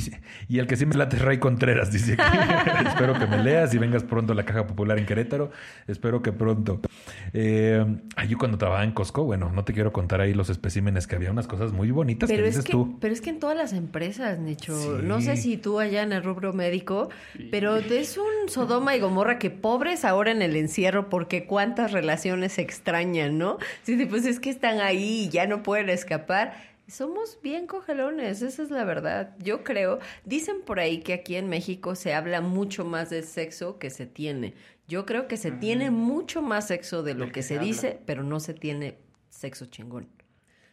y 0.50 0.60
el 0.60 0.68
que 0.68 0.76
sí 0.76 0.86
me 0.86 0.96
late 0.96 1.16
es 1.16 1.22
Ray 1.22 1.38
Contreras, 1.38 1.92
dice 1.94 2.18
aquí. 2.20 2.38
Espero 2.90 3.18
que 3.18 3.26
me 3.26 3.42
leas 3.42 3.74
y 3.74 3.78
vengas 3.78 4.04
pronto 4.04 4.34
a 4.34 4.36
la 4.36 4.44
Caja 4.44 4.68
Popular 4.68 5.00
en 5.00 5.06
Querétaro. 5.06 5.50
Espero 5.88 6.22
que 6.22 6.34
pronto. 6.34 6.82
Eh, 7.34 7.86
ay, 8.16 8.28
yo 8.28 8.38
cuando 8.38 8.58
trabajaba 8.58 8.84
en 8.84 8.92
Costco, 8.92 9.24
bueno, 9.24 9.52
no 9.54 9.64
te 9.64 9.74
quiero 9.74 9.94
contar 9.94 10.20
ahí 10.22 10.34
los 10.34 10.50
especímenes, 10.50 11.08
que 11.08 11.16
había 11.16 11.32
unas 11.32 11.48
cosas 11.48 11.72
muy 11.72 11.90
bonitas 11.92 12.30
Pero 12.30 12.44
que 12.44 12.50
es 12.50 12.56
dices 12.56 12.66
que, 12.66 12.72
tú. 12.74 12.98
pero 13.00 13.14
es 13.14 13.22
que 13.22 13.30
en 13.30 13.40
todas 13.40 13.56
las 13.58 13.74
empresas, 13.74 14.40
Nicho, 14.40 14.78
Sí. 15.00 15.04
no 15.06 15.22
sé 15.22 15.38
si 15.38 15.58
tú 15.58 15.80
allá 15.80 16.04
en 16.04 16.12
el 16.12 16.24
rubro 16.24 16.52
médico, 16.54 17.10
pero 17.52 17.78
es 17.78 18.18
un 18.18 18.50
Sodoma 18.50 18.96
y 18.96 19.00
Gomorra 19.00 19.40
que 19.40 19.50
pobres 19.50 20.04
ahora 20.06 20.32
en 20.32 20.42
el 20.42 20.56
encierro 20.56 21.10
porque 21.10 21.46
cuántas 21.46 21.92
relaciones 21.92 22.54
se 22.54 22.62
extrañan, 22.62 23.38
¿no? 23.38 23.58
Sí, 23.84 23.98
sí, 23.98 24.06
pues 24.06 24.26
es 24.26 24.40
que 24.40 24.50
están 24.50 24.80
ahí 24.82 25.26
y 25.26 25.30
ya 25.30 25.48
no 25.48 25.64
pueden 25.64 25.90
escapar. 25.90 26.69
Somos 26.90 27.40
bien 27.44 27.68
cogelones, 27.68 28.42
esa 28.42 28.64
es 28.64 28.72
la 28.72 28.84
verdad. 28.84 29.36
Yo 29.40 29.64
creo, 29.64 30.00
dicen 30.26 30.62
por 30.66 30.80
ahí 30.80 31.02
que 31.02 31.14
aquí 31.14 31.36
en 31.36 31.48
México 31.48 31.96
se 31.96 32.14
habla 32.14 32.42
mucho 32.42 32.84
más 32.84 33.10
de 33.12 33.22
sexo 33.22 33.78
que 33.78 33.90
se 33.90 34.08
tiene. 34.08 34.56
Yo 34.88 35.06
creo 35.06 35.28
que 35.28 35.38
se 35.38 35.52
tiene 35.52 35.92
mucho 35.92 36.42
más 36.42 36.68
sexo 36.68 37.04
de 37.04 37.14
lo 37.14 37.28
que 37.28 37.34
que 37.34 37.44
se 37.44 37.56
se 37.56 37.60
dice, 37.60 38.00
pero 38.06 38.24
no 38.24 38.40
se 38.40 38.56
tiene 38.56 38.98
sexo 39.30 39.68
chingón. 39.68 40.08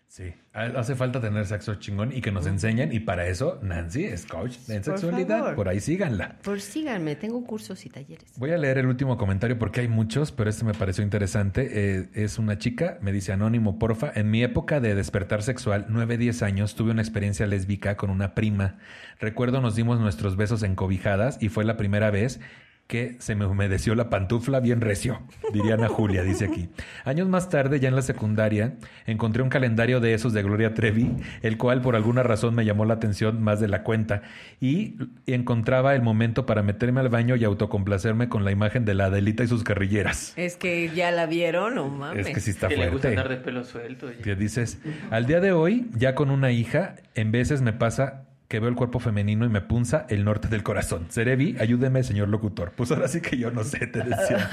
Sí, 0.09 0.33
ha- 0.55 0.63
hace 0.79 0.95
falta 0.95 1.21
tener 1.21 1.45
sexo 1.47 1.75
chingón 1.75 2.11
y 2.17 2.23
que 2.23 2.31
nos 2.33 2.47
enseñen. 2.47 2.91
Y 2.93 3.01
para 3.01 3.27
eso, 3.27 3.59
Nancy 3.63 4.05
es 4.05 4.25
coach 4.25 4.57
en 4.69 4.77
Por 4.83 4.99
sexualidad. 4.99 5.39
favor. 5.41 5.55
Por 5.57 5.69
ahí 5.69 5.81
síganla. 5.81 6.37
Pues 6.43 6.65
síganme, 6.65 7.17
tengo 7.17 7.45
cursos 7.45 7.85
y 7.85 7.91
talleres. 7.91 8.25
Voy 8.39 8.53
a 8.53 8.57
leer 8.57 8.79
el 8.79 8.87
último 8.87 9.19
comentario 9.19 9.59
porque 9.59 9.81
hay 9.81 9.89
muchos, 9.89 10.33
pero 10.33 10.49
este 10.49 10.65
me 10.65 10.73
pareció 10.73 11.05
interesante. 11.05 11.69
Eh, 11.71 12.09
es 12.15 12.39
una 12.39 12.57
chica, 12.57 12.99
me 13.03 13.13
dice 13.13 13.33
anónimo, 13.33 13.79
porfa. 13.79 14.11
En 14.15 14.31
mi 14.31 14.43
época 14.43 14.81
de 14.81 14.95
despertar 14.95 15.43
sexual, 15.43 15.87
9, 15.91 16.17
10 16.17 16.43
años, 16.43 16.77
tuve 16.77 16.93
una 16.93 17.03
experiencia 17.03 17.47
lésbica 17.47 17.97
con 17.99 18.09
una 18.09 18.35
prima. 18.35 18.79
Recuerdo 19.21 19.61
nos 19.61 19.75
dimos 19.77 20.01
nuestros 20.01 20.37
besos 20.37 20.63
encobijadas 20.63 21.43
y 21.43 21.49
fue 21.51 21.65
la 21.65 21.77
primera 21.77 22.11
vez 22.11 22.41
que 22.87 23.16
se 23.18 23.34
me 23.34 23.47
humedeció 23.47 23.95
la 23.97 24.09
pantufla 24.09 24.61
bien 24.61 24.80
recio, 24.80 25.20
diría 25.53 25.74
Ana 25.74 25.89
Julia, 25.89 26.22
dice 26.22 26.45
aquí. 26.45 26.68
Años 27.05 27.28
más 27.28 27.49
tarde, 27.49 27.80
ya 27.80 27.88
en 27.88 27.96
la 27.96 28.03
secundaria, 28.03 28.75
encontré 29.07 29.42
un 29.42 29.49
calendario 29.49 29.99
de 29.99 30.14
esos 30.14 30.33
de 30.33 30.42
Gloria 30.42 30.72
Trevi, 30.72 31.11
el 31.42 31.58
cual 31.58 31.83
por 31.83 31.96
alguna 31.96 32.22
razón 32.22 32.54
me 32.54 32.64
llamó 32.64 32.84
la 32.84 32.95
atención 32.95 33.42
más 33.42 33.58
de 33.58 33.67
la 33.67 33.83
cuenta, 33.83 34.22
y 34.61 34.95
encontraba 35.26 35.95
el 35.96 36.03
momento 36.03 36.46
para 36.46 36.63
meterme 36.63 37.00
al 37.00 37.08
baño 37.08 37.34
y 37.34 37.42
autocomplacerme 37.42 38.29
con 38.29 38.45
la 38.45 38.53
imagen 38.53 38.84
de 38.84 38.95
la 38.95 39.07
Adelita 39.07 39.42
y 39.42 39.49
sus 39.49 39.64
carrilleras. 39.64 40.33
Es 40.37 40.57
que 40.57 40.91
ya 40.95 41.11
la 41.11 41.26
vieron, 41.26 41.79
o 41.79 41.88
mames. 41.88 42.29
Es 42.29 42.34
que 42.34 42.41
sí 42.41 42.50
está 42.50 42.68
que 42.68 42.76
le 42.76 42.91
gusta 42.91 43.08
fuerte. 43.08 43.21
andar 43.21 43.29
de 43.29 43.37
pelo 43.37 43.64
suelto. 43.64 44.07
Que 44.22 44.37
dices, 44.37 44.79
al 45.11 45.26
día 45.26 45.41
de 45.41 45.50
hoy, 45.50 45.91
ya 45.95 46.14
con 46.14 46.30
una 46.30 46.53
hija, 46.53 46.95
en 47.17 47.33
veces 47.33 47.63
me 47.63 47.72
pasa 47.72 48.26
que 48.49 48.61
veo 48.61 48.68
el 48.68 48.77
cuerpo 48.77 49.01
femenino 49.01 49.45
y 49.45 49.49
me 49.49 49.61
punza 49.61 50.07
el 50.09 50.25
norte 50.25 50.49
del 50.49 50.63
corazón. 50.63 51.07
Cerebi, 51.11 51.57
ayúdeme, 51.59 52.03
señor 52.05 52.29
locutor. 52.29 52.73
Pues 52.77 52.93
ahora 52.93 53.09
sí 53.09 53.21
que 53.21 53.37
yo 53.37 53.51
no 53.51 53.64
sé, 53.64 53.87
te 53.87 54.03
decía. 54.03 54.49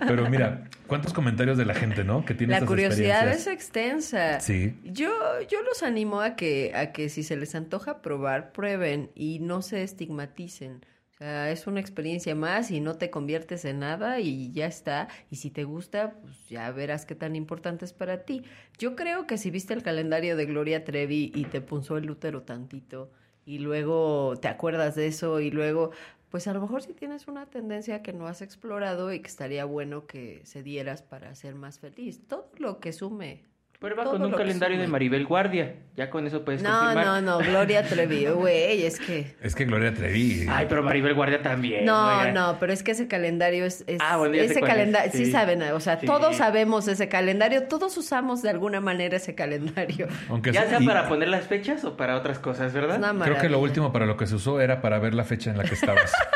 Pero 0.06 0.28
mira, 0.28 0.64
cuántos 0.86 1.12
comentarios 1.12 1.56
de 1.56 1.64
la 1.64 1.74
gente, 1.74 2.04
¿no? 2.04 2.24
Que 2.24 2.34
tiene 2.34 2.52
La 2.52 2.58
estas 2.58 2.68
curiosidad 2.68 3.28
es 3.28 3.46
extensa. 3.46 4.40
Sí. 4.40 4.78
Yo, 4.84 5.10
yo 5.48 5.62
los 5.62 5.82
animo 5.82 6.20
a 6.20 6.36
que, 6.36 6.72
a 6.74 6.92
que 6.92 7.08
si 7.08 7.22
se 7.22 7.36
les 7.36 7.54
antoja 7.54 8.02
probar, 8.02 8.52
prueben 8.52 9.10
y 9.14 9.38
no 9.38 9.62
se 9.62 9.82
estigmaticen. 9.82 10.84
Sea, 11.18 11.50
es 11.50 11.66
una 11.66 11.80
experiencia 11.80 12.34
más 12.34 12.70
y 12.70 12.80
no 12.80 12.96
te 12.98 13.10
conviertes 13.10 13.64
en 13.64 13.78
nada 13.78 14.20
y 14.20 14.52
ya 14.52 14.66
está. 14.66 15.08
Y 15.30 15.36
si 15.36 15.50
te 15.50 15.64
gusta, 15.64 16.12
pues 16.20 16.48
ya 16.48 16.70
verás 16.72 17.06
qué 17.06 17.14
tan 17.14 17.36
importante 17.36 17.86
es 17.86 17.94
para 17.94 18.24
ti. 18.24 18.42
Yo 18.78 18.96
creo 18.96 19.26
que 19.26 19.38
si 19.38 19.50
viste 19.50 19.72
el 19.72 19.82
calendario 19.82 20.36
de 20.36 20.44
Gloria 20.44 20.84
Trevi 20.84 21.32
y 21.34 21.44
te 21.46 21.62
punzó 21.62 21.96
el 21.96 22.10
útero 22.10 22.42
tantito 22.42 23.10
y 23.46 23.58
luego 23.60 24.34
te 24.40 24.48
acuerdas 24.48 24.94
de 24.94 25.06
eso 25.06 25.40
y 25.40 25.50
luego, 25.50 25.90
pues 26.28 26.46
a 26.48 26.52
lo 26.52 26.60
mejor 26.60 26.82
si 26.82 26.92
tienes 26.92 27.28
una 27.28 27.46
tendencia 27.46 28.02
que 28.02 28.12
no 28.12 28.26
has 28.26 28.42
explorado 28.42 29.10
y 29.12 29.20
que 29.20 29.28
estaría 29.28 29.64
bueno 29.64 30.06
que 30.06 30.42
se 30.44 30.62
dieras 30.62 31.02
para 31.02 31.34
ser 31.34 31.54
más 31.54 31.78
feliz. 31.78 32.26
Todo 32.28 32.50
lo 32.58 32.78
que 32.78 32.92
sume. 32.92 33.55
Prueba 33.78 34.04
todo 34.04 34.14
con 34.14 34.24
un 34.24 34.32
calendario 34.32 34.78
de. 34.78 34.86
Maribel 34.86 35.26
Guardia. 35.26 35.74
Ya 35.96 36.10
con 36.10 36.26
eso 36.26 36.44
puedes 36.44 36.62
No, 36.62 36.70
confirmar. 36.78 37.06
no, 37.06 37.20
no, 37.22 37.38
Gloria 37.38 37.82
Trevi, 37.82 38.26
güey, 38.34 38.84
es 38.84 38.98
que... 39.00 39.34
Es 39.40 39.54
que 39.54 39.64
Gloria 39.64 39.94
Trevi. 39.94 40.46
Ay, 40.48 40.66
pero 40.68 40.82
Maribel 40.82 41.14
Guardia 41.14 41.40
también. 41.42 41.84
No, 41.86 42.30
no, 42.32 42.56
pero 42.60 42.72
es 42.74 42.82
que 42.82 42.90
ese 42.92 43.08
calendario 43.08 43.64
es... 43.64 43.82
es- 43.86 43.98
Ah, 44.00 44.16
bueno, 44.18 44.34
ya 44.34 44.42
ese 44.42 44.60
calendario, 44.60 45.10
sí. 45.12 45.24
sí. 45.26 45.32
saben, 45.32 45.62
o 45.62 45.80
sea, 45.80 45.98
Sí. 45.98 46.04
todos 46.06 46.36
sabemos 46.36 46.86
ese 46.88 47.08
calendario, 47.08 47.62
todos 47.64 47.96
usamos 47.96 48.42
de 48.42 48.50
alguna 48.50 48.80
manera 48.82 49.16
ese 49.16 49.34
calendario. 49.34 50.06
Aunque 50.28 50.52
Ya 50.52 50.66
sea 50.68 50.80
y 50.80 50.86
para 50.86 51.08
poner 51.08 51.28
las 51.28 51.46
fechas 51.46 51.82
o 51.84 51.96
para 51.96 52.16
otras 52.16 52.38
cosas, 52.38 52.72
¿verdad? 52.74 53.00
Creo 53.22 53.38
que 53.38 53.48
lo 53.48 53.58
último 53.58 53.90
para 53.92 54.04
lo 54.04 54.16
que 54.18 54.26
se 54.26 54.34
usó 54.34 54.60
era 54.60 54.82
para 54.82 54.98
ver 54.98 55.14
la 55.14 55.24
fecha 55.24 55.50
en 55.50 55.56
la 55.58 55.64
que 55.64 55.74
estabas. 55.74 56.12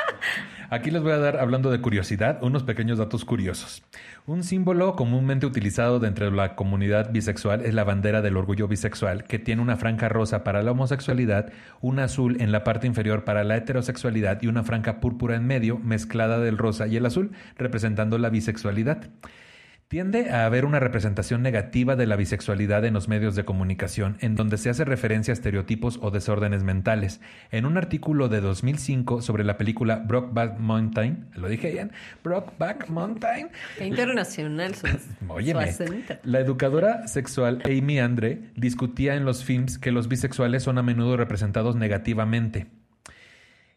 Aquí 0.70 0.90
les 0.92 1.02
voy 1.02 1.12
a 1.12 1.18
dar, 1.18 1.38
hablando 1.38 1.70
de 1.70 1.80
curiosidad, 1.80 2.38
unos 2.42 2.62
pequeños 2.62 2.98
datos 2.98 3.24
curiosos. 3.24 3.82
Un 4.26 4.44
símbolo 4.44 4.94
comúnmente 4.94 5.44
utilizado 5.44 5.98
dentro 5.98 6.26
de 6.26 6.36
la 6.36 6.54
comunidad 6.54 7.10
bisexual 7.10 7.64
es 7.64 7.74
la 7.74 7.82
bandera 7.82 8.22
del 8.22 8.36
orgullo 8.36 8.68
bisexual, 8.68 9.24
que 9.24 9.40
tiene 9.40 9.62
una 9.62 9.76
franja 9.76 10.08
rosa 10.08 10.44
para 10.44 10.62
la 10.62 10.70
homosexualidad, 10.70 11.52
una 11.80 12.04
azul 12.04 12.40
en 12.40 12.52
la 12.52 12.62
parte 12.62 12.86
inferior 12.86 13.24
para 13.24 13.42
la 13.42 13.56
heterosexualidad 13.56 14.40
y 14.42 14.46
una 14.46 14.62
franja 14.62 15.00
púrpura 15.00 15.34
en 15.34 15.46
medio, 15.46 15.78
mezclada 15.78 16.38
del 16.38 16.58
rosa 16.58 16.86
y 16.86 16.96
el 16.96 17.06
azul, 17.06 17.32
representando 17.56 18.18
la 18.18 18.30
bisexualidad. 18.30 19.10
Tiende 19.90 20.30
a 20.30 20.46
haber 20.46 20.66
una 20.66 20.78
representación 20.78 21.42
negativa 21.42 21.96
de 21.96 22.06
la 22.06 22.14
bisexualidad 22.14 22.84
en 22.84 22.94
los 22.94 23.08
medios 23.08 23.34
de 23.34 23.44
comunicación, 23.44 24.18
en 24.20 24.36
donde 24.36 24.56
se 24.56 24.70
hace 24.70 24.84
referencia 24.84 25.32
a 25.32 25.34
estereotipos 25.34 25.98
o 26.00 26.12
desórdenes 26.12 26.62
mentales. 26.62 27.20
En 27.50 27.66
un 27.66 27.76
artículo 27.76 28.28
de 28.28 28.40
2005 28.40 29.20
sobre 29.20 29.42
la 29.42 29.58
película 29.58 29.96
Brokeback 29.96 30.60
Mountain, 30.60 31.26
¿lo 31.34 31.48
dije 31.48 31.72
bien? 31.72 31.90
Brokeback 32.22 32.88
Mountain. 32.88 33.50
Qué 33.78 33.86
internacional 33.88 34.76
su, 34.76 34.86
Óyeme, 35.28 35.72
su 35.72 35.84
la 36.22 36.38
educadora 36.38 37.08
sexual 37.08 37.60
Amy 37.64 37.98
Andre 37.98 38.52
discutía 38.54 39.16
en 39.16 39.24
los 39.24 39.42
films 39.42 39.76
que 39.76 39.90
los 39.90 40.06
bisexuales 40.06 40.62
son 40.62 40.78
a 40.78 40.84
menudo 40.84 41.16
representados 41.16 41.74
negativamente. 41.74 42.68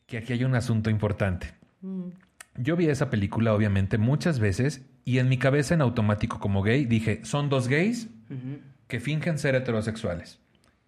Que 0.05 0.19
aquí 0.19 0.33
hay 0.33 0.43
un 0.43 0.53
asunto 0.53 0.91
importante. 0.91 1.55
Mm. 1.81 2.09
Yo 2.55 2.75
vi 2.75 2.87
esa 2.87 3.09
película, 3.09 3.53
obviamente, 3.53 3.97
muchas 3.97 4.39
veces 4.39 4.85
y 5.05 5.17
en 5.17 5.29
mi 5.29 5.37
cabeza 5.37 5.73
en 5.73 5.81
automático 5.81 6.39
como 6.39 6.61
gay 6.61 6.85
dije, 6.85 7.21
son 7.23 7.49
dos 7.49 7.67
gays 7.67 8.09
que 8.87 8.99
fingen 8.99 9.37
ser 9.37 9.55
heterosexuales. 9.55 10.39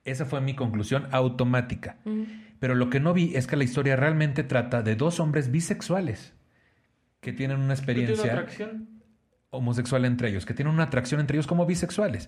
Esa 0.04 0.26
fue 0.26 0.40
mi 0.42 0.56
conclusión 0.56 1.08
automática. 1.12 1.98
Pero 2.60 2.76
lo 2.76 2.90
que 2.90 3.00
no 3.00 3.14
vi 3.14 3.36
es 3.36 3.48
que 3.48 3.58
la 3.58 3.64
historia 3.64 3.96
realmente 3.96 4.44
trata 4.44 4.84
de 4.84 4.96
dos 4.96 5.20
hombres 5.20 5.52
bisexuales 5.52 6.34
que 7.20 7.34
tienen 7.34 7.58
una 7.58 7.76
¿Tú 7.76 7.82
tienes 7.82 8.10
experiencia 8.10 8.32
atracción? 8.34 9.02
homosexual 9.50 10.06
entre 10.06 10.30
ellos, 10.30 10.46
que 10.46 10.54
tienen 10.54 10.74
una 10.74 10.84
atracción 10.84 11.20
entre 11.20 11.38
ellos 11.38 11.48
como 11.48 11.66
bisexuales. 11.66 12.28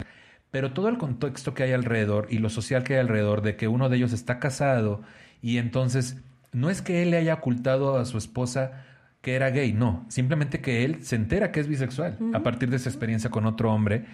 Pero 0.49 0.73
todo 0.73 0.89
el 0.89 0.97
contexto 0.97 1.53
que 1.53 1.63
hay 1.63 1.73
alrededor 1.73 2.27
y 2.31 2.39
lo 2.39 2.49
social 2.49 2.83
que 2.83 2.95
hay 2.95 3.01
alrededor 3.01 3.41
de 3.41 3.55
que 3.55 3.67
uno 3.67 3.89
de 3.89 3.97
ellos 3.97 4.13
está 4.13 4.39
casado 4.39 5.03
y 5.41 5.57
entonces 5.57 6.17
no 6.51 6.69
es 6.69 6.81
que 6.81 7.03
él 7.03 7.11
le 7.11 7.17
haya 7.17 7.35
ocultado 7.35 7.97
a 7.97 8.05
su 8.05 8.17
esposa 8.17 8.85
que 9.27 9.35
era 9.35 9.49
gay, 9.49 9.73
no, 9.73 10.05
simplemente 10.07 10.61
que 10.61 10.85
él 10.85 11.03
se 11.03 11.17
entera 11.17 11.51
que 11.51 11.59
es 11.59 11.67
bisexual 11.67 12.17
a 12.33 12.43
partir 12.43 12.69
de 12.69 12.77
esa 12.77 12.87
experiencia 12.87 13.29
con 13.29 13.45
otro 13.45 13.73
hombre 13.73 14.05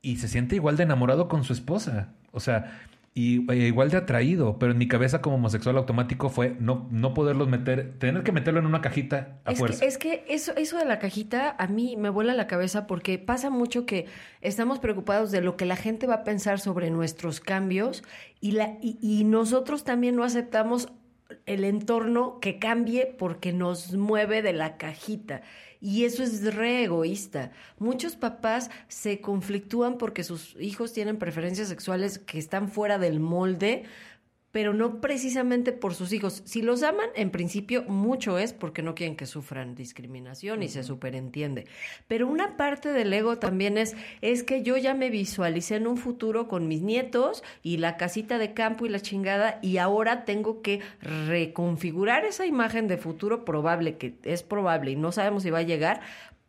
y 0.00 0.16
se 0.16 0.26
siente 0.26 0.56
igual 0.56 0.78
de 0.78 0.84
enamorado 0.84 1.28
con 1.28 1.44
su 1.44 1.52
esposa, 1.52 2.14
o 2.32 2.40
sea, 2.40 2.80
y 3.12 3.44
e 3.52 3.66
igual 3.66 3.90
de 3.90 3.98
atraído, 3.98 4.58
pero 4.58 4.72
en 4.72 4.78
mi 4.78 4.88
cabeza 4.88 5.20
como 5.20 5.36
homosexual 5.36 5.76
automático 5.76 6.30
fue 6.30 6.56
no, 6.60 6.88
no 6.90 7.12
poderlos 7.12 7.46
meter, 7.46 7.98
tener 7.98 8.22
que 8.22 8.32
meterlo 8.32 8.58
en 8.60 8.64
una 8.64 8.80
cajita 8.80 9.38
a 9.44 9.52
Es 9.52 9.58
fuerza. 9.58 9.80
que, 9.80 9.86
es 9.86 9.98
que 9.98 10.24
eso, 10.28 10.56
eso 10.56 10.78
de 10.78 10.86
la 10.86 10.98
cajita 10.98 11.54
a 11.58 11.66
mí 11.66 11.98
me 11.98 12.08
vuela 12.08 12.32
la 12.32 12.46
cabeza 12.46 12.86
porque 12.86 13.18
pasa 13.18 13.50
mucho 13.50 13.84
que 13.84 14.06
estamos 14.40 14.78
preocupados 14.78 15.30
de 15.30 15.42
lo 15.42 15.58
que 15.58 15.66
la 15.66 15.76
gente 15.76 16.06
va 16.06 16.14
a 16.14 16.24
pensar 16.24 16.58
sobre 16.58 16.88
nuestros 16.88 17.40
cambios 17.40 18.02
y, 18.40 18.52
la, 18.52 18.78
y, 18.80 18.96
y 19.02 19.24
nosotros 19.24 19.84
también 19.84 20.16
no 20.16 20.24
aceptamos 20.24 20.88
el 21.46 21.64
entorno 21.64 22.40
que 22.40 22.58
cambie 22.58 23.06
porque 23.18 23.52
nos 23.52 23.94
mueve 23.94 24.42
de 24.42 24.52
la 24.52 24.76
cajita. 24.76 25.42
Y 25.80 26.04
eso 26.04 26.22
es 26.22 26.54
re 26.54 26.84
egoísta. 26.84 27.52
Muchos 27.78 28.16
papás 28.16 28.70
se 28.88 29.20
conflictúan 29.20 29.98
porque 29.98 30.24
sus 30.24 30.56
hijos 30.58 30.92
tienen 30.92 31.18
preferencias 31.18 31.68
sexuales 31.68 32.18
que 32.18 32.38
están 32.38 32.68
fuera 32.68 32.98
del 32.98 33.20
molde, 33.20 33.84
pero 34.58 34.74
no 34.74 35.00
precisamente 35.00 35.70
por 35.70 35.94
sus 35.94 36.12
hijos. 36.12 36.42
Si 36.44 36.62
los 36.62 36.82
aman, 36.82 37.10
en 37.14 37.30
principio, 37.30 37.84
mucho 37.84 38.38
es 38.38 38.52
porque 38.52 38.82
no 38.82 38.96
quieren 38.96 39.14
que 39.14 39.24
sufran 39.24 39.76
discriminación 39.76 40.64
y 40.64 40.68
se 40.68 40.82
superentiende. 40.82 41.68
Pero 42.08 42.26
una 42.26 42.56
parte 42.56 42.92
del 42.92 43.12
ego 43.12 43.38
también 43.38 43.78
es, 43.78 43.94
es 44.20 44.42
que 44.42 44.64
yo 44.64 44.76
ya 44.76 44.94
me 44.94 45.10
visualicé 45.10 45.76
en 45.76 45.86
un 45.86 45.96
futuro 45.96 46.48
con 46.48 46.66
mis 46.66 46.82
nietos 46.82 47.44
y 47.62 47.76
la 47.76 47.96
casita 47.96 48.36
de 48.36 48.52
campo 48.52 48.84
y 48.84 48.88
la 48.88 48.98
chingada 48.98 49.60
y 49.62 49.76
ahora 49.76 50.24
tengo 50.24 50.60
que 50.60 50.80
reconfigurar 51.02 52.24
esa 52.24 52.44
imagen 52.44 52.88
de 52.88 52.96
futuro 52.96 53.44
probable, 53.44 53.96
que 53.96 54.16
es 54.24 54.42
probable 54.42 54.90
y 54.90 54.96
no 54.96 55.12
sabemos 55.12 55.44
si 55.44 55.50
va 55.50 55.58
a 55.58 55.62
llegar, 55.62 56.00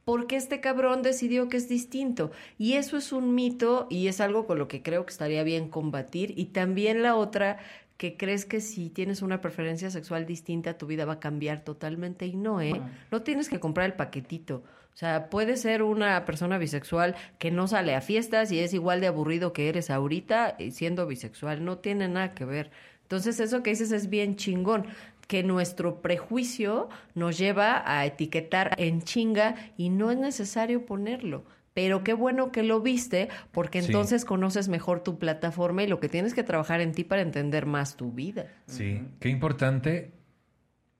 porque 0.09 0.37
este 0.37 0.59
cabrón 0.59 1.03
decidió 1.03 1.49
que 1.49 1.57
es 1.57 1.69
distinto. 1.69 2.31
Y 2.57 2.73
eso 2.73 2.97
es 2.97 3.11
un 3.11 3.35
mito 3.35 3.85
y 3.91 4.07
es 4.07 4.19
algo 4.21 4.47
con 4.47 4.57
lo 4.57 4.67
que 4.67 4.81
creo 4.81 5.05
que 5.05 5.11
estaría 5.11 5.43
bien 5.43 5.69
combatir. 5.69 6.33
Y 6.35 6.45
también 6.45 7.03
la 7.03 7.15
otra, 7.15 7.59
que 7.99 8.15
crees 8.15 8.45
que 8.45 8.61
si 8.61 8.89
tienes 8.89 9.21
una 9.21 9.41
preferencia 9.41 9.91
sexual 9.91 10.25
distinta, 10.25 10.77
tu 10.77 10.87
vida 10.87 11.03
va 11.03 11.15
a 11.15 11.19
cambiar 11.19 11.65
totalmente. 11.65 12.25
Y 12.25 12.37
no, 12.37 12.61
¿eh? 12.61 12.81
No 13.11 13.23
tienes 13.23 13.49
que 13.49 13.59
comprar 13.59 13.87
el 13.87 13.93
paquetito. 13.93 14.63
O 14.93 14.97
sea, 14.97 15.29
puede 15.29 15.57
ser 15.57 15.83
una 15.83 16.23
persona 16.23 16.57
bisexual 16.57 17.17
que 17.39 17.51
no 17.51 17.67
sale 17.67 17.95
a 17.95 17.99
fiestas 17.99 18.53
y 18.53 18.59
es 18.59 18.73
igual 18.73 19.01
de 19.01 19.07
aburrido 19.07 19.51
que 19.51 19.67
eres 19.67 19.89
ahorita 19.89 20.55
eh, 20.59 20.71
siendo 20.71 21.07
bisexual. 21.07 21.65
No 21.65 21.79
tiene 21.79 22.07
nada 22.07 22.33
que 22.33 22.45
ver. 22.45 22.71
Entonces, 23.01 23.37
eso 23.41 23.63
que 23.63 23.71
dices 23.71 23.91
es 23.91 24.09
bien 24.09 24.37
chingón 24.37 24.85
que 25.27 25.43
nuestro 25.43 26.01
prejuicio 26.01 26.87
nos 27.15 27.37
lleva 27.37 27.83
a 27.85 28.05
etiquetar 28.05 28.75
en 28.77 29.01
chinga 29.01 29.55
y 29.75 29.89
no 29.89 30.09
es 30.09 30.17
necesario 30.17 30.85
ponerlo. 30.85 31.43
Pero 31.81 32.03
qué 32.03 32.13
bueno 32.13 32.51
que 32.51 32.61
lo 32.63 32.81
viste, 32.81 33.29
porque 33.51 33.81
Sí. 33.81 33.85
entonces 33.87 34.25
conoces 34.25 34.67
mejor 34.67 35.01
tu 35.01 35.17
plataforma 35.17 35.81
y 35.83 35.87
lo 35.87 36.01
que 36.01 36.09
tienes 36.09 36.33
que 36.33 36.43
trabajar 36.43 36.81
en 36.81 36.91
ti 36.91 37.05
para 37.05 37.21
entender 37.21 37.65
más 37.65 37.95
tu 37.95 38.11
vida. 38.11 38.47
Sí, 38.65 39.01
qué 39.21 39.29
importante 39.29 40.11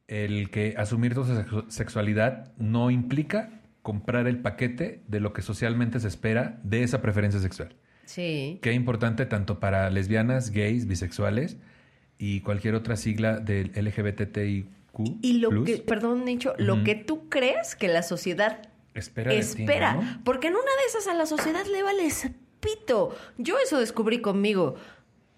el 0.08 0.50
que 0.50 0.74
asumir 0.78 1.14
tu 1.14 1.24
sexu- 1.26 1.70
sexualidad 1.70 2.54
no 2.58 2.92
implica 2.92 3.62
comprar 3.82 4.26
el 4.28 4.40
paquete 4.40 5.02
de 5.08 5.20
lo 5.20 5.34
que 5.34 5.42
socialmente 5.42 6.00
se 6.00 6.08
espera 6.08 6.60
de 6.64 6.84
esa 6.84 7.02
preferencia 7.02 7.40
sexual. 7.42 7.76
Sí. 8.06 8.60
Qué 8.62 8.72
importante 8.74 9.26
tanto 9.26 9.60
para 9.60 9.90
lesbianas, 9.90 10.52
gays, 10.52 10.88
bisexuales 10.88 11.58
y 12.18 12.40
cualquier 12.42 12.76
otra 12.76 12.96
sigla 12.96 13.40
del 13.40 13.72
LGBTIQ+. 13.76 14.66
Y 15.22 15.34
lo 15.40 15.50
plus, 15.50 15.66
que, 15.66 15.78
perdón, 15.78 16.26
Nicho, 16.26 16.54
lo 16.58 16.84
que 16.84 16.96
tú 16.96 17.30
crees 17.30 17.76
que 17.76 17.88
la 17.88 18.02
sociedad 18.02 18.69
espera, 18.94 19.32
ti, 19.32 19.38
espera, 19.38 19.94
¿no? 19.94 20.22
porque 20.24 20.48
en 20.48 20.54
una 20.54 20.64
de 20.64 20.88
esas 20.88 21.08
a 21.08 21.14
la 21.14 21.26
sociedad 21.26 21.66
le 21.66 21.84
vale 21.84 22.10
pito. 22.60 23.16
Yo 23.38 23.58
eso 23.58 23.80
descubrí 23.80 24.22
conmigo. 24.22 24.76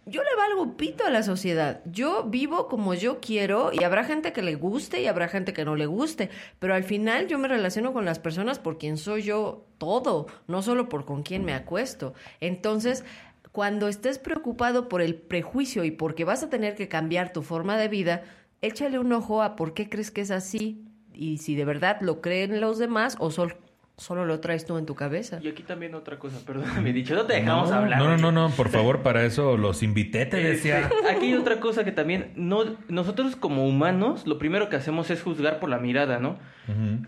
yo 0.07 0.23
le 0.23 0.35
valgo 0.35 0.75
pito 0.77 1.05
a 1.05 1.11
la 1.11 1.23
sociedad. 1.23 1.81
Yo 1.85 2.23
vivo 2.23 2.67
como 2.67 2.93
yo 2.93 3.19
quiero 3.21 3.71
y 3.71 3.83
habrá 3.83 4.03
gente 4.03 4.33
que 4.33 4.41
le 4.41 4.55
guste 4.55 5.01
y 5.01 5.07
habrá 5.07 5.27
gente 5.27 5.53
que 5.53 5.63
no 5.63 5.75
le 5.75 5.85
guste, 5.85 6.29
pero 6.59 6.73
al 6.73 6.83
final 6.83 7.27
yo 7.27 7.37
me 7.37 7.47
relaciono 7.47 7.93
con 7.93 8.03
las 8.03 8.19
personas 8.19 8.57
por 8.57 8.77
quien 8.77 8.97
soy 8.97 9.21
yo 9.21 9.67
todo, 9.77 10.27
no 10.47 10.61
solo 10.63 10.89
por 10.89 11.05
con 11.05 11.21
quién 11.23 11.45
me 11.45 11.53
acuesto. 11.53 12.13
Entonces, 12.39 13.05
cuando 13.51 13.87
estés 13.87 14.17
preocupado 14.17 14.89
por 14.89 15.01
el 15.01 15.15
prejuicio 15.15 15.83
y 15.83 15.91
porque 15.91 16.25
vas 16.25 16.41
a 16.41 16.49
tener 16.49 16.75
que 16.75 16.87
cambiar 16.87 17.31
tu 17.31 17.43
forma 17.43 17.77
de 17.77 17.87
vida, 17.87 18.23
échale 18.61 18.97
un 18.97 19.13
ojo 19.13 19.43
a 19.43 19.55
por 19.55 19.73
qué 19.73 19.87
crees 19.87 20.09
que 20.09 20.21
es 20.21 20.31
así 20.31 20.90
y 21.21 21.37
si 21.37 21.55
de 21.55 21.65
verdad 21.65 21.97
lo 22.01 22.19
creen 22.19 22.59
los 22.59 22.79
demás 22.79 23.15
o 23.19 23.29
solo 23.29 23.55
solo 23.95 24.25
lo 24.25 24.39
traes 24.39 24.65
tú 24.65 24.79
en 24.79 24.87
tu 24.87 24.95
cabeza. 24.95 25.39
Y 25.43 25.47
aquí 25.47 25.61
también 25.61 25.93
otra 25.93 26.17
cosa, 26.17 26.43
perdóname, 26.43 26.91
dicho, 26.93 27.13
no 27.13 27.27
te 27.27 27.33
dejamos 27.33 27.69
no, 27.69 27.75
hablar. 27.75 27.99
No, 27.99 28.17
no, 28.17 28.31
no, 28.31 28.49
por 28.49 28.69
favor, 28.69 29.03
para 29.03 29.23
eso 29.23 29.57
los 29.57 29.83
invité, 29.83 30.25
te 30.25 30.37
decía. 30.37 30.79
Este, 30.79 31.07
aquí 31.07 31.27
hay 31.27 31.33
otra 31.35 31.59
cosa 31.59 31.83
que 31.83 31.91
también, 31.91 32.31
no, 32.35 32.63
nosotros 32.87 33.35
como 33.35 33.67
humanos, 33.67 34.25
lo 34.25 34.39
primero 34.39 34.69
que 34.69 34.77
hacemos 34.77 35.11
es 35.11 35.21
juzgar 35.21 35.59
por 35.59 35.69
la 35.69 35.77
mirada, 35.77 36.17
¿no? 36.17 36.39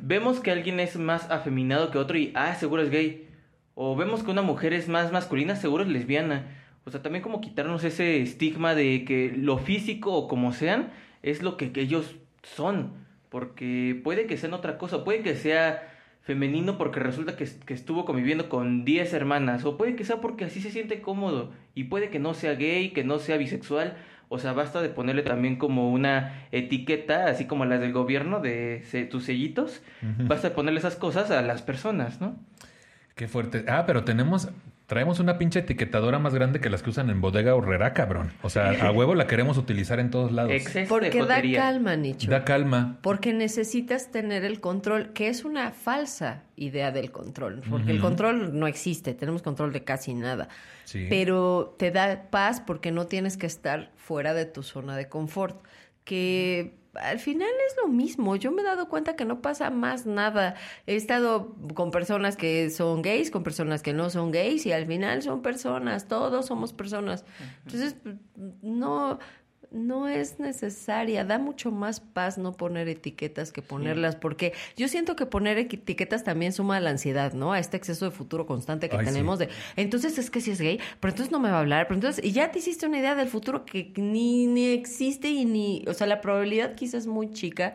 Vemos 0.01 0.39
que 0.39 0.51
alguien 0.51 0.79
es 0.79 0.97
más 0.97 1.31
afeminado 1.31 1.89
que 1.89 1.97
otro 1.97 2.15
y, 2.15 2.31
ah, 2.35 2.53
seguro 2.53 2.83
es 2.83 2.91
gay. 2.91 3.27
O 3.73 3.95
vemos 3.95 4.21
que 4.21 4.29
una 4.29 4.43
mujer 4.43 4.73
es 4.73 4.87
más 4.87 5.11
masculina, 5.11 5.55
seguro 5.55 5.83
es 5.83 5.89
lesbiana. 5.89 6.45
O 6.85 6.91
sea, 6.91 7.01
también 7.01 7.23
como 7.23 7.41
quitarnos 7.41 7.83
ese 7.83 8.21
estigma 8.21 8.75
de 8.75 9.05
que 9.05 9.33
lo 9.35 9.57
físico 9.57 10.13
o 10.13 10.27
como 10.27 10.53
sean 10.53 10.91
es 11.23 11.41
lo 11.41 11.57
que, 11.57 11.71
que 11.71 11.81
ellos 11.81 12.17
son. 12.43 13.02
Porque 13.33 13.99
puede 14.03 14.27
que 14.27 14.37
sean 14.37 14.53
otra 14.53 14.77
cosa, 14.77 15.03
puede 15.03 15.23
que 15.23 15.35
sea 15.35 15.89
femenino 16.21 16.77
porque 16.77 16.99
resulta 16.99 17.35
que, 17.35 17.49
que, 17.65 17.73
estuvo 17.73 18.05
conviviendo 18.05 18.47
con 18.47 18.85
10 18.85 19.11
hermanas, 19.11 19.65
o 19.65 19.75
puede 19.75 19.95
que 19.95 20.05
sea 20.05 20.21
porque 20.21 20.45
así 20.45 20.61
se 20.61 20.69
siente 20.69 21.01
cómodo, 21.01 21.51
y 21.73 21.85
puede 21.85 22.09
que 22.09 22.19
no 22.19 22.35
sea 22.35 22.53
gay, 22.53 22.91
que 22.91 23.03
no 23.03 23.17
sea 23.17 23.37
bisexual, 23.37 23.97
o 24.29 24.37
sea, 24.37 24.53
basta 24.53 24.83
de 24.83 24.89
ponerle 24.89 25.23
también 25.23 25.55
como 25.55 25.91
una 25.91 26.45
etiqueta, 26.51 27.25
así 27.25 27.45
como 27.45 27.65
las 27.65 27.81
del 27.81 27.91
gobierno, 27.91 28.39
de 28.39 28.83
tus 29.09 29.23
sellitos, 29.23 29.81
basta 30.19 30.49
de 30.49 30.55
ponerle 30.55 30.79
esas 30.79 30.95
cosas 30.95 31.31
a 31.31 31.41
las 31.41 31.63
personas, 31.63 32.21
¿no? 32.21 32.35
Qué 33.15 33.27
fuerte. 33.27 33.65
Ah, 33.67 33.85
pero 33.87 34.03
tenemos, 34.03 34.49
Traemos 34.85 35.19
una 35.21 35.37
pinche 35.37 35.59
etiquetadora 35.59 36.19
más 36.19 36.33
grande 36.33 36.59
que 36.59 36.69
las 36.69 36.83
que 36.83 36.89
usan 36.89 37.09
en 37.09 37.21
bodega 37.21 37.55
horrera, 37.55 37.93
cabrón. 37.93 38.31
O 38.41 38.49
sea, 38.49 38.85
a 38.85 38.91
huevo 38.91 39.15
la 39.15 39.27
queremos 39.27 39.57
utilizar 39.57 39.99
en 39.99 40.11
todos 40.11 40.31
lados. 40.33 40.51
Porque 40.89 41.23
da 41.23 41.41
calma, 41.41 41.95
Nicho. 41.95 42.29
Da 42.29 42.43
calma. 42.43 42.97
Porque 43.01 43.31
necesitas 43.31 44.11
tener 44.11 44.43
el 44.43 44.59
control, 44.59 45.13
que 45.13 45.29
es 45.29 45.45
una 45.45 45.71
falsa 45.71 46.43
idea 46.57 46.91
del 46.91 47.11
control. 47.11 47.61
Porque 47.69 47.91
el 47.91 48.01
control 48.01 48.59
no 48.59 48.67
existe, 48.67 49.13
tenemos 49.13 49.41
control 49.41 49.71
de 49.71 49.83
casi 49.85 50.13
nada. 50.13 50.49
Sí. 50.83 51.07
Pero 51.09 51.75
te 51.79 51.91
da 51.91 52.29
paz 52.29 52.61
porque 52.61 52.91
no 52.91 53.07
tienes 53.07 53.37
que 53.37 53.47
estar 53.47 53.91
fuera 53.95 54.33
de 54.33 54.45
tu 54.45 54.63
zona 54.63 54.97
de 54.97 55.07
confort. 55.07 55.63
Que 56.03 56.82
al 56.95 57.19
final 57.19 57.49
es 57.67 57.75
lo 57.81 57.87
mismo. 57.87 58.35
Yo 58.35 58.51
me 58.51 58.61
he 58.61 58.65
dado 58.65 58.87
cuenta 58.87 59.15
que 59.15 59.25
no 59.25 59.41
pasa 59.41 59.69
más 59.69 60.05
nada. 60.05 60.55
He 60.85 60.95
estado 60.95 61.55
con 61.73 61.91
personas 61.91 62.37
que 62.37 62.69
son 62.69 63.01
gays, 63.01 63.31
con 63.31 63.43
personas 63.43 63.81
que 63.81 63.93
no 63.93 64.09
son 64.09 64.31
gays 64.31 64.65
y 64.65 64.71
al 64.71 64.85
final 64.85 65.21
son 65.21 65.41
personas, 65.41 66.07
todos 66.07 66.45
somos 66.45 66.73
personas. 66.73 67.25
Entonces, 67.65 67.95
no, 68.61 69.19
no 69.73 70.07
es 70.07 70.39
necesaria, 70.39 71.25
da 71.25 71.39
mucho 71.39 71.71
más 71.71 71.99
paz 71.99 72.37
no 72.37 72.53
poner 72.53 72.87
etiquetas 72.87 73.51
que 73.51 73.61
ponerlas, 73.61 74.15
porque 74.15 74.53
yo 74.77 74.87
siento 74.87 75.15
que 75.15 75.25
poner 75.25 75.57
etiquetas 75.57 76.23
también 76.23 76.53
suma 76.53 76.77
a 76.77 76.79
la 76.79 76.91
ansiedad, 76.91 77.33
¿no? 77.33 77.51
A 77.53 77.59
este 77.59 77.75
exceso 77.75 78.05
de 78.05 78.11
futuro 78.11 78.45
constante 78.45 78.87
que 78.87 78.97
tenemos 78.99 79.39
de, 79.39 79.49
entonces 79.75 80.17
es 80.17 80.29
que 80.29 80.41
si 80.41 80.51
es 80.51 80.61
gay, 80.61 80.79
pero 80.99 81.11
entonces 81.11 81.31
no 81.31 81.39
me 81.39 81.49
va 81.49 81.57
a 81.57 81.59
hablar, 81.61 81.87
pero 81.87 81.95
entonces, 81.95 82.23
y 82.23 82.31
ya 82.31 82.51
te 82.51 82.59
hiciste 82.59 82.85
una 82.85 82.99
idea 82.99 83.15
del 83.15 83.27
futuro 83.27 83.65
que 83.65 83.91
ni, 83.97 84.47
ni 84.47 84.67
existe 84.67 85.29
y 85.29 85.45
ni, 85.45 85.83
o 85.87 85.93
sea, 85.93 86.07
la 86.07 86.21
probabilidad 86.21 86.75
quizás 86.75 86.93
es 86.93 87.07
muy 87.07 87.31
chica, 87.31 87.73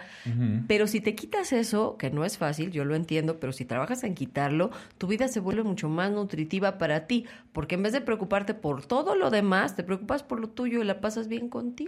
pero 0.68 0.86
si 0.86 1.00
te 1.00 1.16
quitas 1.16 1.52
eso, 1.52 1.96
que 1.98 2.10
no 2.10 2.24
es 2.24 2.38
fácil, 2.38 2.70
yo 2.70 2.84
lo 2.84 2.94
entiendo, 2.94 3.40
pero 3.40 3.52
si 3.52 3.64
trabajas 3.64 4.04
en 4.04 4.14
quitarlo, 4.14 4.70
tu 4.98 5.08
vida 5.08 5.26
se 5.26 5.40
vuelve 5.40 5.64
mucho 5.64 5.88
más 5.88 6.12
nutritiva 6.12 6.78
para 6.78 7.08
ti, 7.08 7.26
porque 7.52 7.74
en 7.74 7.82
vez 7.82 7.92
de 7.92 8.00
preocuparte 8.00 8.54
por 8.54 8.86
todo 8.86 9.16
lo 9.16 9.30
demás, 9.30 9.74
te 9.74 9.82
preocupas 9.82 10.22
por 10.22 10.38
lo 10.38 10.48
tuyo 10.48 10.80
y 10.80 10.84
la 10.84 11.00
pasas 11.00 11.26
bien 11.26 11.48
contigo. 11.48 11.87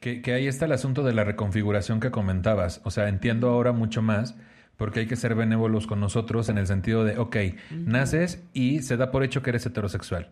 Que, 0.00 0.20
que 0.22 0.32
ahí 0.32 0.46
está 0.46 0.66
el 0.66 0.72
asunto 0.72 1.02
de 1.02 1.14
la 1.14 1.24
reconfiguración 1.24 2.00
que 2.00 2.10
comentabas. 2.10 2.80
O 2.84 2.90
sea, 2.90 3.08
entiendo 3.08 3.48
ahora 3.48 3.72
mucho 3.72 4.02
más 4.02 4.36
porque 4.76 5.00
hay 5.00 5.06
que 5.06 5.16
ser 5.16 5.34
benévolos 5.34 5.86
con 5.86 6.00
nosotros 6.00 6.48
en 6.48 6.58
el 6.58 6.66
sentido 6.66 7.04
de, 7.04 7.18
ok, 7.18 7.36
naces 7.70 8.44
y 8.52 8.82
se 8.82 8.96
da 8.96 9.10
por 9.10 9.24
hecho 9.24 9.42
que 9.42 9.50
eres 9.50 9.64
heterosexual. 9.64 10.30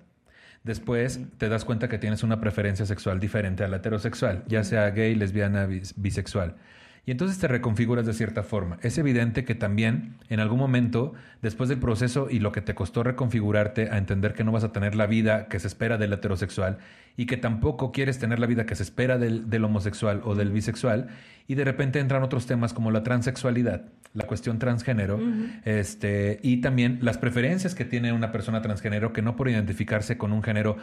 Después 0.64 1.20
te 1.38 1.48
das 1.48 1.64
cuenta 1.64 1.88
que 1.88 1.98
tienes 1.98 2.22
una 2.22 2.40
preferencia 2.40 2.86
sexual 2.86 3.20
diferente 3.20 3.64
a 3.64 3.68
la 3.68 3.76
heterosexual, 3.76 4.44
ya 4.46 4.64
sea 4.64 4.90
gay, 4.90 5.14
lesbiana, 5.14 5.66
bisexual 5.96 6.56
y 7.06 7.10
entonces 7.10 7.38
te 7.38 7.48
reconfiguras 7.48 8.06
de 8.06 8.14
cierta 8.14 8.42
forma. 8.42 8.78
Es 8.82 8.96
evidente 8.96 9.44
que 9.44 9.54
también 9.54 10.14
en 10.28 10.40
algún 10.40 10.58
momento, 10.58 11.12
después 11.42 11.68
del 11.68 11.78
proceso 11.78 12.28
y 12.30 12.38
lo 12.38 12.52
que 12.52 12.62
te 12.62 12.74
costó 12.74 13.02
reconfigurarte 13.02 13.90
a 13.90 13.98
entender 13.98 14.32
que 14.32 14.44
no 14.44 14.52
vas 14.52 14.64
a 14.64 14.72
tener 14.72 14.94
la 14.94 15.06
vida 15.06 15.48
que 15.48 15.60
se 15.60 15.66
espera 15.66 15.98
del 15.98 16.12
heterosexual 16.14 16.78
y 17.16 17.26
que 17.26 17.36
tampoco 17.36 17.92
quieres 17.92 18.18
tener 18.18 18.38
la 18.38 18.46
vida 18.46 18.66
que 18.66 18.74
se 18.74 18.82
espera 18.82 19.18
del, 19.18 19.64
homosexual 19.64 20.22
o 20.24 20.34
del 20.34 20.50
bisexual, 20.50 21.08
y 21.46 21.54
de 21.54 21.64
repente 21.64 22.00
entran 22.00 22.22
otros 22.22 22.46
temas 22.46 22.72
como 22.72 22.90
la 22.90 23.02
transexualidad, 23.02 23.82
la 24.14 24.26
cuestión 24.26 24.58
transgénero, 24.58 25.20
este, 25.64 26.40
y 26.42 26.60
también 26.60 26.98
las 27.02 27.18
preferencias 27.18 27.74
que 27.74 27.84
tiene 27.84 28.12
una 28.12 28.32
persona 28.32 28.62
transgénero 28.62 29.12
que 29.12 29.22
no 29.22 29.36
por 29.36 29.48
identificarse 29.48 30.18
con 30.18 30.32
un 30.32 30.42
género 30.42 30.76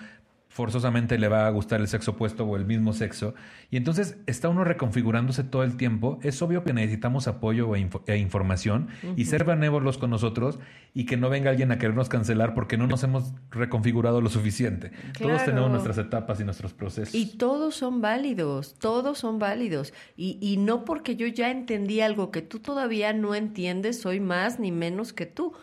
forzosamente 0.51 1.17
le 1.17 1.29
va 1.29 1.47
a 1.47 1.49
gustar 1.49 1.79
el 1.79 1.87
sexo 1.87 2.11
opuesto 2.11 2.43
o 2.43 2.57
el 2.57 2.65
mismo 2.65 2.91
sexo. 2.91 3.33
Y 3.69 3.77
entonces 3.77 4.17
está 4.27 4.49
uno 4.49 4.65
reconfigurándose 4.65 5.45
todo 5.45 5.63
el 5.63 5.77
tiempo. 5.77 6.19
Es 6.23 6.41
obvio 6.41 6.65
que 6.65 6.73
necesitamos 6.73 7.29
apoyo 7.29 7.73
e, 7.73 7.89
e 8.07 8.17
información 8.17 8.89
y 9.15 9.25
ser 9.25 9.45
benévolos 9.45 9.97
con 9.97 10.09
nosotros 10.09 10.59
y 10.93 11.05
que 11.05 11.15
no 11.15 11.29
venga 11.29 11.51
alguien 11.51 11.71
a 11.71 11.77
querernos 11.77 12.09
cancelar 12.09 12.53
porque 12.53 12.77
no 12.77 12.85
nos 12.85 13.01
hemos 13.03 13.33
reconfigurado 13.49 14.19
lo 14.19 14.27
suficiente. 14.27 14.91
Todos 15.17 15.45
tenemos 15.45 15.71
nuestras 15.71 15.97
etapas 15.97 16.41
y 16.41 16.43
nuestros 16.43 16.73
procesos. 16.73 17.15
Y 17.15 17.37
todos 17.37 17.75
son 17.75 18.01
válidos, 18.01 18.75
todos 18.77 19.19
son 19.19 19.39
válidos. 19.39 19.93
Y, 20.17 20.37
y 20.41 20.57
no 20.57 20.83
porque 20.83 21.15
yo 21.15 21.27
ya 21.27 21.49
entendí 21.49 22.01
algo 22.01 22.29
que 22.29 22.41
tú 22.41 22.59
todavía 22.59 23.13
no 23.13 23.35
entiendes, 23.35 24.01
soy 24.01 24.19
más 24.19 24.59
ni 24.59 24.73
menos 24.73 25.13
que 25.13 25.25
tú 25.25 25.53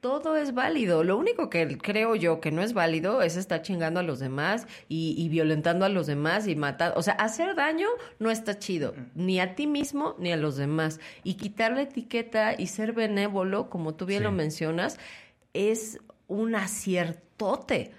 todo 0.00 0.36
es 0.36 0.54
válido. 0.54 1.02
Lo 1.04 1.16
único 1.16 1.50
que 1.50 1.78
creo 1.78 2.14
yo 2.14 2.40
que 2.40 2.50
no 2.50 2.62
es 2.62 2.72
válido 2.72 3.22
es 3.22 3.36
estar 3.36 3.62
chingando 3.62 4.00
a 4.00 4.02
los 4.02 4.18
demás 4.18 4.66
y, 4.88 5.28
violentando 5.28 5.84
a 5.84 5.88
los 5.88 6.06
demás 6.06 6.46
y 6.46 6.56
matar. 6.56 6.92
O 6.96 7.02
sea, 7.02 7.14
hacer 7.14 7.54
daño 7.54 7.88
no 8.18 8.30
está 8.30 8.58
chido, 8.58 8.94
ni 9.14 9.40
a 9.40 9.54
ti 9.54 9.66
mismo 9.66 10.14
ni 10.18 10.32
a 10.32 10.36
los 10.36 10.56
demás. 10.56 11.00
Y 11.24 11.34
quitar 11.34 11.72
la 11.72 11.82
etiqueta 11.82 12.54
y 12.56 12.68
ser 12.68 12.92
benévolo, 12.92 13.70
como 13.70 13.94
tú 13.94 14.06
bien 14.06 14.22
lo 14.22 14.32
mencionas, 14.32 14.98
es 15.52 15.98
un 16.28 16.54
aciertote 16.54 17.92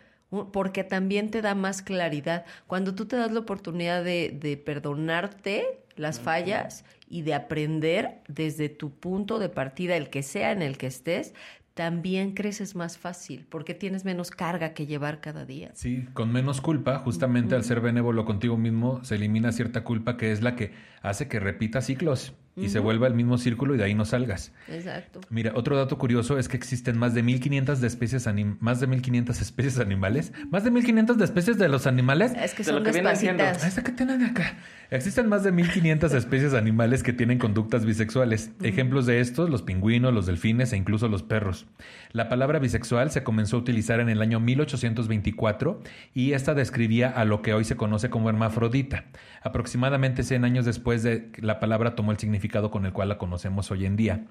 porque 0.52 0.84
también 0.84 1.32
te 1.32 1.42
da 1.42 1.56
más 1.56 1.82
claridad. 1.82 2.46
Cuando 2.68 2.94
tú 2.94 3.06
te 3.08 3.16
das 3.16 3.32
la 3.32 3.40
oportunidad 3.40 4.04
de, 4.04 4.30
de 4.40 4.58
perdonarte 4.58 5.80
las 5.96 6.20
fallas 6.20 6.86
y 7.10 7.24
de 7.24 7.34
aprender 7.34 8.22
desde 8.28 8.70
tu 8.70 8.92
punto 8.92 9.40
de 9.40 9.50
partida, 9.50 9.98
el 9.98 10.10
que 10.10 10.22
sea 10.24 10.52
en 10.52 10.62
el 10.62 10.78
que 10.78 10.88
estés, 10.88 11.34
también 11.80 12.34
creces 12.34 12.76
más 12.76 12.98
fácil 12.98 13.46
porque 13.48 13.74
tienes 13.74 14.04
menos 14.04 14.32
carga 14.32 14.74
que 14.74 14.86
llevar 14.86 15.22
cada 15.22 15.46
día. 15.46 15.72
Sí, 15.76 16.06
con 16.12 16.30
menos 16.30 16.60
culpa, 16.60 17.00
justamente 17.00 17.56
al 17.56 17.64
ser 17.64 17.80
benévolo 17.80 18.26
contigo 18.26 18.58
mismo, 18.58 19.02
se 19.06 19.16
elimina 19.16 19.54
cierta 19.54 19.86
culpa 19.86 20.18
que 20.18 20.34
es 20.34 20.42
la 20.42 20.58
que 20.58 20.74
hace 21.02 21.30
que 21.30 21.40
repita 21.40 21.80
ciclos 21.80 22.34
y 22.60 22.70
se 22.70 22.80
vuelva 22.80 23.08
el 23.08 23.14
mismo 23.14 23.38
círculo 23.38 23.76
y 23.76 23.78
de 23.78 23.84
ahí 23.84 23.94
no 23.94 24.06
salgas. 24.06 24.54
Exacto. 24.68 25.22
Mira, 25.30 25.54
otro 25.56 25.78
dato 25.78 25.98
curioso 25.98 26.38
es 26.38 26.48
que 26.48 26.58
existen 26.58 26.98
más 26.98 27.14
de 27.14 27.24
1500 27.24 27.82
de 27.82 27.88
especies 27.88 28.28
más 28.60 28.80
de 28.80 28.88
1500 28.88 29.42
especies 29.42 29.80
animales, 29.80 30.34
más 30.50 30.64
de 30.64 30.72
1500 30.72 31.18
de 31.18 31.26
especies 31.26 31.58
de 31.58 31.70
los 31.70 31.88
animales. 31.88 32.34
Es 32.36 32.54
que 32.54 32.64
son 32.64 32.84
despacitas. 32.84 33.66
Esa 33.66 33.84
que 33.84 33.92
tienen 33.92 34.24
acá. 34.24 34.58
Existen 34.92 35.30
más 35.30 35.44
de 35.44 35.52
1500 35.52 36.14
especies 36.14 36.54
animales 36.56 37.04
que 37.04 37.14
tienen 37.14 37.38
conductas 37.38 37.86
bisexuales. 37.86 38.52
Ejemplos 38.64 39.06
de 39.06 39.20
estos, 39.20 39.50
los 39.50 39.62
pingüinos, 39.62 40.14
los 40.14 40.26
delfines 40.26 40.74
e 40.74 40.78
incluso 40.78 41.08
los 41.08 41.22
perros. 41.22 41.68
La 42.12 42.28
palabra 42.28 42.58
bisexual 42.58 43.12
se 43.12 43.22
comenzó 43.22 43.58
a 43.58 43.60
utilizar 43.60 44.00
en 44.00 44.10
el 44.10 44.20
año 44.22 44.40
1824 44.40 45.82
y 46.16 46.34
esta 46.34 46.56
describía 46.56 47.10
a 47.10 47.24
lo 47.24 47.44
que 47.44 47.54
hoy 47.54 47.66
se 47.66 47.76
conoce 47.76 48.10
como 48.10 48.30
hermafrodita. 48.30 49.06
Aproximadamente 49.44 50.24
100 50.24 50.44
años 50.44 50.66
después 50.66 51.04
de 51.04 51.30
que 51.32 51.44
la 51.44 51.60
palabra 51.60 51.96
tomó 51.96 52.12
el 52.12 52.18
significado 52.18 52.49
con 52.50 52.86
el 52.86 52.94
cual 52.94 53.10
la 53.10 53.18
conocemos 53.18 53.72
hoy 53.72 53.86
en 53.86 53.96
día. 53.96 54.26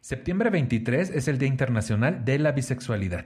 Septiembre 0.00 0.50
23 0.50 1.08
es 1.08 1.28
el 1.28 1.38
Día 1.38 1.48
Internacional 1.48 2.26
de 2.26 2.38
la 2.38 2.52
Bisexualidad. 2.52 3.24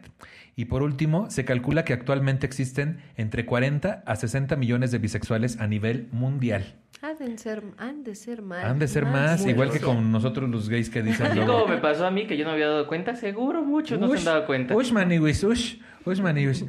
Y 0.55 0.67
por 0.67 0.85
último, 0.85 1.29
se 1.29 1.45
calcula 1.45 1.85
que 1.85 1.93
actualmente 1.93 2.47
existen 2.47 3.01
entre 3.17 3.47
40 3.47 4.05
a 4.07 4.17
60 4.17 4.55
millones 4.55 4.93
de 4.93 4.99
bisexuales 4.99 5.59
a 5.61 5.67
nivel 5.67 6.07
mundial. 6.13 6.77
Han 7.03 7.19
de 7.19 7.37
ser, 7.37 7.65
han 7.79 8.05
de 8.05 8.15
ser 8.15 8.43
más. 8.43 8.65
Han 8.65 8.79
de 8.79 8.87
ser 8.87 9.07
más, 9.07 9.45
igual 9.45 9.73
que 9.73 9.81
con 9.81 10.13
nosotros 10.13 10.49
los 10.49 10.69
gays 10.69 10.89
que 10.89 11.03
dicen. 11.03 11.27
Así 11.27 11.41
como 11.41 11.67
me 11.67 11.79
pasó 11.79 12.07
a 12.07 12.13
mí, 12.13 12.29
que 12.29 12.37
yo 12.37 12.45
no 12.45 12.53
había 12.53 12.69
dado 12.69 12.87
cuenta, 12.87 13.17
seguro 13.17 13.63
muchos 13.63 13.99
no 13.99 14.09
se 14.09 14.19
han 14.19 14.25
dado 14.25 14.47
cuenta. 14.47 14.77
Ush, 14.77 14.93
maniwis, 14.93 15.43
ush, 15.43 15.79
ush, 16.05 16.21
maniwis. 16.21 16.65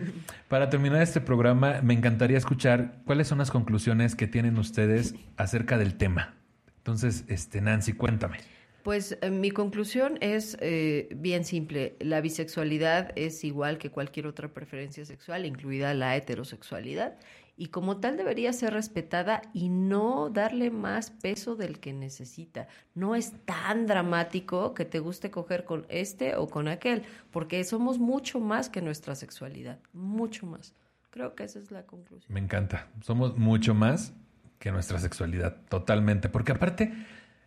Para 0.47 0.71
terminar 0.71 1.03
este 1.03 1.21
programa, 1.21 1.81
me 1.83 1.93
encantaría 1.93 2.37
escuchar 2.39 2.95
cuáles 3.05 3.27
son 3.27 3.37
las 3.37 3.51
conclusiones 3.51 4.15
que 4.15 4.25
tienen 4.25 4.57
ustedes 4.57 5.13
acerca 5.37 5.77
del 5.77 5.95
tema. 5.97 6.33
Entonces, 6.79 7.25
este, 7.27 7.61
Nancy, 7.61 7.93
cuéntame. 7.93 8.37
Pues 8.83 9.17
eh, 9.21 9.29
mi 9.29 9.51
conclusión 9.51 10.17
es 10.21 10.57
eh, 10.61 11.09
bien 11.15 11.43
simple. 11.43 11.95
La 11.99 12.21
bisexualidad 12.21 13.11
es 13.15 13.43
igual 13.43 13.77
que 13.77 13.91
cualquier 13.91 14.25
otra 14.25 14.47
preferencia 14.53 15.05
sexual, 15.05 15.45
incluida 15.45 15.93
la 15.93 16.15
heterosexualidad, 16.15 17.17
y 17.57 17.67
como 17.67 17.97
tal 17.97 18.15
debería 18.15 18.53
ser 18.53 18.73
respetada 18.73 19.41
y 19.53 19.67
no 19.67 20.29
darle 20.29 20.71
más 20.71 21.11
peso 21.11 21.57
del 21.57 21.79
que 21.79 21.91
necesita. 21.91 22.69
No 22.95 23.15
es 23.15 23.33
tan 23.43 23.85
dramático 23.85 24.73
que 24.73 24.85
te 24.85 24.99
guste 24.99 25.29
coger 25.29 25.65
con 25.65 25.85
este 25.89 26.37
o 26.37 26.47
con 26.47 26.69
aquel, 26.69 27.03
porque 27.31 27.61
somos 27.65 27.99
mucho 27.99 28.39
más 28.39 28.69
que 28.69 28.81
nuestra 28.81 29.13
sexualidad, 29.13 29.77
mucho 29.91 30.45
más. 30.45 30.73
Creo 31.09 31.35
que 31.35 31.43
esa 31.43 31.59
es 31.59 31.69
la 31.69 31.85
conclusión. 31.85 32.33
Me 32.33 32.39
encanta. 32.39 32.87
Somos 33.01 33.37
mucho 33.37 33.73
más 33.73 34.13
que 34.59 34.71
nuestra 34.71 34.99
sexualidad, 34.99 35.55
totalmente. 35.69 36.29
Porque 36.29 36.51
aparte 36.51 36.91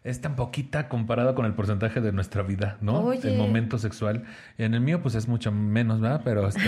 es 0.05 0.21
tan 0.21 0.35
poquita 0.35 0.89
comparado 0.89 1.35
con 1.35 1.47
el 1.47 1.53
porcentaje 1.55 2.01
de 2.01 2.11
nuestra 2.13 2.43
vida, 2.43 2.77
¿no? 2.81 3.05
Oye. 3.05 3.33
El 3.33 3.39
momento 3.39 3.79
sexual. 3.79 4.25
Y 4.59 4.65
en 4.65 4.75
el 4.75 4.81
mío, 4.81 5.01
pues 5.01 5.15
es 5.15 5.29
mucho 5.29 5.53
menos, 5.53 6.01
¿verdad? 6.01 6.23
Pero 6.25 6.49
este, 6.49 6.61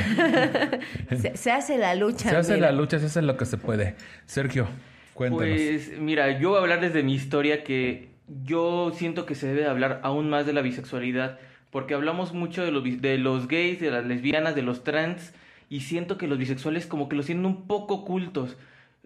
Se, 1.17 1.37
se 1.37 1.51
hace 1.51 1.79
la 1.79 1.95
lucha. 1.95 2.31
se 2.31 2.37
hace 2.37 2.55
mira. 2.55 2.71
la 2.71 2.77
lucha, 2.77 2.99
se 2.99 3.07
hace 3.07 3.23
lo 3.23 3.37
que 3.37 3.47
se 3.47 3.57
puede. 3.57 3.97
Sergio, 4.27 4.69
cuéntanos. 5.15 5.49
Pues 5.49 5.99
mira, 5.99 6.39
yo 6.39 6.51
voy 6.51 6.59
a 6.59 6.61
hablar 6.61 6.81
desde 6.81 7.03
mi 7.03 7.15
historia 7.15 7.65
que 7.65 8.11
yo 8.45 8.93
siento 8.95 9.27
que 9.27 9.35
se 9.35 9.49
debe 9.49 9.67
hablar 9.67 10.01
aún 10.03 10.31
más 10.31 10.47
de 10.47 10.53
la 10.53 10.63
bisexualidad, 10.63 11.39
porque 11.71 11.95
hablamos 11.95 12.33
mucho 12.33 12.63
de 12.63 12.71
los, 12.71 12.85
de 12.85 13.19
los 13.19 13.49
gays, 13.49 13.81
de 13.81 13.91
las 13.91 14.05
lesbianas, 14.05 14.55
de 14.55 14.63
los 14.63 14.85
trans, 14.85 15.33
y 15.69 15.81
siento 15.81 16.19
que 16.19 16.29
los 16.29 16.39
bisexuales 16.39 16.87
como 16.87 17.09
que 17.09 17.17
los 17.17 17.27
tienen 17.27 17.47
un 17.47 17.67
poco 17.67 17.95
ocultos. 17.95 18.57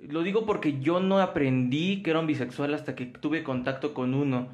Lo 0.06 0.22
digo 0.22 0.46
porque 0.46 0.80
yo 0.80 1.00
no 1.00 1.20
aprendí 1.20 2.02
que 2.02 2.10
era 2.10 2.20
un 2.20 2.26
bisexual 2.26 2.74
hasta 2.74 2.94
que 2.94 3.06
tuve 3.06 3.42
contacto 3.42 3.94
con 3.94 4.14
uno. 4.14 4.48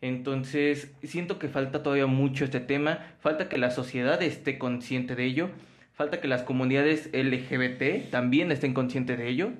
Entonces, 0.00 0.92
siento 1.02 1.38
que 1.38 1.48
falta 1.48 1.82
todavía 1.82 2.06
mucho 2.06 2.44
este 2.44 2.60
tema, 2.60 3.00
falta 3.20 3.48
que 3.48 3.58
la 3.58 3.70
sociedad 3.70 4.22
esté 4.22 4.58
consciente 4.58 5.16
de 5.16 5.24
ello, 5.24 5.50
falta 5.92 6.20
que 6.20 6.28
las 6.28 6.42
comunidades 6.42 7.10
LGBT 7.12 8.10
también 8.10 8.52
estén 8.52 8.74
conscientes 8.74 9.18
de 9.18 9.28
ello. 9.28 9.50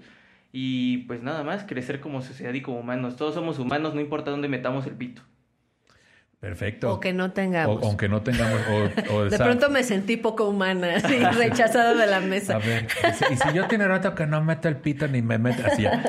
Y 0.53 0.99
pues 1.07 1.23
nada 1.23 1.45
más, 1.45 1.65
crecer 1.65 2.01
como 2.01 2.23
sociedad 2.23 2.55
y 2.55 2.63
como 2.63 2.81
humanos. 2.81 3.17
Todos 3.17 3.35
somos 3.35 3.59
humanos, 3.59 3.95
no 3.95 4.01
importa 4.01 4.31
dónde 4.31 4.49
metamos 4.49 4.87
el 4.87 4.95
pito. 4.95 5.23
Perfecto. 6.41 6.95
O 6.95 7.01
que 7.01 7.13
no 7.13 7.25
O- 7.27 7.31
tengamos. 7.33 7.83
aunque 7.83 8.09
no 8.09 8.23
tengamos. 8.23 8.61
o- 9.11 9.15
o 9.15 9.25
de 9.31 9.37
pronto 9.39 9.71
me 9.71 9.83
sentí 9.83 10.17
poco 10.17 10.49
humana, 10.49 10.97
así, 10.97 11.19
rechazada 11.39 11.95
de 11.95 12.07
la 12.07 12.19
A 12.19 12.21
mesa. 12.21 12.59
ver, 12.59 12.87
y 13.09 13.13
si, 13.15 13.25
y 13.35 13.37
si 13.37 13.53
yo 13.55 13.67
tiene 13.67 13.89
rato 13.89 14.15
que 14.15 14.27
no 14.27 14.43
meto 14.45 14.69
el 14.69 14.77
pito 14.77 15.09
ni 15.09 15.21
me 15.23 15.39
meto. 15.39 15.63
Así 15.67 15.83
ya. 15.83 16.03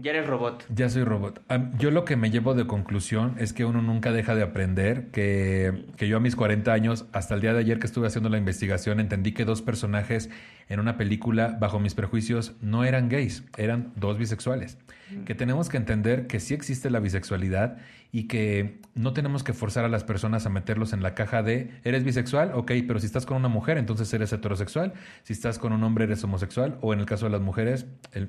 Ya 0.00 0.12
eres 0.12 0.28
robot. 0.28 0.64
Ya 0.72 0.88
soy 0.88 1.02
robot. 1.02 1.42
Yo 1.76 1.90
lo 1.90 2.04
que 2.04 2.14
me 2.14 2.30
llevo 2.30 2.54
de 2.54 2.68
conclusión 2.68 3.34
es 3.38 3.52
que 3.52 3.64
uno 3.64 3.82
nunca 3.82 4.12
deja 4.12 4.36
de 4.36 4.44
aprender, 4.44 5.08
que, 5.10 5.86
que 5.96 6.06
yo 6.06 6.18
a 6.18 6.20
mis 6.20 6.36
40 6.36 6.72
años, 6.72 7.06
hasta 7.12 7.34
el 7.34 7.40
día 7.40 7.52
de 7.52 7.58
ayer 7.58 7.80
que 7.80 7.86
estuve 7.88 8.06
haciendo 8.06 8.28
la 8.28 8.38
investigación, 8.38 9.00
entendí 9.00 9.32
que 9.34 9.44
dos 9.44 9.60
personajes 9.60 10.30
en 10.68 10.78
una 10.78 10.96
película, 10.96 11.56
bajo 11.58 11.80
mis 11.80 11.94
prejuicios, 11.96 12.54
no 12.60 12.84
eran 12.84 13.08
gays, 13.08 13.42
eran 13.56 13.92
dos 13.96 14.18
bisexuales. 14.18 14.78
Que 15.24 15.34
tenemos 15.34 15.68
que 15.68 15.76
entender 15.76 16.26
que 16.26 16.40
sí 16.40 16.54
existe 16.54 16.90
la 16.90 17.00
bisexualidad 17.00 17.78
y 18.12 18.24
que 18.24 18.80
no 18.94 19.12
tenemos 19.12 19.42
que 19.42 19.52
forzar 19.52 19.84
a 19.84 19.88
las 19.88 20.04
personas 20.04 20.46
a 20.46 20.50
meterlos 20.50 20.92
en 20.92 21.02
la 21.02 21.14
caja 21.14 21.42
de, 21.42 21.70
¿eres 21.84 22.04
bisexual? 22.04 22.52
Ok, 22.54 22.72
pero 22.86 22.98
si 22.98 23.06
estás 23.06 23.26
con 23.26 23.36
una 23.36 23.48
mujer, 23.48 23.78
entonces 23.78 24.12
eres 24.12 24.32
heterosexual. 24.32 24.92
Si 25.22 25.32
estás 25.32 25.58
con 25.58 25.72
un 25.72 25.82
hombre, 25.84 26.04
eres 26.04 26.22
homosexual. 26.24 26.78
O 26.80 26.92
en 26.92 27.00
el 27.00 27.06
caso 27.06 27.26
de 27.26 27.32
las 27.32 27.40
mujeres, 27.40 27.86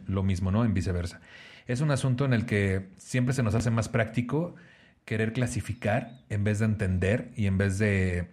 lo 0.07 0.23
mismo, 0.23 0.51
¿no? 0.51 0.65
En 0.65 0.73
viceversa. 0.73 1.21
Es 1.67 1.81
un 1.81 1.91
asunto 1.91 2.25
en 2.25 2.33
el 2.33 2.45
que 2.45 2.87
siempre 2.97 3.33
se 3.33 3.43
nos 3.43 3.55
hace 3.55 3.71
más 3.71 3.89
práctico 3.89 4.55
querer 5.05 5.33
clasificar 5.33 6.19
en 6.29 6.43
vez 6.43 6.59
de 6.59 6.65
entender 6.65 7.31
y 7.35 7.47
en 7.47 7.57
vez 7.57 7.77
de 7.77 8.29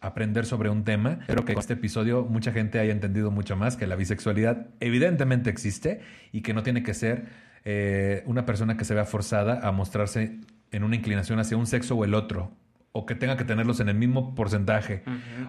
aprender 0.00 0.46
sobre 0.46 0.70
un 0.70 0.84
tema. 0.84 1.18
Espero 1.20 1.44
que 1.44 1.54
con 1.54 1.60
este 1.60 1.74
episodio 1.74 2.24
mucha 2.24 2.52
gente 2.52 2.78
haya 2.78 2.92
entendido 2.92 3.30
mucho 3.30 3.56
más 3.56 3.76
que 3.76 3.86
la 3.86 3.96
bisexualidad 3.96 4.66
evidentemente 4.80 5.50
existe 5.50 6.00
y 6.32 6.42
que 6.42 6.54
no 6.54 6.62
tiene 6.62 6.82
que 6.82 6.94
ser 6.94 7.26
eh, 7.64 8.22
una 8.26 8.46
persona 8.46 8.76
que 8.76 8.84
se 8.84 8.94
vea 8.94 9.04
forzada 9.04 9.66
a 9.66 9.72
mostrarse 9.72 10.38
en 10.70 10.84
una 10.84 10.96
inclinación 10.96 11.38
hacia 11.38 11.56
un 11.56 11.66
sexo 11.66 11.96
o 11.96 12.04
el 12.04 12.14
otro. 12.14 12.52
O 12.92 13.06
que 13.06 13.14
tenga 13.14 13.36
que 13.36 13.44
tenerlos 13.44 13.80
en 13.80 13.88
el 13.90 13.96
mismo 13.96 14.34
porcentaje. 14.34 15.02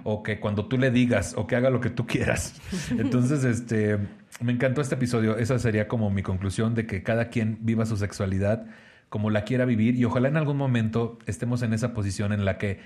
O 0.04 0.24
que 0.24 0.40
cuando 0.40 0.68
tú 0.68 0.78
le 0.78 0.92
digas 0.92 1.34
o 1.38 1.48
que 1.48 1.56
haga 1.56 1.70
lo 1.70 1.80
que 1.80 1.90
tú 1.90 2.06
quieras. 2.06 2.62
Entonces, 2.92 3.44
este, 3.44 3.98
me 4.42 4.52
encantó 4.52 4.82
este 4.82 4.96
episodio. 4.96 5.38
Esa 5.38 5.58
sería 5.58 5.88
como 5.88 6.10
mi 6.10 6.22
conclusión 6.22 6.76
de 6.76 6.86
que 6.86 7.02
cada 7.02 7.30
quien 7.30 7.58
viva 7.62 7.86
su 7.86 7.98
sexualidad 7.98 8.66
como 9.10 9.30
la 9.32 9.44
quiera 9.44 9.66
vivir 9.66 9.96
y 9.96 10.06
ojalá 10.06 10.30
en 10.30 10.38
algún 10.38 10.58
momento 10.58 11.18
estemos 11.26 11.62
en 11.64 11.74
esa 11.74 11.94
posición 11.94 12.32
en 12.32 12.46
la 12.46 12.58
que 12.58 12.80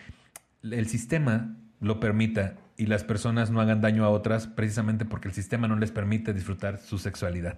el 0.64 0.88
sistema 0.88 1.56
lo 1.82 2.00
permita 2.00 2.56
y 2.78 2.88
las 2.88 3.04
personas 3.04 3.52
no 3.52 3.62
hagan 3.62 3.82
daño 3.82 4.06
a 4.06 4.10
otras 4.10 4.48
precisamente 4.48 5.06
porque 5.06 5.28
el 5.28 5.34
sistema 5.34 5.68
no 5.68 5.76
les 5.76 5.92
permite 5.92 6.34
disfrutar 6.34 6.80
su 6.80 6.98
sexualidad. 6.98 7.58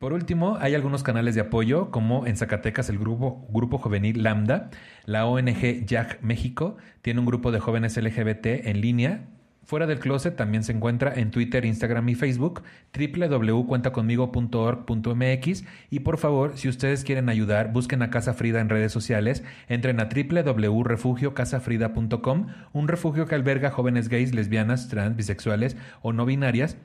Por 0.00 0.12
último, 0.14 0.56
hay 0.58 0.74
algunos 0.74 1.02
canales 1.02 1.34
de 1.34 1.42
apoyo, 1.42 1.90
como 1.90 2.26
en 2.26 2.38
Zacatecas 2.38 2.88
el 2.88 2.98
grupo, 2.98 3.46
grupo 3.50 3.76
juvenil 3.76 4.22
Lambda, 4.22 4.70
la 5.04 5.26
ONG 5.26 5.84
Jack 5.84 6.22
México 6.22 6.78
tiene 7.02 7.20
un 7.20 7.26
grupo 7.26 7.52
de 7.52 7.60
jóvenes 7.60 7.98
LGBT 7.98 8.46
en 8.46 8.80
línea. 8.80 9.26
Fuera 9.62 9.86
del 9.86 9.98
closet 9.98 10.36
también 10.36 10.64
se 10.64 10.72
encuentra 10.72 11.12
en 11.14 11.30
Twitter, 11.30 11.66
Instagram 11.66 12.08
y 12.08 12.14
Facebook, 12.14 12.62
www.cuentaconmigo.org.mx 12.98 15.64
y 15.90 16.00
por 16.00 16.16
favor, 16.16 16.56
si 16.56 16.70
ustedes 16.70 17.04
quieren 17.04 17.28
ayudar, 17.28 17.70
busquen 17.70 18.00
a 18.00 18.08
Casa 18.08 18.32
Frida 18.32 18.62
en 18.62 18.70
redes 18.70 18.92
sociales, 18.92 19.44
entren 19.68 20.00
a 20.00 20.08
www.refugiocasafrida.com, 20.08 22.46
un 22.72 22.88
refugio 22.88 23.26
que 23.26 23.34
alberga 23.34 23.70
jóvenes 23.70 24.08
gays, 24.08 24.34
lesbianas, 24.34 24.88
trans, 24.88 25.14
bisexuales 25.14 25.76
o 26.00 26.14
no 26.14 26.24
binarias 26.24 26.78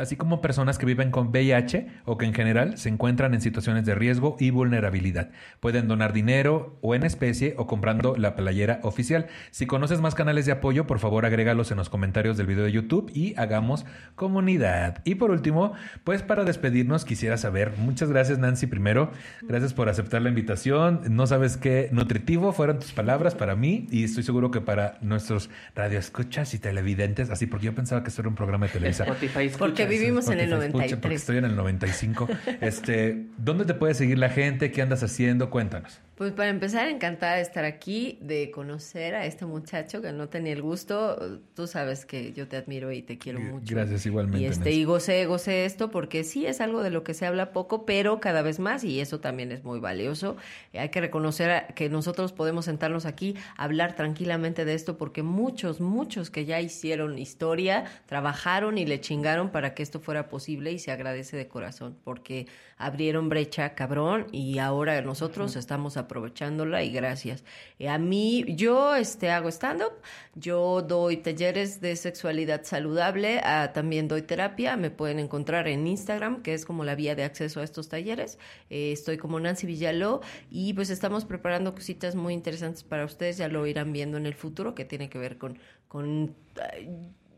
así 0.00 0.16
como 0.16 0.40
personas 0.40 0.78
que 0.78 0.86
viven 0.86 1.10
con 1.10 1.28
VIH 1.28 1.86
o 2.04 2.16
que 2.18 2.26
en 2.26 2.34
general 2.34 2.78
se 2.78 2.88
encuentran 2.88 3.34
en 3.34 3.40
situaciones 3.40 3.84
de 3.84 3.94
riesgo 3.94 4.36
y 4.40 4.50
vulnerabilidad. 4.50 5.30
Pueden 5.60 5.88
donar 5.88 6.12
dinero 6.12 6.78
o 6.80 6.94
en 6.94 7.04
especie 7.04 7.54
o 7.58 7.66
comprando 7.66 8.16
la 8.16 8.34
playera 8.34 8.80
oficial. 8.82 9.26
Si 9.50 9.66
conoces 9.66 10.00
más 10.00 10.14
canales 10.14 10.46
de 10.46 10.52
apoyo, 10.52 10.86
por 10.86 10.98
favor 10.98 11.26
agrégalos 11.26 11.70
en 11.70 11.76
los 11.76 11.90
comentarios 11.90 12.36
del 12.36 12.46
video 12.46 12.64
de 12.64 12.72
YouTube 12.72 13.10
y 13.14 13.34
hagamos 13.36 13.84
comunidad. 14.14 15.02
Y 15.04 15.16
por 15.16 15.30
último, 15.30 15.72
pues 16.04 16.22
para 16.22 16.44
despedirnos 16.44 17.04
quisiera 17.04 17.36
saber, 17.36 17.74
muchas 17.76 18.10
gracias 18.10 18.38
Nancy 18.38 18.66
primero, 18.66 19.12
gracias 19.42 19.74
por 19.74 19.88
aceptar 19.88 20.22
la 20.22 20.30
invitación. 20.30 21.02
No 21.10 21.26
sabes 21.26 21.56
qué 21.56 21.88
nutritivo 21.92 22.52
fueron 22.52 22.78
tus 22.78 22.92
palabras 22.92 23.34
para 23.34 23.54
mí 23.54 23.86
y 23.90 24.04
estoy 24.04 24.22
seguro 24.22 24.50
que 24.50 24.60
para 24.60 24.98
nuestros 25.02 25.50
radioescuchas 25.74 26.54
y 26.54 26.58
televidentes, 26.58 27.30
así 27.30 27.46
porque 27.46 27.66
yo 27.66 27.74
pensaba 27.74 28.02
que 28.02 28.08
esto 28.08 28.22
era 28.22 28.28
un 28.28 28.34
programa 28.34 28.66
de 28.66 28.72
televisión. 28.72 29.08
Spotify. 29.08 29.50
Porque 29.58 29.86
vivimos 29.90 30.28
en 30.28 30.40
el 30.40 30.52
Spotify 30.52 30.66
escucha, 30.66 30.96
93. 30.96 31.00
porque 31.00 31.14
estoy 31.16 31.36
en 31.38 31.44
el 31.44 31.56
95. 31.56 32.28
Este, 32.60 33.26
¿dónde 33.36 33.64
te 33.64 33.74
puede 33.74 33.94
seguir 33.94 34.18
la 34.18 34.30
gente? 34.30 34.70
¿Qué 34.70 34.82
andas 34.82 35.02
haciendo? 35.02 35.50
Cuéntanos. 35.50 36.00
Pues 36.20 36.32
para 36.32 36.50
empezar, 36.50 36.86
encantada 36.88 37.36
de 37.36 37.40
estar 37.40 37.64
aquí, 37.64 38.18
de 38.20 38.50
conocer 38.50 39.14
a 39.14 39.24
este 39.24 39.46
muchacho 39.46 40.02
que 40.02 40.12
no 40.12 40.28
tenía 40.28 40.52
el 40.52 40.60
gusto. 40.60 41.40
Tú 41.54 41.66
sabes 41.66 42.04
que 42.04 42.34
yo 42.34 42.46
te 42.46 42.58
admiro 42.58 42.92
y 42.92 43.00
te 43.00 43.16
quiero 43.16 43.40
mucho. 43.40 43.74
gracias, 43.74 44.04
igualmente, 44.04 44.38
Y, 44.38 44.44
este, 44.44 44.70
y 44.72 44.84
gocé, 44.84 45.24
gocé 45.24 45.64
esto 45.64 45.90
porque 45.90 46.22
sí 46.22 46.44
es 46.44 46.60
algo 46.60 46.82
de 46.82 46.90
lo 46.90 47.04
que 47.04 47.14
se 47.14 47.24
habla 47.24 47.52
poco, 47.52 47.86
pero 47.86 48.20
cada 48.20 48.42
vez 48.42 48.58
más 48.58 48.84
y 48.84 49.00
eso 49.00 49.20
también 49.20 49.50
es 49.50 49.64
muy 49.64 49.80
valioso. 49.80 50.36
Hay 50.74 50.90
que 50.90 51.00
reconocer 51.00 51.72
que 51.74 51.88
nosotros 51.88 52.34
podemos 52.34 52.66
sentarnos 52.66 53.06
aquí, 53.06 53.34
hablar 53.56 53.96
tranquilamente 53.96 54.66
de 54.66 54.74
esto 54.74 54.98
porque 54.98 55.22
muchos, 55.22 55.80
muchos 55.80 56.28
que 56.28 56.44
ya 56.44 56.60
hicieron 56.60 57.18
historia, 57.18 57.84
trabajaron 58.04 58.76
y 58.76 58.84
le 58.84 59.00
chingaron 59.00 59.48
para 59.48 59.72
que 59.72 59.82
esto 59.82 60.00
fuera 60.00 60.28
posible 60.28 60.70
y 60.70 60.80
se 60.80 60.92
agradece 60.92 61.38
de 61.38 61.48
corazón 61.48 61.96
porque 62.04 62.46
abrieron 62.80 63.28
brecha 63.28 63.74
cabrón 63.74 64.26
y 64.32 64.58
ahora 64.58 65.00
nosotros 65.02 65.54
estamos 65.54 65.98
aprovechándola 65.98 66.82
y 66.82 66.90
gracias. 66.90 67.44
Eh, 67.78 67.88
a 67.88 67.98
mí, 67.98 68.44
yo 68.48 68.96
este, 68.96 69.30
hago 69.30 69.50
stand-up, 69.50 69.92
yo 70.34 70.80
doy 70.82 71.18
talleres 71.18 71.80
de 71.80 71.94
sexualidad 71.94 72.64
saludable, 72.64 73.40
ah, 73.44 73.72
también 73.74 74.08
doy 74.08 74.22
terapia, 74.22 74.76
me 74.76 74.90
pueden 74.90 75.18
encontrar 75.18 75.68
en 75.68 75.86
Instagram, 75.86 76.42
que 76.42 76.54
es 76.54 76.64
como 76.64 76.82
la 76.84 76.94
vía 76.94 77.14
de 77.14 77.24
acceso 77.24 77.60
a 77.60 77.64
estos 77.64 77.88
talleres. 77.88 78.38
Eh, 78.70 78.92
estoy 78.92 79.18
como 79.18 79.38
Nancy 79.38 79.66
Villaló 79.66 80.22
y 80.50 80.72
pues 80.72 80.88
estamos 80.88 81.26
preparando 81.26 81.74
cositas 81.74 82.14
muy 82.14 82.32
interesantes 82.32 82.82
para 82.82 83.04
ustedes, 83.04 83.36
ya 83.36 83.48
lo 83.48 83.66
irán 83.66 83.92
viendo 83.92 84.16
en 84.16 84.24
el 84.24 84.34
futuro, 84.34 84.74
que 84.74 84.86
tiene 84.86 85.10
que 85.10 85.18
ver 85.18 85.36
con... 85.36 85.58
con 85.86 86.34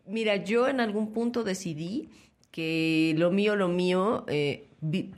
mira, 0.06 0.36
yo 0.36 0.68
en 0.68 0.78
algún 0.80 1.12
punto 1.12 1.42
decidí 1.42 2.08
que 2.52 3.14
lo 3.16 3.30
mío, 3.30 3.56
lo 3.56 3.68
mío, 3.68 4.24
eh, 4.28 4.68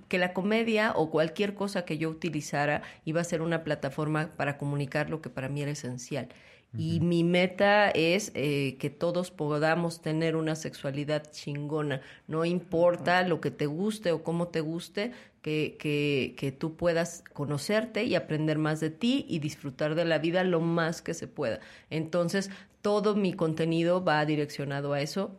que 0.09 0.19
la 0.19 0.35
comedia 0.35 0.93
o 0.95 1.11
cualquier 1.11 1.55
cosa 1.55 1.85
que 1.85 1.97
yo 1.97 2.11
utilizara 2.11 2.82
iba 3.05 3.20
a 3.20 3.24
ser 3.24 3.41
una 3.41 3.65
plataforma 3.65 4.31
para 4.36 4.59
comunicar 4.59 5.09
lo 5.09 5.23
que 5.23 5.31
para 5.31 5.49
mí 5.49 5.62
era 5.62 5.70
esencial. 5.70 6.28
Y 6.77 6.99
mi 6.99 7.23
meta 7.23 7.89
es 7.91 8.32
eh, 8.35 8.77
que 8.81 8.91
todos 8.91 9.31
podamos 9.31 10.03
tener 10.03 10.35
una 10.35 10.57
sexualidad 10.57 11.31
chingona. 11.31 12.01
No 12.27 12.45
importa 12.45 13.23
lo 13.23 13.41
que 13.41 13.53
te 13.53 13.66
guste 13.66 14.11
o 14.11 14.24
cómo 14.24 14.49
te 14.49 14.61
guste, 14.61 15.12
que, 15.41 15.77
que, 15.78 16.35
que, 16.36 16.51
tú 16.51 16.74
puedas 16.74 17.23
conocerte 17.32 18.05
y 18.05 18.16
aprender 18.16 18.59
más 18.59 18.81
de 18.81 18.91
ti 18.91 19.24
y 19.28 19.39
disfrutar 19.39 19.95
de 19.95 20.05
la 20.05 20.19
vida 20.19 20.43
lo 20.43 20.61
más 20.61 21.01
que 21.01 21.15
se 21.15 21.28
pueda. 21.28 21.61
Entonces, 21.91 22.51
todo 22.82 23.15
mi 23.15 23.35
contenido 23.35 24.03
va 24.03 24.24
direccionado 24.24 24.95
a 24.95 25.01
eso 25.01 25.39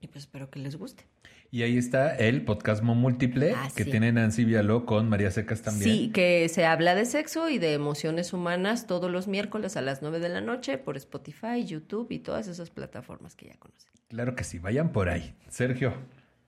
y 0.00 0.08
pues 0.08 0.24
espero 0.24 0.50
que 0.50 0.58
les 0.58 0.76
guste. 0.76 1.13
Y 1.54 1.62
ahí 1.62 1.78
está 1.78 2.16
el 2.16 2.42
podcast 2.44 2.82
múltiple 2.82 3.54
ah, 3.54 3.68
que 3.76 3.84
tiene 3.84 4.10
Nancy 4.10 4.44
Vialó 4.44 4.84
con 4.84 5.08
María 5.08 5.30
Secas 5.30 5.62
también. 5.62 5.88
Sí, 5.88 6.10
que 6.12 6.48
se 6.48 6.66
habla 6.66 6.96
de 6.96 7.04
sexo 7.04 7.48
y 7.48 7.58
de 7.58 7.74
emociones 7.74 8.32
humanas 8.32 8.88
todos 8.88 9.08
los 9.08 9.28
miércoles 9.28 9.76
a 9.76 9.80
las 9.80 10.02
9 10.02 10.18
de 10.18 10.30
la 10.30 10.40
noche 10.40 10.78
por 10.78 10.96
Spotify, 10.96 11.64
YouTube 11.64 12.10
y 12.10 12.18
todas 12.18 12.48
esas 12.48 12.70
plataformas 12.70 13.36
que 13.36 13.46
ya 13.46 13.56
conocen. 13.56 13.88
Claro 14.08 14.34
que 14.34 14.42
sí, 14.42 14.58
vayan 14.58 14.90
por 14.90 15.08
ahí. 15.08 15.32
Sergio. 15.48 15.94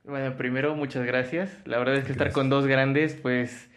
Bueno, 0.03 0.37
primero 0.37 0.75
muchas 0.75 1.07
gracias. 1.07 1.57
La 1.67 1.79
verdad 1.79 1.95
es 1.95 2.05
que 2.05 2.11
estar 2.11 2.33
con 2.33 2.51
dos 2.51 2.67
grandes, 2.67 3.15
pues 3.15 3.71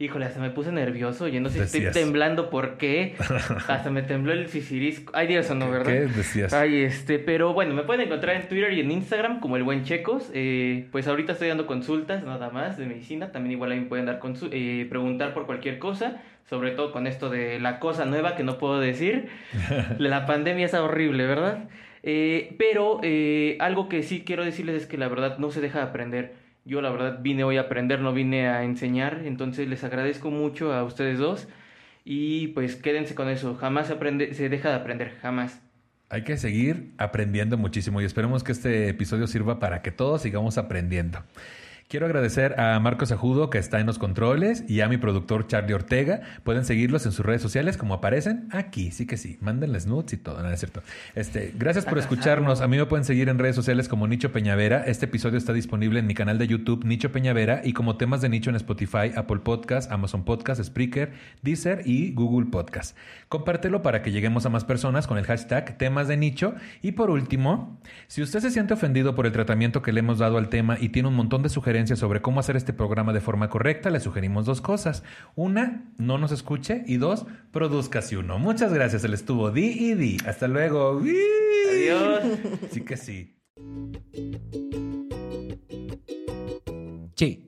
Híjole, 0.00 0.26
hasta 0.26 0.38
me 0.38 0.50
puse 0.50 0.70
nervioso. 0.70 1.26
Yo 1.26 1.40
no 1.40 1.48
sé 1.48 1.66
si 1.66 1.78
estoy 1.78 1.92
temblando 1.92 2.50
por 2.50 2.76
qué. 2.76 3.16
Hasta 3.66 3.90
me 3.90 4.02
tembló 4.02 4.32
el 4.32 4.46
sisirisco. 4.46 5.12
Ay, 5.12 5.26
Dios, 5.26 5.50
no, 5.50 5.68
¿verdad? 5.68 5.86
¿Qué 5.86 6.00
decías? 6.06 6.52
Ay, 6.52 6.82
este, 6.82 7.18
pero 7.18 7.52
bueno, 7.52 7.74
me 7.74 7.82
pueden 7.82 8.06
encontrar 8.06 8.36
en 8.36 8.46
Twitter 8.46 8.72
y 8.74 8.80
en 8.80 8.92
Instagram 8.92 9.40
como 9.40 9.56
el 9.56 9.64
buen 9.64 9.82
Checos. 9.82 10.30
Eh, 10.32 10.86
pues 10.92 11.08
ahorita 11.08 11.32
estoy 11.32 11.48
dando 11.48 11.66
consultas 11.66 12.22
nada 12.22 12.50
más 12.50 12.78
de 12.78 12.86
medicina. 12.86 13.32
También 13.32 13.54
igual 13.54 13.72
ahí 13.72 13.80
me 13.80 13.86
pueden 13.86 14.06
dar 14.06 14.20
eh, 14.52 14.86
preguntar 14.88 15.34
por 15.34 15.46
cualquier 15.46 15.80
cosa. 15.80 16.22
Sobre 16.48 16.70
todo 16.70 16.92
con 16.92 17.08
esto 17.08 17.28
de 17.28 17.58
la 17.58 17.80
cosa 17.80 18.04
nueva 18.04 18.36
que 18.36 18.44
no 18.44 18.56
puedo 18.56 18.78
decir. 18.78 19.30
la 19.98 20.26
pandemia 20.26 20.66
es 20.66 20.74
horrible, 20.74 21.26
¿verdad? 21.26 21.68
Eh, 22.04 22.54
pero 22.56 23.00
eh, 23.02 23.56
algo 23.58 23.88
que 23.88 24.04
sí 24.04 24.22
quiero 24.24 24.44
decirles 24.44 24.82
es 24.82 24.86
que 24.86 24.96
la 24.96 25.08
verdad 25.08 25.38
no 25.38 25.50
se 25.50 25.60
deja 25.60 25.80
de 25.80 25.84
aprender 25.86 26.47
yo 26.68 26.82
la 26.82 26.90
verdad 26.90 27.18
vine 27.22 27.44
hoy 27.44 27.56
a 27.56 27.62
aprender, 27.62 28.00
no 28.00 28.12
vine 28.12 28.48
a 28.48 28.62
enseñar, 28.62 29.22
entonces 29.24 29.66
les 29.68 29.82
agradezco 29.84 30.30
mucho 30.30 30.72
a 30.72 30.84
ustedes 30.84 31.18
dos 31.18 31.48
y 32.04 32.48
pues 32.48 32.76
quédense 32.76 33.14
con 33.14 33.28
eso, 33.28 33.54
jamás 33.56 33.86
se, 33.86 33.94
aprende, 33.94 34.34
se 34.34 34.48
deja 34.48 34.68
de 34.68 34.76
aprender, 34.76 35.16
jamás. 35.22 35.60
Hay 36.10 36.24
que 36.24 36.36
seguir 36.36 36.92
aprendiendo 36.98 37.56
muchísimo 37.56 38.00
y 38.00 38.04
esperemos 38.04 38.44
que 38.44 38.52
este 38.52 38.88
episodio 38.88 39.26
sirva 39.26 39.58
para 39.58 39.82
que 39.82 39.90
todos 39.90 40.22
sigamos 40.22 40.58
aprendiendo. 40.58 41.22
Quiero 41.88 42.04
agradecer 42.04 42.60
a 42.60 42.78
Marcos 42.80 43.12
Ajudo, 43.12 43.48
que 43.48 43.56
está 43.56 43.80
en 43.80 43.86
los 43.86 43.98
controles, 43.98 44.62
y 44.68 44.82
a 44.82 44.88
mi 44.90 44.98
productor 44.98 45.46
Charlie 45.46 45.72
Ortega. 45.72 46.20
Pueden 46.44 46.66
seguirlos 46.66 47.06
en 47.06 47.12
sus 47.12 47.24
redes 47.24 47.40
sociales, 47.40 47.78
como 47.78 47.94
aparecen 47.94 48.46
aquí. 48.52 48.90
Sí 48.90 49.06
que 49.06 49.16
sí. 49.16 49.38
Mándenles 49.40 49.86
nudes 49.86 50.12
y 50.12 50.18
todo, 50.18 50.42
no 50.42 50.50
es 50.50 50.60
cierto. 50.60 50.82
Este, 51.14 51.54
gracias 51.56 51.86
por 51.86 51.96
escucharnos. 51.98 52.60
A 52.60 52.68
mí 52.68 52.76
me 52.76 52.84
pueden 52.84 53.06
seguir 53.06 53.30
en 53.30 53.38
redes 53.38 53.56
sociales 53.56 53.88
como 53.88 54.06
Nicho 54.06 54.32
Peñavera. 54.32 54.84
Este 54.86 55.06
episodio 55.06 55.38
está 55.38 55.54
disponible 55.54 55.98
en 55.98 56.06
mi 56.06 56.12
canal 56.12 56.36
de 56.36 56.46
YouTube, 56.46 56.84
Nicho 56.84 57.10
Peñavera, 57.10 57.62
y 57.64 57.72
como 57.72 57.96
temas 57.96 58.20
de 58.20 58.28
nicho 58.28 58.50
en 58.50 58.56
Spotify, 58.56 59.12
Apple 59.16 59.38
Podcast, 59.38 59.90
Amazon 59.90 60.26
Podcast, 60.26 60.62
Spreaker, 60.62 61.14
Deezer 61.40 61.80
y 61.86 62.12
Google 62.12 62.50
Podcast. 62.50 62.98
Compártelo 63.30 63.80
para 63.80 64.02
que 64.02 64.12
lleguemos 64.12 64.44
a 64.44 64.50
más 64.50 64.66
personas 64.66 65.06
con 65.06 65.16
el 65.16 65.24
hashtag 65.24 65.78
temas 65.78 66.06
de 66.06 66.18
nicho. 66.18 66.54
Y 66.82 66.92
por 66.92 67.08
último, 67.08 67.80
si 68.08 68.20
usted 68.20 68.40
se 68.40 68.50
siente 68.50 68.74
ofendido 68.74 69.14
por 69.14 69.24
el 69.24 69.32
tratamiento 69.32 69.80
que 69.80 69.92
le 69.92 70.00
hemos 70.00 70.18
dado 70.18 70.36
al 70.36 70.50
tema 70.50 70.76
y 70.78 70.90
tiene 70.90 71.08
un 71.08 71.14
montón 71.14 71.42
de 71.42 71.48
sugerencias, 71.48 71.77
sobre 71.86 72.20
cómo 72.20 72.40
hacer 72.40 72.56
este 72.56 72.72
programa 72.72 73.12
de 73.12 73.20
forma 73.20 73.48
correcta, 73.48 73.90
le 73.90 74.00
sugerimos 74.00 74.46
dos 74.46 74.60
cosas. 74.60 75.04
Una, 75.36 75.84
no 75.96 76.18
nos 76.18 76.32
escuche 76.32 76.82
y 76.86 76.96
dos, 76.96 77.26
produzca 77.52 78.02
si 78.02 78.16
uno. 78.16 78.38
Muchas 78.38 78.72
gracias, 78.72 79.04
él 79.04 79.14
estuvo 79.14 79.50
di 79.50 79.66
y 79.66 79.94
di. 79.94 80.18
Hasta 80.26 80.48
luego. 80.48 81.00
Adiós. 81.70 82.22
Sí 82.70 82.80
que 82.82 82.96
sí. 82.96 83.38
Sí. 87.14 87.47